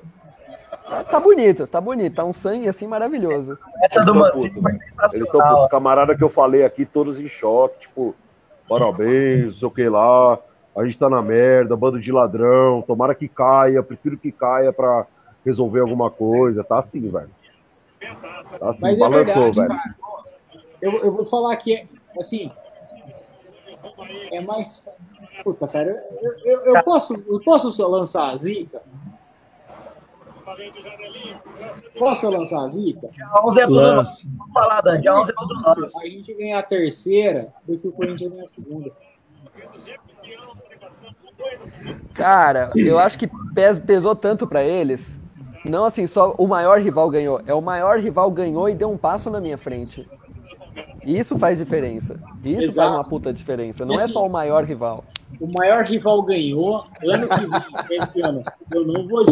[0.91, 2.15] Tá, tá bonito, tá bonito.
[2.15, 3.57] Tá um sangue assim maravilhoso.
[3.81, 5.61] Essa do Mancini foi Eles estão sensacional.
[5.61, 8.13] os camaradas que eu falei aqui, todos em choque, tipo,
[8.67, 10.37] parabéns, não sei o que lá,
[10.75, 15.05] a gente tá na merda, bando de ladrão, tomara que caia, prefiro que caia pra
[15.45, 17.29] resolver alguma coisa, tá assim, velho.
[18.59, 19.67] Tá assim, Mas é balançou, verdade, velho.
[19.69, 19.95] cara.
[20.81, 21.85] Eu, eu vou falar que, é,
[22.19, 22.51] assim,
[24.31, 24.85] é mais...
[25.43, 25.89] Puta, cara,
[26.21, 28.81] eu, eu, eu posso, eu posso lançar a zica?
[31.97, 33.07] Posso lançar a zica?
[33.09, 34.27] Dia 11 é tudo nosso.
[34.37, 35.01] Vamos falar, Dan.
[35.01, 35.99] Dia 11 é tudo nosso.
[36.01, 38.91] A gente ganhar a terceira do que o Corinthians ganhar a segunda.
[42.13, 45.19] Cara, eu acho que pes- pesou tanto pra eles.
[45.65, 47.41] Não assim, só o maior rival ganhou.
[47.45, 50.07] É o maior rival ganhou e deu um passo na minha frente.
[51.03, 52.19] Isso faz diferença.
[52.43, 52.93] Isso faz Exato.
[52.95, 53.85] uma puta diferença.
[53.85, 55.03] Não é Assim, só o maior rival.
[55.39, 56.85] O maior rival ganhou.
[57.03, 59.23] Ano que vem, esse ano, eu não vou.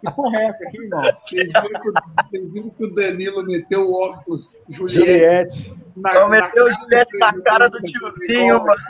[0.00, 1.02] Que porra é essa aqui, irmão?
[1.02, 1.92] Vocês viram que, o-
[2.30, 4.94] vocês viram que o Danilo meteu o óculos Juliette.
[4.98, 5.74] Juliette.
[5.96, 8.80] Na, Eu meteu o Juliette na cara do tiozinho, mano.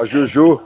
[0.00, 0.60] A Juju,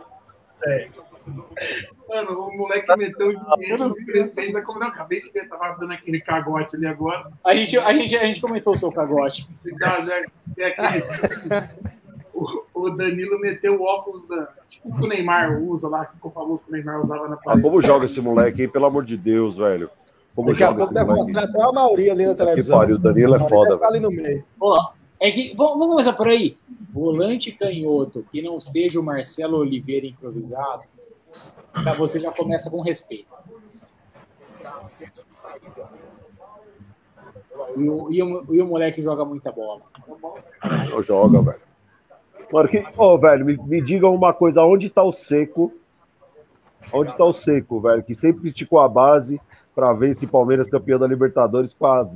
[2.08, 4.94] Mano, o moleque meteu o Juliette no presidente da comunidade.
[4.96, 7.30] Acabei de ver, tava dando aquele cagote ali agora.
[7.44, 9.46] A gente, a, gente, a gente comentou o seu cagote.
[9.64, 10.24] Né,
[10.56, 11.97] tem aquele-
[12.38, 14.48] o, o Danilo meteu o óculos da.
[14.68, 17.38] Tipo que o Neymar usa lá, que ficou famoso que o Neymar usava na ah,
[17.38, 17.62] parede.
[17.62, 19.90] como joga esse moleque aí, pelo amor de Deus, velho.
[20.34, 22.78] Como Daqui a pouco deve mostrar até a Mauri ali na Que televisão.
[22.78, 23.84] pariu, o Danilo é foda, velho.
[23.88, 24.44] ali no meio.
[24.60, 26.56] Ó, é que, vamos, começar por aí.
[26.92, 30.84] Volante canhoto que não seja o Marcelo Oliveira improvisado,
[31.82, 33.26] já você já começa com respeito.
[37.76, 39.82] E o, e o, e o moleque joga muita bola.
[40.88, 41.67] Não joga, velho.
[42.52, 42.84] Mano, que...
[42.96, 45.72] Ô, velho, me, me digam uma coisa, onde tá o seco?
[46.92, 48.02] Onde tá o seco, velho?
[48.02, 49.40] Que sempre criticou a base
[49.74, 52.06] pra ver esse Palmeiras campeão da Libertadores com a,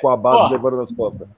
[0.00, 0.48] com a base ó.
[0.48, 1.28] levando nas costas.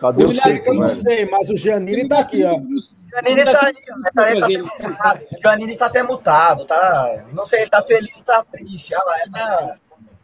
[0.00, 1.00] Cadê o O seco, eu não velho?
[1.00, 2.54] sei, mas o Giannini tá aqui, ó.
[2.54, 4.10] Janine tá aí, ó.
[4.10, 7.26] Tá, tá, tá, Janine tá até mutado, tá?
[7.32, 8.94] Não sei, ele tá feliz, tá triste.
[8.94, 9.76] Olha lá, ele tá.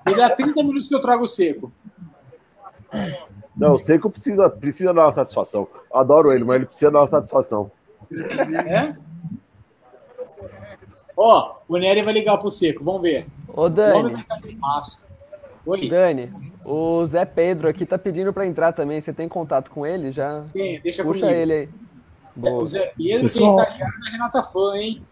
[0.06, 1.70] Me dá 30 minutos que eu trago o seco.
[3.58, 5.66] Não, o seco precisa, precisa dar uma satisfação.
[5.92, 7.70] Adoro ele, mas ele precisa dar uma satisfação.
[8.66, 8.94] É?
[11.16, 13.26] Ó, o Nery vai ligar pro seco, vamos ver.
[13.48, 14.24] Ô, O homem Dani.
[15.66, 15.88] Oi?
[15.88, 16.32] Dani,
[16.64, 19.00] o Zé Pedro aqui tá pedindo pra entrar também.
[19.00, 20.10] Você tem contato com ele?
[20.12, 21.38] Já Tem, deixa puxa comigo.
[21.38, 21.68] ele aí.
[22.36, 22.62] Boa.
[22.62, 23.58] O Zé Pedro, que é Pessoal.
[23.62, 25.02] estagiário da Renata Fã, hein?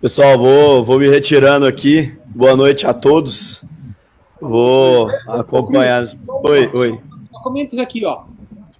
[0.00, 2.14] Pessoal, vou, vou me retirando aqui.
[2.26, 3.64] Boa noite a todos.
[4.48, 6.04] Vou acompanhar.
[6.28, 7.00] Oi, oi.
[7.42, 8.24] Comenta isso aqui, ó.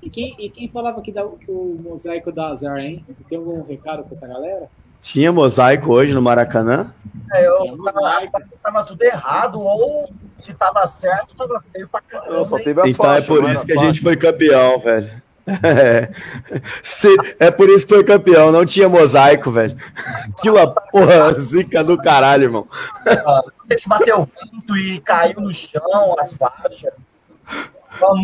[0.03, 3.05] E quem, e quem falava que, dá, que o mosaico dá azar, hein?
[3.29, 4.69] Tem algum recado pra essa galera?
[5.01, 6.93] Tinha mosaico hoje no Maracanã?
[7.33, 8.31] É, eu tava,
[8.63, 12.37] tava tudo errado, ou se tava certo, tava feio pra caramba.
[12.37, 15.23] Não, só teve as Então é por não isso que a gente foi campeão, velho.
[15.47, 16.11] É.
[16.83, 19.77] Se- é por isso que foi campeão, não tinha mosaico, velho.
[20.31, 22.67] Aquilo, é porra, zica do caralho, irmão.
[23.07, 26.93] Não sei se bateu vento e caiu no chão, as faixas.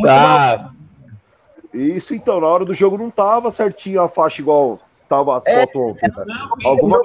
[0.02, 0.70] Tá.
[1.72, 5.60] Isso então, na hora do jogo não tava certinho a faixa igual tava as É,
[5.60, 6.26] fotos ontem, velho.
[6.64, 7.00] Alguma,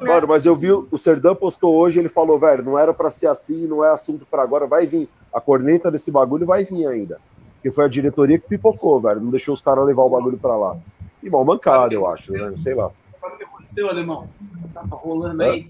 [0.00, 3.28] Mano, mas eu vi o Serdão postou hoje, ele falou, velho, não era pra ser
[3.28, 5.08] assim, não é assunto pra agora, vai vir.
[5.32, 7.20] A corneta desse bagulho vai vir ainda.
[7.66, 10.56] Porque foi a diretoria que pipocou, velho, não deixou os caras levar o bagulho pra
[10.56, 10.76] lá.
[11.20, 12.56] E mal mancado, eu acho, né?
[12.56, 12.92] Sei lá.
[13.20, 14.28] Sabe o que aconteceu, alemão?
[14.72, 15.68] Tava rolando aí.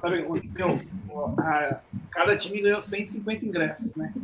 [0.00, 0.80] Sabe o que aconteceu?
[2.10, 4.14] Cada time ganhou 150 ingressos, né?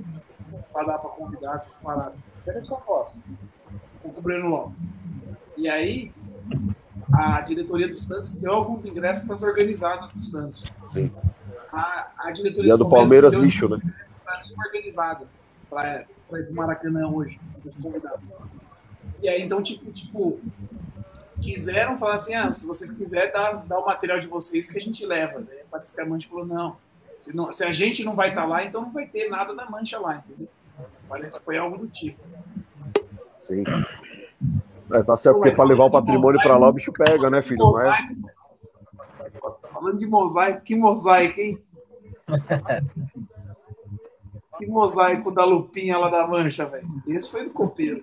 [0.72, 2.14] Pra dar pra convidar essas paradas.
[2.46, 3.20] Cadê sua voz?
[4.02, 4.80] Com o Breno Lopes.
[5.58, 6.10] E aí,
[7.12, 10.64] a diretoria do Santos deu alguns ingressos para as organizadas do Santos.
[10.94, 11.12] Sim.
[11.74, 13.78] A, a diretoria E a do Palmeiras, deu lixo, né?
[14.24, 15.26] para organizada
[15.68, 16.04] para
[16.38, 18.34] ir pro Maracanã hoje, dos convidados.
[19.20, 20.38] E aí, então, tipo, tipo,
[21.40, 24.80] quiseram falar assim, ah, se vocês quiserem, dá, dá o material de vocês que a
[24.80, 25.40] gente leva.
[25.40, 26.76] Daí a Patrícia Mancha falou, não
[27.20, 29.68] se, não, se a gente não vai estar lá, então não vai ter nada da
[29.68, 30.48] mancha lá, entendeu?
[31.08, 32.18] Parece que foi algo do tipo.
[33.40, 33.62] Sim.
[34.92, 37.58] É, tá certo, porque pra levar o patrimônio pra lá, o bicho pega, né, filho?
[37.58, 38.08] Não é?
[39.70, 41.62] Falando de mosaico, que mosaico, hein?
[44.60, 46.86] que mosaico da lupinha lá da mancha, velho.
[47.08, 48.02] Esse foi do copeiro.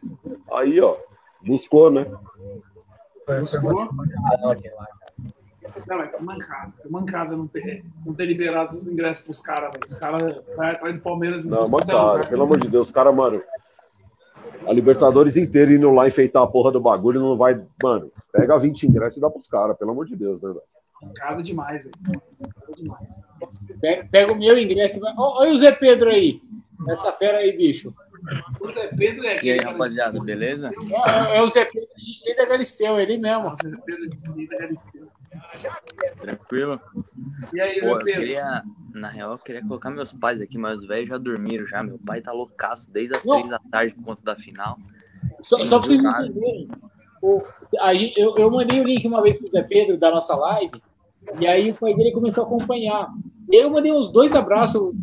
[0.52, 0.98] Aí, ó.
[1.46, 2.06] Buscou, né?
[3.40, 3.88] Buscou.
[5.86, 6.74] Não, é mancada.
[6.90, 9.86] Mancada não ter, não ter liberado os ingressos pros caras, velho.
[9.86, 11.46] Os caras vai atrás do Palmeiras.
[11.46, 12.26] Não, mancada.
[12.26, 13.42] Pelo amor de Deus, cara, mano.
[14.66, 17.62] A Libertadores inteira indo lá enfeitar a porra do bagulho não vai.
[17.82, 20.62] Mano, pega 20 ingressos e dá pros caras, pelo amor de Deus, né, velho?
[21.02, 21.96] Mancada demais, velho.
[22.40, 23.27] Mancada demais.
[24.12, 25.14] Pega, o meu ingresso e vai.
[25.18, 26.40] Olha o Zé Pedro aí.
[26.90, 27.94] Essa fera aí, bicho.
[28.62, 30.72] O Zé Pedro é E aí, rapaziada, beleza?
[30.92, 33.50] É, é- é o Zé Pedro de da Galisteu, ele mesmo.
[33.64, 35.08] Zé Pedro de da Galisteu.
[36.26, 36.80] Tranquilo?
[37.54, 38.20] E aí, Pô, Zé eu Pedro?
[38.22, 41.84] queria, na real, eu queria colocar meus pais aqui, mas os velhos já dormiram já.
[41.84, 44.78] Meu pai tá loucaço desde as três da tarde por conta da final.
[45.42, 46.68] Só, só pra vocês entenderem,
[47.22, 50.82] eu, eu mandei o link uma vez pro Zé Pedro da nossa live,
[51.40, 53.10] e aí o pai dele começou a acompanhar.
[53.50, 54.94] E aí eu mandei uns dois abraços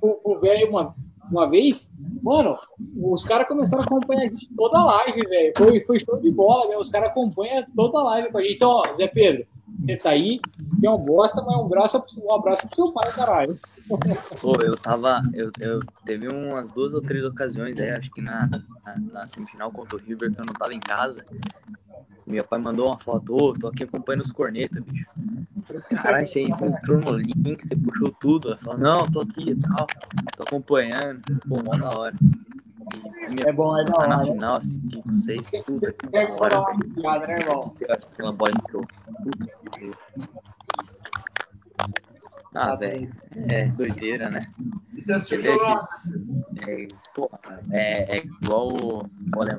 [0.00, 0.94] pro, pro velho uma,
[1.30, 1.90] uma vez.
[2.22, 2.56] Mano,
[2.96, 5.52] os caras começaram a acompanhar a gente toda a live, velho.
[5.56, 6.80] Foi, foi show de bola, velho.
[6.80, 8.54] Os caras acompanham toda a live com a gente.
[8.54, 9.46] Então, ó, Zé Pedro,
[9.80, 10.38] você tá aí,
[10.82, 13.58] é um bosta, mas um abraço, um abraço pro seu pai, caralho.
[14.40, 15.22] Pô, eu tava.
[15.34, 19.72] Eu, eu teve umas duas ou três ocasiões aí, acho que na, na, na semifinal
[19.72, 21.24] contra o River, que eu não tava em casa.
[22.26, 25.06] Meu pai mandou uma foto, ô, tô aqui acompanhando os cornetas, bicho.
[26.02, 28.50] Caralho, você, você entrou no link, você puxou tudo.
[28.50, 29.86] Eu falei, não, tô aqui e tal,
[30.36, 31.22] tô acompanhando.
[31.48, 32.14] Pô, mó da hora.
[33.30, 34.26] E, É bom, é da tá na hora.
[34.26, 35.62] final, assim, que vocês, que
[36.10, 36.60] Quer da hora.
[36.60, 37.74] uma piada, né, irmão?
[37.88, 38.86] Aquela bola entrou.
[39.22, 39.94] Puta que pariu.
[42.54, 43.10] Ah, velho,
[43.48, 44.40] é doideira, né?
[44.94, 45.74] Você assistiu o Você vê jogo lá?
[45.74, 46.12] esses-
[46.68, 47.38] é, porra,
[47.70, 49.08] é, é igual o.
[49.36, 49.58] Olha,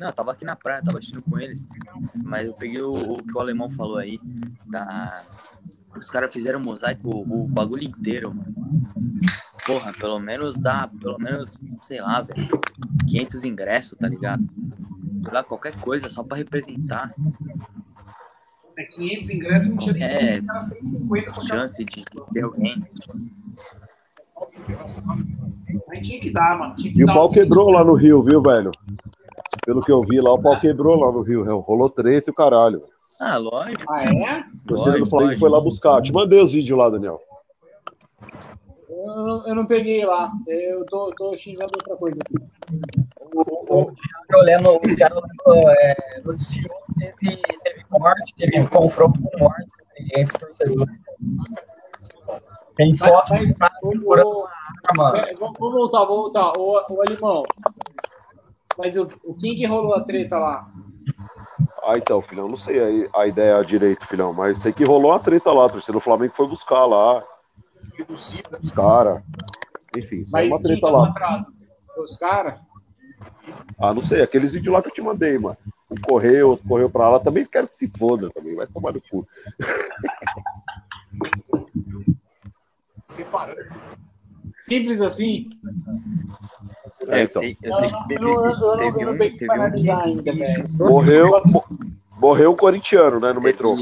[0.00, 1.66] não, eu tava aqui na praia, tava assistindo com eles,
[2.14, 4.18] mas eu peguei o, o que o alemão falou aí.
[4.66, 5.16] Da,
[5.96, 8.54] os caras fizeram mosaico o, o bagulho inteiro, mano.
[9.66, 12.46] Porra, pelo menos dá, pelo menos, sei lá, velho,
[13.08, 14.44] 500 ingressos, tá ligado?
[15.24, 17.12] Sei lá, qualquer coisa, só pra representar.
[18.78, 21.46] É 500 ingressos, não tinha nem É, cara 150 pra cada.
[21.48, 22.84] chance de, de ter alguém.
[25.90, 26.74] Aí tinha que dar, mano.
[26.76, 28.70] Tinha que E o dar pau uns- quebrou lá no Rio, viu, velho?
[29.66, 31.42] Pelo que eu vi lá, o pau quebrou lá no Rio.
[31.60, 32.80] Rolou treta e o caralho.
[33.20, 33.82] Ah, lógico.
[33.92, 34.44] Ah, é?
[34.66, 35.40] Torcida do Flamengo lógico.
[35.40, 36.00] foi lá buscar.
[36.02, 37.20] Te mandei os vídeos lá, Daniel.
[38.88, 40.30] Eu não, eu não peguei lá.
[40.46, 42.36] Eu tô, tô xingando outra coisa aqui.
[43.34, 49.20] O, o Thiago Leno, o Thiago Leno é, noticiou que teve, teve morte, teve confronto
[49.20, 49.66] com morte
[50.16, 51.02] entre torcedores.
[52.76, 54.46] Tem foto Vai- segurando
[54.94, 55.26] uma arma.
[55.40, 56.52] Vamos voltar, vamos voltar.
[56.58, 57.42] Ô Alimão.
[58.78, 60.70] Mas o, o quem que rolou a treta lá?
[61.84, 65.20] Ah, então, filhão, não sei a, a ideia direito, filhão, mas sei que rolou uma
[65.20, 65.66] treta lá.
[65.66, 67.22] A torcida do Flamengo foi buscar lá.
[68.08, 69.22] Os caras.
[69.96, 71.08] Enfim, Mas uma treta lá.
[71.08, 71.46] atraso?
[71.96, 72.60] Os caras?
[73.80, 75.56] Ah, não sei, aqueles vídeos lá que eu te mandei, mano.
[75.90, 77.20] Um correu, outro correu pra lá.
[77.20, 78.54] Também quero que se foda também.
[78.56, 79.24] Vai tomar no cu.
[84.60, 85.48] Simples assim?
[87.08, 87.42] É, então.
[87.42, 90.68] sei, eu sei que teve, eu eu um, teve um ainda, velho.
[90.72, 91.64] Morreu, mo-
[92.18, 93.76] morreu um corintiano, né, no metrô.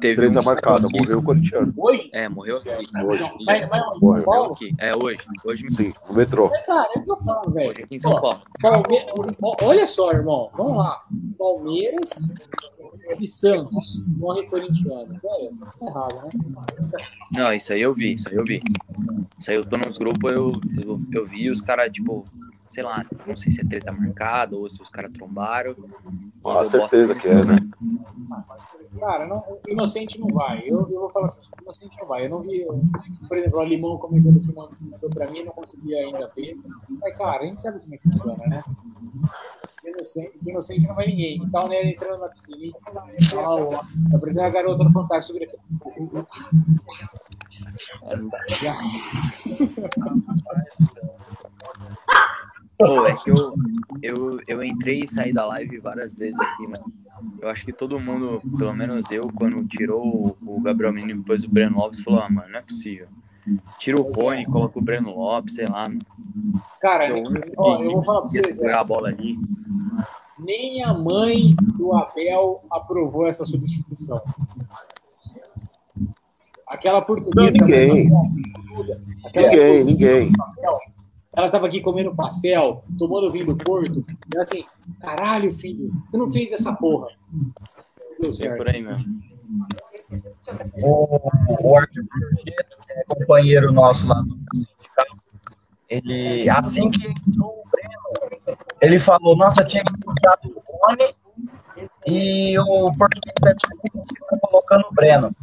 [0.00, 1.72] teve Treta um- marcada, morreu um corintiano.
[1.76, 2.10] Hoje?
[2.12, 2.86] É, morreu aqui.
[3.04, 3.30] Hoje.
[3.46, 4.24] Mas, mas Morreu.
[4.24, 4.52] Paulo?
[4.54, 4.74] aqui.
[4.78, 5.18] É, hoje.
[5.44, 6.48] Hoje Sim, no metrô.
[6.50, 7.70] Mas, cara, é o que eu falo, velho.
[7.70, 8.40] aqui em São Ó, Paulo.
[8.60, 9.06] Palme-
[9.62, 10.50] Olha só, irmão.
[10.56, 11.02] Vamos lá.
[11.38, 12.10] Palmeiras
[13.20, 14.02] e Santos.
[14.18, 15.06] Morre corintiano.
[15.06, 16.30] Velho, tá errado, né?
[17.32, 18.60] Não, isso aí eu vi, isso aí eu vi.
[19.38, 22.26] Isso aí eu tô nos grupos, eu, eu, eu vi os caras, tipo,
[22.66, 25.74] sei lá, não sei se é treta marcada ou se os caras trombaram.
[26.44, 27.58] Ah, certeza que é, né?
[28.98, 30.62] Cara, não, o inocente não vai.
[30.64, 32.24] Eu, eu vou falar assim, o inocente não vai.
[32.24, 32.66] Eu não vi,
[33.28, 36.58] por exemplo, o Alimão comentando que mandou pra mim, eu não consegui ainda ver.
[37.00, 38.64] Mas, cara, a gente sabe como é que funciona, né?
[39.82, 41.36] De inocente, de inocente não vai ninguém.
[41.36, 42.72] Então, né, entrando na piscina e
[43.36, 45.56] ó, ó, tá parecendo a garota no fantástico sobre aqui.
[52.78, 53.54] Pô, é que eu,
[54.02, 56.84] eu, eu entrei e saí da live várias vezes aqui, mano.
[57.40, 61.44] Eu acho que todo mundo, pelo menos eu, quando tirou o- Gabriel Menino e depois
[61.44, 63.06] o Breno Lopes, falou, ah, mano, não é possível.
[63.78, 66.00] Tira o Rony, coloca o Breno Lopes, sei lá, mano.
[66.80, 67.22] Cara, Eu,
[67.56, 69.38] ó, eu vou falar pra vocês, é, a bola ali.
[70.38, 74.20] nem a mãe do Abel aprovou essa substituição.
[76.68, 77.52] Aquela portuguesa.
[77.52, 78.10] Não, ninguém.
[79.24, 80.32] Aquela Ninguém, ninguém.
[81.36, 84.02] Ela tava aqui comendo pastel, tomando vinho do Porto.
[84.08, 84.64] E ela assim,
[84.98, 87.08] caralho, filho, você não fez essa porra.
[88.18, 88.56] Deu É certo.
[88.56, 89.04] por aí mesmo.
[90.82, 95.16] O, o Arthur Projeto, que é companheiro nosso lá no sindicato,
[95.90, 101.14] ele, assim que entrou o Breno, ele falou, nossa, tinha que mudar o Rony
[102.06, 105.36] e o português é colocando o Breno.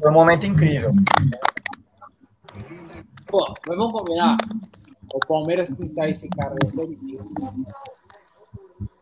[0.00, 0.92] Foi um momento incrível.
[3.28, 4.36] Pô, mas vamos combinar.
[5.12, 7.14] O Palmeiras pensar esse cara da Série B.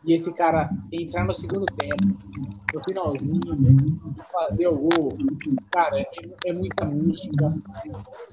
[0.05, 2.17] E esse cara entrar no segundo tempo,
[2.73, 4.01] no finalzinho,
[4.33, 5.19] fazer o gol.
[5.73, 6.07] Cara, é,
[6.47, 7.55] é muita mística,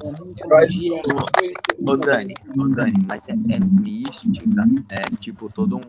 [0.04, 0.98] é muita magia.
[0.98, 4.44] é Ô Dani, ô Dani, mas é, é mística,
[4.90, 5.82] é tipo todo um,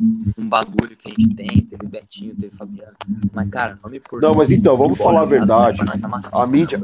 [0.00, 2.96] um, um bagulho que a gente tem, teve Betinho, teve Fabiano.
[3.32, 5.82] Mas, cara, não me por Não, mas então, vamos falar a tá verdade.
[6.02, 6.80] Amassar A mídia.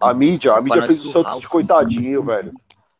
[0.00, 2.52] A mídia, a mídia fez o Santos os de coitadinho, velho.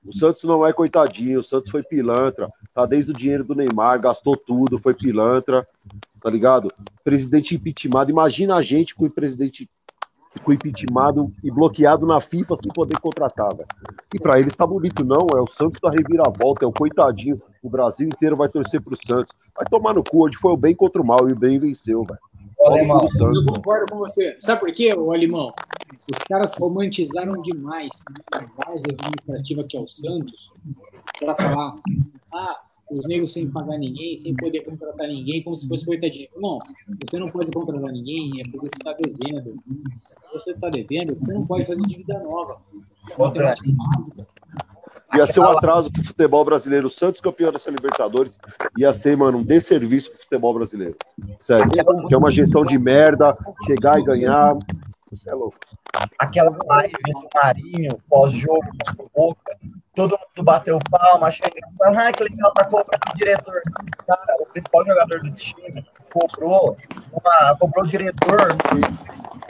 [0.04, 4.00] O Santos não é coitadinho, o Santos foi pilantra, tá desde o dinheiro do Neymar,
[4.00, 5.66] gastou tudo, foi pilantra,
[6.20, 6.72] tá ligado?
[7.02, 9.68] Presidente impeachmentado, imagina a gente com o presidente
[10.44, 13.66] com impeachmentado e bloqueado na FIFA sem poder contratar, velho.
[14.14, 17.68] E pra eles tá bonito, não, é o Santos da reviravolta, é o coitadinho, o
[17.70, 19.32] Brasil inteiro vai torcer pro Santos.
[19.56, 22.04] Vai tomar no cu, onde foi o bem contra o mal e o bem venceu,
[22.04, 22.20] velho.
[22.66, 24.36] Olha o Eu concordo com você.
[24.40, 25.54] Sabe por quê, ô Alimão?
[26.12, 27.90] Os caras romantizaram demais
[28.32, 30.50] a base administrativa que é o Santos
[31.18, 31.76] para falar,
[32.32, 36.28] ah, os negros sem pagar ninguém, sem poder contratar ninguém, como se fosse coitadinho.
[36.36, 36.58] Não,
[37.04, 39.62] você não pode contratar ninguém, é porque você está devendo.
[40.02, 42.60] Se você está devendo, você não pode fazer dívida nova.
[43.10, 44.26] É matemática básica.
[45.14, 46.88] Ia ser um atraso pro futebol brasileiro.
[46.88, 48.32] O Santos campeão dessa Libertadores
[48.76, 50.96] ia ser, mano, um desserviço pro futebol brasileiro.
[51.38, 51.68] Sério.
[52.08, 53.36] Que é uma gestão de merda,
[53.66, 54.56] chegar e ganhar.
[55.10, 55.58] Você é louco.
[56.18, 58.66] Aquela live do Marinho, pós-jogo,
[59.14, 59.56] Boca,
[59.94, 62.08] todo mundo bateu palma, achou engraçado.
[62.08, 63.62] Ah, que legal, tá cobrando o diretor.
[64.06, 66.76] Cara, o principal jogador do time cobrou,
[67.12, 68.48] uma, cobrou o diretor.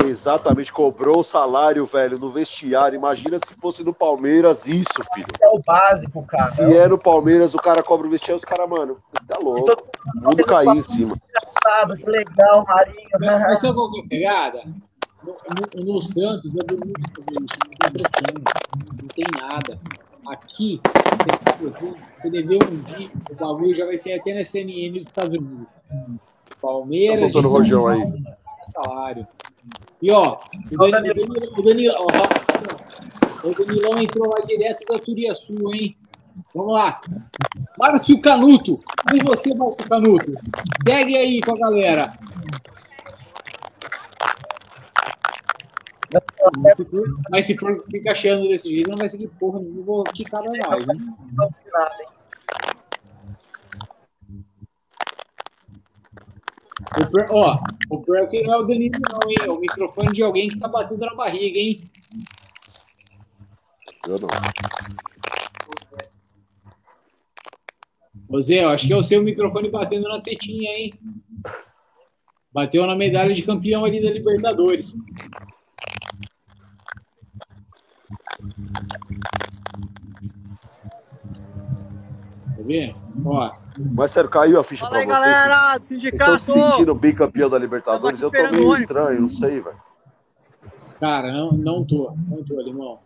[0.09, 2.97] Exatamente, cobrou o salário, velho, no vestiário.
[2.97, 5.27] Imagina se fosse no Palmeiras isso, filho.
[5.41, 6.51] É o básico, cara.
[6.51, 9.71] Se é no Palmeiras, o cara cobra o vestiário, os caras, mano, tá louco.
[10.17, 11.17] O mundo cair em cima.
[11.29, 13.09] Engraçado, que legal, Marinho.
[13.21, 14.63] Mas sabe qual que é a pegada?
[15.25, 15.37] No,
[15.83, 18.45] no- no Santos é bonito sobre isso, não tem pressão,
[19.03, 19.81] não tem nada.
[20.29, 20.81] Aqui,
[22.23, 25.67] você- dever um dia, o bagulho já vai ser até na CNN dos Estados Unidos.
[26.61, 28.36] Palmeiras, Tá de soltando São rojão Paulo, aí.
[28.67, 29.27] Salário.
[30.01, 30.39] E ó,
[30.73, 31.23] o Danilo,
[31.57, 31.95] o Danilo,
[33.43, 35.97] o Danilão entrou lá direto da Turiaçu, hein?
[36.55, 37.01] Vamos lá.
[37.79, 38.81] Márcio Canuto,
[39.15, 40.33] e você, Márcio Canuto?
[40.87, 42.13] Segue aí com a galera.
[46.59, 49.85] Mas se for, mas se for ficar achando desse jeito, não vai seguir porra eu
[49.85, 50.87] Vou quicar da live.
[56.99, 57.59] O pior, ó,
[57.91, 59.37] o pior é que não é o Danilo, não, hein?
[59.43, 61.91] É o microfone de alguém que tá batendo na barriga, hein?
[64.09, 64.29] Eu não.
[68.29, 70.95] Ô Zé, eu acho que é o seu microfone batendo na tetinha, hein?
[72.53, 74.95] Bateu na medalha de campeão ali da Libertadores.
[82.57, 83.06] Quer ver?
[83.95, 85.21] Mas sério, caiu a ficha Fala pra aí, vocês.
[85.21, 86.37] galera sindicato!
[86.37, 88.21] estão se sentindo bicampeão da Libertadores?
[88.21, 89.77] Eu tô esperando o meio estranho, não sei, velho.
[91.01, 92.99] Cara, não, não tô, não tô, Limão.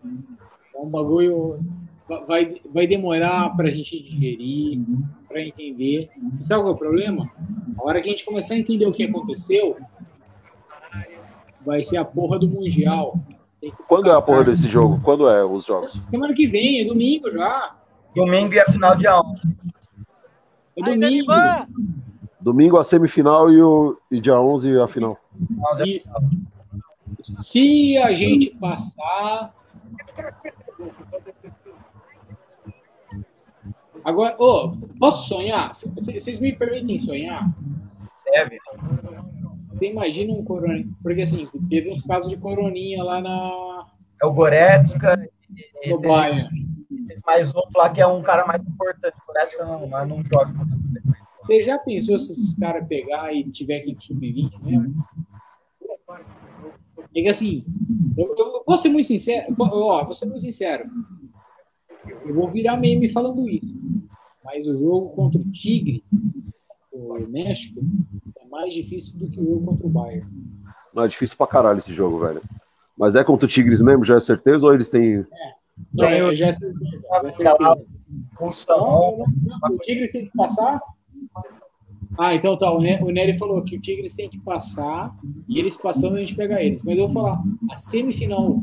[0.74, 1.58] É um bagulho.
[2.26, 4.80] Vai, vai demorar pra gente digerir,
[5.28, 6.10] pra entender.
[6.40, 7.30] E sabe qual é o problema?
[7.78, 9.76] A hora que a gente começar a entender o que aconteceu,
[11.64, 13.18] vai ser a porra do Mundial.
[13.86, 15.00] Quando é a porra desse jogo?
[15.04, 16.00] Quando é os jogos?
[16.10, 17.76] Semana que vem, é domingo já.
[18.16, 19.40] Domingo e a final dia 11.
[20.80, 21.32] É domingo.
[22.40, 25.18] Domingo a semifinal e, o, e dia 11 a final.
[25.84, 26.02] E
[27.22, 29.54] se a gente passar.
[34.02, 35.72] Agora, ô, posso sonhar?
[35.74, 37.52] Vocês me permitem sonhar?
[38.32, 38.58] Deve.
[39.72, 40.88] Você imagina um coroninha?
[41.02, 43.86] Porque assim, teve uns casos de coroninha lá na.
[44.22, 45.28] É o Goretzka
[45.82, 46.79] e, No e Bayern.
[47.10, 49.16] Tem, mais outro lá que é um cara mais importante.
[49.20, 50.52] O Goretzka não, mas não joga.
[51.42, 55.04] Você já pensou se esses caras pegar e tiver que ir pro sub-20 mesmo?
[57.16, 57.64] É que assim,
[58.16, 60.88] eu, eu vou ser muito sincero, ó, vou ser muito sincero.
[62.24, 63.74] Eu vou virar meme falando isso.
[64.44, 66.04] Mas o jogo contra o Tigre,
[66.92, 67.80] o México,
[68.38, 70.26] é mais difícil do que o jogo contra o Bayern.
[70.94, 72.42] Não, é difícil pra caralho esse jogo, velho.
[72.96, 74.66] Mas é contra o Tigres mesmo, já é certeza?
[74.66, 75.18] Ou eles têm.
[75.18, 75.54] É,
[75.98, 77.86] é certeza, já é certeza.
[78.36, 79.24] Pulsão.
[79.70, 80.80] O Tigre tem que passar?
[82.18, 82.70] Ah, então tá.
[82.72, 85.14] O Ne- o Nery falou que o Tigres tem que passar
[85.48, 86.82] e eles passando a gente pega eles.
[86.82, 88.62] Mas eu vou falar, a semifinal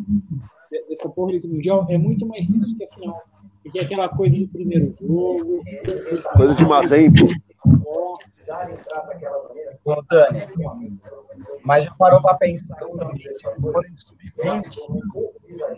[0.71, 3.21] de- dessa porra desse Mundial é muito mais simples que a final.
[3.63, 5.63] Porque é aquela coisa do primeiro jogo.
[6.35, 7.21] Coisa de Mazembe.
[9.85, 10.39] Ô, Dani,
[11.63, 14.77] mas já parou pra pensar também, se forem sub-20,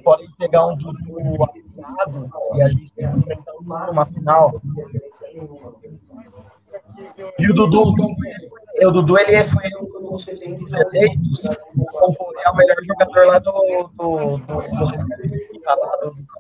[0.04, 4.62] podem pegar um Dudu afinado e a gente tem que enfrentar o numa final.
[7.38, 7.96] E o Dudu,
[8.82, 11.42] o Dudu ele foi um dos eleitos
[11.92, 13.52] concorrer ao melhor jogador lá do,
[13.98, 14.62] do, do,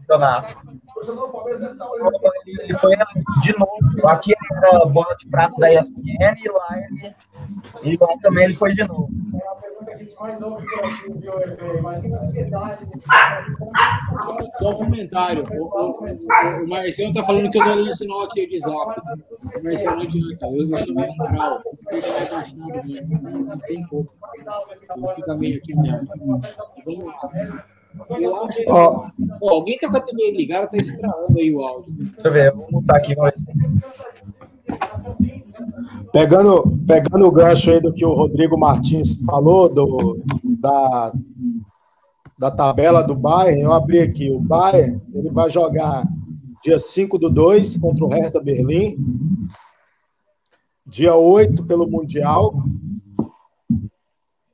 [0.08, 0.20] do,
[1.06, 2.40] do campeonato.
[2.46, 2.96] Ele, ele foi
[3.42, 4.08] de novo.
[4.08, 7.16] Aqui ele era bola de prata da ESPN e lá ele,
[7.84, 9.10] e lá também ele foi de novo.
[14.58, 15.44] Só um comentário.
[15.52, 18.72] O, o, o Marciano tá falando que eu tô lendo o sinal aqui de zap.
[18.72, 20.46] O Marciano não adianta.
[20.46, 21.62] Eu gostei meio moral.
[23.46, 24.14] Não tem pouco.
[25.16, 26.08] Fica meio aqui mesmo.
[26.86, 27.79] Vamos lá.
[29.40, 31.92] Pô, alguém tá com a TV ligada, tá estralando aí o áudio.
[31.92, 33.16] Deixa eu ver, eu vou mutar aqui.
[33.16, 33.34] Ver.
[36.12, 41.14] Pegando, pegando o gancho aí do que o Rodrigo Martins falou, do, da,
[42.38, 44.30] da tabela do Bayern, eu abri aqui.
[44.30, 46.08] O Bayern ele vai jogar
[46.64, 48.98] dia 5 do 2 contra o Hertha Berlim,
[50.86, 52.54] dia 8 pelo Mundial,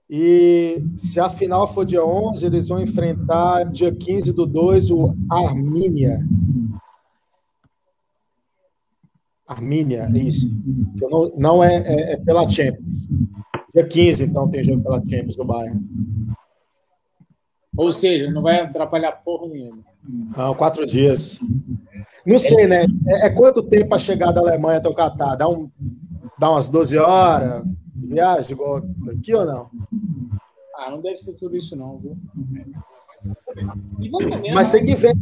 [0.09, 5.15] e se a final for dia 11, eles vão enfrentar dia 15 do 2 o
[5.29, 6.19] Armínia.
[9.47, 10.49] Armínia, é isso.
[10.95, 12.85] Não, não é, é, é pela Champions.
[13.73, 15.83] Dia 15, então, tem jogo pela Champions no Bayern.
[17.75, 19.83] Ou seja, não vai atrapalhar porra nenhuma.
[20.37, 21.39] Não, quatro dias.
[22.25, 22.85] Não sei, né?
[23.07, 25.35] É, é quanto tempo para chegar da Alemanha até o Catar?
[25.35, 25.69] Dá, um,
[26.39, 27.63] dá umas 12 horas?
[27.95, 29.69] Viagem igual aqui ou não?
[30.77, 32.17] Ah, não deve ser tudo isso não, viu?
[34.19, 34.79] Também, Mas né?
[34.79, 35.13] tem que ver.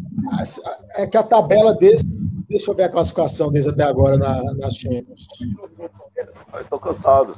[0.95, 2.03] É que a tabela deles.
[2.49, 5.27] Deixa eu ver a classificação deles até agora na, na Champions.
[6.51, 7.37] Mas estão cansados.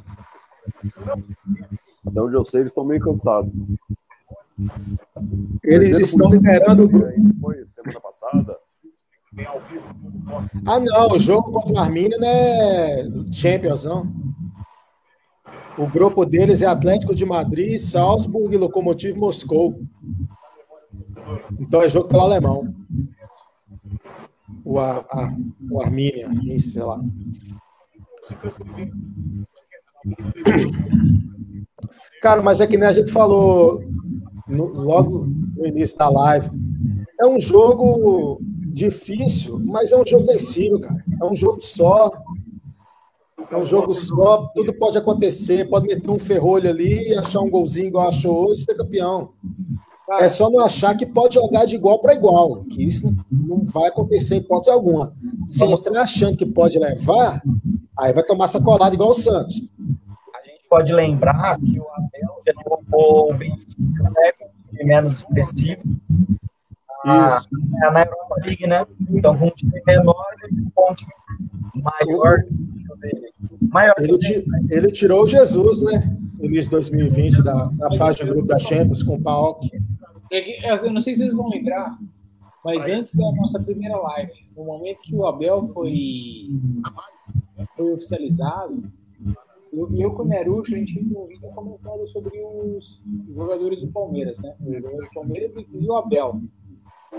[2.06, 3.52] Até onde eu sei, eles estão meio cansados.
[5.64, 6.90] Eles estão liderando.
[7.40, 8.58] Foi semana passada.
[10.66, 14.12] Ah, não, o jogo contra o Arminia não é Champions, não.
[15.78, 19.82] O grupo deles é Atlético de Madrid, Salzburg e Lokomotiv Moscou.
[21.60, 22.74] Então é jogo pelo alemão.
[24.64, 25.36] O, Ar, Ar-
[25.70, 27.00] o Arminia, isso, sei lá.
[32.22, 33.80] Cara, mas é que nem a gente falou
[34.48, 36.50] no- logo no início da live.
[37.20, 38.40] É um jogo
[38.74, 41.04] difícil, mas é um jogo vencível, cara.
[41.22, 42.12] É um jogo só.
[43.51, 45.69] É um jogo só, tudo pode acontecer.
[45.69, 49.32] Pode meter um ferrolho ali e achar um golzinho igual achou hoje e ser campeão.
[50.19, 53.90] É só não achar que pode jogar de igual para igual, que isso não vai
[53.90, 55.14] acontecer em hipótese alguma.
[55.48, 57.41] Se entrar achando que pode levar,
[57.98, 59.67] aí vai tomar sacolada igual o Santos.
[60.69, 65.82] pode lembrar que o Abel já derrubou o Benfica, né, com um time menos expressivo,
[67.03, 67.49] na, Isso.
[67.91, 68.85] na Europa League, né?
[69.09, 71.14] Então, com um time menor e um time
[71.75, 72.38] maior.
[73.76, 74.18] Maior Ele,
[74.70, 76.18] ele tirou o Jesus, né?
[76.40, 79.70] Início de 2020, da, da fase de grupo da Champions com o PAOK.
[80.32, 81.98] É que, Eu não sei se vocês vão lembrar,
[82.64, 86.52] mas antes da nossa primeira live, no momento que o Abel foi,
[87.76, 88.82] foi oficializado,
[89.74, 93.02] eu, eu com o Nerucho, a gente fez um vídeo comentando sobre os
[93.36, 94.56] jogadores do Palmeiras, né?
[94.66, 96.42] Os jogadores do Palmeiras e o Abel.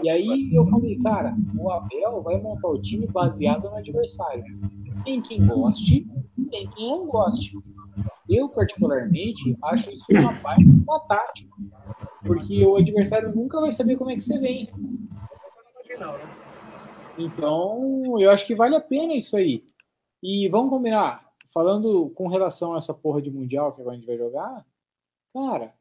[0.02, 4.42] E aí eu falei, cara, o Abel vai montar o time baseado no adversário.
[5.06, 6.06] Tem quem goste
[6.50, 7.56] tem quem não goste.
[8.28, 11.56] Eu, particularmente, acho isso uma parte uma tática.
[12.24, 14.68] Porque o adversário nunca vai saber como é que você vem.
[17.18, 19.64] Então, eu acho que vale a pena isso aí.
[20.22, 24.06] E vamos combinar, falando com relação a essa porra de Mundial que agora a gente
[24.06, 24.66] vai jogar,
[25.32, 25.72] cara,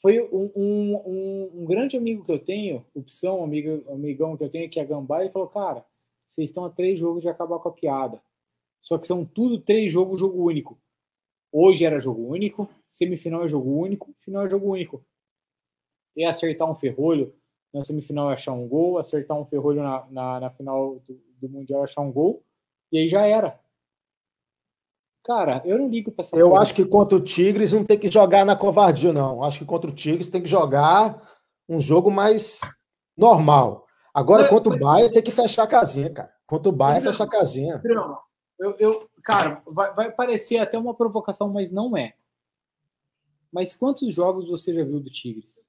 [0.00, 4.44] foi um, um, um, um grande amigo que eu tenho, opção, um amigo, amigão que
[4.44, 5.84] eu tenho, que é Gambá, ele falou, cara,
[6.32, 8.20] vocês estão a três jogos de acabar com a piada.
[8.80, 10.78] Só que são tudo três jogos, jogo único.
[11.52, 15.04] Hoje era jogo único, semifinal é jogo único, final é jogo único.
[16.16, 17.34] E acertar um ferrolho
[17.72, 21.48] na semifinal é achar um gol, acertar um ferrolho na, na, na final do, do
[21.50, 22.42] Mundial é achar um gol,
[22.90, 23.60] e aí já era.
[25.24, 28.10] Cara, eu não ligo pra essa Eu acho que contra o Tigres não tem que
[28.10, 29.42] jogar na covardia, não.
[29.42, 31.22] Acho que contra o Tigres tem que jogar
[31.68, 32.60] um jogo mais
[33.16, 33.86] normal.
[34.14, 36.32] Agora, contra o Bahia, tem que fechar a casinha, cara.
[36.46, 37.10] Contra o Bahia, Não.
[37.10, 37.80] fecha a casinha.
[37.84, 38.18] Não,
[38.58, 42.14] eu, eu, cara, vai, vai parecer até uma provocação, mas não é.
[43.50, 45.62] Mas quantos jogos você já viu do Tigres?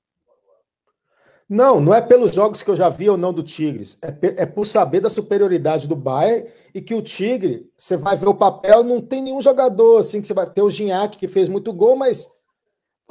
[1.48, 3.98] Não, não é pelos jogos que eu já vi ou não do Tigres.
[4.02, 8.28] É, é por saber da superioridade do Bayern e que o Tigre, você vai ver
[8.28, 11.48] o papel, não tem nenhum jogador assim que você vai ter o Gignac que fez
[11.48, 12.33] muito gol, mas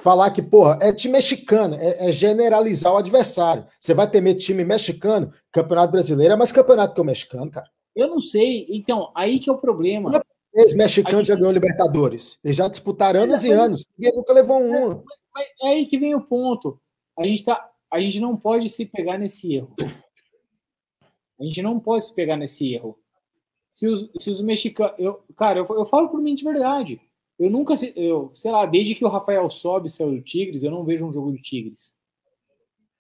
[0.01, 3.67] falar que, porra, é time mexicano, é, é generalizar o adversário.
[3.79, 7.71] Você vai temer time mexicano, Campeonato Brasileiro é mais campeonato que o mexicano, cara.
[7.95, 8.67] Eu não sei.
[8.71, 10.11] Então, aí que é o problema.
[10.55, 12.39] Esse mexicano já ganhou Libertadores.
[12.45, 13.87] Eles já disputaram anos e anos.
[13.97, 15.03] Ninguém nunca levou um.
[15.35, 16.81] Mas é aí que vem o ponto.
[17.19, 19.75] A gente, tá, a gente não pode se pegar nesse erro.
[21.41, 22.99] A gente não pode se pegar nesse erro.
[23.73, 24.95] Se os, se os mexicanos.
[24.99, 27.01] Eu, cara, eu, eu falo por mim de verdade.
[27.39, 27.75] Eu nunca.
[27.97, 31.13] Eu, sei lá, desde que o Rafael Sobe saiu do Tigres, eu não vejo um
[31.13, 31.93] jogo do Tigres.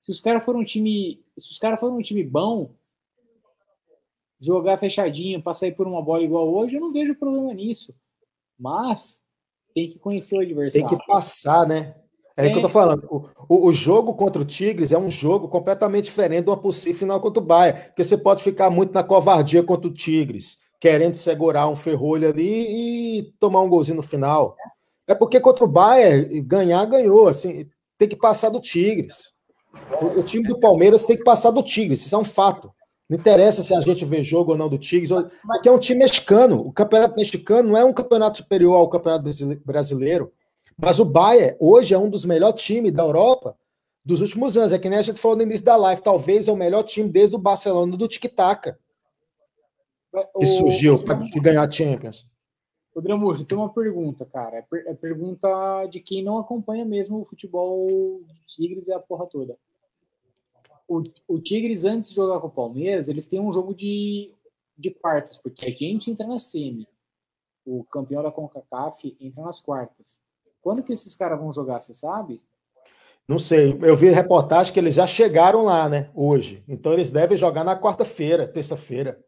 [0.00, 1.22] Se os caras foram um time.
[1.38, 2.74] Se os caras foram um time bom,
[4.40, 7.94] jogar fechadinho para sair por uma bola igual hoje, eu não vejo problema nisso.
[8.58, 9.20] Mas
[9.74, 10.88] tem que conhecer o Tem adversário.
[10.88, 11.94] que passar, né?
[12.36, 13.06] É, isso que eu tô falando.
[13.10, 16.98] O, o- o jogo contra o Tigres é um jogo completamente diferente de uma possível
[16.98, 17.74] final contra o Bahia.
[17.74, 23.20] Porque você pode ficar muito na covardia contra o Tigres, querendo segurar um ferrolho ali
[23.20, 24.56] e tomar um golzinho no final.
[25.06, 27.28] É porque contra o Bahia, ganhar, ganhou.
[27.28, 29.32] Assim, tem que passar do Tigres.
[30.00, 32.72] O, o time do Palmeiras tem que passar do Tigres, isso é um fato.
[33.08, 35.12] Não interessa se a gente vê jogo ou não do Tigres,
[35.46, 36.58] porque é um time mexicano.
[36.66, 40.32] O campeonato mexicano não é um campeonato superior ao campeonato brasile- brasileiro.
[40.76, 43.56] Mas o Bayern hoje é um dos melhores times da Europa
[44.04, 44.72] dos últimos anos.
[44.72, 46.02] É que nem a gente falou no início da live.
[46.02, 48.74] Talvez é o melhor time desde o Barcelona do Tic Tac
[50.12, 52.30] que O- surgiu o- para ganhar a Champions.
[52.94, 54.58] Ô, Dramujo, tem uma pergunta, cara.
[54.58, 55.48] É, é pergunta
[55.86, 59.56] de quem não acompanha mesmo o futebol de Tigres e a porra toda.
[60.86, 64.30] O, o Tigres, antes de jogar com o Palmeiras, eles têm um jogo de,
[64.76, 66.86] de quartas, porque a gente entra na semi.
[67.64, 70.18] O campeão da CONCACAF entra nas quartas.
[70.60, 72.42] Quando que esses caras vão jogar, você sabe?
[73.26, 73.78] Não sei.
[73.82, 76.10] Eu vi reportagem que eles já chegaram lá, né?
[76.14, 76.62] Hoje.
[76.68, 79.18] Então eles devem jogar na quarta-feira, terça-feira.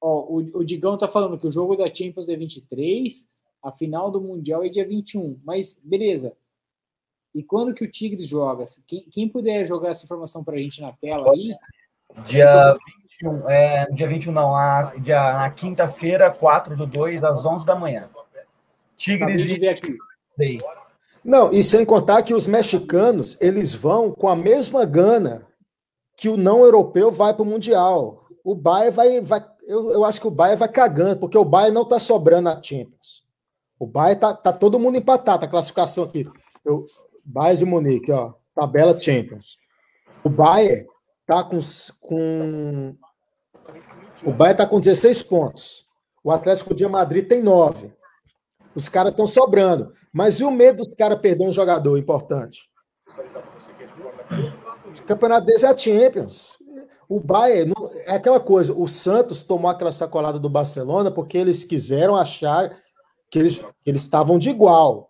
[0.00, 3.26] Ó, o, o Digão tá falando que o jogo da Champions é 23,
[3.62, 5.40] a final do Mundial é dia 21.
[5.44, 6.36] Mas, beleza.
[7.34, 8.64] E quando que o Tigres joga?
[8.86, 11.54] Quem, quem puder jogar essa informação pra gente na tela aí,
[12.28, 12.76] Dia
[13.20, 17.74] 21, é, dia 21 não, a, dia, na quinta-feira, 4 do 2, às 11 da
[17.74, 18.08] manhã.
[18.96, 19.96] Tigres de ver aqui.
[20.36, 20.58] Day.
[21.22, 25.46] Não, e sem contar que os mexicanos, eles vão com a mesma gana
[26.16, 28.25] que o não europeu vai para o Mundial.
[28.46, 31.74] O Bayern vai, vai eu, eu acho que o Bayern vai cagando, porque o Bayern
[31.74, 33.24] não está sobrando na Champions.
[33.76, 36.24] O Bayern tá, tá todo mundo empatado, a classificação aqui.
[36.64, 36.86] Eu,
[37.24, 39.58] Bayern de Munique, ó, tabela Champions.
[40.22, 40.86] O Bayern
[41.26, 41.58] tá com,
[41.98, 42.96] com
[44.24, 45.84] o Bayern tá com 16 pontos.
[46.22, 47.92] O Atlético de Madrid tem 9.
[48.76, 49.92] Os caras estão sobrando.
[50.12, 52.70] Mas e o medo dos caras perder um jogador importante?
[54.96, 56.56] O campeonato deles é a Champions.
[57.08, 57.72] O Bayern
[58.06, 58.72] é aquela coisa.
[58.72, 62.76] O Santos tomou aquela sacolada do Barcelona porque eles quiseram achar
[63.30, 65.08] que eles eles estavam de igual.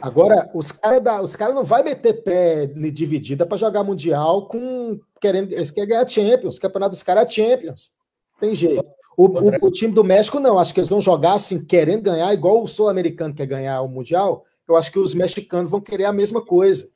[0.00, 5.52] Agora, os caras cara não vai meter pé dividida para jogar Mundial com querendo.
[5.52, 6.58] Eles querem ganhar Champions.
[6.58, 7.90] O campeonato dos caras é Champions.
[8.38, 8.84] Tem jeito.
[9.16, 10.58] O, o- o time do México não.
[10.58, 14.44] Acho que eles vão jogar assim, querendo ganhar, igual o sul-americano quer ganhar o Mundial.
[14.68, 16.88] Eu acho que os mexicanos vão querer a mesma coisa.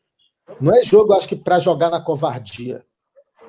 [0.60, 2.84] Não é jogo, acho que, para jogar na covardia.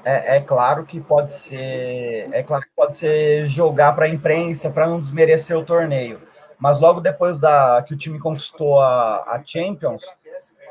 [0.04, 4.70] É, é claro que pode ser, é claro que pode ser jogar para a imprensa
[4.70, 6.22] para não desmerecer o torneio.
[6.58, 10.04] Mas logo depois da que o time conquistou a, a Champions,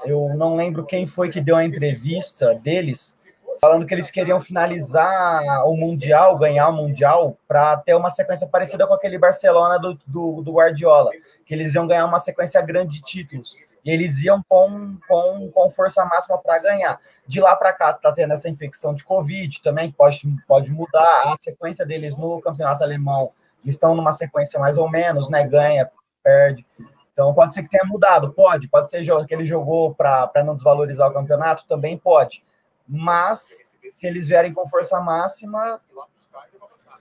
[0.04, 3.26] eu não lembro quem foi que deu a entrevista deles,
[3.60, 8.86] falando que eles queriam finalizar o Mundial, ganhar o Mundial, para ter uma sequência parecida
[8.86, 11.10] com aquele Barcelona do, do, do Guardiola,
[11.44, 13.56] que eles iam ganhar uma sequência grande de títulos.
[13.88, 17.00] Eles iam com, com, com força máxima para ganhar.
[17.26, 21.22] De lá para cá, tá tendo essa infecção de Covid também, que pode, pode mudar
[21.32, 23.26] a sequência deles no campeonato alemão.
[23.64, 25.46] Estão numa sequência mais ou menos, né?
[25.46, 25.90] Ganha,
[26.22, 26.66] perde.
[27.14, 28.68] Então pode ser que tenha mudado, pode.
[28.68, 32.44] Pode ser que ele jogou para não desvalorizar o campeonato, também pode.
[32.86, 35.80] Mas se eles vierem com força máxima,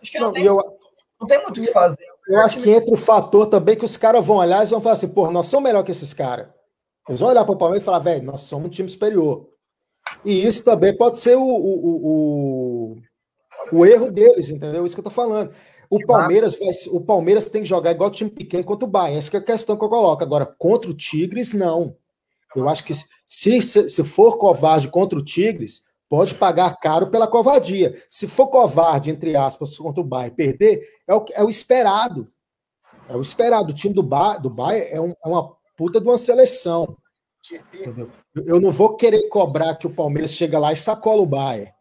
[0.01, 0.79] acho que não, Não, tem, eu-
[1.19, 2.05] não tem muito o que fazer.
[2.27, 4.93] Eu acho que entra o fator também que os caras vão olhar e vão falar
[4.93, 6.47] assim, pô, nós somos melhor que esses caras.
[7.07, 9.47] Eles vão olhar para o Palmeiras e falar, velho, nós somos um time superior.
[10.25, 12.97] E isso também pode ser o, o, o,
[13.71, 14.85] o- erro deles, entendeu?
[14.85, 15.51] Isso que eu tô falando.
[15.89, 19.17] O Palmeiras, vai, o Palmeiras tem que jogar igual time pequeno contra o Bayern.
[19.19, 20.21] Essa é a questão que eu coloco.
[20.23, 21.95] Agora, contra o Tigres, não.
[22.55, 27.27] Eu acho que se, se, se for covarde contra o Tigres, pode pagar caro pela
[27.27, 27.93] covardia.
[28.09, 32.27] Se for covarde, entre aspas, contra o Bayern, perder, é o, é o esperado.
[33.07, 33.71] É o esperado.
[33.71, 36.97] O time do, ba, do Bayern é, um- é uma puta de uma seleção.
[37.49, 38.11] Entendeu?
[38.35, 41.71] Eu- não vou querer cobrar que o Palmeiras chega lá e sacola o Bayern.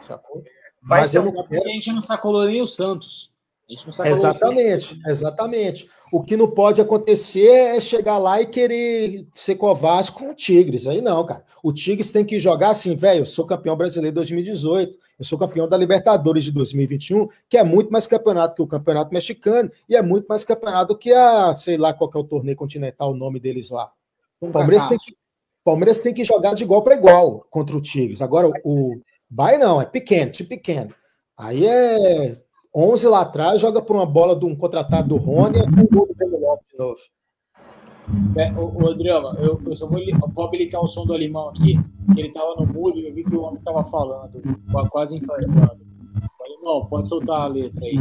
[0.00, 0.42] Sacou?
[0.80, 3.31] Mas eu não A gente não sacolou nem o Santos.
[3.72, 5.90] Gente não sacolou Exatamente, exatamente.
[6.12, 10.86] O que não pode acontecer é chegar lá e querer ser covarde com o Tigres.
[10.86, 11.42] Aí não, cara.
[11.62, 13.20] O Tigres tem que jogar assim, velho.
[13.20, 17.64] Eu sou campeão brasileiro de 2018, eu sou campeão da Libertadores de 2021, que é
[17.64, 21.78] muito mais campeonato que o campeonato mexicano e é muito mais campeonato que a, sei
[21.78, 23.90] lá, qual que é o torneio continental, o nome deles lá.
[24.38, 25.16] O Palmeiras tem que,
[25.64, 28.20] Palmeiras tem que jogar de igual para igual contra o Tigres.
[28.20, 30.94] Agora, o Bahia não, é pequeno, time pequeno.
[31.38, 32.36] Aí é
[32.74, 36.06] 11 lá atrás, joga por uma bola de um contratado do Rony e um gol
[36.06, 36.96] do Breno Lopes de novo.
[38.36, 40.00] É, ô, ô, Drama, eu, eu só vou,
[40.34, 41.78] vou habilitar o som do alemão aqui,
[42.14, 45.16] que ele tava no mudo e eu vi que o homem tava falando, qua- quase
[45.16, 45.80] infartando.
[46.40, 47.96] Alemão, pode soltar a letra aí.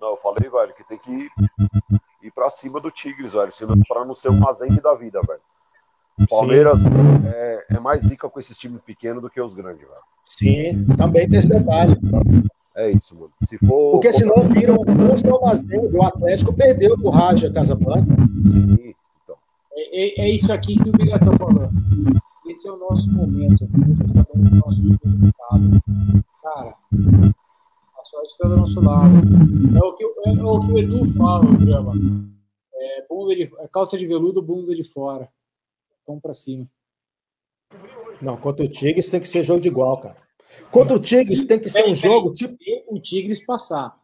[0.00, 1.28] Não, eu falei, velho, que tem que ir,
[2.22, 5.40] ir pra cima do Tigres, velho, senão pra não ser um Mazembe da vida, velho.
[6.18, 6.78] O Palmeiras
[7.34, 10.00] é, é mais rica com esses times pequenos do que os grandes, velho.
[10.24, 11.94] Sim, também tem esse detalhe.
[12.76, 13.30] É isso, mano.
[13.42, 13.92] Se for.
[13.92, 18.14] Porque senão viram o Salvazenho do Atlético perdeu pro Raja Casablanca.
[19.72, 21.70] É, é- é isso aqui que o Bilha tá falando.
[22.46, 25.82] Esse é o nosso momento, principalmente o nosso resultado.
[26.42, 26.74] Cara,
[27.98, 29.14] a sorte está do nosso lado.
[29.76, 31.92] É o que, o- é, o, que o Edu fala no programa.
[32.74, 35.28] É, bunda de, é calça de veludo, bunda de fora.
[36.06, 36.66] Vamos pra cima.
[38.22, 40.16] Não, contra o Tigres tem que ser jogo de igual, cara.
[40.72, 42.56] Contra o Tigres tem que ser um jogo tipo.
[42.88, 43.96] O Tigres passar.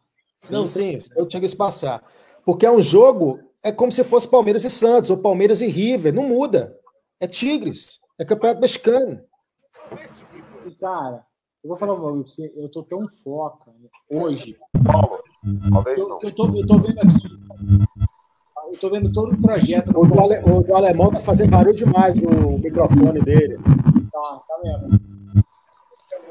[0.49, 2.03] Não, sim, o Tigres passar.
[2.45, 6.13] Porque é um jogo, é como se fosse Palmeiras e Santos, ou Palmeiras e River.
[6.13, 6.77] Não muda.
[7.19, 7.99] É Tigres.
[8.19, 9.21] É campeonato mexicano.
[10.79, 11.23] Cara,
[11.63, 13.71] eu vou falar uma coisa pra você, eu tô tão foca
[14.09, 14.57] hoje.
[15.71, 17.27] Talvez eu, eu, tô, eu tô vendo aqui.
[18.73, 19.91] Eu tô vendo todo o trajeto.
[19.95, 23.57] O do, ale- o do alemão tá fazendo barulho demais o microfone dele.
[24.11, 25.12] Tá, tá vendo?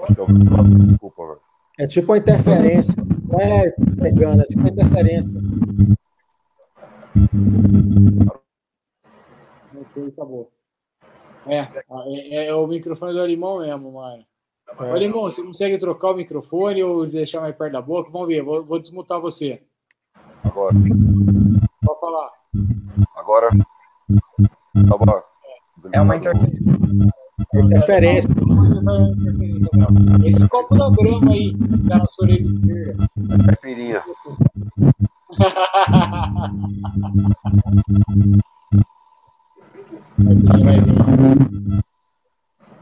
[0.08, 1.40] Desculpa, velho.
[1.78, 2.94] É tipo uma interferência.
[3.28, 5.40] Não é pegando, é tipo uma interferência.
[9.74, 10.50] Ok, acabou.
[11.46, 14.24] É, é, é o microfone do alemão mesmo, mano.
[14.78, 15.08] É.
[15.08, 18.10] Você consegue trocar o microfone ou deixar mais perto da boca?
[18.10, 19.62] Vamos ver, vou, vou desmutar você.
[20.44, 20.74] Agora.
[21.84, 22.30] Pode falar.
[23.16, 23.48] Agora.
[23.50, 25.22] Tá bom.
[25.92, 27.12] É uma interferência.
[27.54, 28.30] Interferência.
[30.24, 33.08] Esse copo da grama aí, que tá na sua orelha esquerda.
[33.46, 34.02] Caipirinha.
[40.18, 41.82] Vai vir, vai vir.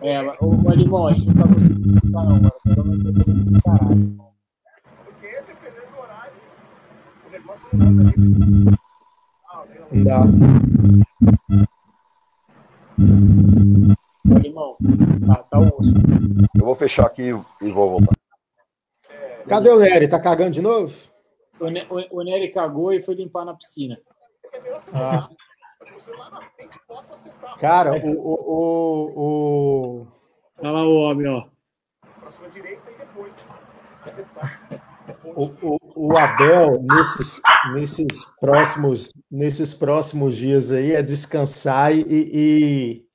[0.03, 2.53] É, ô, Alemão, a gente não tá conseguindo escutar não, mano.
[2.63, 3.91] Tá dando uma interferência do caralho.
[9.93, 10.25] Não dá.
[14.37, 14.77] Alemão,
[15.27, 15.93] tá, tá osso.
[16.59, 18.13] Eu vou fechar aqui e vou voltar.
[19.49, 20.09] Cadê o Nery?
[20.09, 20.95] Tá cagando de novo?
[21.61, 23.99] O, Ne- o, o Nery cagou e foi limpar na piscina.
[24.93, 25.29] Ah,
[27.59, 28.11] Cara, o.
[28.11, 30.07] o, o, o...
[30.59, 31.43] Olha lá o homem, ó.
[35.25, 37.41] O, o, o Abel, nesses,
[37.75, 43.07] nesses, próximos, nesses próximos dias aí, é descansar e, e,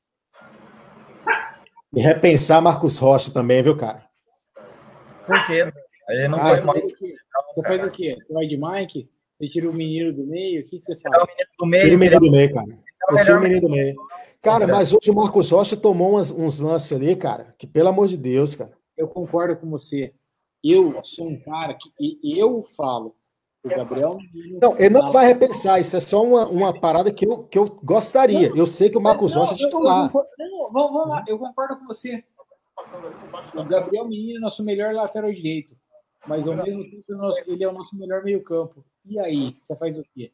[1.95, 4.03] e repensar Marcos Rocha também, viu, cara?
[5.25, 5.72] Por quê?
[6.09, 6.75] Ele não Ah, foi Você mal.
[6.75, 7.15] faz o quê?
[7.56, 8.17] Você faz o quê?
[8.27, 9.09] Você vai de Mike?
[9.40, 10.61] Você tira o menino do meio?
[10.61, 11.24] O que, que você faz?
[11.82, 12.67] Tira o menino do meio, cara.
[13.11, 13.95] Eu tinha o menino do meio.
[14.41, 18.07] Cara, mas hoje o Marcos Rocha tomou umas- uns lances ali, cara, que pelo amor
[18.07, 18.72] de Deus, cara.
[18.95, 20.14] Eu concordo com você.
[20.64, 23.15] Eu sou um cara que e eu falo.
[23.66, 24.18] O Gabriel
[24.61, 27.66] Não, ele não vai repensar, isso é só uma, uma parada que eu, que eu
[27.84, 28.52] gostaria.
[28.56, 30.11] Eu sei que o Marcos Não, Rocha é titular.
[30.14, 32.24] não, vamos, vamos lá, eu concordo com você.
[33.56, 35.76] O Gabriel Menino é nosso melhor lateral direito.
[36.27, 37.03] Mas ao mesmo tempo
[37.48, 38.85] ele é o nosso melhor meio-campo.
[39.03, 40.32] E aí, você faz o quê?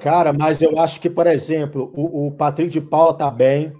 [0.00, 3.72] Cara, mas eu acho que, por exemplo, o, o Patrick de Paula tá bem.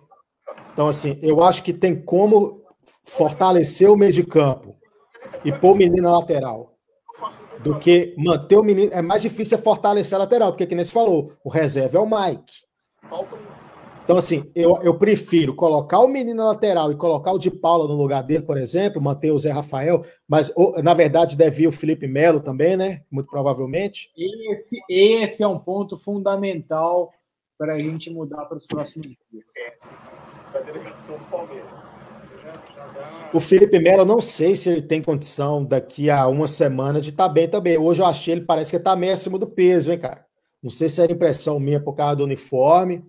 [0.72, 2.62] Então, assim, eu acho que tem como
[3.04, 4.76] fortalecer o meio de campo
[5.44, 6.77] e pôr o menino na lateral.
[7.62, 8.92] Do que manter o menino.
[8.92, 12.00] É mais difícil é fortalecer a lateral, porque, que nem você falou, o reserva é
[12.00, 12.68] o Mike.
[14.08, 17.86] Então, assim, eu, eu prefiro colocar o menino na lateral e colocar o de Paula
[17.86, 21.66] no lugar dele, por exemplo, manter o Zé Rafael, mas ou, na verdade deve ir
[21.66, 23.02] o Felipe Melo também, né?
[23.10, 24.10] Muito provavelmente.
[24.16, 27.12] Esse, esse é um ponto fundamental
[27.58, 29.44] para a gente mudar para os próximos dias.
[30.54, 31.97] Da delegação do Palmeiras.
[33.32, 37.10] O Felipe Melo, eu não sei se ele tem condição daqui a uma semana de
[37.10, 37.76] estar tá bem também.
[37.76, 40.24] Hoje eu achei ele parece que tá meio acima do peso, hein, cara?
[40.62, 43.04] Não sei se era impressão minha por causa do uniforme,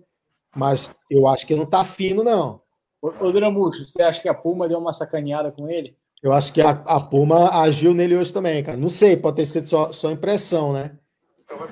[0.54, 2.60] mas eu acho que não tá fino, não.
[3.00, 5.96] Ô, ô Dramucho, você acha que a Puma deu uma sacaneada com ele?
[6.22, 8.76] Eu acho que a, a Puma agiu nele hoje também, cara.
[8.76, 10.98] Não sei, pode ter sido só, só impressão, né?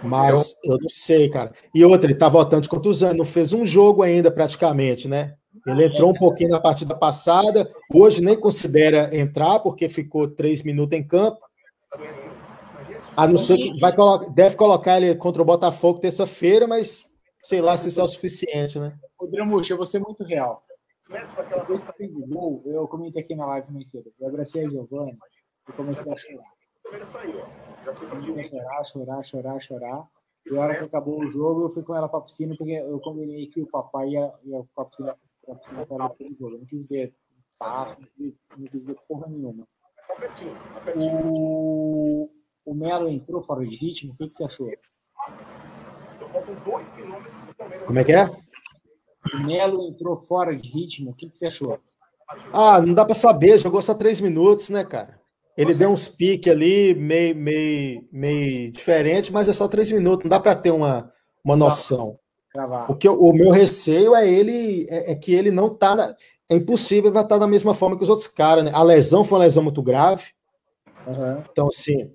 [0.02, 1.52] Mas eu não sei, cara.
[1.74, 5.34] E outra, ele tá voltando de contusão, não fez um jogo ainda praticamente, né?
[5.70, 10.98] Ele entrou um pouquinho na partida passada, hoje nem considera entrar, porque ficou três minutos
[10.98, 11.40] em campo.
[13.16, 17.10] A não ser que vai colo- deve colocar ele contra o Botafogo terça-feira, mas
[17.42, 18.96] sei lá se isso é o suficiente, né?
[19.18, 20.60] Ô Dramucho, eu vou ser muito real.
[21.08, 24.12] Depois que teve gol, eu comentei aqui na live mais cedo.
[24.20, 25.16] Eu abracei a Giovanni
[25.68, 26.50] e comecei a chorar.
[28.10, 30.08] Comecei a chorar, chorar, chorar, chorar.
[30.50, 32.98] E a hora que acabou o jogo, eu fui com ela pra piscina, porque eu
[33.00, 35.16] combinei que o papai ia, ia pra piscina,
[35.56, 36.54] pra ela pelo jogo.
[36.54, 37.14] Eu não quis ver
[37.58, 39.66] passo, não quis, não quis ver porra nenhuma.
[40.96, 42.30] O,
[42.64, 44.70] o Melo entrou fora de ritmo, o que, que você achou?
[46.28, 47.86] Faltam dois quilômetros do Palmeiras.
[47.86, 48.26] Como é que é?
[49.34, 51.80] O Melo entrou fora de ritmo, o que, que você achou?
[52.52, 55.20] Ah, não dá pra saber, jogou só três minutos, né, cara?
[55.56, 60.30] Ele deu uns piques ali, meio, meio, meio diferente, mas é só três minutos, não
[60.30, 61.12] dá pra ter uma,
[61.44, 62.18] uma noção.
[62.58, 62.90] Cravar.
[62.90, 65.94] O, que eu- o meu receio é ele é, é que ele não tá.
[65.94, 66.16] na-
[66.50, 68.70] é impossível vai estar da mesma forma que os outros caras, né?
[68.74, 70.24] A lesão foi uma lesão muito grave.
[71.52, 72.10] Então, assim,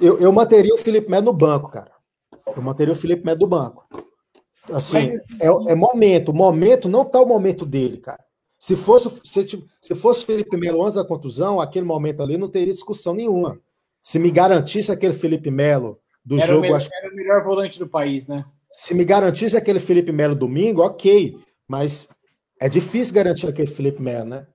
[0.00, 1.90] eu, eu manteria o Felipe Melo no banco, cara.
[2.56, 3.86] Eu manteria o Felipe Melo no banco.
[4.72, 6.30] Assim, é, é momento.
[6.30, 8.22] O momento não tá o momento dele, cara.
[8.58, 12.72] Se fosse, se, se fosse Felipe Melo antes da contusão, aquele momento ali não teria
[12.72, 13.60] discussão nenhuma.
[14.00, 17.44] Se me garantisse aquele Felipe Melo do era, o jogo, melhor, acho era o melhor
[17.44, 18.44] volante do país, né?
[18.72, 22.08] se me garantisse aquele Felipe Melo domingo, ok, mas
[22.60, 24.46] é difícil garantir aquele Felipe Melo, né?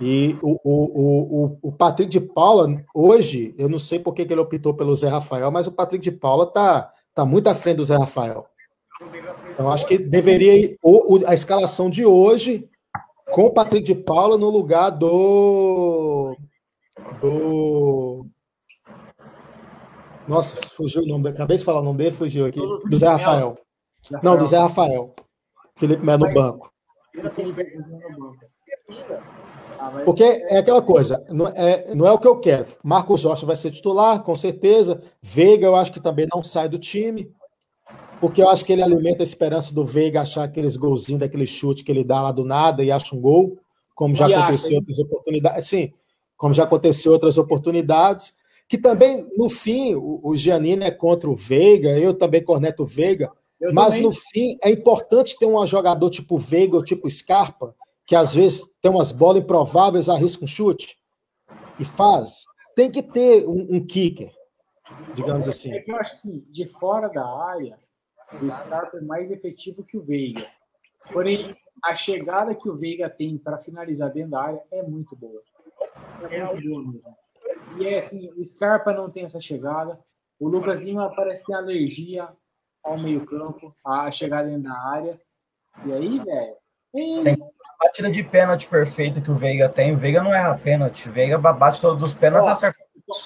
[0.00, 4.22] E o, o, o, o- o Patrick de Paula, hoje, eu não sei por que
[4.22, 7.78] ele optou pelo Zé Rafael, mas o Patrick de Paula tá, tá muito à frente
[7.78, 8.46] do Zé Rafael.
[9.50, 12.68] Então, acho que deveria ir o- o- a escalação de hoje
[13.32, 16.36] com o Patrick de Paula no lugar do.
[17.20, 18.26] do.
[20.28, 21.36] Nossa, fugiu o nome dele.
[21.36, 22.60] Acabei de falar o nome dele, fugiu aqui.
[22.60, 23.58] Do Zé Rafael.
[24.22, 25.14] Não, do Zé Rafael.
[25.76, 26.72] Felipe Melo no banco.
[30.04, 32.66] Porque é aquela coisa, não é, não é o que eu quero.
[32.82, 35.02] Marcos Rocha vai ser titular, com certeza.
[35.22, 37.32] Veiga, eu acho que também não sai do time.
[38.20, 41.84] Porque eu acho que ele alimenta a esperança do Veiga achar aqueles golzinhos daquele chute
[41.84, 43.56] que ele dá lá do nada e acha um gol,
[43.94, 45.68] como já aconteceu outras oportunidades.
[45.68, 45.92] Sim,
[46.36, 48.36] como já aconteceu outras oportunidades.
[48.68, 52.86] Que também, no fim, o, o Giannini é contra o Veiga, eu também corneto o
[52.86, 53.32] Veiga.
[53.58, 54.02] Eu mas também.
[54.02, 57.74] no fim, é importante ter um jogador tipo Veiga ou tipo Scarpa,
[58.06, 60.98] que às vezes tem umas bolas improváveis, arrisca um chute
[61.80, 62.44] e faz.
[62.76, 64.32] Tem que ter um, um kicker,
[65.14, 65.72] digamos assim.
[65.72, 67.78] É que eu acho assim, de fora da área,
[68.32, 70.46] o Scarpa é mais efetivo que o Veiga.
[71.12, 75.42] Porém, a chegada que o Veiga tem para finalizar dentro da área é muito boa.
[76.30, 77.16] É muito boa mesmo.
[77.76, 79.98] E é assim, o Scarpa não tem essa chegada.
[80.38, 82.28] O Lucas Lima parece ter alergia
[82.82, 85.20] ao meio-campo, à chegada dentro da área.
[85.84, 86.56] E aí, velho.
[87.18, 87.36] Sem
[87.78, 89.92] batida de pênalti perfeita que o Veiga tem.
[89.92, 91.08] O Veiga não erra pênalti.
[91.08, 92.78] O Veiga bate todos os pênaltis acerta.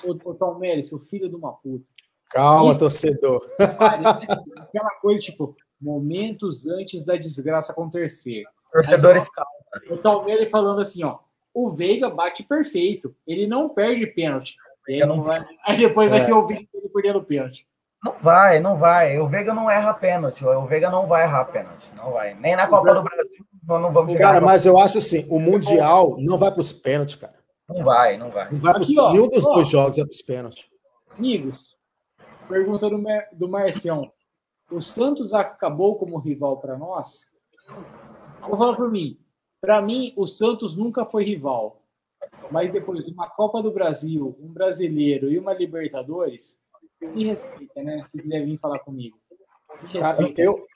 [0.05, 1.85] O, o Tom Melis, seu filho de uma puta.
[2.31, 2.79] Calma, Isso.
[2.79, 3.47] torcedor.
[3.59, 8.45] Aquela coisa, tipo, momentos antes da desgraça acontecer.
[8.71, 11.19] Torcedores ó, O Palmeiras falando assim, ó.
[11.55, 13.15] O Veiga bate perfeito.
[13.27, 14.57] Ele não perde pênalti.
[14.89, 16.23] E aí, não vai- aí depois vai É.
[16.23, 17.67] ser o Veiga ele perdendo pênalti.
[18.05, 19.19] Não vai, não vai.
[19.19, 20.45] O Veiga não erra pênalti.
[20.45, 21.89] O Veiga não vai errar pênalti.
[21.95, 22.35] Não vai.
[22.35, 24.17] Nem na Copa do Brasil nós não vamos.
[24.19, 27.35] Cara, mas eu acho assim, o Mundial não vai para os pênaltis, cara.
[27.69, 28.51] Não vai, não vai.
[28.51, 29.55] Não vai pros, Aqui, ó, nenhum dos ó.
[29.55, 30.65] dois jogos é para os pênaltis.
[31.17, 31.77] Amigos,
[32.49, 34.11] pergunta do, Mer- do Marcião.
[34.71, 37.27] O Santos acabou como rival para nós?
[38.41, 39.17] Vou falar por mim.
[39.62, 41.81] Para mim, o Santos nunca foi rival.
[42.50, 46.58] Mas depois de uma Copa do Brasil, um brasileiro e uma Libertadores,
[47.00, 48.00] me respeita, né?
[48.02, 49.16] Se quiser vir falar comigo.
[49.92, 50.66] Cara, eu-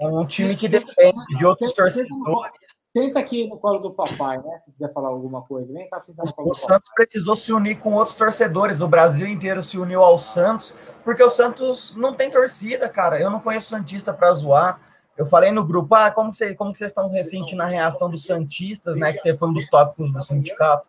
[0.00, 2.52] É um time que depende de outros Senta- torcedores.
[2.96, 4.58] Senta aqui no colo do papai, né?
[4.60, 5.72] Se quiser falar alguma coisa.
[5.72, 6.74] Vem cá sentar no colo O do papai.
[6.76, 8.80] Santos precisou se unir com outros torcedores.
[8.80, 10.72] O Brasil inteiro se uniu ao Santos,
[11.04, 13.20] porque o Santos não tem torcida, cara.
[13.20, 14.80] Eu não conheço Santista para zoar.
[15.16, 18.10] Eu falei no grupo, ah, como, que cê- como que vocês estão sentindo a reação
[18.10, 19.12] dos Santistas, né?
[19.14, 20.88] Que foi um dos tópicos do sindicato.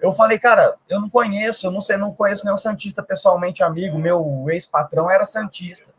[0.00, 3.98] Eu falei, cara, eu não conheço, eu não sei, não conheço nenhum Santista pessoalmente amigo.
[3.98, 5.92] Meu ex-patrão era Santista.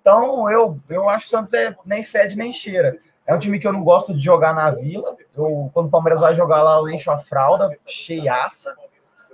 [0.00, 2.98] Então, eu, eu acho que o Santos é nem fede nem cheira.
[3.26, 5.14] É um time que eu não gosto de jogar na vila.
[5.36, 8.74] Eu, quando o Palmeiras vai jogar lá, eu encho a fralda, cheiaça.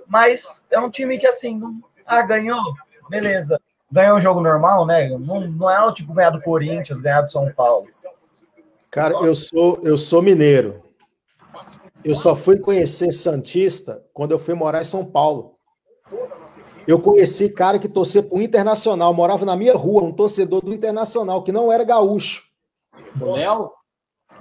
[0.05, 2.61] Mas é um time que, assim, não- ah, ganhou,
[3.09, 3.59] beleza.
[3.91, 5.09] Ganhou o jogo normal, né?
[5.09, 7.87] Não, não é o tipo ganhar do Corinthians, ganhar do São Paulo.
[8.91, 10.81] Cara, eu sou, eu sou mineiro.
[12.03, 15.53] Eu só fui conhecer Santista quando eu fui morar em São Paulo.
[16.87, 20.73] Eu conheci cara que torcia para o Internacional, morava na minha rua, um torcedor do
[20.73, 22.45] Internacional, que não era gaúcho.
[23.19, 23.69] O Léo?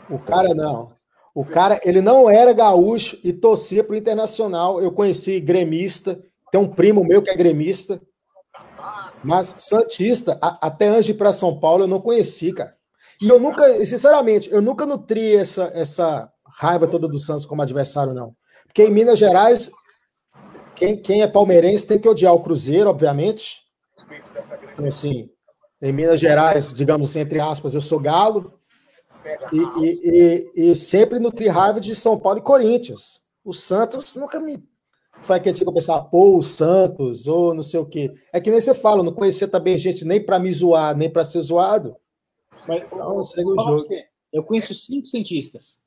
[0.08, 0.92] O cara não.
[1.34, 4.80] O cara, ele não era gaúcho e torcia para o Internacional.
[4.80, 8.00] Eu conheci gremista, tem um primo meu que é gremista.
[9.22, 12.76] Mas Santista, a- até antes de ir para São Paulo, eu não conheci, cara.
[13.20, 18.14] E eu nunca, sinceramente, eu nunca nutri essa, essa raiva toda do Santos como adversário,
[18.14, 18.34] não.
[18.66, 19.70] Porque em Minas Gerais,
[20.76, 23.62] quem, quem é palmeirense tem que odiar o Cruzeiro, obviamente.
[24.72, 25.28] Então, assim,
[25.82, 28.54] em Minas Gerais, digamos assim, entre aspas, eu sou galo.
[29.52, 33.20] E, e- e- e sempre nutri raiva de São Paulo e Corinthians.
[33.44, 34.62] O Santos nunca me
[35.20, 38.12] foi aquele tipo que eu pensava, pô, o Santos, ou não sei o quê.
[38.32, 41.24] É que nem você fala, não conhecia também gente nem para me zoar, nem para
[41.24, 41.96] ser zoado.
[42.66, 43.80] Mas, Então, eu, segue o jogo.
[43.80, 45.80] você, eu conheço cinco Santistas.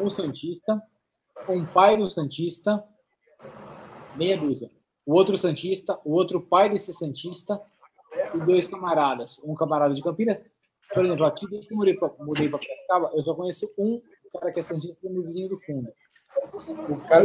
[0.00, 0.82] Um Santista,
[1.48, 2.82] um pai do Santista,
[4.16, 4.70] meia dúzia.
[5.04, 7.60] O outro Santista, o outro pai desse Santista
[8.34, 9.40] e dois camaradas.
[9.44, 10.38] Um camarada de Campinas.
[10.92, 11.78] Por exemplo, aqui desde que eu
[12.20, 14.00] mudei para Piracicaba, eu só conheço um
[14.32, 15.92] cara que é Santista é meu vizinho do fundo.
[16.88, 17.24] O cara,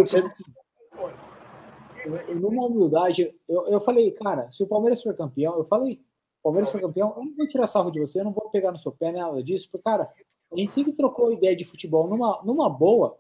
[2.07, 6.01] eu- numa humildade, eu, eu falei, cara, se o Palmeiras for campeão, eu falei,
[6.43, 8.77] Palmeiras for campeão, eu não vou tirar sarro de você, eu não vou pegar no
[8.77, 10.09] seu pé, nada disso, porque, cara,
[10.51, 13.17] a gente sempre trocou ideia de futebol numa, numa boa,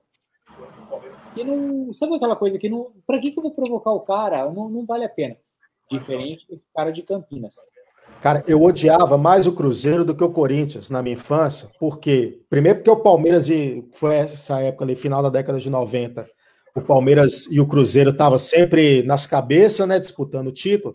[1.33, 1.93] que não.
[1.93, 2.93] Sabe aquela coisa que não.
[3.05, 4.49] Pra que, que eu vou provocar o cara?
[4.49, 5.35] Não, não vale a pena.
[5.91, 7.55] Diferente desse cara de Campinas.
[8.21, 12.79] Cara, eu odiava mais o Cruzeiro do que o Corinthians na minha infância, porque, primeiro,
[12.79, 16.27] porque o Palmeiras, e foi essa época ali, final da década de 90,
[16.79, 20.93] o Palmeiras e o Cruzeiro estavam sempre nas cabeças, né, disputando o título,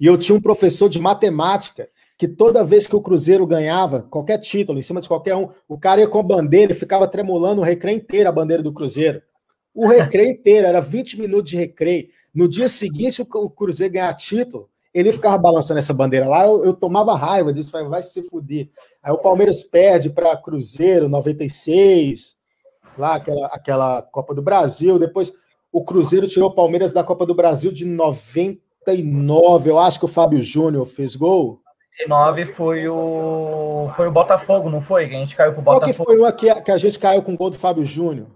[0.00, 4.38] e eu tinha um professor de matemática que toda vez que o Cruzeiro ganhava qualquer
[4.38, 7.60] título, em cima de qualquer um, o cara ia com a bandeira e ficava tremulando
[7.60, 9.20] o recreio inteiro a bandeira do Cruzeiro.
[9.74, 12.08] O recreio inteiro, era 20 minutos de recreio.
[12.32, 16.72] No dia seguinte, o Cruzeiro ganhar título, ele ficava balançando essa bandeira lá, eu, eu
[16.72, 18.68] tomava raiva disso, falei, vai se fuder.
[19.02, 22.36] Aí o Palmeiras perde para Cruzeiro 96,
[22.96, 25.32] lá aquela, aquela Copa do Brasil, depois
[25.72, 30.08] o Cruzeiro tirou o Palmeiras da Copa do Brasil de 99, eu acho que o
[30.08, 31.60] Fábio Júnior fez gol.
[32.08, 35.08] 9 foi o foi o Botafogo, não foi?
[35.08, 36.10] Que a gente caiu pro Qual que Botafogo.
[36.10, 38.26] foi uma que, que a gente caiu com o gol do Fábio Júnior?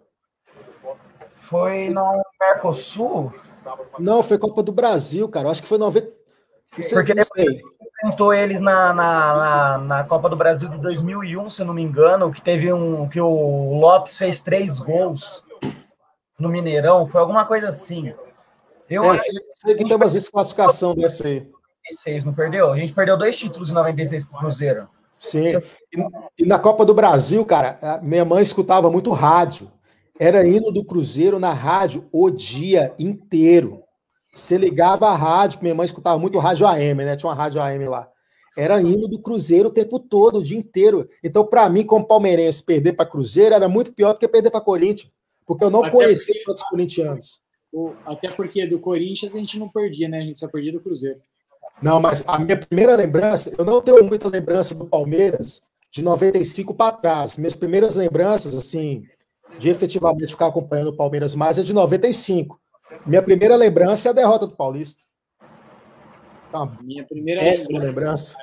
[1.35, 3.33] Foi no Mercosul?
[3.99, 5.47] Não, foi Copa do Brasil, cara.
[5.47, 6.07] Eu acho que foi 90.
[6.77, 7.63] Não sei, Porque não sei.
[7.99, 11.83] Enfrentou eles na, na, na, na Copa do Brasil de 2001, se eu não me
[11.83, 15.45] engano, que teve um que o Lopes fez três gols
[16.39, 18.15] no Mineirão, foi alguma coisa assim.
[18.89, 19.23] Eu É, acho
[19.67, 21.41] que tem umas desclassificação dessa aí.
[21.89, 22.73] 96, não perdeu?
[22.73, 24.89] A gente perdeu dois títulos em 96 pro Cruzeiro.
[25.17, 25.47] Sim.
[25.49, 25.63] E,
[26.39, 29.71] e na Copa do Brasil, cara, minha mãe escutava muito rádio.
[30.21, 33.83] Era hino do Cruzeiro na rádio o dia inteiro.
[34.35, 37.17] Você ligava a rádio, minha mãe escutava muito rádio AM, né?
[37.17, 38.09] Tinha uma rádio AM lá.
[38.57, 41.09] Era hino do Cruzeiro o tempo todo, o dia inteiro.
[41.23, 44.61] Então, para mim, como palmeirense, perder para Cruzeiro era muito pior do que perder para
[44.61, 45.11] Corinthians,
[45.47, 47.41] porque eu não Até conhecia porque- todos os corintianos.
[48.07, 50.19] Até porque do Corinthians a gente não perdia, né?
[50.19, 51.21] A gente só perdia do Cruzeiro.
[51.83, 56.75] Não, mas a minha primeira lembrança, eu não tenho muita lembrança do Palmeiras de 95
[56.75, 57.37] para trás.
[57.37, 59.05] Minhas primeiras lembranças, assim,
[59.59, 62.59] de efetivamente ficar acompanhando o Palmeiras mais é de 95.
[63.07, 65.03] Minha primeira lembrança é a derrota do Paulista.
[66.51, 66.79] Calma.
[66.83, 68.37] Minha primeira Péssima lembrança.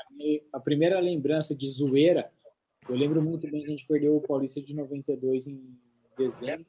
[0.53, 2.31] A primeira lembrança de zoeira,
[2.87, 5.77] eu lembro muito bem que a gente perdeu o Paulista de 92 em
[6.17, 6.65] dezembro.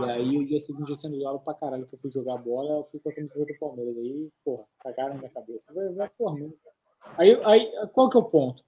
[0.00, 2.76] E aí o dia seguinte eu sendo zoado pra caralho que eu fui jogar bola,
[2.76, 3.96] eu fui com a camiseta do Palmeiras.
[3.96, 5.72] Aí, porra, cagaram na minha cabeça.
[5.72, 6.50] Vai, vai, porra.
[7.18, 8.62] Aí, aí, qual que é o ponto?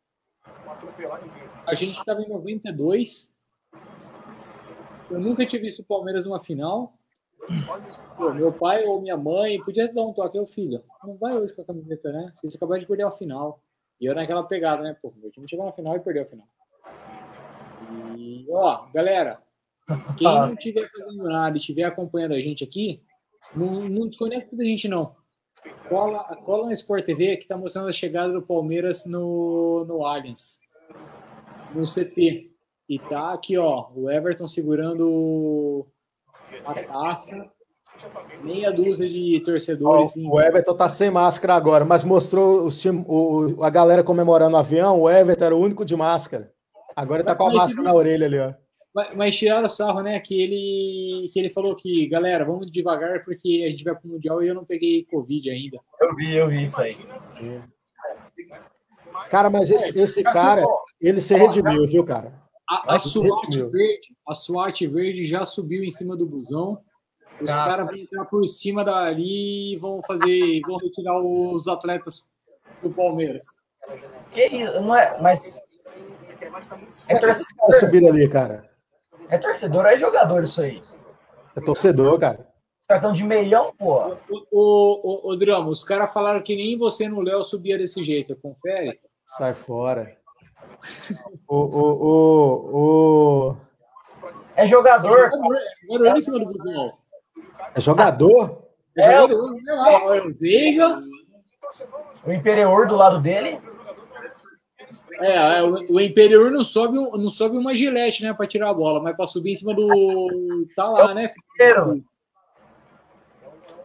[1.67, 3.31] A gente tava em 92.
[5.11, 6.95] Eu nunca tinha visto o Palmeiras numa final.
[8.17, 10.83] Pô, meu pai ou minha mãe podia dar um toque ao filho.
[11.03, 12.33] Não vai hoje com a camiseta, né?
[12.37, 13.63] Vocês acabaram de perder a final.
[14.01, 14.97] E eu naquela pegada, né?
[15.01, 16.47] Pô, meu time chegou na final e perdeu a final.
[18.17, 19.41] E, ó, galera,
[20.17, 23.03] quem não estiver fazendo nada e estiver acompanhando a gente aqui,
[23.55, 25.15] não, não desconecta da gente, não.
[25.89, 30.59] Cola, cola no Sport TV que tá mostrando a chegada do Palmeiras no, no Allianz,
[31.75, 32.51] no CT.
[32.89, 35.87] E tá aqui, ó, o Everton segurando
[36.65, 37.51] a taça,
[38.43, 40.17] meia dúzia de torcedores.
[40.17, 44.57] em- O Everton tá sem máscara agora, mas mostrou os time, o, a galera comemorando
[44.57, 45.01] o avião.
[45.03, 46.53] O Everton era o único de máscara.
[46.97, 48.53] Agora ele tá com a Mas- máscara na orelha ali, ó.
[48.95, 50.21] Mas, mas tiraram o sarro, né?
[50.21, 54.41] Que ele, que ele falou que, galera, vamos devagar porque a gente vai pro Mundial
[54.41, 55.79] e eu não peguei Covid ainda.
[56.01, 56.97] Eu vi, eu vi isso aí.
[59.31, 60.63] Cara, mas esse, esse cara,
[61.01, 62.33] ele se redimiu, viu, cara?
[62.69, 66.81] A, a, SWAT verde, a SWAT verde já subiu em cima do busão.
[67.41, 67.71] Os Cara.
[67.71, 70.61] caras vão entrar por cima dali e vão fazer.
[70.67, 72.27] vão retirar os atletas
[72.83, 73.45] do Palmeiras.
[74.31, 74.81] Que isso?
[74.81, 75.61] Não é, mas.
[77.09, 78.71] É é torcedor, subiram ali, cara?
[79.31, 80.81] é torcedor, é jogador isso aí.
[81.57, 82.41] É torcedor, cara.
[82.81, 84.17] Os caras estão de meião, pô.
[84.29, 88.37] O, o, o Drama, os caras falaram que nem você no Léo subia desse jeito.
[88.37, 88.99] Confere?
[89.27, 90.17] Sai fora.
[91.49, 93.57] O, o, o, o...
[94.57, 95.31] É jogador.
[95.91, 96.93] Jogador em cima do busão.
[97.75, 98.63] É jogador?
[98.97, 99.59] É jogador,
[100.17, 101.03] é o Veiga.
[102.27, 103.59] O Imperior do lado dele.
[105.21, 108.71] É, é, o, o Imperior não sobe, um- não sobe uma gilete, né, pra tirar
[108.71, 110.67] a bola, mas pra subir em cima do.
[110.77, 111.33] Tá lá, né?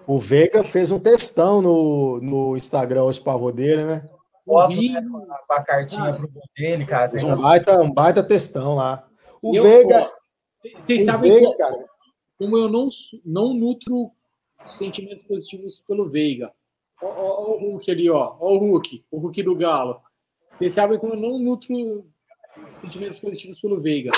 [0.05, 4.09] O Veiga fez um textão no, no Instagram hoje pra avô dele, né?
[4.53, 7.09] Foto, né, com a- com a cartinha pro gol dele, cara.
[7.09, 9.07] Fez um baita, um baita textão lá.
[9.41, 10.11] O Eu, Veiga.
[10.81, 11.85] Vocês sabem Veiga, como, cara.
[12.37, 12.89] como eu não,
[13.25, 14.11] não nutro
[14.67, 16.51] sentimentos positivos pelo Veiga.
[17.01, 18.35] Ó o Hulk ali, ó.
[18.39, 20.01] Ó o Hulk, o Hulk do Galo.
[20.53, 22.05] Vocês sabem como eu não nutro
[22.81, 24.11] sentimentos positivos pelo Veiga.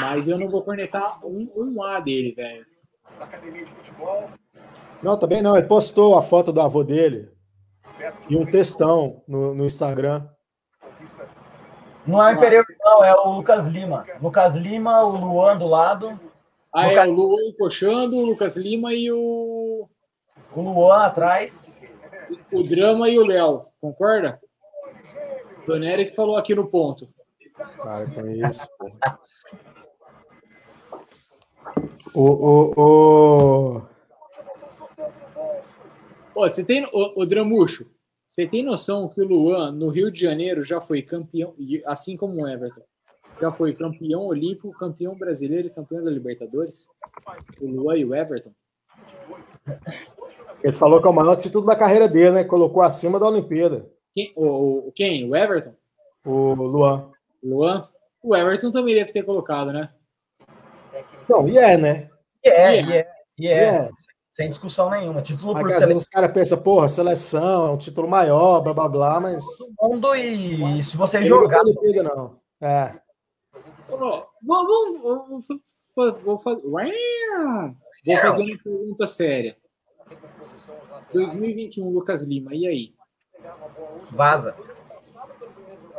[0.00, 2.66] Mas eu não vou cornetar um, um A dele, velho.
[5.02, 5.56] Não, também não.
[5.56, 7.30] Ele postou a foto do avô dele
[8.28, 10.26] e um textão no, no Instagram.
[12.06, 14.06] Não é o Imperior, não, é o Lucas Lima.
[14.20, 16.18] Lucas Lima, o Luan do lado.
[16.72, 19.88] Ah, Lucas- é o Luan encoxando, o Lucas Lima e o.
[20.54, 21.78] O Luan atrás.
[22.52, 24.40] O Drama e o Léo, concorda?
[25.66, 27.08] Toneri que falou aqui no ponto.
[27.82, 28.90] Cara, com isso, pô.
[32.14, 32.72] O, o,
[33.76, 33.82] o...
[36.34, 36.84] Você tem.
[36.92, 37.86] O, o Dramucho,
[38.28, 41.54] você tem noção que o Luan, no Rio de Janeiro, já foi campeão,
[41.86, 42.82] assim como o Everton,
[43.40, 46.86] já foi campeão olímpico, campeão brasileiro e campeão da Libertadores?
[47.60, 48.52] O Luan e o Everton?
[50.62, 52.44] Ele falou que é o maior título da carreira dele, né?
[52.44, 53.88] Colocou acima da Olimpíada.
[54.14, 54.32] Quem?
[54.36, 55.30] O, o- quem?
[55.30, 55.74] O Everton?
[56.24, 57.10] O Luan.
[57.42, 57.88] Luan?
[58.22, 59.90] O Everton também deve ter colocado, né?
[61.28, 62.10] Não, e é, né?
[62.44, 62.88] E é, Yeah.
[62.90, 63.50] e é, e é.
[63.64, 63.90] Yeah.
[64.40, 65.20] Sem discussão nenhuma.
[65.20, 68.88] Título Mas por seleção os caras pensam, porra, seleção, é um título maior, blá blá
[68.88, 69.44] blá, mas.
[69.44, 71.60] do mundo e, e se você Não jogar.
[71.60, 72.40] Olimpíada, não.
[72.58, 72.98] É.
[73.90, 75.62] Vamos, vou, vou fazer.
[76.24, 76.66] Vou fazer
[78.42, 79.58] uma pergunta séria.
[81.12, 82.94] 2021, Lucas Lima, e aí?
[84.10, 84.56] Vaza.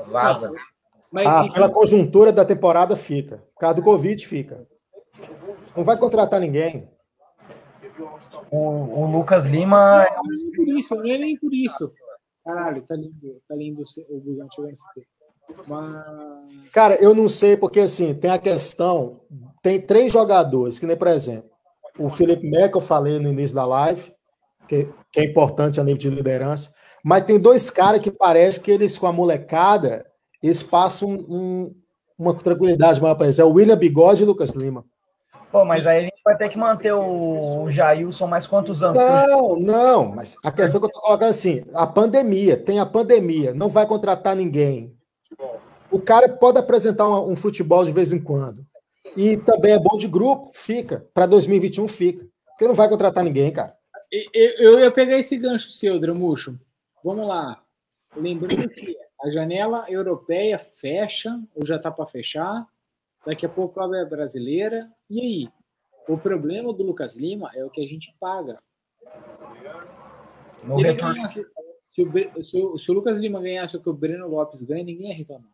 [0.08, 0.52] Vaza.
[1.12, 3.38] Mas ah, que- pela conjuntura da temporada fica.
[3.54, 4.68] Por causa do Covid fica.
[5.78, 6.90] Não vai contratar ninguém.
[8.52, 10.06] O, o Lucas Lima.
[10.16, 11.92] Não, nem por isso, não é nem por isso.
[12.44, 15.08] Caralho, tá lindo, tá lindo o nesse tempo.
[15.68, 16.72] Mas.
[16.72, 19.22] Cara, eu não sei, porque assim, tem a questão.
[19.62, 21.50] Tem três jogadores, que nem, por exemplo,
[22.00, 24.12] o Felipe Melo, que eu falei no início da live,
[24.68, 26.74] que, que é importante a nível de liderança.
[27.04, 30.06] Mas tem dois caras que parece que eles, com a molecada,
[30.42, 31.76] eles passam um-
[32.18, 33.40] uma tranquilidade maior para eles.
[33.40, 34.86] É o William Bigode e o Lucas Lima.
[35.52, 38.98] Pô, mas aí a gente vai ter que manter o, o Jailson mais quantos anos?
[38.98, 42.86] Não, não, mas a questão que eu tô colocando é assim, a pandemia, tem a
[42.86, 44.96] pandemia, não vai contratar ninguém.
[45.92, 48.66] O cara pode apresentar um, um futebol de vez em quando.
[49.18, 51.06] E também é bom de grupo, fica.
[51.14, 52.26] Para 2021 fica.
[52.52, 53.76] Porque não vai contratar ninguém, cara.
[54.10, 56.58] eu, eu ia pegar esse gancho seu, Dramucho.
[57.04, 57.62] Vamos lá.
[58.16, 62.66] Lembrando que a janela europeia fecha, ou já está para fechar.
[63.26, 64.90] Daqui a pouco abre a brasileira.
[65.10, 65.50] E aí?
[66.08, 68.58] O problema do Lucas Lima é o que a gente paga.
[70.64, 71.14] No Se, ele retorno.
[71.16, 71.46] ganhasse-
[71.92, 74.84] se o, se o- se o Lucas Lima ganhasse o que o Breno Lopes ganha,
[74.84, 75.50] ninguém ia reclamar.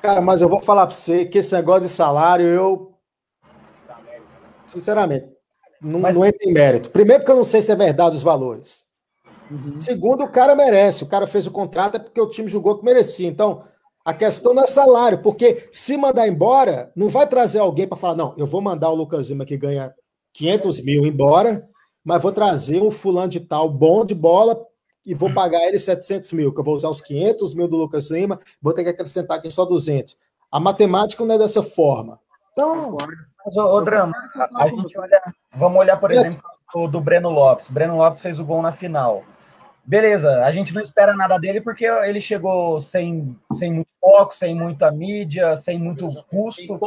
[0.00, 2.94] Cara, mas eu vou falar pra você que esse negócio de salário, eu.
[4.66, 5.28] Sinceramente,
[5.80, 6.90] não, não entra em mérito.
[6.90, 8.86] Primeiro, porque eu não sei se é verdade os valores.
[9.80, 11.02] Segundo, o cara merece.
[11.02, 13.26] O cara fez o contrato é porque o time julgou que merecia.
[13.28, 13.64] Então,
[14.10, 18.16] a questão não é salário, porque se mandar embora, não vai trazer alguém para falar,
[18.16, 19.94] não, eu vou mandar o Lucas Lima que ganha
[20.32, 21.68] 500 mil embora,
[22.04, 24.60] mas vou trazer um fulano de tal bom de bola
[25.06, 28.10] e vou pagar ele 700 mil, que eu vou usar os 500 mil do Lucas
[28.10, 30.16] Lima, vou ter que acrescentar aqui só 200.
[30.50, 32.18] A matemática não é dessa forma.
[32.52, 32.96] Então,
[33.46, 35.22] Mas, ô, ô, Drama, a, a gente olha,
[35.54, 36.42] vamos olhar, por exemplo,
[36.74, 37.68] o do Breno Lopes.
[37.68, 39.22] O Breno Lopes fez o gol na final.
[39.84, 44.54] Beleza, a gente não espera nada dele porque ele chegou sem, sem muito foco, sem
[44.54, 46.78] muita mídia, sem muito custo.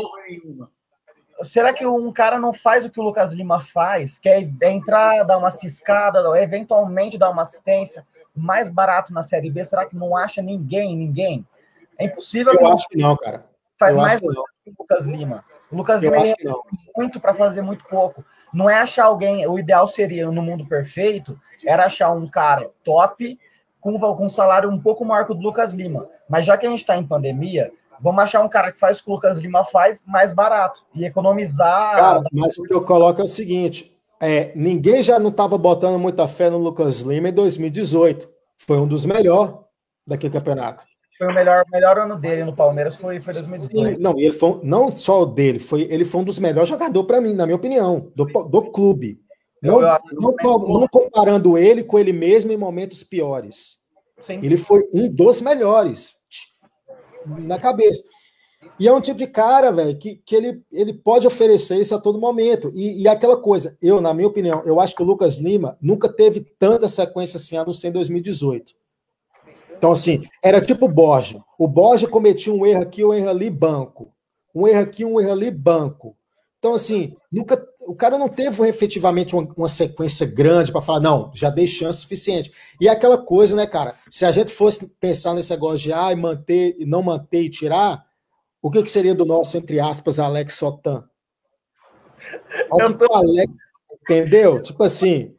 [1.42, 4.20] Será que um cara não faz o que o Lucas Lima faz?
[4.20, 8.06] Que é entrar, dar uma ciscada, eventualmente dar uma assistência
[8.36, 9.64] mais barato na Série B?
[9.64, 11.46] Será que não acha ninguém, ninguém?
[11.98, 12.54] É impossível.
[12.54, 13.46] eu que acho que não, cara.
[13.78, 14.44] faz Eu mais acho que não.
[14.64, 15.46] que o Lucas Lima.
[15.72, 16.64] O Lucas Eu Lima acho é que não.
[16.96, 18.24] muito para fazer muito pouco.
[18.54, 19.48] Não é achar alguém.
[19.48, 23.38] O ideal seria, no mundo perfeito, era achar um cara top
[23.82, 26.08] com, um salário um pouco maior que o do Lucas Lima.
[26.30, 29.04] Mas já que a gente está em pandemia, vamos achar um cara que faz o
[29.04, 31.96] que o Lucas Lima faz mais barato e economizar.
[31.96, 36.00] Cara, mas o que eu coloco é o seguinte: é, ninguém já não estava botando
[36.00, 38.30] muita fé no Lucas Lima em 2018.
[38.60, 39.56] Foi um dos melhores
[40.08, 40.86] daquele campeonato.
[41.18, 43.96] Foi o melhor, melhor ano dele no Palmeiras, foi, foi 2018.
[43.96, 47.08] Sim, não, ele foi não só o dele, foi, ele foi um dos melhores jogadores
[47.08, 49.20] para mim, na minha opinião, do, do clube.
[49.62, 53.78] Não, Eu não, não comparando ele com ele mesmo em momentos piores.
[54.20, 54.40] Sim.
[54.44, 56.18] Ele foi um dos melhores
[57.26, 58.04] na cabeça.
[58.80, 62.00] E é um tipo de cara, velho, que, que ele, ele pode oferecer isso a
[62.00, 62.72] todo momento.
[62.74, 66.10] E, e aquela coisa, eu, na minha opinião, eu acho que o Lucas Lima nunca
[66.10, 68.74] teve tanta sequência assim, a não ser em 2018.
[69.78, 71.44] Então, assim, era tipo o Borja.
[71.58, 74.14] O Borja cometia um erro aqui, um erro ali, banco.
[74.54, 76.16] Um erro aqui, um erro ali, banco.
[76.60, 77.62] Então, assim, nunca.
[77.82, 82.00] O cara não teve efetivamente uma, uma sequência grande para falar, não, já dei chance
[82.00, 82.54] suficiente.
[82.80, 83.96] E é aquela coisa, né, cara?
[84.10, 87.50] Se a gente fosse pensar nesse negócio de ah, e manter, e não manter e
[87.50, 88.06] tirar,
[88.62, 91.04] o que, que seria do nosso, entre aspas, Alex Sotan?
[92.70, 93.54] Que o Alex,
[94.02, 94.62] entendeu?
[94.62, 95.36] Tipo assim,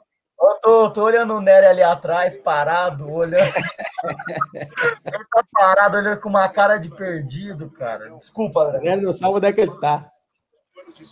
[0.51, 3.45] Eu tô, tô olhando o Nery ali atrás, parado, olhando.
[4.55, 8.11] ele tá parado, olhando com uma cara de perdido, cara.
[8.19, 8.93] Desculpa, André.
[8.93, 10.11] ele não sabe onde é que ele tá.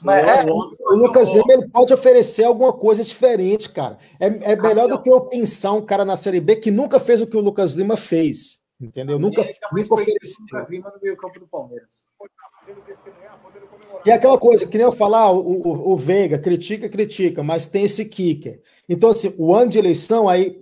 [0.02, 3.98] Mas é- o, Lucas Lima ele pode oferecer alguma coisa diferente, cara.
[4.20, 7.20] É, é melhor do que eu pensar um cara na Série B que nunca fez
[7.20, 8.60] o que o Lucas Lima fez.
[8.80, 9.18] Entendeu?
[9.18, 10.46] Nunca, nunca ofereceu.
[10.46, 12.04] que o Lucas Lima no meio campo do Palmeiras.
[14.04, 17.66] E é aquela coisa, que nem eu falar, o, o, o Veiga critica, critica, mas
[17.66, 18.60] tem esse kicker.
[18.88, 20.60] Então, assim, o ano de eleição, aí,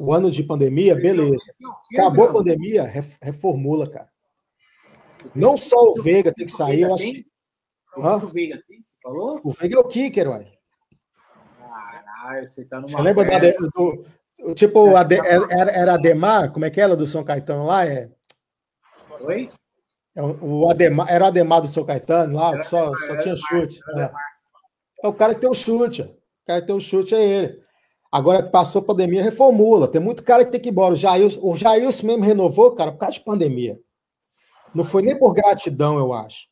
[0.00, 1.44] o ano de pandemia, beleza.
[1.92, 4.08] Acabou a pandemia, ref- reformula, cara.
[5.34, 7.26] Não só o Veiga tem que sair, eu acho que.
[7.96, 8.16] Hã?
[8.16, 8.78] O Veiga tem?
[8.78, 9.40] Você falou?
[9.42, 10.46] O Veiga é o kicker, ué.
[11.58, 12.88] Caralho, você tá numa.
[12.88, 17.06] Você lembra da, do, tipo, de- era, era Ademar, como é que é ela do
[17.06, 17.84] São Caetano lá?
[17.84, 18.10] É,
[19.24, 19.48] Oi?
[20.20, 23.80] É o Ademar, era o Ademar do São Caetano lá, só, só tinha chute.
[23.96, 24.10] É.
[25.02, 26.02] É o cara que tem o chute.
[26.02, 27.60] O cara que tem o chute é ele.
[28.12, 29.88] Agora passou a pandemia, reformula.
[29.88, 30.94] Tem muito cara que tem que ir embora.
[30.94, 33.78] O Jailson, o Jailson mesmo renovou, cara, por causa de pandemia.
[34.74, 36.46] Não foi nem por gratidão, eu acho.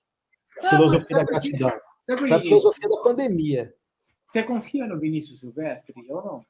[0.62, 1.72] Não, Filosofia da gratidão.
[2.06, 3.74] Foi a filosofia da pandemia.
[4.28, 6.44] Você confia no Vinícius Silvestre ou não?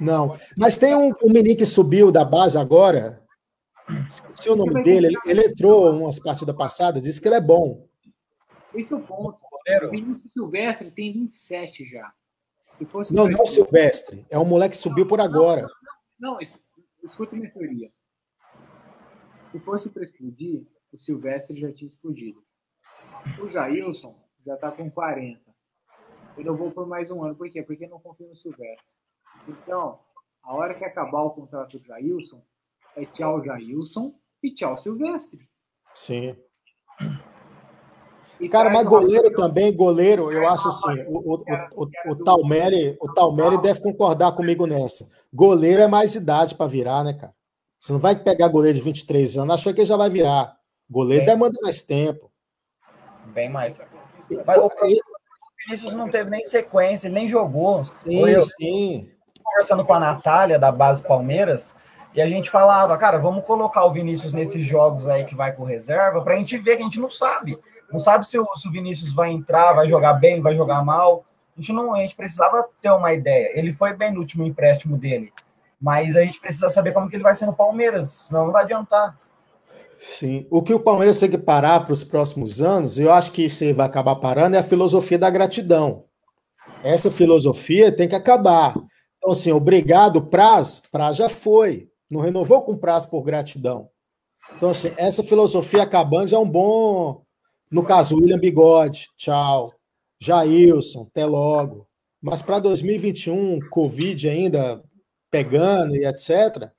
[0.00, 0.36] Não.
[0.56, 3.22] Mas tem um, um menino que subiu da base agora.
[4.00, 5.08] Esqueci o nome dele.
[5.08, 7.86] Ele, ele entrou umas partidas passadas, disse que ele é bom.
[8.74, 9.44] Esse é o ponto.
[9.86, 12.12] O Vinícius Silvestre tem 27 já.
[12.72, 14.26] Se fosse Não, não o explodir- Silvestre.
[14.28, 15.66] É um moleque que subiu por agora.
[16.18, 16.58] Não, es-
[17.02, 17.90] escuta minha teoria.
[19.52, 22.42] Se fosse para explodir, o Silvestre já tinha explodido.
[23.40, 25.40] O Jailson já tá com 40.
[26.36, 27.36] Eu não vou por mais um ano.
[27.36, 27.62] Por quê?
[27.62, 28.92] Porque não confio no Silvestre.
[29.46, 30.00] Então,
[30.42, 32.42] a hora que acabar o contrato do Jailson,
[32.96, 35.48] é tchau Jailson e tchau Silvestre.
[35.94, 36.36] Sim.
[38.40, 39.36] E Cara, mas o goleiro Rafael.
[39.36, 44.32] também, goleiro, eu acho assim, o, o, o, o, o Talmere, o Talmere deve concordar
[44.32, 45.08] comigo nessa.
[45.32, 47.32] Goleiro é mais idade para virar, né, cara?
[47.78, 50.56] Você não vai pegar goleiro de 23 anos, achou que ele já vai virar.
[50.90, 52.30] Goleiro Bem- demanda mais tempo.
[53.26, 53.80] Bem mais.
[54.46, 54.58] Mas,
[55.66, 57.82] Vinícius não teve nem sequência, ele nem jogou.
[57.84, 59.10] Sim, eu, sim.
[59.42, 61.74] Conversando com a Natália, da base Palmeiras,
[62.14, 65.64] e a gente falava, cara, vamos colocar o Vinícius nesses jogos aí que vai com
[65.64, 67.58] reserva, pra gente ver que a gente não sabe.
[67.92, 71.24] Não sabe se o, se o Vinícius vai entrar, vai jogar bem, vai jogar mal.
[71.56, 73.50] A gente, não, a gente precisava ter uma ideia.
[73.58, 75.32] Ele foi bem no último empréstimo dele.
[75.80, 78.62] Mas a gente precisa saber como que ele vai ser no Palmeiras, senão não vai
[78.62, 79.18] adiantar.
[80.00, 80.46] Sim.
[80.50, 83.74] O que o Palmeiras tem que parar para os próximos anos, eu acho que isso
[83.74, 86.04] vai acabar parando, é a filosofia da gratidão.
[86.82, 88.74] Essa filosofia tem que acabar.
[89.18, 91.88] Então, assim, obrigado, Praz, Praz já foi.
[92.10, 93.88] Não renovou com prazo por gratidão.
[94.56, 97.22] Então, assim, essa filosofia acabando já é um bom.
[97.70, 99.72] No caso, William Bigode, tchau.
[100.20, 101.86] Jailson, até logo.
[102.20, 104.82] Mas para 2021, Covid ainda
[105.30, 106.70] pegando e etc.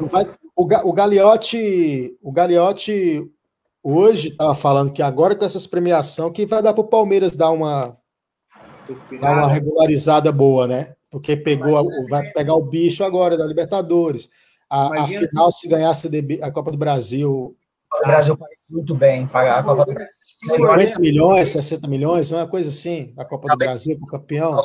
[0.00, 0.24] Vai,
[0.56, 3.30] o, o Gagliotti, o Gagliotti
[3.82, 7.50] hoje estava falando que agora com essas premiação que vai dar para o Palmeiras dar
[7.50, 7.96] uma
[9.20, 10.94] dar uma regularizada boa, né?
[11.10, 14.28] Porque pegou vai pegar o bicho agora da Libertadores.
[14.68, 16.10] A, a final, se ganhasse
[16.42, 17.56] a Copa do Brasil.
[17.90, 20.12] O Brasil faz muito bem pagar a Copa do Brasil.
[20.18, 24.60] 50 milhões, 60 milhões, uma coisa assim, a Copa do Brasil para o campeão.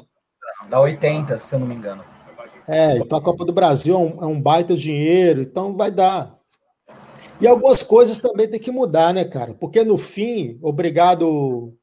[0.69, 2.03] Dá 80, se eu não me engano.
[2.67, 6.37] É, então a Copa do Brasil é um, é um baita dinheiro, então vai dar.
[7.41, 9.53] E algumas coisas também tem que mudar, né, cara?
[9.53, 11.73] Porque no fim, obrigado,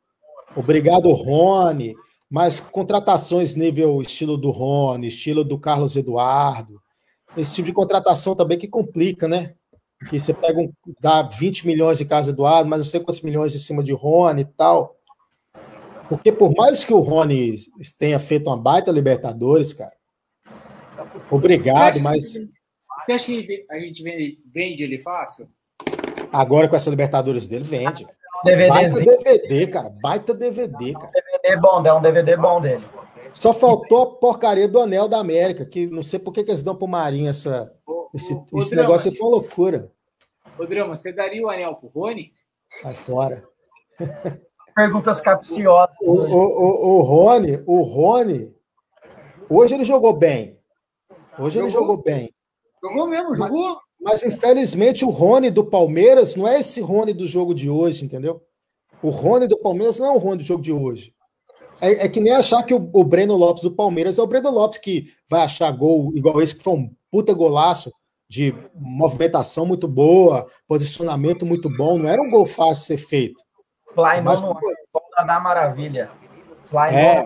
[0.57, 1.95] obrigado, Rony,
[2.31, 6.81] mas contratações nível estilo do Rony, estilo do Carlos Eduardo,
[7.36, 9.55] esse tipo de contratação também que complica, né?
[10.09, 13.55] Que você pega um, dá 20 milhões de Carlos Eduardo, mas não sei quantos milhões
[13.55, 14.97] em cima de Rony e tal.
[16.09, 17.57] Porque por mais que o Rony
[17.99, 19.92] tenha feito uma baita Libertadores, cara,
[21.31, 22.33] Obrigado, mas.
[23.05, 24.02] Você acha que a gente
[24.52, 25.49] vende ele fácil?
[26.33, 28.07] Agora com essa Libertadores dele, vende.
[28.44, 29.07] DVDzinho.
[29.07, 29.91] Baita DVD, cara.
[30.02, 31.12] Baita DVD, cara.
[31.12, 32.85] DVD bom, é um DVD bom dele.
[33.33, 36.62] Só faltou a porcaria do Anel da América, que não sei por que, que eles
[36.62, 37.73] dão pro Marinho essa,
[38.12, 39.93] esse, ô, esse Drama, negócio aí foi uma loucura.
[40.59, 42.33] Ô, Drama, você daria o anel pro Rony?
[42.69, 43.43] Sai fora.
[44.75, 45.94] Perguntas capciosas.
[46.02, 48.55] O, o, o, o Rony, o Rony,
[49.49, 50.59] hoje ele jogou bem.
[51.39, 52.35] Hoje ele jogou bem.
[52.83, 53.69] Jogou mesmo, jogou.
[53.69, 53.78] Mas,
[54.25, 58.43] infelizmente, o Rony do Palmeiras não é esse Rony do jogo de hoje, entendeu?
[59.03, 61.15] O Rony do Palmeiras não é o Rony do jogo de hoje.
[61.81, 64.51] É, é que nem achar que o, o, Breno Lopes do Palmeiras é o Breno
[64.51, 67.93] Lopes que vai achar gol igual esse, que foi um puta golaço
[68.29, 71.99] de movimentação muito boa, posicionamento muito bom.
[71.99, 73.43] Não era um gol fácil de ser feito.
[73.95, 76.11] Fly, Mas, mano, gol da Maravilha.
[76.67, 77.25] Fly, É.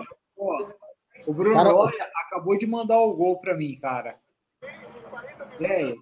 [1.27, 1.71] O Bruno Cara,
[2.27, 4.17] acabou de mandar o gol pra mim, cara.
[5.59, 5.97] Velho,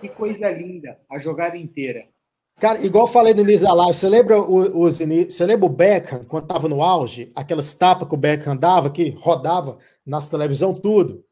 [0.00, 0.98] que coisa linda.
[1.10, 2.04] A jogada inteira.
[2.58, 6.24] Cara, igual falei no início da live, você lembra, o, ini- você lembra o Beckham,
[6.24, 7.30] quando tava no auge?
[7.34, 9.76] Aquelas tapas que o Beckham dava, que rodava
[10.06, 11.22] nas televisão, tudo.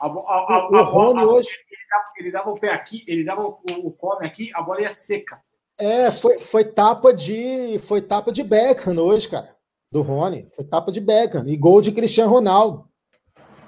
[0.00, 3.24] A, a, a, O a Rony hoje- Ele dava, ele dava o pé aqui, ele
[3.24, 5.40] dava o, o come aqui, a bola ia seca.
[5.76, 9.56] É, foi, foi tapa de foi tapa de Beckham hoje, cara,
[9.90, 10.48] do Rony.
[10.54, 11.44] Foi tapa de Beckham.
[11.48, 12.88] E gol de Cristiano Ronaldo.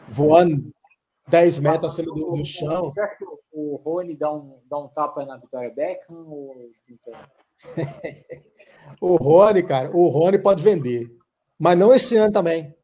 [0.09, 0.71] Voando
[1.29, 2.85] 10 metros acima do, do chão.
[2.85, 6.27] Você acha que o, o Rony dá um, dá um tapa na Vitória Beckham?
[6.27, 6.71] Ou...
[9.01, 11.11] O Rony, cara, o Rony pode vender.
[11.59, 12.75] Mas não esse ano também.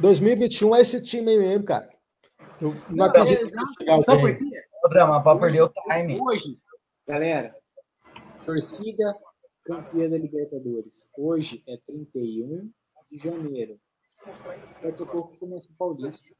[0.00, 1.88] 2021 é esse time aí mesmo, cara.
[2.60, 4.00] Eu não, acredito que vai chegar
[4.88, 6.20] drama, para perder o time.
[6.20, 6.58] Hoje,
[7.06, 7.54] galera,
[8.44, 9.16] torcida
[9.64, 11.06] campeã da Libertadores.
[11.16, 12.70] Hoje é 31
[13.10, 13.78] de janeiro.
[14.82, 16.34] Daqui a pouco começa o Paulista.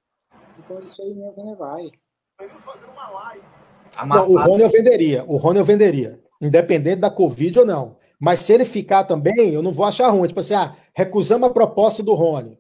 [0.59, 1.55] Então é isso aí mesmo, né?
[1.57, 1.91] Vai.
[4.07, 5.25] Não, o Rony eu venderia.
[5.25, 6.21] O Rony eu venderia.
[6.41, 7.97] Independente da Covid ou não.
[8.19, 10.29] Mas se ele ficar também, eu não vou achar ruim.
[10.29, 12.59] Tipo assim, ah, recusamos a proposta do Rony.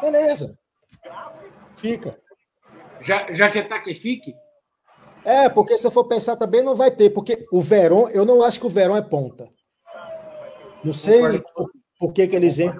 [0.00, 0.58] Beleza.
[1.76, 2.18] Fica.
[3.00, 4.34] Já, já que tá que fique?
[5.24, 8.42] É, porque se eu for pensar também não vai ter, porque o Verón, eu não
[8.42, 9.48] acho que o Verón é ponta.
[10.84, 12.72] Não sei por, por que, que eles eh,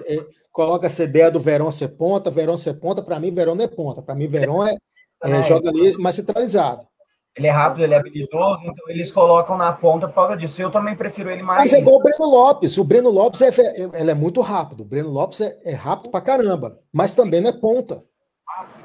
[0.51, 3.67] colocam essa ideia do Verón ser ponta, Verón ser ponta, para mim Verón não é
[3.67, 4.75] ponta, para mim Verón é,
[5.23, 5.43] é, É.
[5.43, 6.87] joga ali mais centralizado.
[7.35, 10.61] Ele é rápido, ele é habilidoso, então eles colocam na ponta por causa disso.
[10.61, 11.61] Eu também prefiro ele mais.
[11.61, 14.81] Mas é igual o Breno Lopes, o Breno Lopes é, fe- ele é muito rápido,
[14.81, 18.03] o Breno Lopes é, é rápido pra caramba, mas também não é ponta.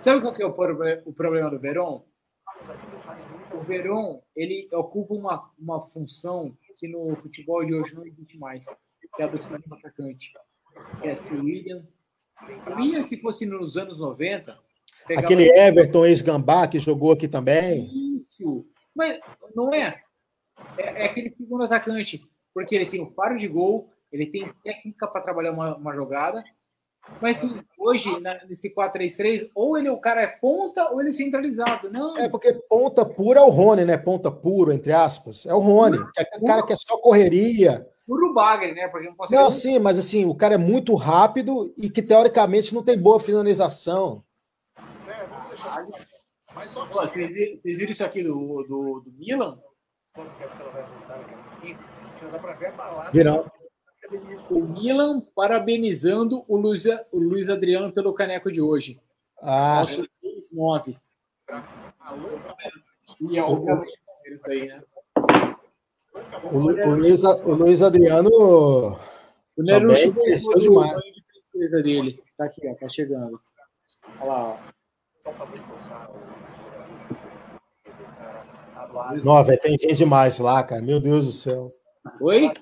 [0.01, 2.01] Sabe qual que é o, proble- o problema do Verón?
[3.53, 8.65] O Verón, ele ocupa uma, uma função que no futebol de hoje não existe mais,
[9.15, 10.33] que é a do segundo atacante.
[11.03, 11.83] Que é esse William.
[12.71, 14.59] O William, se fosse nos anos 90,
[15.09, 17.91] pegava- Aquele Everton ex-Gambá que jogou aqui também.
[18.17, 18.65] Isso.
[18.95, 19.19] Mas
[19.55, 19.91] não é.
[20.77, 21.03] é.
[21.03, 22.21] é aquele segundo atacante.
[22.55, 26.43] Porque ele tem o faro de gol, ele tem técnica para trabalhar uma, uma jogada
[27.23, 31.13] Mas sim, hoje, na- nesse 4-3-3, ou ele, o cara é ponta ou ele é
[31.13, 31.91] centralizado.
[31.91, 33.97] Não, É porque ponta pura é o Rony, né?
[33.97, 35.47] Ponta puro, entre aspas.
[35.47, 37.87] É o Rony, é aquele cara que é só correria.
[38.07, 38.89] puro bagre, né?
[38.89, 39.41] Porque não consegue.
[39.41, 43.21] Não, sim, mas assim, o cara é muito rápido e que teoricamente não tem boa
[43.21, 44.23] finalização.
[45.69, 49.59] Pô, Vocês vocês viram isso aqui do, do, do Milan?
[53.13, 53.51] Virão.
[54.51, 59.01] O Milan parabenizando o Luiz, o Luiz Adriano pelo caneco de hoje.
[59.43, 60.05] Ah, Nosso
[60.53, 60.95] 9.
[63.21, 63.45] E é
[64.35, 64.83] isso daí, né?
[66.53, 70.91] o, Lu- o Luiz, o Luiz Adriano O Nerucho cresceu demais.
[71.01, 72.23] de princesa dele.
[72.37, 73.41] Tá aqui, ó, tá chegando.
[74.21, 74.59] Olha lá, ó.
[79.25, 80.81] Não, velho, tem gente demais lá, cara.
[80.83, 81.69] Meu Deus do céu.
[82.21, 82.53] Oi?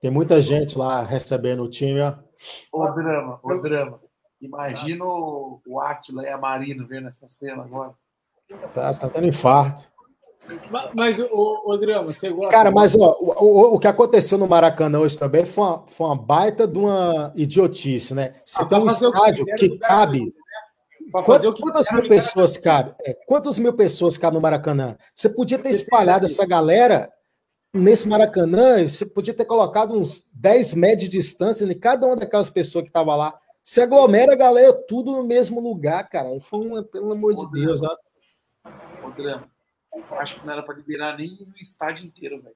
[0.00, 2.14] Tem muita gente lá recebendo o time, ó.
[2.72, 4.00] Ô, drama, ô, drama.
[4.40, 7.92] Imagina o o Atila e a Marina vendo essa cena agora.
[8.72, 9.90] Tá, tá tendo infarto.
[10.70, 12.50] Ma- Mas, o, o Drama, você gosta.
[12.56, 16.06] Cara, mas ó, o, o, o que aconteceu no Maracanã hoje também foi uma, foi
[16.06, 18.36] uma baita de uma idiotice, né?
[18.44, 20.34] Você Ah, tem um o que estádio quiser, que lugar cabe.
[21.10, 22.94] Pra Quant- fazer o que Quantas mil pessoas cabe?
[23.02, 24.96] É, quantas mil pessoas cabem no Maracanã?
[25.14, 27.10] Você podia ter espalhado essa galera
[27.72, 32.50] nesse Maracanã, você podia ter colocado uns 10 metros de distância em cada uma daquelas
[32.50, 33.38] pessoas que estavam lá.
[33.64, 36.28] Se aglomera a galera tudo no mesmo lugar, cara.
[36.28, 37.96] Aí Foi uma, pelo amor de Deus, ó.
[40.18, 42.54] Acho que não era pra liberar nem no estádio inteiro, velho.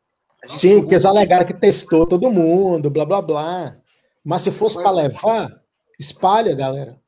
[0.48, 3.76] Sim, porque eles alegaram que testou todo mundo, blá blá blá.
[4.24, 5.62] Mas se fosse para levar,
[5.98, 6.98] espalha, galera.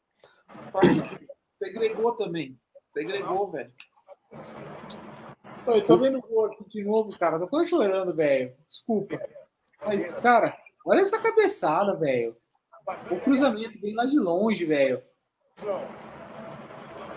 [0.69, 1.03] Sabe?
[1.65, 2.59] Segregou também.
[2.93, 3.71] Segregou, velho.
[5.67, 7.39] Eu tô vendo o gol aqui de novo, cara.
[7.39, 8.55] Tô quase chorando, velho.
[8.69, 9.19] Desculpa.
[9.85, 12.37] Mas, cara, olha essa cabeçada, velho.
[13.11, 15.03] O cruzamento vem lá de longe, velho.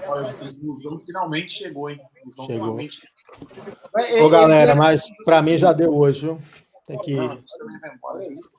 [0.05, 1.99] Olha, o Busão finalmente chegou, hein?
[2.15, 2.45] Chegou.
[2.45, 3.01] finalmente.
[3.97, 6.41] É, Ô, galera, mas para mim já deu hoje, viu?
[6.85, 7.19] Tem que ir.
[7.19, 8.51] Olha isso.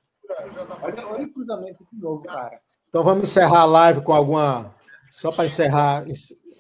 [0.83, 2.53] Olha, olha o cruzamento de novo, cara.
[2.89, 4.77] Então vamos encerrar a live com alguma.
[5.11, 6.05] Só para encerrar.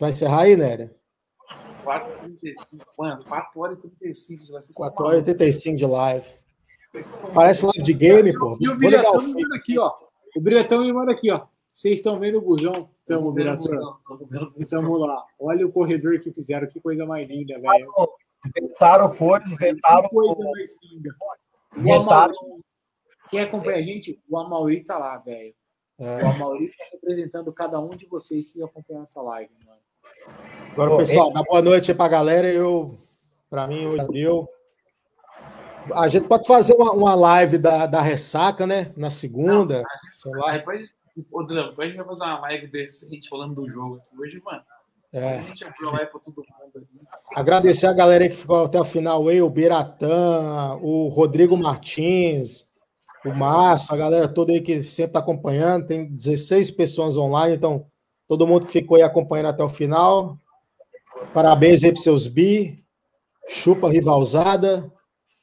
[0.00, 0.94] Vai encerrar aí, Néria?
[1.84, 2.84] 4h35.
[2.98, 4.52] Mano, 4 horas e 35.
[4.52, 6.26] Vai ser 4 horas e 85 de live.
[7.34, 8.56] Parece live de game, pô.
[8.60, 9.94] E o Biratão o me manda aqui, ó.
[10.36, 11.46] O Biratão me manda aqui, ó.
[11.72, 12.90] Vocês estão vendo o busão?
[13.06, 13.98] Tamo, Biratão.
[14.68, 15.24] Tamo lá.
[15.38, 16.66] Olha o corredor que fizeram.
[16.66, 17.92] Que coisa mais linda, velho.
[18.54, 20.02] Vetaram coisa, vetaram.
[20.02, 21.10] Que coisa mais linda.
[21.76, 21.92] O.
[21.92, 22.34] Amauri,
[23.30, 25.54] quem acompanha a gente, o Amauri tá lá, velho.
[25.98, 26.22] É.
[26.24, 29.78] O Amauri tá representando cada um de vocês que acompanham essa live, mano.
[30.72, 32.48] Agora, pessoal, dá boa noite aí pra galera.
[32.48, 32.96] Eu,
[33.50, 34.48] para mim, hoje deu.
[35.94, 38.92] A gente pode fazer uma, uma live da, da ressaca, né?
[38.96, 39.82] Na segunda.
[40.14, 40.52] sei lá.
[40.52, 40.88] Depois,
[41.32, 44.20] ô, depois a gente vai fazer uma live decente falando do jogo aqui.
[44.20, 44.62] Hoje, mano,
[45.12, 45.38] É.
[45.38, 47.06] a gente abriu a live pra todo mundo aqui.
[47.34, 49.52] Agradecer a galera aí que ficou até o final aí, o
[50.82, 52.67] o Rodrigo Martins,
[53.28, 55.86] o Márcio, a galera toda aí que sempre está acompanhando.
[55.86, 57.86] Tem 16 pessoas online, então
[58.26, 60.38] todo mundo que ficou aí acompanhando até o final.
[61.32, 62.84] Parabéns aí para seus bi.
[63.48, 64.92] Chupa rivalzada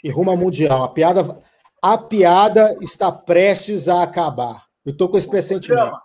[0.04, 0.84] e rumo ao Mundial.
[0.84, 1.40] A piada,
[1.82, 4.66] a piada está prestes a acabar.
[4.86, 5.98] Eu tô com esse pressentimento.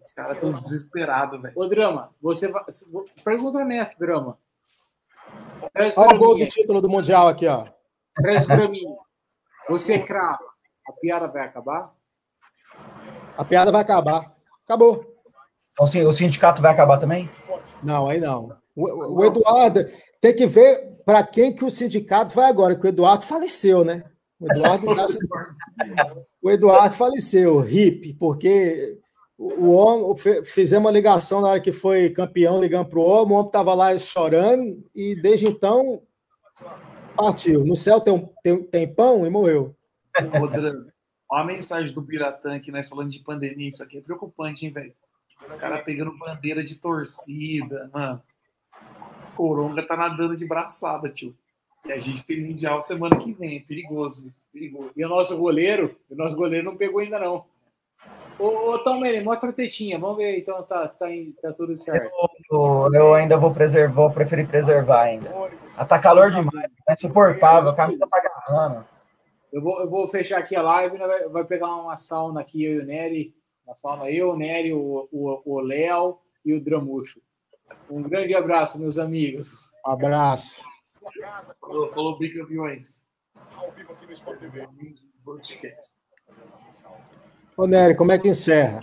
[0.00, 1.54] Os caras estão desesperados, velho.
[1.56, 2.62] Ô, Drama, você vai.
[3.24, 4.38] Pergunta honesta, Drama.
[5.96, 7.66] Olha o gol do título do Mundial aqui, ó.
[8.14, 8.96] Traz o Draminha.
[9.68, 10.47] Você crava.
[10.88, 11.94] A piada vai acabar?
[13.36, 14.34] A piada vai acabar.
[14.64, 15.04] Acabou.
[15.72, 17.30] Então, sim, o sindicato vai acabar também?
[17.82, 18.56] Não, aí não.
[18.74, 19.80] O, o- Eduardo
[20.20, 24.02] tem que ver para quem que o sindicato vai agora, que o Eduardo faleceu, né?
[24.40, 24.86] O Eduardo,
[26.42, 28.98] o Eduardo faleceu, hip, porque
[29.36, 33.38] o, homem fizemos uma ligação na hora que foi campeão, ligando para o homem, o
[33.38, 36.02] homem estava lá chorando e desde então
[37.16, 37.64] partiu.
[37.64, 39.74] No céu tem, tem, tem pão e morreu.
[40.22, 40.92] Drama,
[41.30, 43.68] Olha a mensagem do Biratã aqui, nós falando de pandemia.
[43.68, 44.94] Isso aqui é preocupante, hein, velho?
[45.42, 48.22] Os caras pegando bandeira de torcida, mano.
[49.36, 51.36] Coronga tá nadando de braçada, tio.
[51.84, 53.58] E a gente tem Mundial semana que vem.
[53.58, 54.44] É perigoso isso.
[54.52, 54.90] Perigoso.
[54.96, 57.44] E o nosso goleiro, o nosso goleiro não pegou ainda, não.
[58.38, 59.98] Ô, ô Tom Meire, mostra a tetinha.
[59.98, 61.06] Vamos ver aí, então tá, tá,
[61.42, 62.10] tá tudo certo.
[62.50, 65.30] Eu, eu ainda vou preservar, vou preferir preservar ainda.
[65.76, 68.86] Ah, tá calor demais, é insuportável, a camisa tá agarrando.
[69.52, 72.64] Eu vou, eu vou fechar aqui a live, nós vai, vai pegar uma sauna aqui,
[72.64, 73.34] eu e o Nery.
[73.66, 77.20] Uma sauna eu, o Nery, o o- o Léo e o Dramucho.
[77.90, 79.56] Um grande abraço, meus amigos.
[79.84, 80.62] Abraço.
[81.60, 83.02] Falou, falou bicampeões.
[83.56, 84.66] Ao vivo aqui no Sport TV.
[87.56, 88.80] Ô, Nery, como é que encerra?